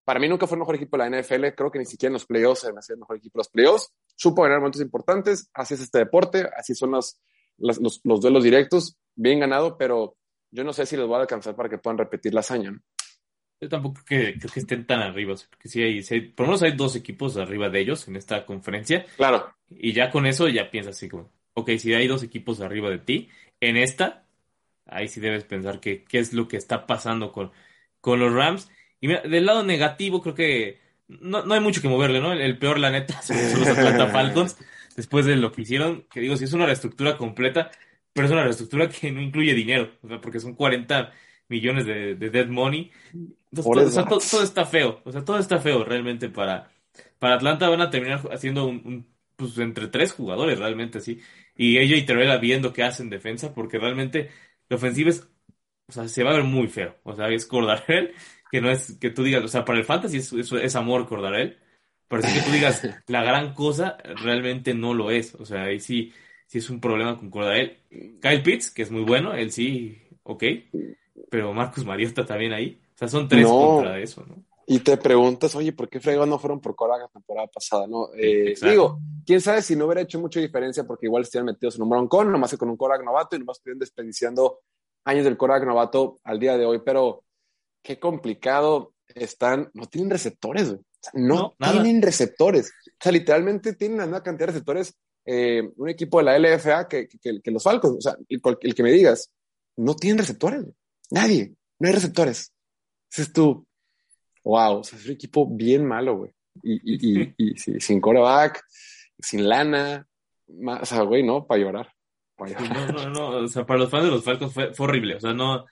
para 0.04 0.20
mí 0.20 0.28
nunca 0.28 0.46
fue 0.46 0.56
el 0.56 0.60
mejor 0.60 0.76
equipo 0.76 0.96
de 0.96 1.10
la 1.10 1.20
NFL. 1.20 1.46
Creo 1.56 1.70
que 1.70 1.78
ni 1.78 1.86
siquiera 1.86 2.10
en 2.10 2.14
los 2.14 2.26
playoffs 2.26 2.60
se 2.60 2.66
sido 2.82 2.94
el 2.94 3.00
mejor 3.00 3.16
equipo 3.16 3.38
de 3.38 3.40
los 3.40 3.48
playoffs 3.48 3.92
supo 4.16 4.42
ganar 4.42 4.58
momentos 4.58 4.80
importantes, 4.80 5.50
así 5.52 5.74
es 5.74 5.80
este 5.80 5.98
deporte, 5.98 6.48
así 6.56 6.74
son 6.74 6.92
los, 6.92 7.18
los, 7.58 8.02
duelos 8.02 8.44
directos, 8.44 8.96
bien 9.14 9.40
ganado, 9.40 9.76
pero 9.76 10.16
yo 10.50 10.64
no 10.64 10.72
sé 10.72 10.86
si 10.86 10.96
les 10.96 11.08
va 11.08 11.18
a 11.18 11.20
alcanzar 11.22 11.56
para 11.56 11.68
que 11.68 11.78
puedan 11.78 11.98
repetir 11.98 12.32
la 12.34 12.40
hazaña. 12.40 12.80
Yo 13.60 13.68
tampoco 13.68 14.00
creo 14.04 14.34
que, 14.38 14.60
estén 14.60 14.86
tan 14.86 15.00
arriba, 15.00 15.34
porque 15.48 15.68
sí 15.68 15.82
hay, 15.82 16.20
por 16.20 16.46
lo 16.46 16.52
menos 16.52 16.62
hay 16.62 16.72
dos 16.72 16.96
equipos 16.96 17.36
arriba 17.36 17.68
de 17.68 17.80
ellos 17.80 18.06
en 18.08 18.16
esta 18.16 18.44
conferencia. 18.44 19.06
Claro. 19.16 19.54
Y 19.70 19.92
ya 19.92 20.10
con 20.10 20.26
eso 20.26 20.48
ya 20.48 20.70
piensas 20.70 20.96
así 20.96 21.08
como, 21.08 21.30
ok, 21.54 21.70
si 21.78 21.94
hay 21.94 22.06
dos 22.06 22.22
equipos 22.22 22.60
arriba 22.60 22.90
de 22.90 22.98
ti, 22.98 23.28
en 23.60 23.76
esta, 23.76 24.26
ahí 24.86 25.08
sí 25.08 25.20
debes 25.20 25.44
pensar 25.44 25.80
que, 25.80 26.04
qué 26.04 26.18
es 26.18 26.32
lo 26.34 26.46
que 26.46 26.56
está 26.56 26.86
pasando 26.86 27.32
con, 27.32 27.52
con 28.04 28.20
los 28.20 28.34
Rams. 28.34 28.70
Y 29.00 29.08
mira, 29.08 29.22
del 29.22 29.46
lado 29.46 29.64
negativo 29.64 30.20
creo 30.20 30.34
que 30.34 30.78
no, 31.08 31.42
no 31.42 31.54
hay 31.54 31.60
mucho 31.60 31.80
que 31.80 31.88
moverle, 31.88 32.20
¿no? 32.20 32.34
El, 32.34 32.58
peor, 32.58 32.78
la 32.78 32.90
neta, 32.90 33.22
son 33.22 33.36
los 33.38 33.66
Atlanta 33.66 34.08
Falcons, 34.08 34.58
después 34.94 35.24
de 35.24 35.36
lo 35.36 35.50
que 35.52 35.62
hicieron, 35.62 36.04
que 36.12 36.20
digo, 36.20 36.36
si 36.36 36.44
es 36.44 36.52
una 36.52 36.66
reestructura 36.66 37.16
completa, 37.16 37.70
pero 38.12 38.26
es 38.26 38.32
una 38.32 38.44
reestructura 38.44 38.90
que 38.90 39.10
no 39.10 39.22
incluye 39.22 39.54
dinero, 39.54 39.90
o 40.02 40.08
sea, 40.08 40.20
porque 40.20 40.38
son 40.38 40.54
40 40.54 41.12
millones 41.48 41.86
de, 41.86 42.14
dead 42.14 42.48
money. 42.48 42.90
Entonces, 43.14 43.94
todo, 43.94 44.18
todo, 44.18 44.42
está 44.42 44.66
feo, 44.66 45.00
o 45.02 45.10
sea, 45.10 45.24
todo 45.24 45.38
está 45.38 45.58
feo 45.58 45.82
realmente 45.82 46.28
para, 46.28 46.70
para 47.18 47.36
Atlanta 47.36 47.70
van 47.70 47.80
a 47.80 47.88
terminar 47.88 48.20
haciendo 48.30 48.66
un, 48.66 49.06
pues 49.36 49.56
entre 49.56 49.88
tres 49.88 50.12
jugadores 50.12 50.58
realmente, 50.58 51.00
sí. 51.00 51.20
Y 51.56 51.78
ella 51.78 51.96
y 51.96 52.04
Terrell 52.04 52.38
viendo 52.38 52.74
qué 52.74 52.82
hacen 52.82 53.08
defensa, 53.08 53.54
porque 53.54 53.78
realmente 53.78 54.28
la 54.68 54.76
ofensiva 54.76 55.08
es, 55.08 55.26
o 55.88 55.92
sea, 55.92 56.08
se 56.08 56.22
va 56.22 56.30
a 56.30 56.34
ver 56.34 56.44
muy 56.44 56.68
feo. 56.68 56.96
O 57.02 57.14
sea, 57.14 57.28
es 57.28 57.46
Cordarel 57.46 58.14
que 58.54 58.60
no 58.60 58.70
es 58.70 58.96
que 59.00 59.10
tú 59.10 59.24
digas, 59.24 59.42
o 59.42 59.48
sea, 59.48 59.64
para 59.64 59.80
el 59.80 59.84
fantasy 59.84 60.18
es, 60.18 60.32
es, 60.32 60.76
amor 60.76 61.08
Cordarel, 61.08 61.58
pero 62.06 62.22
si 62.22 62.32
que 62.32 62.40
tú 62.40 62.52
digas 62.52 62.82
la 63.08 63.24
gran 63.24 63.52
cosa, 63.52 63.96
realmente 64.22 64.74
no 64.74 64.94
lo 64.94 65.10
es. 65.10 65.34
O 65.34 65.44
sea, 65.44 65.64
ahí 65.64 65.80
sí, 65.80 66.12
sí 66.46 66.58
es 66.58 66.70
un 66.70 66.80
problema 66.80 67.18
con 67.18 67.30
Cordarel. 67.30 67.78
Kyle 68.22 68.42
Pitts, 68.44 68.70
que 68.70 68.82
es 68.82 68.92
muy 68.92 69.02
bueno, 69.02 69.34
él 69.34 69.50
sí, 69.50 70.00
ok, 70.22 70.44
pero 71.28 71.52
Marcus 71.52 71.84
Mariota 71.84 72.24
también 72.24 72.52
ahí. 72.52 72.80
O 72.94 72.98
sea, 72.98 73.08
son 73.08 73.26
tres 73.26 73.44
contra 73.44 73.98
eso, 73.98 74.24
¿no? 74.24 74.36
Y 74.68 74.78
te 74.78 74.96
preguntas, 74.98 75.54
oye, 75.56 75.72
¿por 75.72 75.88
qué 75.88 75.98
fregos 75.98 76.28
no 76.28 76.38
fueron 76.38 76.60
por 76.60 76.76
Cora 76.76 76.96
la 76.96 77.08
temporada 77.08 77.48
pasada? 77.48 77.88
No, 77.88 78.10
eh, 78.16 78.54
digo, 78.62 79.00
quién 79.26 79.40
sabe 79.40 79.62
si 79.62 79.74
no 79.74 79.86
hubiera 79.86 80.02
hecho 80.02 80.20
mucha 80.20 80.38
diferencia 80.38 80.84
porque 80.84 81.06
igual 81.06 81.24
estarían 81.24 81.46
metidos 81.46 81.74
en 81.74 81.82
un 81.82 81.90
broncón, 81.90 82.30
nomás 82.30 82.52
que 82.52 82.56
con 82.56 82.70
un 82.70 82.76
Korak 82.76 83.04
novato 83.04 83.34
y 83.34 83.40
nomás 83.40 83.58
estuvieran 83.58 83.80
desperdiciando 83.80 84.60
años 85.04 85.24
del 85.24 85.36
Korak 85.36 85.64
novato 85.64 86.20
al 86.24 86.38
día 86.38 86.56
de 86.56 86.66
hoy. 86.66 86.80
Pero 86.84 87.24
qué 87.82 87.98
complicado 87.98 88.94
están, 89.08 89.70
no 89.74 89.86
tienen 89.86 90.10
receptores, 90.10 90.74
no, 91.12 91.54
tienen 91.58 92.02
receptores. 92.02 92.72
O 92.86 92.96
sea, 93.00 93.12
literalmente 93.12 93.74
tienen 93.74 94.00
una 94.00 94.22
cantidad 94.22 94.46
de 94.46 94.52
receptores, 94.52 94.94
eh, 95.26 95.62
un 95.76 95.88
equipo 95.88 96.18
de 96.18 96.24
la 96.24 96.38
LFA 96.38 96.88
que, 96.88 97.08
que, 97.08 97.50
los 97.50 97.62
Falcons, 97.62 97.98
o 97.98 98.00
sea, 98.00 98.16
el, 98.28 98.74
que 98.74 98.82
me 98.82 98.92
digas, 98.92 99.30
no 99.76 99.94
tienen 99.94 100.18
receptores, 100.18 100.64
nadie, 101.10 101.54
no 101.78 101.88
hay 101.88 101.94
receptores. 101.94 102.52
Ese 103.10 103.30
tú, 103.30 103.66
wow, 104.42 104.78
o 104.78 104.84
sea, 104.84 104.98
es 104.98 105.06
un 105.06 105.12
equipo 105.12 105.46
bien 105.46 105.84
malo, 105.84 106.16
güey. 106.16 106.32
Y, 106.62 106.80
y, 106.84 107.34
y, 107.36 107.54
sin 107.80 108.00
coreback, 108.00 108.64
sin 109.18 109.48
lana, 109.48 110.06
o 110.46 110.86
sea, 110.86 111.02
güey, 111.02 111.22
no, 111.22 111.46
para 111.46 111.60
llorar. 111.60 111.93
No, 112.38 112.86
no, 112.92 113.10
no, 113.10 113.28
o 113.44 113.48
sea, 113.48 113.64
para 113.64 113.80
los 113.80 113.90
fans 113.90 114.04
de 114.04 114.10
los 114.10 114.24
Falcons 114.24 114.52
fue, 114.52 114.74
fue 114.74 114.86
horrible, 114.86 115.16
o 115.16 115.20
sea, 115.20 115.32
no, 115.32 115.64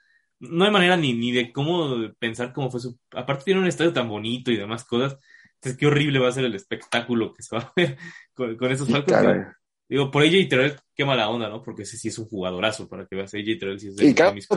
no 0.43 0.65
hay 0.65 0.71
manera 0.71 0.97
ni, 0.97 1.13
ni 1.13 1.33
de 1.33 1.53
cómo 1.53 1.97
pensar 2.19 2.53
cómo 2.53 2.71
fue 2.71 2.81
su... 2.81 2.99
Aparte 3.13 3.45
tiene 3.45 3.61
un 3.61 3.67
estadio 3.67 3.93
tan 3.93 4.09
bonito 4.09 4.51
y 4.51 4.57
demás 4.57 4.85
cosas. 4.85 5.17
Entonces, 5.55 5.79
qué 5.79 5.87
horrible 5.87 6.19
va 6.19 6.29
a 6.29 6.33
ser 6.33 6.45
el 6.45 6.55
espectáculo 6.57 7.33
que 7.33 7.45
se 7.45 7.55
va 7.55 7.63
a 7.63 7.73
ver 7.77 7.97
con, 8.35 8.71
esos 8.73 8.89
Falcons. 8.89 9.47
Digo, 9.89 10.11
por 10.11 10.23
AJ 10.23 10.49
Terrell, 10.49 10.77
qué 10.95 11.05
mala 11.05 11.29
onda, 11.29 11.49
¿no? 11.49 11.63
Porque 11.63 11.83
ese 11.83 11.97
sí 11.97 12.09
es 12.09 12.19
un 12.19 12.27
jugadorazo 12.27 12.89
para 12.89 13.07
que 13.07 13.15
veas 13.15 13.33
AJ 13.35 13.59
Terrell. 13.59 13.79
Si 13.79 13.89
es 13.89 13.97
de, 13.97 14.07
y 14.07 14.15
cada 14.15 14.33
mis 14.33 14.49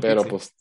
Pero 0.00 0.24
pues 0.24 0.54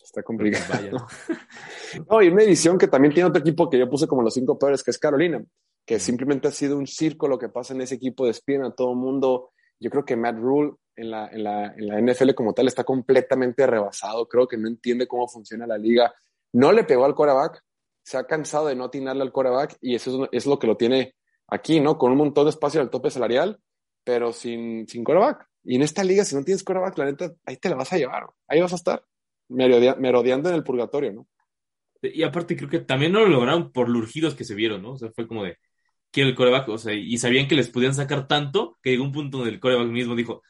está 0.00 0.22
complicado. 0.22 1.06
no, 2.10 2.22
y 2.22 2.28
una 2.28 2.44
edición 2.44 2.78
que 2.78 2.86
también 2.86 3.12
tiene 3.12 3.28
otro 3.28 3.40
equipo 3.40 3.68
que 3.68 3.78
yo 3.78 3.88
puse 3.88 4.06
como 4.06 4.22
los 4.22 4.34
cinco 4.34 4.56
peores, 4.58 4.84
que 4.84 4.92
es 4.92 4.98
Carolina, 4.98 5.42
que 5.86 6.00
simplemente 6.00 6.48
ha 6.48 6.50
sido 6.50 6.76
un 6.76 6.86
circo 6.86 7.28
lo 7.28 7.38
que 7.38 7.48
pasa 7.48 7.72
en 7.72 7.80
ese 7.80 7.94
equipo, 7.94 8.26
despiden 8.26 8.64
a 8.64 8.74
todo 8.74 8.94
mundo. 8.94 9.52
Yo 9.78 9.88
creo 9.88 10.04
que 10.04 10.16
Matt 10.16 10.36
Rule 10.36 10.72
en 10.96 11.10
la, 11.10 11.28
en, 11.28 11.44
la, 11.44 11.74
en 11.76 11.86
la 11.86 12.00
NFL 12.00 12.34
como 12.34 12.52
tal 12.52 12.66
está 12.66 12.82
completamente 12.82 13.66
rebasado. 13.66 14.26
Creo 14.26 14.48
que 14.48 14.56
no 14.56 14.66
entiende 14.66 15.06
cómo 15.06 15.28
funciona 15.28 15.66
la 15.66 15.78
liga. 15.78 16.12
No 16.52 16.72
le 16.72 16.84
pegó 16.84 17.04
al 17.04 17.14
coreback, 17.14 17.62
se 18.02 18.16
ha 18.16 18.26
cansado 18.26 18.66
de 18.66 18.74
no 18.74 18.84
atinarle 18.84 19.22
al 19.22 19.32
coreback 19.32 19.76
y 19.80 19.94
eso 19.94 20.28
es, 20.32 20.46
lo 20.46 20.58
que 20.58 20.66
lo 20.66 20.76
tiene 20.76 21.14
aquí, 21.46 21.80
¿no? 21.80 21.98
Con 21.98 22.12
un 22.12 22.18
montón 22.18 22.46
de 22.46 22.50
espacio 22.50 22.80
al 22.80 22.90
tope 22.90 23.10
salarial, 23.10 23.60
pero 24.02 24.32
sin, 24.32 24.88
sin 24.88 25.04
coreback. 25.04 25.46
Y 25.62 25.76
en 25.76 25.82
esta 25.82 26.02
liga, 26.02 26.24
si 26.24 26.34
no 26.34 26.42
tienes 26.42 26.64
coreback, 26.64 26.98
la 26.98 27.04
neta, 27.04 27.32
ahí 27.44 27.58
te 27.58 27.68
la 27.68 27.76
vas 27.76 27.92
a 27.92 27.98
llevar. 27.98 28.26
Ahí 28.48 28.60
vas 28.60 28.72
a 28.72 28.76
estar 28.76 29.04
merodeando 29.48 30.48
en 30.48 30.54
el 30.56 30.64
purgatorio, 30.64 31.12
¿no? 31.12 31.28
Y 32.02 32.22
aparte 32.22 32.56
creo 32.56 32.68
que 32.68 32.80
también 32.80 33.12
no 33.12 33.20
lo 33.20 33.28
lograron 33.28 33.72
por 33.72 33.88
los 33.88 34.02
urgidos 34.02 34.34
que 34.34 34.44
se 34.44 34.54
vieron, 34.54 34.82
¿no? 34.82 34.92
O 34.92 34.98
sea, 34.98 35.10
fue 35.12 35.26
como 35.26 35.44
de, 35.44 35.58
quiero 36.16 36.30
el 36.30 36.34
coreback, 36.34 36.66
o 36.70 36.78
sea, 36.78 36.94
y 36.94 37.18
sabían 37.18 37.46
que 37.46 37.54
les 37.54 37.68
podían 37.68 37.92
sacar 37.92 38.26
tanto 38.26 38.78
que 38.82 38.88
llegó 38.88 39.04
un 39.04 39.12
punto 39.12 39.36
donde 39.36 39.52
el 39.52 39.60
coreback 39.60 39.88
mismo 39.88 40.16
dijo, 40.16 40.42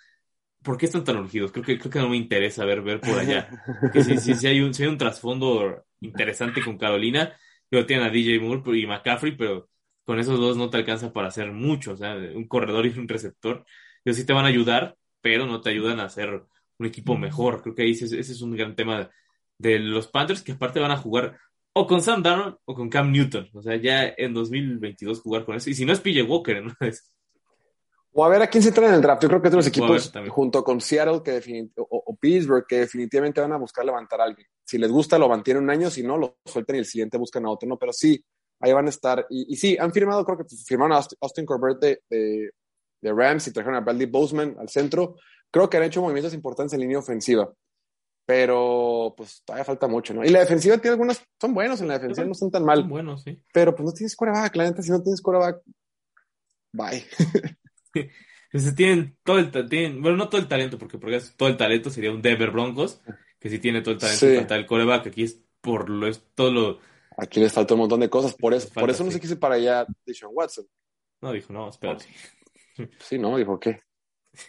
¿por 0.63 0.79
qué 0.79 0.87
están 0.87 1.03
tan 1.03 1.17
urgidos? 1.17 1.51
Creo 1.51 1.65
que, 1.65 1.77
creo 1.77 1.91
que 1.91 1.99
no 1.99 2.09
me 2.09 2.17
interesa 2.17 2.65
ver, 2.65 2.83
ver 2.83 3.01
por 3.01 3.19
allá. 3.19 3.49
Que 3.93 4.05
si, 4.05 4.17
si, 4.19 4.35
si, 4.37 4.47
hay 4.47 4.61
un, 4.61 4.73
si 4.73 4.85
hay 4.85 4.89
un 4.89 4.97
trasfondo 4.97 5.85
interesante 6.03 6.63
con 6.63 6.79
Carolina, 6.79 7.37
yo 7.69 7.85
tienen 7.85 8.07
a 8.07 8.11
DJ 8.11 8.39
Moore 8.39 8.79
y 8.79 8.87
McCaffrey, 8.87 9.37
pero 9.37 9.69
con 10.05 10.21
esos 10.21 10.39
dos 10.39 10.57
no 10.57 10.71
te 10.71 10.77
alcanza 10.77 11.13
para 11.13 11.27
hacer 11.27 11.51
mucho. 11.51 11.95
O 11.95 11.97
sea, 11.97 12.15
un 12.15 12.47
corredor 12.47 12.87
y 12.87 12.97
un 12.97 13.09
receptor. 13.09 13.67
Ellos 14.05 14.19
sí 14.19 14.25
te 14.25 14.35
van 14.35 14.45
a 14.45 14.49
ayudar, 14.49 14.97
pero 15.21 15.47
no 15.47 15.61
te 15.61 15.71
ayudan 15.71 15.99
a 15.99 16.05
hacer 16.05 16.45
un 16.79 16.87
equipo 16.87 17.19
mejor. 17.19 17.61
Creo 17.63 17.75
que 17.75 17.83
ahí 17.83 17.91
ese, 17.91 18.05
ese 18.05 18.33
es 18.33 18.41
un 18.41 18.55
gran 18.55 18.77
tema 18.77 19.11
de 19.59 19.81
los 19.81 20.07
Panthers, 20.07 20.43
que 20.43 20.53
aparte 20.53 20.79
van 20.79 20.93
a 20.93 20.97
jugar 20.97 21.41
o 21.79 21.87
con 21.87 22.01
Sam 22.01 22.23
Darnold 22.23 22.57
o 22.65 22.75
con 22.75 22.89
Cam 22.89 23.13
Newton. 23.13 23.51
O 23.53 23.61
sea, 23.61 23.77
ya 23.77 24.15
en 24.17 24.33
2022 24.33 25.21
jugar 25.21 25.45
con 25.45 25.57
eso. 25.57 25.69
Y 25.69 25.75
si 25.75 25.85
no 25.85 25.93
es 25.93 26.01
PJ 26.01 26.23
Walker, 26.23 26.65
¿no? 26.65 26.73
Es, 26.81 27.13
o 28.19 28.25
a 28.25 28.31
ver 28.31 28.41
a 28.41 28.47
quién 28.47 28.63
se 28.63 28.73
trae 28.73 28.89
en 28.89 28.95
el 28.95 29.03
draft. 29.03 29.23
Yo 29.23 29.29
creo 29.29 29.43
que 29.43 29.49
otros 29.49 29.67
equipos, 29.67 30.11
junto 30.31 30.65
con 30.65 30.81
Seattle, 30.81 31.21
que 31.23 31.69
o, 31.77 32.17
Pittsburgh, 32.19 32.65
que 32.67 32.79
definitivamente 32.79 33.43
van 33.43 33.53
a 33.53 33.59
buscar 33.59 33.85
levantar 33.85 34.23
a 34.23 34.25
alguien. 34.25 34.47
Si 34.65 34.79
les 34.79 34.91
gusta, 34.91 35.19
lo 35.19 35.29
mantienen 35.29 35.65
un 35.65 35.69
año, 35.69 35.91
si 35.91 36.03
no, 36.03 36.17
lo 36.17 36.39
sueltan 36.47 36.77
y 36.77 36.79
el 36.79 36.87
siguiente 36.87 37.19
buscan 37.19 37.45
a 37.45 37.51
otro, 37.51 37.69
¿no? 37.69 37.79
Pero 37.79 37.93
sí, 37.93 38.25
ahí 38.61 38.73
van 38.73 38.87
a 38.87 38.89
estar. 38.89 39.27
Y, 39.29 39.53
y 39.53 39.57
sí, 39.57 39.77
han 39.79 39.93
firmado, 39.93 40.25
creo 40.25 40.39
que 40.39 40.45
firmaron 40.67 40.97
a 40.97 41.07
Austin 41.21 41.45
Corbett 41.45 41.79
de, 41.79 42.03
de, 42.09 42.51
de 43.03 43.13
Rams 43.13 43.49
y 43.49 43.53
trajeron 43.53 43.77
a 43.77 43.81
Bradley 43.81 44.07
Boseman 44.07 44.57
al 44.59 44.71
centro. 44.71 45.17
Creo 45.51 45.69
que 45.69 45.77
han 45.77 45.83
hecho 45.83 46.01
movimientos 46.01 46.33
importantes 46.33 46.73
en 46.73 46.81
línea 46.81 46.99
ofensiva 46.99 47.53
pero 48.27 49.15
pues 49.17 49.43
todavía 49.45 49.65
falta 49.65 49.87
mucho, 49.87 50.13
¿no? 50.13 50.25
Y 50.25 50.31
la 50.31 50.41
defensiva 50.41 50.77
tiene 50.79 50.95
algunos, 50.95 51.23
son 51.41 51.55
buenos 51.55 51.81
en 51.81 51.89
la 51.89 51.95
defensiva, 51.95 52.27
no 52.27 52.33
están 52.33 52.51
tan 52.51 52.65
mal. 52.65 52.81
Son 52.81 52.89
buenos, 52.89 53.23
sí. 53.23 53.41
Pero 53.53 53.75
pues 53.75 53.87
no 53.87 53.93
tienes 53.93 54.17
coreback, 54.17 54.57
la 54.57 54.65
neta, 54.65 54.83
si 54.83 54.91
no 54.91 55.01
tienes 55.01 55.23
coreback, 55.23 55.63
bye. 56.73 57.07
Entonces 58.53 58.75
tienen 58.75 59.17
todo 59.23 59.39
el 59.39 59.69
tienen, 59.69 60.03
bueno, 60.03 60.17
no 60.17 60.29
todo 60.29 60.41
el 60.41 60.49
talento, 60.49 60.77
porque, 60.77 60.99
porque 60.99 61.21
todo 61.37 61.49
el 61.49 61.57
talento 61.57 61.89
sería 61.89 62.11
un 62.11 62.21
Denver 62.21 62.51
Broncos, 62.51 63.01
que 63.39 63.49
sí 63.49 63.61
tiene 63.61 63.81
todo 63.81 63.95
el 63.95 64.01
talento, 64.01 64.27
sí. 64.27 64.37
falta 64.37 64.57
el 64.57 64.67
coreback, 64.67 65.07
aquí 65.07 65.23
es 65.23 65.41
por 65.61 65.89
lo, 65.89 66.09
es 66.09 66.23
todo 66.35 66.51
lo... 66.51 66.79
Aquí 67.19 67.41
les 67.41 67.53
falta 67.53 67.75
un 67.75 67.81
montón 67.81 68.01
de 68.01 68.11
cosas, 68.11 68.35
por 68.35 68.55
eso, 68.55 68.67
falta, 68.67 68.81
por 68.81 68.91
eso 68.91 69.05
no 69.05 69.11
sí. 69.11 69.15
se 69.15 69.21
quiso 69.21 69.39
para 69.39 69.55
allá 69.55 69.87
Deshaun 70.05 70.33
Watson. 70.35 70.67
No, 71.21 71.33
dijo, 71.33 71.53
no, 71.53 71.69
espérate. 71.69 72.07
Sí, 72.99 73.19
no, 73.19 73.37
dijo, 73.37 73.59
¿qué? 73.59 73.81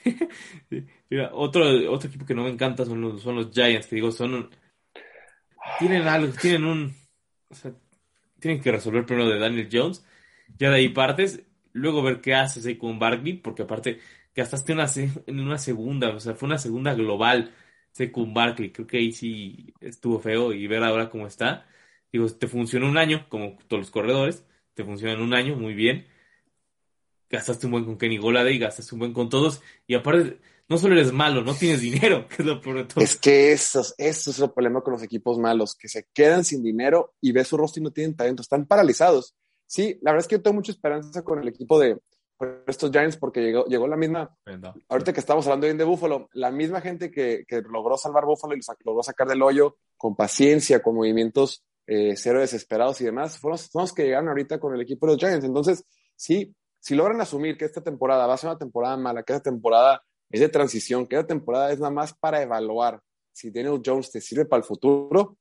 Otro, 1.32 1.92
otro 1.92 2.10
equipo 2.10 2.26
que 2.26 2.36
no 2.36 2.44
me 2.44 2.50
encanta 2.50 2.86
son 2.86 3.02
los, 3.02 3.22
son 3.22 3.36
los 3.36 3.52
Giants, 3.52 3.88
que 3.88 3.96
digo, 3.96 4.12
son. 4.12 4.50
Tienen 5.80 6.08
algo, 6.08 6.34
tienen 6.34 6.66
un. 6.66 6.96
O 7.50 7.56
sea, 7.56 7.74
tienen 8.40 8.62
que 8.62 8.72
resolver 8.72 9.06
primero 9.06 9.30
de 9.30 9.40
Daniel 9.40 9.70
Jones, 9.72 10.06
ya 10.58 10.70
de 10.70 10.78
ahí 10.78 10.90
partes, 10.90 11.44
luego 11.74 12.04
ver 12.04 12.22
qué 12.22 12.36
haces 12.36 12.66
ahí 12.66 12.78
con 12.78 13.00
Barkley, 13.00 13.34
porque 13.34 13.64
aparte 13.64 14.00
gastaste 14.36 14.74
una, 14.74 14.86
en 14.96 15.40
una 15.40 15.58
segunda, 15.58 16.10
o 16.10 16.20
sea, 16.20 16.36
fue 16.36 16.48
una 16.48 16.58
segunda 16.58 16.94
global 16.94 17.54
con 18.12 18.34
Barkley, 18.34 18.72
creo 18.72 18.86
que 18.88 18.98
ahí 18.98 19.12
sí 19.12 19.74
estuvo 19.82 20.20
feo 20.20 20.54
y 20.54 20.68
ver 20.68 20.84
ahora 20.84 21.10
cómo 21.10 21.26
está. 21.26 21.66
Digo, 22.12 22.28
te 22.30 22.48
funcionó 22.48 22.88
un 22.88 22.98
año, 22.98 23.28
como 23.30 23.58
todos 23.68 23.82
los 23.82 23.92
corredores, 23.92 24.46
te 24.76 24.84
funciona 24.84 25.14
en 25.14 25.22
un 25.22 25.34
año 25.34 25.56
muy 25.56 25.74
bien 25.74 26.06
gastaste 27.30 27.66
un 27.66 27.74
buen 27.74 27.86
con 27.86 27.98
Kenny 27.98 28.18
Goladay, 28.18 28.58
gastaste 28.58 28.96
un 28.96 29.00
buen 29.00 29.14
con 29.14 29.30
todos, 29.30 29.62
y 29.86 29.96
aparte, 29.96 30.40
no 30.70 30.78
solo 30.78 30.96
eres 30.96 31.12
malo, 31.12 31.44
no 31.44 31.54
tienes 31.54 31.82
dinero, 31.82 32.28
que 32.30 32.36
es 32.40 32.46
lo 32.46 32.62
peor 32.62 32.78
de 32.78 32.84
todo. 32.86 33.04
Es 33.04 33.18
que 33.18 33.52
eso, 33.52 33.82
eso 33.98 34.32
es 34.32 34.40
el 34.40 34.52
problema 34.52 34.82
con 34.82 34.94
los 34.94 35.04
equipos 35.04 35.38
malos, 35.38 35.76
que 35.76 35.88
se 35.88 36.08
quedan 36.14 36.44
sin 36.44 36.64
dinero 36.64 37.14
y 37.22 37.32
ves 37.32 37.48
su 37.48 37.58
rostro 37.58 37.82
y 37.82 37.84
no 37.84 37.92
tienen 37.92 38.16
talento, 38.16 38.42
están 38.42 38.66
paralizados. 38.66 39.36
Sí, 39.66 40.00
la 40.02 40.12
verdad 40.12 40.24
es 40.24 40.28
que 40.28 40.36
yo 40.36 40.42
tengo 40.42 40.56
mucha 40.56 40.72
esperanza 40.72 41.24
con 41.24 41.40
el 41.40 41.48
equipo 41.48 41.80
de 41.80 41.98
estos 42.68 42.92
Giants 42.92 43.18
porque 43.18 43.42
llegó, 43.42 43.66
llegó 43.66 43.88
la 43.88 43.98
misma, 43.98 44.38
ahorita 44.90 45.12
que 45.12 45.20
estamos 45.20 45.46
hablando 45.48 45.66
bien 45.66 45.78
de 45.78 45.84
Buffalo, 45.84 46.30
la 46.34 46.52
misma 46.52 46.82
gente 46.82 47.12
que, 47.12 47.46
que 47.48 47.62
logró 47.62 47.98
salvar 47.98 48.26
Buffalo 48.26 48.56
y 48.56 48.60
logró 48.86 49.04
sacar 49.04 49.28
del 49.28 49.42
hoyo 49.42 49.78
con 49.98 50.16
paciencia, 50.16 50.82
con 50.82 50.96
movimientos 50.96 51.66
eh, 51.88 52.16
cero 52.16 52.42
desesperados 52.42 53.02
y 53.02 53.06
demás, 53.06 53.40
fueron 53.40 53.60
los 53.74 53.94
que 53.94 54.04
llegaron 54.04 54.30
ahorita 54.30 54.60
con 54.60 54.76
el 54.76 54.82
equipo 54.82 55.08
de 55.08 55.14
los 55.14 55.20
Giants. 55.20 55.46
Entonces, 55.46 55.84
sí, 56.16 56.54
si 56.88 56.96
logran 56.96 57.20
asumir 57.20 57.58
que 57.58 57.66
esta 57.66 57.82
temporada 57.82 58.26
va 58.28 58.36
a 58.36 58.38
ser 58.38 58.50
una 58.50 58.58
temporada 58.58 58.96
mala, 58.96 59.22
que 59.22 59.34
esta 59.34 59.52
temporada 59.52 60.02
es 60.30 60.40
de 60.40 60.48
transición, 60.48 61.06
que 61.06 61.18
esta 61.18 61.28
temporada 61.28 61.70
es 61.74 61.80
nada 61.80 61.92
más 61.92 62.14
para 62.14 62.42
evaluar 62.42 63.02
si 63.34 63.52
Daniel 63.52 63.82
Jones 63.86 64.10
te 64.10 64.22
sirve 64.22 64.46
para 64.46 64.60
el 64.60 64.64
futuro 64.64 65.38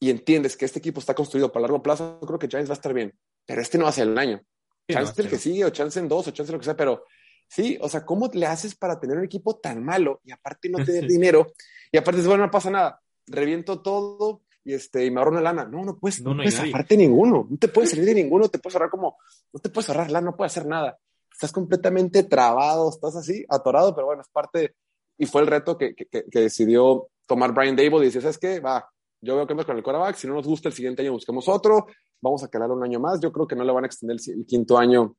y 0.00 0.10
entiendes 0.10 0.56
que 0.56 0.64
este 0.64 0.80
equipo 0.80 0.98
está 0.98 1.14
construido 1.14 1.52
para 1.52 1.62
largo 1.62 1.80
plazo, 1.80 2.18
creo 2.26 2.40
que 2.40 2.48
Giants 2.48 2.68
va 2.68 2.72
a 2.72 2.80
estar 2.80 2.92
bien. 2.92 3.16
Pero 3.46 3.62
este 3.62 3.78
no 3.78 3.84
va 3.84 3.90
a 3.90 3.92
ser 3.92 4.08
el 4.08 4.18
año. 4.18 4.42
chance 4.90 5.12
no, 5.16 5.24
el 5.24 5.30
que 5.30 5.38
sigue, 5.38 5.64
o 5.64 5.70
chance 5.70 6.00
en 6.00 6.08
dos, 6.08 6.26
o 6.26 6.32
chance 6.32 6.50
lo 6.50 6.58
que 6.58 6.64
sea, 6.64 6.76
pero 6.76 7.04
sí, 7.46 7.78
o 7.80 7.88
sea, 7.88 8.04
¿cómo 8.04 8.28
le 8.32 8.46
haces 8.46 8.74
para 8.74 8.98
tener 8.98 9.18
un 9.18 9.24
equipo 9.24 9.54
tan 9.54 9.84
malo 9.84 10.20
y 10.24 10.32
aparte 10.32 10.68
no 10.68 10.84
tener 10.84 11.06
dinero? 11.06 11.52
Y 11.92 11.98
aparte, 11.98 12.22
bueno, 12.22 12.46
no 12.46 12.50
pasa 12.50 12.70
nada, 12.72 13.00
reviento 13.24 13.82
todo 13.82 14.42
y, 14.68 14.74
este, 14.74 15.06
y 15.06 15.10
me 15.10 15.18
ahorro 15.18 15.32
una 15.32 15.40
lana. 15.40 15.64
No, 15.64 15.82
no 15.82 15.98
puedes, 15.98 16.20
no, 16.20 16.34
no, 16.34 16.42
puedes 16.42 16.60
ahorrarte 16.60 16.94
ninguno, 16.94 17.46
no 17.48 17.56
te 17.56 17.68
puedes 17.68 17.88
salir 17.88 18.04
de 18.04 18.14
ninguno, 18.14 18.50
te 18.50 18.58
puedes 18.58 18.74
ahorrar 18.76 18.90
como, 18.90 19.16
no 19.50 19.60
te 19.60 19.70
puedes 19.70 19.88
ahorrar 19.88 20.10
lana, 20.10 20.26
no 20.26 20.36
puedes 20.36 20.52
hacer 20.52 20.68
nada. 20.68 20.98
Estás 21.32 21.52
completamente 21.52 22.24
trabado, 22.24 22.90
estás 22.90 23.16
así, 23.16 23.46
atorado, 23.48 23.94
pero 23.94 24.08
bueno, 24.08 24.20
es 24.20 24.28
parte, 24.28 24.74
y 25.16 25.24
fue 25.24 25.40
el 25.40 25.46
reto 25.46 25.78
que, 25.78 25.94
que, 25.94 26.06
que 26.06 26.40
decidió 26.40 27.08
tomar 27.24 27.54
Brian 27.54 27.76
Dable 27.76 28.00
y 28.00 28.04
dice, 28.06 28.20
¿sabes 28.20 28.36
qué? 28.36 28.60
Va, 28.60 28.86
yo 29.22 29.36
veo 29.36 29.46
que 29.46 29.54
vamos 29.54 29.64
con 29.64 29.78
el 29.78 29.82
quarterback, 29.82 30.16
si 30.16 30.26
no 30.26 30.34
nos 30.34 30.46
gusta 30.46 30.68
el 30.68 30.74
siguiente 30.74 31.00
año 31.00 31.12
busquemos 31.12 31.48
otro, 31.48 31.86
vamos 32.20 32.44
a 32.44 32.48
calar 32.48 32.70
un 32.70 32.84
año 32.84 33.00
más, 33.00 33.20
yo 33.20 33.32
creo 33.32 33.46
que 33.46 33.56
no 33.56 33.64
le 33.64 33.72
van 33.72 33.84
a 33.84 33.86
extender 33.86 34.18
el, 34.20 34.40
el 34.40 34.44
quinto 34.44 34.76
año 34.76 35.16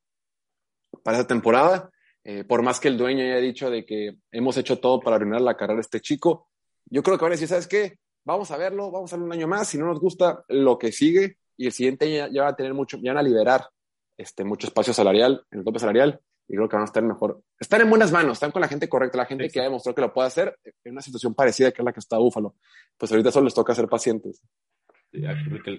para 1.01 1.17
esa 1.17 1.27
temporada, 1.27 1.89
eh, 2.23 2.43
por 2.43 2.61
más 2.61 2.79
que 2.79 2.89
el 2.89 2.99
dueño 2.99 3.23
haya 3.23 3.37
dicho 3.37 3.71
de 3.71 3.83
que 3.83 4.15
hemos 4.31 4.57
hecho 4.57 4.77
todo 4.79 4.99
para 4.99 5.15
arruinar 5.15 5.41
la 5.41 5.57
carrera 5.57 5.77
de 5.77 5.81
este 5.81 6.01
chico, 6.01 6.49
yo 6.85 7.01
creo 7.01 7.17
que 7.17 7.23
van 7.23 7.31
a 7.31 7.35
decir, 7.35 7.47
¿sabes 7.47 7.67
qué? 7.67 7.97
Vamos 8.29 8.51
a 8.51 8.57
verlo, 8.57 8.91
vamos 8.91 9.11
a 9.11 9.15
darle 9.15 9.25
un 9.25 9.33
año 9.33 9.47
más, 9.47 9.69
si 9.69 9.79
no 9.79 9.87
nos 9.87 9.99
gusta 9.99 10.45
lo 10.49 10.77
que 10.77 10.91
sigue, 10.91 11.37
y 11.57 11.65
el 11.65 11.71
siguiente 11.71 12.05
año 12.05 12.27
ya, 12.27 12.29
ya 12.31 12.41
van 12.43 12.53
a 12.53 12.55
tener 12.55 12.75
mucho, 12.75 12.99
ya 13.01 13.11
van 13.11 13.17
a 13.17 13.27
liberar 13.27 13.67
este, 14.15 14.43
mucho 14.43 14.67
espacio 14.67 14.93
salarial, 14.93 15.43
en 15.49 15.57
el 15.57 15.65
tope 15.65 15.79
salarial, 15.79 16.21
y 16.47 16.53
creo 16.53 16.69
que 16.69 16.75
van 16.75 16.83
a 16.83 16.85
estar 16.85 17.01
mejor. 17.01 17.41
Están 17.59 17.81
en 17.81 17.89
buenas 17.89 18.11
manos, 18.11 18.33
están 18.33 18.51
con 18.51 18.61
la 18.61 18.67
gente 18.67 18.87
correcta, 18.87 19.17
la 19.17 19.25
gente 19.25 19.47
que 19.47 19.55
ya 19.55 19.63
demostró 19.63 19.95
que 19.95 20.01
lo 20.01 20.13
puede 20.13 20.27
hacer 20.27 20.59
en 20.83 20.91
una 20.91 21.01
situación 21.01 21.33
parecida 21.33 21.71
que 21.71 21.81
es 21.81 21.85
la 21.85 21.91
que 21.91 22.01
está 22.01 22.19
Búfalo. 22.19 22.53
Pues 22.99 23.11
ahorita 23.11 23.31
solo 23.31 23.45
les 23.45 23.55
toca 23.55 23.73
ser 23.73 23.87
pacientes. 23.87 24.43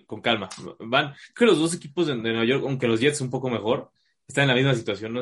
Con 0.08 0.20
calma. 0.20 0.48
Van, 0.80 1.14
creo 1.32 1.34
que 1.36 1.46
los 1.46 1.58
dos 1.60 1.72
equipos 1.72 2.08
de, 2.08 2.16
de 2.16 2.20
Nueva 2.20 2.46
York, 2.46 2.64
aunque 2.66 2.88
los 2.88 2.98
Jets 2.98 3.20
un 3.20 3.30
poco 3.30 3.48
mejor, 3.48 3.92
están 4.26 4.42
en 4.42 4.48
la 4.48 4.54
misma 4.56 4.74
situación, 4.74 5.12
¿no? 5.12 5.20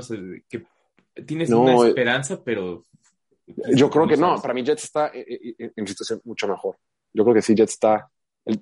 que 0.48 0.64
tienes 1.26 1.50
no, 1.50 1.60
una 1.60 1.88
esperanza, 1.88 2.42
pero. 2.42 2.84
Yo 3.74 3.90
creo 3.90 4.08
que 4.08 4.16
no, 4.16 4.40
para 4.40 4.54
mí 4.54 4.64
Jets 4.64 4.84
está 4.84 5.10
en, 5.12 5.24
en, 5.58 5.72
en 5.76 5.86
situación 5.86 6.22
mucho 6.24 6.48
mejor. 6.48 6.78
Yo 7.12 7.24
creo 7.24 7.34
que 7.34 7.42
sí, 7.42 7.54
Jets 7.54 7.72
está. 7.72 8.10
El, 8.44 8.60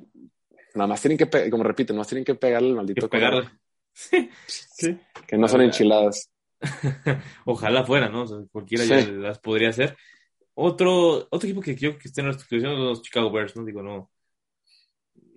nada 0.75 0.89
más 0.89 1.01
tienen 1.01 1.19
que, 1.19 1.51
como 1.51 1.65
repito, 1.65 1.93
nada 1.93 2.01
más 2.01 2.09
tienen 2.09 2.25
que 2.25 2.35
pegarle 2.35 2.69
al 2.69 2.77
maldito. 2.77 3.09
Que 3.09 3.19
pegarle. 3.19 3.51
Sí, 3.93 4.31
sí. 4.47 4.99
Que 5.27 5.39
no 5.39 5.49
son 5.49 5.63
enchiladas. 5.63 6.31
Ojalá 7.45 7.85
fuera, 7.85 8.09
¿no? 8.09 8.23
O 8.23 8.27
sea, 8.27 8.39
cualquiera 8.51 8.85
sí. 8.85 8.91
ya 8.91 9.07
las 9.13 9.39
podría 9.39 9.71
hacer. 9.71 9.97
Otro, 10.55 11.29
otro 11.31 11.49
equipo 11.49 11.61
que 11.61 11.77
quiero 11.77 11.99
que 11.99 12.09
esté 12.09 12.21
en 12.21 12.29
la 12.29 12.35
discusión 12.35 12.73
son 12.73 12.85
los 12.85 13.03
Chicago 13.03 13.31
Bears, 13.31 13.57
¿no? 13.57 13.65
Digo, 13.65 13.83
no. 13.83 14.11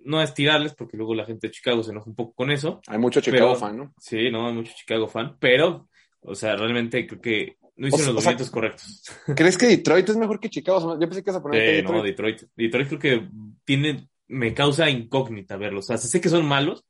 No 0.02 0.22
es 0.22 0.32
tirarles, 0.32 0.74
porque 0.74 0.96
luego 0.96 1.14
la 1.14 1.26
gente 1.26 1.46
de 1.46 1.52
Chicago 1.52 1.82
se 1.82 1.90
enoja 1.90 2.08
un 2.08 2.16
poco 2.16 2.34
con 2.34 2.50
eso. 2.50 2.80
Hay 2.86 2.98
mucho 2.98 3.20
Chicago 3.20 3.52
pero, 3.52 3.60
fan, 3.60 3.76
¿no? 3.76 3.94
Sí, 3.98 4.30
no, 4.30 4.46
hay 4.46 4.54
mucho 4.54 4.72
Chicago 4.74 5.06
fan, 5.08 5.36
pero, 5.38 5.90
o 6.20 6.34
sea, 6.34 6.56
realmente 6.56 7.06
creo 7.06 7.20
que 7.20 7.56
no 7.80 7.88
hicieron 7.88 8.10
o 8.10 8.12
los 8.12 8.24
movimientos 8.24 8.50
correctos. 8.50 9.02
¿Crees 9.34 9.56
que 9.56 9.66
Detroit 9.66 10.06
es 10.06 10.16
mejor 10.18 10.38
que 10.38 10.50
Chicago? 10.50 11.00
Yo 11.00 11.08
pensé 11.08 11.24
que 11.24 11.30
ibas 11.30 11.40
a 11.40 11.42
poner 11.42 11.60
sí, 11.60 11.76
Detroit. 11.76 11.96
No, 11.96 12.02
Detroit. 12.02 12.42
Detroit 12.54 12.88
creo 12.88 13.00
que 13.00 13.28
tiene, 13.64 14.08
me 14.28 14.52
causa 14.52 14.90
incógnita 14.90 15.56
verlos. 15.56 15.86
O 15.86 15.88
sea, 15.88 15.96
sé 15.96 16.20
que 16.20 16.28
son 16.28 16.44
malos, 16.44 16.84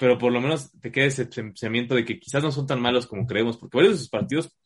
pero 0.00 0.16
por 0.16 0.32
lo 0.32 0.40
menos 0.40 0.72
te 0.80 0.90
queda 0.90 1.04
ese 1.04 1.26
pensamiento 1.26 1.94
de 1.94 2.06
que 2.06 2.18
quizás 2.18 2.42
no 2.42 2.50
son 2.50 2.66
tan 2.66 2.80
malos 2.80 3.06
como 3.06 3.26
creemos, 3.26 3.58
porque 3.58 3.76
varios 3.76 3.92
de 3.92 3.98
sus 3.98 4.08
partidos 4.08 4.56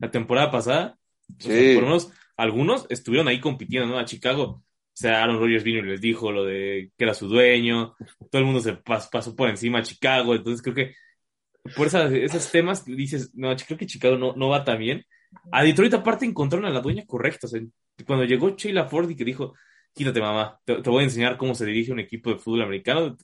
la 0.00 0.10
temporada 0.10 0.50
pasada, 0.50 0.98
sí. 1.38 1.48
o 1.48 1.52
sea, 1.52 1.74
por 1.74 1.82
lo 1.84 1.88
menos 1.90 2.10
algunos 2.36 2.86
estuvieron 2.88 3.28
ahí 3.28 3.38
compitiendo, 3.38 3.86
¿no? 3.86 4.00
A 4.00 4.04
Chicago. 4.04 4.42
O 4.44 4.96
sea, 4.96 5.22
Aaron 5.22 5.38
Rodgers 5.38 5.62
vino 5.62 5.78
y 5.78 5.90
les 5.90 6.00
dijo 6.00 6.32
lo 6.32 6.44
de 6.44 6.90
que 6.98 7.04
era 7.04 7.14
su 7.14 7.28
dueño, 7.28 7.94
todo 8.32 8.40
el 8.40 8.46
mundo 8.46 8.60
se 8.60 8.74
pas, 8.74 9.06
pasó 9.08 9.36
por 9.36 9.48
encima 9.48 9.78
a 9.78 9.82
Chicago, 9.82 10.34
entonces 10.34 10.60
creo 10.60 10.74
que 10.74 10.94
por 11.76 11.86
esas, 11.86 12.12
esos 12.12 12.50
temas 12.50 12.84
dices, 12.84 13.30
no, 13.34 13.54
creo 13.56 13.78
que 13.78 13.86
Chicago 13.86 14.16
no, 14.16 14.34
no 14.36 14.48
va 14.48 14.64
tan 14.64 14.78
bien. 14.78 15.04
A 15.50 15.62
Detroit 15.64 15.94
aparte 15.94 16.26
encontraron 16.26 16.66
a 16.66 16.70
la 16.70 16.80
dueña 16.80 17.04
correcta, 17.06 17.46
o 17.46 17.50
sea, 17.50 17.60
cuando 18.06 18.24
llegó 18.24 18.50
Sheila 18.50 18.88
Ford 18.88 19.10
y 19.10 19.16
que 19.16 19.24
dijo, 19.24 19.54
quítate 19.92 20.20
mamá, 20.20 20.60
te, 20.64 20.80
te 20.80 20.90
voy 20.90 21.02
a 21.02 21.04
enseñar 21.04 21.36
cómo 21.36 21.54
se 21.54 21.66
dirige 21.66 21.92
un 21.92 22.00
equipo 22.00 22.30
de 22.30 22.38
fútbol 22.38 22.62
americano, 22.62 23.16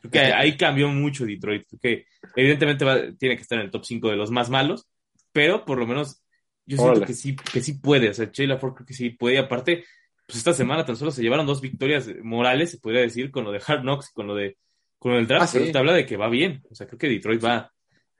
Creo 0.00 0.10
que 0.10 0.20
ahí 0.20 0.56
cambió 0.56 0.88
mucho 0.88 1.26
Detroit. 1.26 1.66
Creo 1.68 1.80
que 1.80 2.06
evidentemente 2.36 2.84
va, 2.84 2.98
tiene 3.18 3.36
que 3.36 3.42
estar 3.42 3.58
en 3.58 3.66
el 3.66 3.70
top 3.70 3.84
5 3.84 4.10
de 4.10 4.16
los 4.16 4.30
más 4.30 4.50
malos, 4.50 4.86
pero 5.32 5.64
por 5.64 5.78
lo 5.78 5.86
menos 5.86 6.22
yo 6.66 6.76
siento 6.76 7.02
que 7.02 7.14
sí, 7.14 7.36
que 7.36 7.60
sí 7.60 7.74
puede. 7.74 8.10
O 8.10 8.14
sea, 8.14 8.30
Sheila 8.32 8.58
Ford 8.58 8.74
creo 8.74 8.86
que 8.86 8.94
sí 8.94 9.10
puede. 9.10 9.36
Y 9.36 9.38
aparte, 9.38 9.84
pues 10.26 10.38
esta 10.38 10.52
semana 10.52 10.84
tan 10.84 10.96
solo 10.96 11.10
se 11.10 11.22
llevaron 11.22 11.46
dos 11.46 11.60
victorias 11.60 12.08
morales, 12.22 12.70
se 12.70 12.78
podría 12.78 13.00
decir, 13.00 13.30
con 13.30 13.44
lo 13.44 13.52
de 13.52 13.62
Hard 13.66 13.82
Knocks 13.82 14.10
con 14.10 14.26
lo 14.26 14.34
de 14.34 14.56
con 14.98 15.14
el 15.14 15.26
draft. 15.26 15.44
Ah, 15.44 15.46
sí. 15.46 15.58
Pero 15.58 15.72
te 15.72 15.78
habla 15.78 15.92
de 15.92 16.06
que 16.06 16.16
va 16.16 16.28
bien. 16.28 16.62
O 16.70 16.74
sea, 16.74 16.86
creo 16.86 16.98
que 16.98 17.08
Detroit 17.08 17.44
va, 17.44 17.72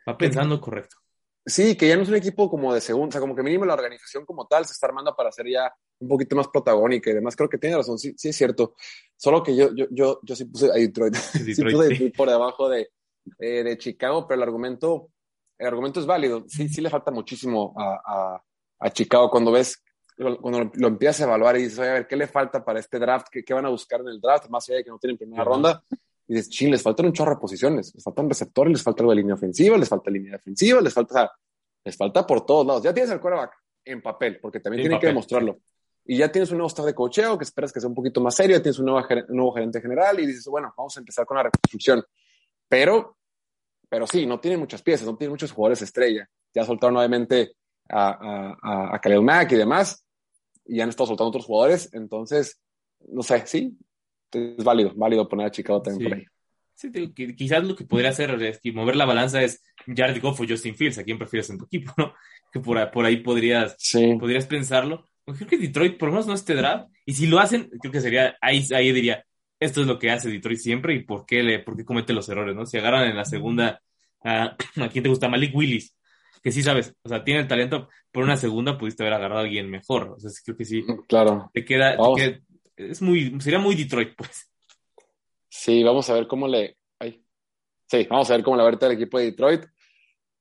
va 0.08 0.16
pensando 0.16 0.60
correcto. 0.60 0.96
Sí, 1.48 1.76
que 1.76 1.88
ya 1.88 1.96
no 1.96 2.02
es 2.02 2.08
un 2.08 2.14
equipo 2.14 2.50
como 2.50 2.74
de 2.74 2.80
segunda, 2.80 3.08
o 3.08 3.12
sea, 3.12 3.20
como 3.22 3.34
que 3.34 3.42
mínimo 3.42 3.64
la 3.64 3.72
organización 3.72 4.26
como 4.26 4.46
tal 4.46 4.66
se 4.66 4.72
está 4.72 4.86
armando 4.86 5.16
para 5.16 5.32
ser 5.32 5.46
ya 5.48 5.72
un 5.98 6.08
poquito 6.08 6.36
más 6.36 6.48
protagónica 6.48 7.10
y 7.10 7.14
demás. 7.14 7.34
Creo 7.34 7.48
que 7.48 7.56
tiene 7.56 7.76
razón, 7.76 7.98
sí, 7.98 8.12
sí 8.18 8.28
es 8.28 8.36
cierto. 8.36 8.74
Solo 9.16 9.42
que 9.42 9.56
yo, 9.56 9.74
yo, 9.74 9.86
yo, 9.90 10.20
yo 10.22 10.36
sí 10.36 10.44
puse 10.44 10.66
a 10.70 10.74
Detroit, 10.74 11.14
Detroit 11.34 11.46
sí 11.46 11.62
puse 11.64 12.12
por 12.14 12.28
debajo 12.28 12.68
de, 12.68 12.90
eh, 13.38 13.62
de 13.64 13.78
Chicago, 13.78 14.26
pero 14.28 14.42
el 14.42 14.46
argumento, 14.46 15.08
el 15.56 15.68
argumento 15.68 16.00
es 16.00 16.06
válido. 16.06 16.44
Sí, 16.48 16.68
sí 16.68 16.82
le 16.82 16.90
falta 16.90 17.10
muchísimo 17.10 17.74
a, 17.78 18.00
a, 18.04 18.44
a 18.80 18.90
Chicago 18.90 19.30
cuando 19.30 19.50
ves, 19.50 19.82
cuando 20.16 20.64
lo, 20.64 20.70
lo, 20.74 20.88
empiezas 20.88 21.22
a 21.22 21.24
evaluar 21.24 21.56
y 21.56 21.62
dices, 21.62 21.78
oye, 21.78 21.88
a 21.88 21.94
ver, 21.94 22.06
¿qué 22.06 22.16
le 22.16 22.26
falta 22.26 22.62
para 22.62 22.78
este 22.78 22.98
draft? 22.98 23.28
¿Qué, 23.30 23.42
qué 23.42 23.54
van 23.54 23.64
a 23.64 23.70
buscar 23.70 24.00
en 24.00 24.08
el 24.08 24.20
draft? 24.20 24.50
Más 24.50 24.68
allá 24.68 24.78
de 24.78 24.84
que 24.84 24.90
no 24.90 24.98
tienen 24.98 25.16
primera 25.16 25.42
uh 25.42 25.46
-huh. 25.46 25.48
ronda. 25.48 25.82
Y 26.28 26.34
dices, 26.34 26.50
ching, 26.50 26.70
les 26.70 26.82
faltan 26.82 27.06
un 27.06 27.12
chorro 27.12 27.32
de 27.32 27.40
posiciones, 27.40 27.92
les 27.94 28.04
faltan 28.04 28.28
receptores, 28.28 28.70
les 28.72 28.82
falta 28.82 29.02
algo 29.02 29.12
de 29.12 29.16
línea 29.16 29.34
ofensiva, 29.34 29.78
les 29.78 29.88
falta 29.88 30.10
línea 30.10 30.32
defensiva, 30.32 30.80
les 30.80 30.92
falta, 30.92 31.32
les 31.82 31.96
falta 31.96 32.26
por 32.26 32.44
todos 32.44 32.66
lados. 32.66 32.82
Ya 32.82 32.92
tienes 32.92 33.10
el 33.10 33.18
quarterback 33.20 33.52
en 33.84 34.02
papel, 34.02 34.38
porque 34.40 34.60
también 34.60 34.80
en 34.80 34.84
tienen 34.84 34.96
papel. 34.98 35.08
que 35.08 35.12
demostrarlo. 35.12 35.58
y 36.04 36.18
ya 36.18 36.30
tienes 36.30 36.50
un 36.50 36.58
nuevo 36.58 36.68
staff 36.68 36.84
de 36.86 36.94
cocheo 36.94 37.38
que 37.38 37.44
esperas 37.44 37.72
que 37.72 37.80
sea 37.80 37.88
un 37.88 37.94
poquito 37.94 38.20
más 38.20 38.34
serio, 38.34 38.60
tienes 38.60 38.78
un 38.78 38.86
nuevo, 38.86 39.06
un 39.28 39.36
nuevo 39.36 39.52
gerente 39.52 39.80
general 39.80 40.20
y 40.20 40.26
dices, 40.26 40.46
bueno, 40.46 40.72
vamos 40.76 40.96
a 40.96 41.00
empezar 41.00 41.24
con 41.24 41.38
la 41.38 41.44
reconstrucción. 41.44 42.04
Pero, 42.68 43.16
pero 43.88 44.06
sí, 44.06 44.26
no 44.26 44.38
tiene 44.38 44.58
muchas 44.58 44.82
piezas, 44.82 45.06
no 45.06 45.16
tiene 45.16 45.30
muchos 45.30 45.50
jugadores 45.52 45.80
estrella. 45.80 46.28
Ya 46.54 46.64
soltaron 46.64 46.94
nuevamente 46.94 47.54
a, 47.88 48.54
a, 48.62 48.94
a 48.94 49.00
Khalil 49.00 49.22
Mack 49.22 49.52
y 49.52 49.56
demás, 49.56 50.04
y 50.66 50.80
han 50.82 50.90
estado 50.90 51.06
soltando 51.06 51.28
otros 51.28 51.46
jugadores, 51.46 51.88
entonces, 51.94 52.60
no 53.08 53.22
sé, 53.22 53.46
sí, 53.46 53.74
es 54.32 54.64
válido, 54.64 54.92
válido 54.94 55.28
poner 55.28 55.46
a 55.46 55.50
Chicago 55.50 55.82
también 55.82 56.10
por 56.10 56.18
ahí. 56.18 56.26
Sí, 56.74 56.92
quizás 57.36 57.64
lo 57.64 57.74
que 57.74 57.84
podría 57.84 58.10
hacer 58.10 58.40
es 58.40 58.60
que 58.60 58.72
mover 58.72 58.94
la 58.94 59.04
balanza 59.04 59.42
es 59.42 59.64
Jared 59.84 60.22
Goff 60.22 60.40
o 60.40 60.44
Justin 60.48 60.76
Fields, 60.76 60.98
a 60.98 61.02
quién 61.02 61.18
prefieres 61.18 61.50
en 61.50 61.58
tu 61.58 61.64
equipo, 61.64 61.92
¿no? 61.96 62.14
Que 62.52 62.60
por, 62.60 62.90
por 62.92 63.04
ahí 63.04 63.16
podrías, 63.16 63.76
podrías 64.20 64.46
pensarlo. 64.46 65.04
Creo 65.24 65.48
que 65.48 65.58
Detroit 65.58 65.98
por 65.98 66.08
lo 66.08 66.12
menos 66.12 66.28
no 66.28 66.34
este 66.34 66.54
draft, 66.54 66.88
y 67.04 67.14
si 67.14 67.26
lo 67.26 67.40
hacen, 67.40 67.68
creo 67.80 67.92
que 67.92 68.00
sería, 68.00 68.36
ahí, 68.40 68.64
ahí 68.72 68.92
diría, 68.92 69.24
esto 69.58 69.80
es 69.80 69.86
lo 69.86 69.98
que 69.98 70.10
hace 70.10 70.30
Detroit 70.30 70.58
siempre 70.58 70.94
y 70.94 71.02
por 71.02 71.26
qué, 71.26 71.42
le, 71.42 71.58
por 71.58 71.76
qué 71.76 71.84
comete 71.84 72.12
los 72.12 72.28
errores, 72.28 72.54
¿no? 72.54 72.64
Si 72.64 72.78
agarran 72.78 73.08
en 73.08 73.16
la 73.16 73.24
segunda 73.24 73.82
a, 74.22 74.56
a 74.80 74.88
quién 74.88 75.02
te 75.02 75.10
gusta, 75.10 75.28
Malik 75.28 75.54
Willis, 75.54 75.96
que 76.42 76.52
sí 76.52 76.62
sabes, 76.62 76.94
o 77.02 77.08
sea, 77.08 77.24
tiene 77.24 77.40
el 77.40 77.48
talento, 77.48 77.88
por 78.12 78.22
una 78.22 78.36
segunda 78.36 78.78
pudiste 78.78 79.02
haber 79.02 79.14
agarrado 79.14 79.40
a 79.40 79.44
alguien 79.44 79.68
mejor, 79.68 80.14
o 80.16 80.20
sea, 80.20 80.30
creo 80.44 80.56
que 80.56 80.64
sí. 80.64 80.84
Claro. 81.08 81.50
Te 81.52 81.64
queda, 81.64 81.96
es 82.78 83.02
muy, 83.02 83.40
sería 83.40 83.58
muy 83.58 83.74
Detroit, 83.74 84.14
pues. 84.16 84.50
Sí, 85.48 85.82
vamos 85.82 86.08
a 86.08 86.14
ver 86.14 86.26
cómo 86.26 86.46
le, 86.46 86.76
ay, 86.98 87.24
sí, 87.86 88.06
vamos 88.08 88.30
a 88.30 88.34
ver 88.34 88.44
cómo 88.44 88.56
le 88.56 88.62
va 88.62 88.70
a 88.70 88.86
el 88.86 88.92
equipo 88.92 89.18
de 89.18 89.26
Detroit, 89.26 89.64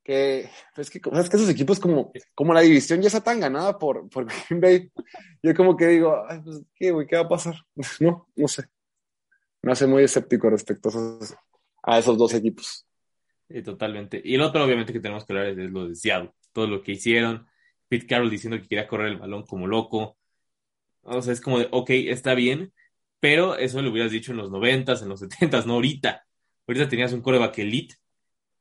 que 0.03 0.49
es 0.77 0.89
que, 0.89 0.99
es 0.99 1.29
que 1.29 1.37
esos 1.37 1.49
equipos 1.49 1.79
como, 1.79 2.11
como 2.33 2.53
la 2.53 2.61
división 2.61 3.01
ya 3.01 3.07
está 3.07 3.23
tan 3.23 3.39
ganada 3.39 3.77
por, 3.77 4.07
por 4.09 4.25
Green 4.25 4.61
Bay, 4.61 4.91
yo 5.41 5.53
como 5.53 5.75
que 5.75 5.87
digo, 5.87 6.23
ay, 6.29 6.39
pues, 6.43 6.61
¿qué, 6.75 6.91
güey? 6.91 7.07
¿Qué 7.07 7.15
va 7.15 7.23
a 7.23 7.29
pasar? 7.29 7.55
No, 7.99 8.27
no 8.35 8.47
sé. 8.47 8.65
Me 9.61 9.71
hace 9.71 9.87
muy 9.87 10.03
escéptico 10.03 10.49
respecto 10.49 10.89
a 10.89 10.91
esos, 10.91 11.35
a 11.83 11.99
esos 11.99 12.17
dos 12.17 12.33
equipos. 12.33 12.85
Sí, 13.49 13.61
totalmente. 13.61 14.21
Y 14.23 14.35
el 14.35 14.41
otro, 14.41 14.63
obviamente, 14.63 14.93
que 14.93 14.99
tenemos 14.99 15.25
que 15.25 15.33
hablar 15.33 15.47
es 15.47 15.71
lo 15.71 15.87
de 15.87 15.95
Seattle. 15.95 16.31
Todo 16.51 16.67
lo 16.67 16.81
que 16.81 16.93
hicieron. 16.93 17.47
Pete 17.87 18.05
Carroll 18.05 18.29
diciendo 18.29 18.57
que 18.57 18.67
quería 18.67 18.87
correr 18.87 19.07
el 19.07 19.17
balón 19.17 19.43
como 19.45 19.67
loco. 19.67 20.16
O 21.07 21.21
sea, 21.21 21.33
es 21.33 21.41
como 21.41 21.59
de, 21.59 21.67
ok, 21.71 21.89
está 21.89 22.33
bien, 22.33 22.73
pero 23.19 23.57
eso 23.57 23.81
lo 23.81 23.91
hubieras 23.91 24.11
dicho 24.11 24.31
en 24.31 24.37
los 24.37 24.51
noventas, 24.51 25.01
en 25.01 25.09
los 25.09 25.19
setentas, 25.21 25.65
no 25.65 25.73
ahorita. 25.73 26.25
Ahorita 26.67 26.89
tenías 26.89 27.13
un 27.13 27.21
coreback 27.21 27.59
elite 27.59 27.95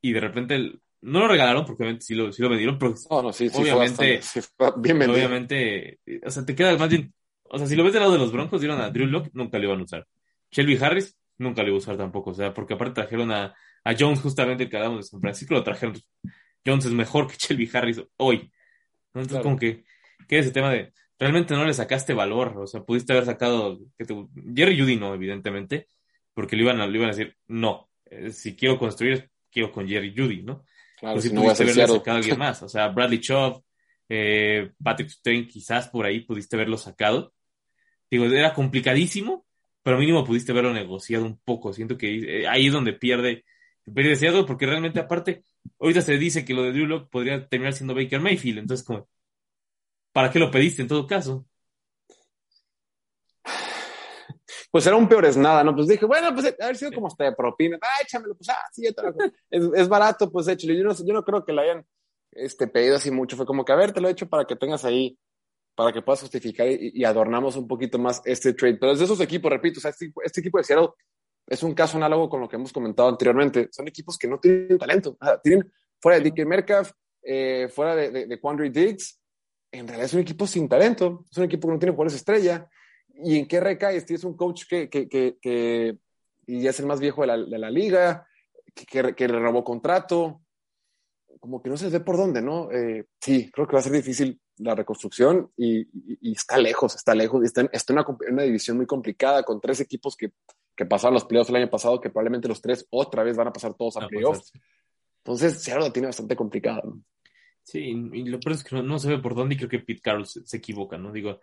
y 0.01 0.13
de 0.13 0.21
repente 0.21 0.73
no 1.03 1.21
lo 1.21 1.29
regalaron 1.29 1.65
porque 1.65 1.83
obviamente 1.83 2.05
sí 2.07 2.15
lo, 2.15 2.33
sí 2.33 2.43
lo 2.43 2.49
vendieron, 2.49 2.79
pero 2.79 2.95
no, 3.11 3.33
sí, 3.33 3.49
sí 3.49 3.61
obviamente, 3.61 4.21
fue 4.57 4.73
bien 4.79 4.99
vendido. 4.99 5.19
obviamente, 5.19 6.01
o 6.25 6.31
sea, 6.31 6.45
te 6.45 6.55
queda 6.55 6.77
más 6.79 6.89
bien, 6.89 7.13
o 7.45 7.59
sea, 7.59 7.67
si 7.67 7.77
lo 7.77 7.85
ves 7.85 7.93
del 7.93 8.01
lado 8.01 8.13
de 8.13 8.19
los 8.19 8.33
Broncos, 8.33 8.61
dieron 8.61 8.81
a 8.81 8.91
Drew 8.91 9.07
Locke, 9.07 9.31
nunca 9.35 9.59
lo 9.59 9.65
iban 9.65 9.81
a 9.81 9.85
usar. 9.85 10.07
Shelby 10.51 10.77
Harris, 10.81 11.17
nunca 11.39 11.63
lo 11.63 11.69
iba 11.69 11.77
a 11.77 11.79
usar 11.79 11.97
tampoco, 11.97 12.31
o 12.31 12.35
sea, 12.35 12.55
porque 12.55 12.75
aparte 12.75 12.95
trajeron 12.95 13.31
a, 13.33 13.55
a 13.85 13.95
Jones 13.99 14.21
justamente 14.21 14.65
el 14.65 14.71
que 14.71 14.77
hablamos 14.77 14.99
de 14.99 15.03
San 15.05 15.21
Francisco, 15.21 15.55
lo 15.55 15.65
trajeron. 15.65 15.97
Jones 16.65 16.87
es 16.87 16.93
mejor 16.93 17.29
que 17.29 17.37
Shelby 17.39 17.69
Harris 17.73 18.03
hoy. 18.17 18.51
Entonces, 19.15 19.43
como 19.43 19.57
que, 19.57 19.85
¿qué 20.29 20.39
es 20.39 20.47
ese 20.47 20.55
tema 20.55 20.71
de 20.71 20.93
realmente 21.19 21.55
no 21.55 21.65
le 21.65 21.75
sacaste 21.75 22.15
valor? 22.15 22.57
O 22.59 22.67
sea, 22.67 22.83
pudiste 22.83 23.13
haber 23.13 23.25
sacado. 23.25 23.79
Que 23.97 24.05
Jerry 24.55 24.79
Judy 24.79 24.97
no, 24.97 25.15
evidentemente, 25.15 25.89
porque 26.35 26.57
le 26.57 26.63
iban 26.63 26.81
a, 26.81 26.87
le 26.87 26.97
iban 26.97 27.11
a 27.11 27.13
decir, 27.13 27.37
no, 27.49 27.89
eh, 28.05 28.31
si 28.31 28.55
quiero 28.57 28.79
construir, 28.79 29.31
quiero 29.51 29.73
con 29.73 29.89
Jerry 29.89 30.15
Judy, 30.17 30.43
¿no? 30.43 30.65
Claro, 30.99 31.21
si, 31.21 31.33
no 31.33 31.43
pudiste 31.43 31.65
haberle 31.65 31.87
sacado 31.87 32.17
a 32.17 32.19
alguien 32.19 32.39
más. 32.39 32.63
O 32.63 32.69
sea, 32.69 32.89
Bradley 32.89 33.21
Chubb, 33.21 33.63
eh, 34.09 34.71
Patrick 34.83 35.11
Stein, 35.11 35.47
quizás 35.47 35.89
por 35.89 36.07
ahí 36.07 36.21
pudiste 36.21 36.57
haberlo 36.57 36.79
sacado. 36.79 37.33
Digo, 38.11 38.25
era 38.27 38.55
complicadísimo, 38.55 39.47
pero 39.83 39.99
mínimo 39.99 40.25
pudiste 40.25 40.53
haberlo 40.53 40.73
negociado 40.73 41.25
un 41.25 41.39
poco. 41.39 41.73
Siento 41.73 41.99
que 41.99 42.43
eh, 42.43 42.49
ahí 42.49 42.67
es 42.67 42.73
donde 42.73 42.93
pierde 42.93 43.45
deseado 43.87 44.47
porque 44.47 44.67
realmente 44.67 45.01
aparte, 45.01 45.45
ahorita 45.79 46.03
se 46.03 46.19
dice 46.19 46.45
que 46.45 46.55
lo 46.55 46.63
de 46.63 46.73
Drew 46.73 46.87
Locke 46.87 47.09
podría 47.11 47.47
terminar 47.47 47.73
siendo 47.73 47.95
Baker 47.95 48.21
Mayfield, 48.21 48.59
entonces 48.59 48.85
como, 48.87 49.09
¿para 50.17 50.31
qué 50.31 50.39
lo 50.39 50.51
pediste 50.51 50.81
en 50.81 50.89
todo 50.89 51.07
caso? 51.07 51.45
Pues 54.71 54.87
era 54.87 54.97
un 54.97 55.09
peor 55.09 55.25
es 55.25 55.37
nada, 55.37 55.63
¿no? 55.63 55.75
Pues 55.75 55.89
dije, 55.89 56.05
bueno, 56.05 56.35
pues 56.35 56.55
haber 56.61 56.77
sido 56.77 56.93
como 56.93 57.07
hasta 57.07 57.25
de 57.25 57.33
propina, 57.33 57.79
ah, 57.81 58.03
échamelo, 58.03 58.35
pues 58.35 58.49
ah, 58.51 58.69
sí, 58.73 58.85
es, 58.85 59.63
es, 59.75 59.89
barato, 59.89 60.31
pues 60.31 60.49
échale. 60.49 60.77
Yo 60.77 60.85
no, 60.85 60.93
yo 60.93 61.15
no 61.15 61.25
creo 61.25 61.45
que 61.45 61.53
lo 61.53 61.63
hayan 61.63 61.87
este, 62.33 62.67
pedido 62.67 62.97
así 62.97 63.11
mucho, 63.11 63.37
fue 63.37 63.47
como 63.47 63.65
que, 63.65 63.73
a 63.73 63.77
ver, 63.77 63.93
te 63.93 64.01
lo 64.01 64.09
he 64.09 64.11
hecho 64.11 64.29
para 64.29 64.45
que 64.45 64.57
tengas 64.57 64.85
ahí, 64.85 65.19
para 65.75 65.93
que 65.93 66.03
puedas 66.03 66.21
justificar 66.21 66.67
y, 66.69 67.05
adornamos 67.05 67.57
un 67.57 67.69
poquito 67.69 67.99
más 67.99 68.21
este 68.25 68.53
trade. 68.53 68.77
Pero 68.77 68.93
es 68.93 68.99
de 68.99 69.05
esos 69.07 69.21
equipos, 69.21 69.51
repito, 69.51 69.79
o 69.79 69.81
sea, 69.81 69.93
este, 69.93 70.13
este 70.25 70.41
equipo 70.41 70.59
de 70.59 70.65
Seattle 70.65 70.91
es 71.47 71.63
un 71.63 71.75
caso 71.75 71.97
análogo 71.97 72.29
con 72.29 72.41
lo 72.41 72.49
que 72.49 72.57
hemos 72.57 72.73
comentado 72.73 73.09
anteriormente. 73.09 73.69
Son 73.71 73.89
equipos 73.89 74.19
que 74.19 74.29
no 74.29 74.39
tienen 74.41 74.79
talento. 74.79 75.17
tienen 75.43 75.73
fuera 76.01 76.21
de 76.21 76.31
DK 76.31 76.47
Metcalf, 76.47 76.91
eh, 77.23 77.69
fuera 77.73 77.95
de, 77.95 78.11
de, 78.11 78.27
de 78.27 78.41
Quandry 78.41 78.69
Diggs, 78.69 79.21
en 79.73 79.87
realidad 79.87 80.07
es 80.07 80.15
un 80.15 80.21
equipo 80.21 80.47
sin 80.47 80.69
talento. 80.69 81.25
Es 81.31 81.39
un 81.39 81.45
equipo 81.45 81.69
que 81.69 81.75
no 81.75 81.79
tiene 81.79 81.93
jugadores 81.93 82.15
estrella. 82.15 82.69
¿Y 83.15 83.39
en 83.39 83.47
qué 83.47 83.61
recae? 83.61 84.01
Tienes 84.03 84.25
un 84.25 84.37
coach 84.37 84.65
que, 84.69 84.89
que, 84.89 85.09
que, 85.09 85.39
que 85.41 85.99
y 86.47 86.67
es 86.67 86.81
el 86.81 86.87
más 86.87 87.01
viejo 87.01 87.23
de 87.23 87.27
la, 87.27 87.37
de 87.39 87.59
la 87.59 87.71
liga, 87.71 88.27
que, 88.75 89.15
que, 89.15 89.29
le 89.29 89.39
robó 89.39 89.65
contrato. 89.65 90.43
Como 91.41 91.63
que 91.63 91.71
no 91.71 91.77
se 91.77 91.89
ve 91.89 92.01
por 92.01 92.17
dónde, 92.17 92.43
¿no? 92.43 92.71
Eh, 92.71 93.07
sí, 93.21 93.51
creo 93.53 93.67
que 93.67 93.75
va 93.75 93.81
a 93.81 93.83
ser 93.83 93.93
difícil 93.93 94.41
la 94.59 94.75
reconstrucción 94.75 95.51
y, 95.57 95.81
y, 96.21 96.33
está 96.33 96.59
lejos, 96.59 96.95
está 96.95 97.15
lejos. 97.15 97.45
Está 97.45 97.63
en, 97.63 97.71
está 97.73 97.93
en 97.93 97.99
una, 97.99 98.17
una 98.31 98.43
división 98.43 98.77
muy 98.77 98.87
complicada 98.87 99.43
con 99.43 99.61
tres 99.61 99.81
equipos 99.81 100.17
que 100.17 100.33
que 100.77 100.85
pasaron 100.85 101.15
los 101.15 101.25
playoffs 101.25 101.49
el 101.49 101.57
año 101.57 101.71
pasado, 101.71 102.01
que 102.01 102.11
probablemente 102.11 102.49
los 102.49 102.61
tres 102.61 102.87
otra 102.91 103.23
vez 103.25 103.37
van 103.37 103.49
a 103.49 103.53
pasar 103.53 103.75
todos 103.75 103.97
a 103.97 104.07
playoffs. 104.07 104.53
Entonces, 105.25 105.61
Seattle 105.63 105.87
la 105.87 105.93
tiene 105.93 106.09
bastante 106.09 106.37
complicada. 106.37 106.83
Sí, 107.67 107.81
y 107.81 108.25
lo 108.27 108.39
peor 108.39 108.55
es 108.55 108.63
que 108.63 108.81
no, 108.81 108.99
se 109.01 109.09
ve 109.09 109.19
por 109.19 109.35
dónde 109.35 109.57
y 109.57 109.59
creo 109.59 109.69
que 109.69 109.81
Pete 109.81 110.01
Carroll 110.01 110.25
se, 110.25 110.57
equivoca, 110.57 110.99
¿no? 110.99 111.11
Digo, 111.11 111.41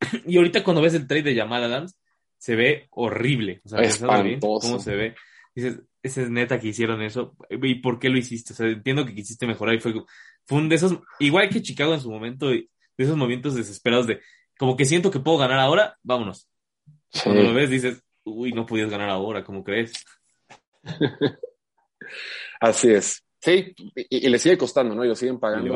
y 0.24 0.36
ahorita 0.36 0.62
cuando 0.62 0.80
ves 0.80 0.94
el 0.94 1.08
trade 1.08 1.24
de 1.24 1.36
Jamal 1.36 1.64
Adams, 1.64 1.98
se 2.38 2.54
ve 2.54 2.86
horrible. 2.90 3.62
O 3.64 3.68
sea, 3.68 4.22
bien 4.22 4.38
cómo 4.38 4.78
se 4.78 4.94
ve. 4.94 5.16
Dices, 5.56 5.80
esa 6.04 6.22
es 6.22 6.30
neta 6.30 6.60
que 6.60 6.68
hicieron 6.68 7.02
eso. 7.02 7.36
¿Y 7.50 7.76
por 7.76 7.98
qué 7.98 8.08
lo 8.08 8.16
hiciste? 8.16 8.52
O 8.52 8.56
sea, 8.56 8.68
entiendo 8.68 9.04
que 9.04 9.14
quisiste 9.14 9.44
mejorar 9.44 9.74
y 9.74 9.80
fue, 9.80 9.92
fue 10.44 10.58
un 10.58 10.68
de 10.68 10.76
esos, 10.76 11.00
igual 11.18 11.48
que 11.48 11.62
Chicago 11.62 11.94
en 11.94 12.00
su 12.00 12.12
momento, 12.12 12.46
de 12.46 12.68
esos 12.96 13.16
momentos 13.16 13.56
desesperados 13.56 14.06
de, 14.06 14.20
como 14.56 14.76
que 14.76 14.84
siento 14.84 15.10
que 15.10 15.18
puedo 15.18 15.38
ganar 15.38 15.58
ahora, 15.58 15.98
vámonos. 16.04 16.48
Cuando 17.24 17.42
lo 17.42 17.54
ves, 17.54 17.70
dices, 17.70 18.04
uy, 18.22 18.52
no 18.52 18.66
podías 18.66 18.88
ganar 18.88 19.08
ahora, 19.08 19.42
¿cómo 19.42 19.64
crees? 19.64 19.92
Así 22.60 22.90
es. 22.90 23.25
Sí, 23.46 23.72
y, 23.94 24.28
le 24.28 24.40
sigue 24.40 24.58
costando, 24.58 24.92
¿no? 24.92 25.04
Ellos 25.04 25.20
siguen 25.20 25.38
pagando. 25.38 25.72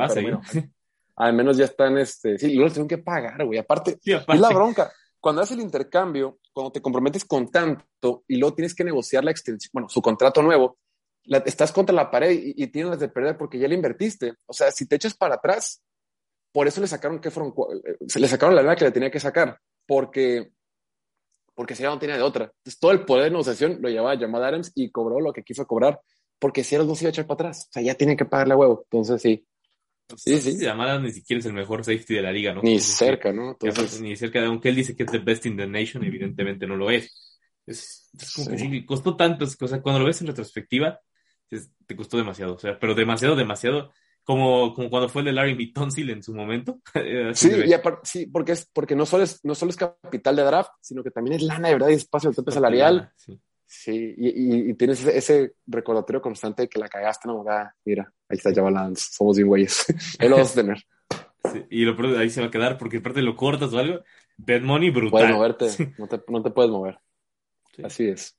al 1.15 1.33
menos 1.35 1.57
ya 1.57 1.67
están, 1.67 1.99
este, 1.99 2.37
sí, 2.37 2.53
luego 2.55 2.73
tienen 2.73 2.89
que 2.89 2.99
pagar, 2.99 3.47
güey. 3.47 3.61
Aparte, 3.61 4.01
es 4.03 4.41
la 4.41 4.49
bronca. 4.49 4.91
Cuando 5.21 5.41
haces 5.41 5.57
el 5.57 5.63
intercambio, 5.63 6.41
cuando 6.53 6.73
te 6.73 6.83
comprometes 6.83 7.25
con 7.25 7.49
tanto 7.49 8.25
y 8.27 8.39
luego 8.39 8.57
tienes 8.57 8.75
que 8.75 8.83
negociar 8.83 9.23
la 9.23 9.31
extensión, 9.31 9.71
bueno, 9.73 9.89
su 9.89 10.03
contrato 10.03 10.43
nuevo, 10.43 10.79
estás 11.45 11.71
contra 11.71 11.95
la 11.95 12.11
pared 12.11 12.37
y, 12.43 12.67
tienes 12.73 12.99
de 12.99 13.09
perder 13.09 13.39
porque 13.39 13.61
ya 13.61 13.69
le 13.69 13.77
invertiste. 13.77 14.35
O 14.47 14.53
sea, 14.53 14.73
si 14.73 14.89
te 14.89 14.97
echas 14.97 15.15
para 15.15 15.37
atrás, 15.37 15.81
por 16.51 16.67
eso 16.67 16.81
le 16.81 16.89
sacaron 16.89 17.21
que 17.21 17.31
fueron, 17.31 17.55
se 18.09 18.19
le 18.19 18.27
sacaron 18.27 18.57
la 18.57 18.63
lana 18.63 18.75
que 18.75 18.87
le 18.87 18.91
tenía 18.91 19.13
que 19.13 19.21
sacar, 19.21 19.61
porque 19.87 20.51
porque 21.55 21.77
si 21.77 21.85
no 21.85 21.99
tenía 22.01 22.17
de 22.17 22.23
otra. 22.23 22.47
Entonces, 22.47 22.81
todo 22.81 22.91
el 22.91 23.05
poder 23.05 23.25
de 23.25 23.31
negociación 23.31 23.79
lo 23.81 23.89
llevaba 23.89 24.13
a 24.13 24.19
Jamal 24.19 24.43
Adams 24.43 24.73
y 24.75 24.91
cobró 24.91 25.21
lo 25.21 25.33
que 25.33 25.45
quiso 25.45 25.67
cobrar, 25.67 26.01
porque 26.41 26.65
si 26.65 26.75
era 26.75 26.83
no 26.83 26.95
se 26.97 27.05
iba 27.05 27.11
a 27.11 27.13
echar 27.13 27.27
para 27.27 27.35
atrás. 27.35 27.67
O 27.69 27.73
sea, 27.73 27.83
ya 27.83 27.95
tienen 27.95 28.17
que 28.17 28.25
pagarle 28.25 28.55
a 28.55 28.57
huevo. 28.57 28.83
Entonces, 28.91 29.23
sí. 29.23 29.47
Sí, 30.17 30.39
sí. 30.39 30.59
Jamal 30.59 30.89
Adams 30.89 31.05
ni 31.05 31.13
siquiera 31.13 31.39
es 31.39 31.47
el 31.47 31.53
mejor 31.53 31.85
safety 31.85 32.15
de 32.15 32.23
la 32.23 32.33
liga, 32.33 32.53
¿no? 32.53 32.63
Ni 32.63 32.81
cerca, 32.81 33.33
¿no? 33.33 33.51
Entonces... 33.61 34.01
Ni 34.01 34.17
cerca, 34.17 34.45
aunque 34.45 34.71
él 34.71 34.75
dice 34.75 34.97
que 34.97 35.05
es 35.05 35.13
the 35.13 35.19
best 35.19 35.47
in 35.47 35.57
the 35.57 35.67
nation, 35.67 36.03
evidentemente 36.03 36.67
no 36.67 36.75
lo 36.75 36.91
es. 36.91 37.39
Es, 37.67 38.11
como 38.35 38.51
que 38.51 38.59
sí, 38.59 38.85
costó 38.85 39.17
tanto, 39.17 39.45
o 39.45 39.69
sea, 39.69 39.81
cuando 39.81 40.01
lo 40.01 40.07
ves 40.07 40.21
en 40.21 40.27
retrospectiva, 40.27 40.99
te 41.87 41.95
costó 41.95 42.17
demasiado, 42.17 42.55
o 42.55 42.59
sea, 42.59 42.79
pero 42.79 42.95
demasiado, 42.95 43.37
demasiado 43.37 43.93
como, 44.25 44.75
como 44.75 44.91
cuando 44.91 45.09
fue 45.09 45.23
el 45.23 45.27
de 45.27 45.33
Larry 45.33 45.55
Bitonsil 45.55 46.11
en 46.11 46.23
su 46.23 46.35
momento. 46.35 46.81
sí, 47.35 47.51
y 47.67 47.73
aparte, 47.73 48.01
sí, 48.05 48.27
porque, 48.27 48.53
es, 48.53 48.69
porque 48.73 48.97
no, 48.97 49.07
solo 49.07 49.25
es, 49.25 49.41
no 49.45 49.55
solo 49.55 49.71
es 49.71 49.77
capital 49.77 50.37
de 50.37 50.43
draft, 50.43 50.71
sino 50.81 51.03
que 51.03 51.11
también 51.11 51.37
es 51.37 51.43
lana 51.43 51.69
de 51.69 51.75
verdad 51.75 51.89
y 51.89 51.95
espacio 51.95 52.31
de 52.31 52.37
tope 52.37 52.53
salarial. 52.53 53.13
Sí. 53.17 53.41
Sí 53.71 54.15
y, 54.17 54.71
y, 54.71 54.75
tienes 54.75 55.05
ese, 55.07 55.55
recordatorio 55.67 56.21
constante 56.21 56.63
de 56.63 56.69
que 56.69 56.81
la 56.81 56.89
cagaste, 56.89 57.29
¿no? 57.29 57.45
Ah, 57.49 57.73
mira, 57.85 58.13
ahí 58.29 58.37
está 58.37 58.53
Java 58.53 58.71
Lance, 58.71 59.11
somos 59.13 59.37
bien 59.37 59.49
güeyes. 59.49 59.87
Él 60.19 60.31
lo 60.31 60.39
vas 60.39 60.53
a 60.53 60.61
tener. 60.61 60.85
Sí, 61.53 61.65
y 61.71 61.85
lo 61.85 62.19
ahí 62.19 62.29
se 62.31 62.41
va 62.41 62.49
a 62.49 62.51
quedar 62.51 62.77
porque 62.77 62.99
aparte 62.99 63.23
lo 63.23 63.37
cortas 63.37 63.73
o 63.73 63.79
algo. 63.79 64.01
Bad 64.37 64.63
money 64.63 64.91
brutal. 64.91 65.11
Puedes 65.11 65.31
moverte, 65.31 65.95
no, 65.99 66.07
te, 66.09 66.21
no 66.29 66.43
te 66.43 66.51
puedes 66.51 66.71
mover. 66.71 66.99
Así 67.83 68.09
es. 68.09 68.37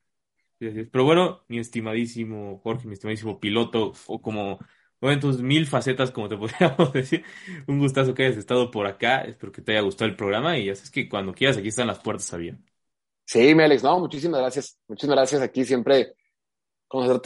Pero 0.60 1.06
bueno, 1.06 1.44
mi 1.48 1.58
estimadísimo 1.58 2.60
Jorge, 2.60 2.88
mi 2.88 2.94
estimadísimo 2.94 3.40
piloto, 3.40 3.94
o 4.06 4.22
como 4.22 4.60
o 5.00 5.10
en 5.10 5.20
tus 5.20 5.42
mil 5.42 5.66
facetas, 5.66 6.12
como 6.12 6.30
te 6.30 6.38
podríamos 6.38 6.94
decir. 6.94 7.24
Un 7.68 7.80
gustazo 7.80 8.14
que 8.14 8.26
hayas 8.26 8.38
estado 8.38 8.70
por 8.70 8.86
acá. 8.86 9.22
Espero 9.22 9.52
que 9.52 9.62
te 9.62 9.72
haya 9.72 9.82
gustado 9.82 10.10
el 10.10 10.16
programa 10.16 10.58
y 10.58 10.66
ya 10.66 10.76
sabes 10.76 10.92
que 10.92 11.10
cuando 11.10 11.34
quieras, 11.34 11.58
aquí 11.58 11.70
están 11.70 11.88
las 11.88 12.00
puertas 12.00 12.32
abiertas. 12.34 12.71
Sí, 13.32 13.56
mi 13.56 13.64
Alex, 13.64 13.82
no, 13.82 13.98
muchísimas 13.98 14.42
gracias. 14.42 14.78
Muchísimas 14.90 15.16
gracias. 15.16 15.42
Aquí 15.42 15.64
siempre, 15.64 16.16
cuando 16.86 17.14
se, 17.14 17.20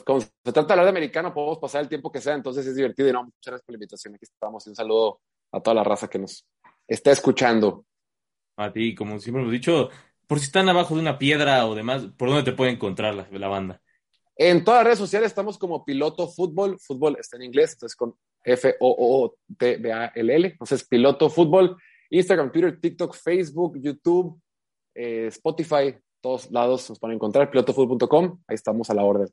trata 0.44 0.68
de 0.68 0.74
hablar 0.74 0.86
de 0.86 0.92
americano, 0.92 1.34
podemos 1.34 1.58
pasar 1.58 1.82
el 1.82 1.90
tiempo 1.90 2.12
que 2.12 2.22
sea, 2.22 2.36
entonces 2.36 2.64
es 2.68 2.76
divertido 2.76 3.10
y 3.10 3.12
no, 3.12 3.24
muchas 3.24 3.42
gracias 3.44 3.66
por 3.66 3.74
la 3.74 3.78
invitación. 3.78 4.14
Aquí 4.14 4.26
estamos 4.26 4.68
y 4.68 4.70
un 4.70 4.76
saludo 4.76 5.20
a 5.52 5.60
toda 5.62 5.74
la 5.74 5.84
raza 5.84 6.08
que 6.08 6.20
nos 6.20 6.46
está 6.88 7.10
escuchando. 7.10 7.88
A 8.56 8.72
ti, 8.72 8.94
como 8.94 9.20
siempre 9.20 9.42
hemos 9.42 9.52
dicho, 9.52 9.90
por 10.28 10.38
si 10.38 10.46
están 10.46 10.70
abajo 10.70 10.94
de 10.94 11.02
una 11.02 11.18
piedra 11.18 11.66
o 11.66 11.74
demás, 11.74 12.06
¿por 12.16 12.30
dónde 12.30 12.44
te 12.44 12.56
puede 12.56 12.70
encontrar 12.70 13.16
la, 13.16 13.28
la 13.32 13.48
banda? 13.48 13.82
En 14.36 14.64
todas 14.64 14.82
las 14.82 14.86
redes 14.86 15.00
sociales 15.00 15.32
estamos 15.32 15.58
como 15.58 15.84
Piloto 15.84 16.28
Fútbol. 16.28 16.78
Fútbol 16.80 17.18
está 17.20 17.38
en 17.38 17.44
inglés, 17.46 17.74
entonces 17.74 17.96
con 17.96 18.14
F-O-O-T-B-A-L-L. 18.44 20.48
Entonces, 20.50 20.88
Piloto 20.88 21.32
Fútbol. 21.32 21.76
Instagram, 22.12 22.52
Twitter, 22.52 22.80
TikTok, 22.80 23.16
Facebook, 23.16 23.80
YouTube, 23.82 24.40
eh, 24.96 25.28
Spotify, 25.28 25.96
todos 26.22 26.50
lados 26.50 26.90
nos 26.90 27.00
pueden 27.00 27.16
encontrar. 27.16 27.52
Pilotofútbol.com. 27.52 28.40
Ahí 28.48 28.56
estamos 28.56 28.90
a 28.90 28.96
la 28.96 29.04
orden. 29.04 29.28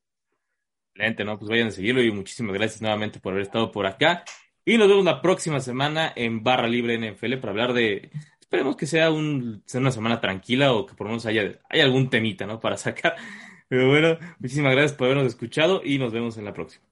Excelente, 0.95 1.25
¿no? 1.25 1.39
Pues 1.39 1.49
vayan 1.49 1.69
a 1.69 1.71
seguirlo 1.71 2.03
y 2.03 2.11
muchísimas 2.11 2.55
gracias 2.55 2.83
nuevamente 2.83 3.19
por 3.19 3.33
haber 3.33 3.45
estado 3.45 3.73
por 3.73 3.87
acá. 3.87 4.25
Y 4.65 4.77
nos 4.77 4.89
vemos 4.89 5.05
la 5.05 5.23
próxima 5.23 5.61
semana 5.61 6.13
en 6.15 6.43
Barra 6.43 6.69
Libre 6.69 6.99
NFL 6.99 7.39
para 7.39 7.51
hablar 7.53 7.73
de. 7.73 8.11
Esperemos 8.41 8.77
que 8.77 8.87
sea, 8.87 9.11
un, 9.11 9.65
una 9.75 9.91
semana 9.91 10.21
tranquila 10.21 10.75
o 10.75 10.85
que 10.85 10.95
por 10.95 11.07
lo 11.07 11.13
menos 11.13 11.25
haya, 11.25 11.59
haya 11.71 11.85
algún 11.85 12.11
temita, 12.11 12.47
¿no? 12.47 12.61
Para 12.61 12.77
sacar. 12.77 13.17
Pero 13.69 13.89
bueno, 13.89 14.19
muchísimas 14.39 14.73
gracias 14.73 14.93
por 14.93 15.07
habernos 15.07 15.27
escuchado 15.27 15.81
y 15.83 15.99
nos 15.99 16.13
vemos 16.13 16.37
en 16.37 16.45
la 16.45 16.53
próxima. 16.53 16.92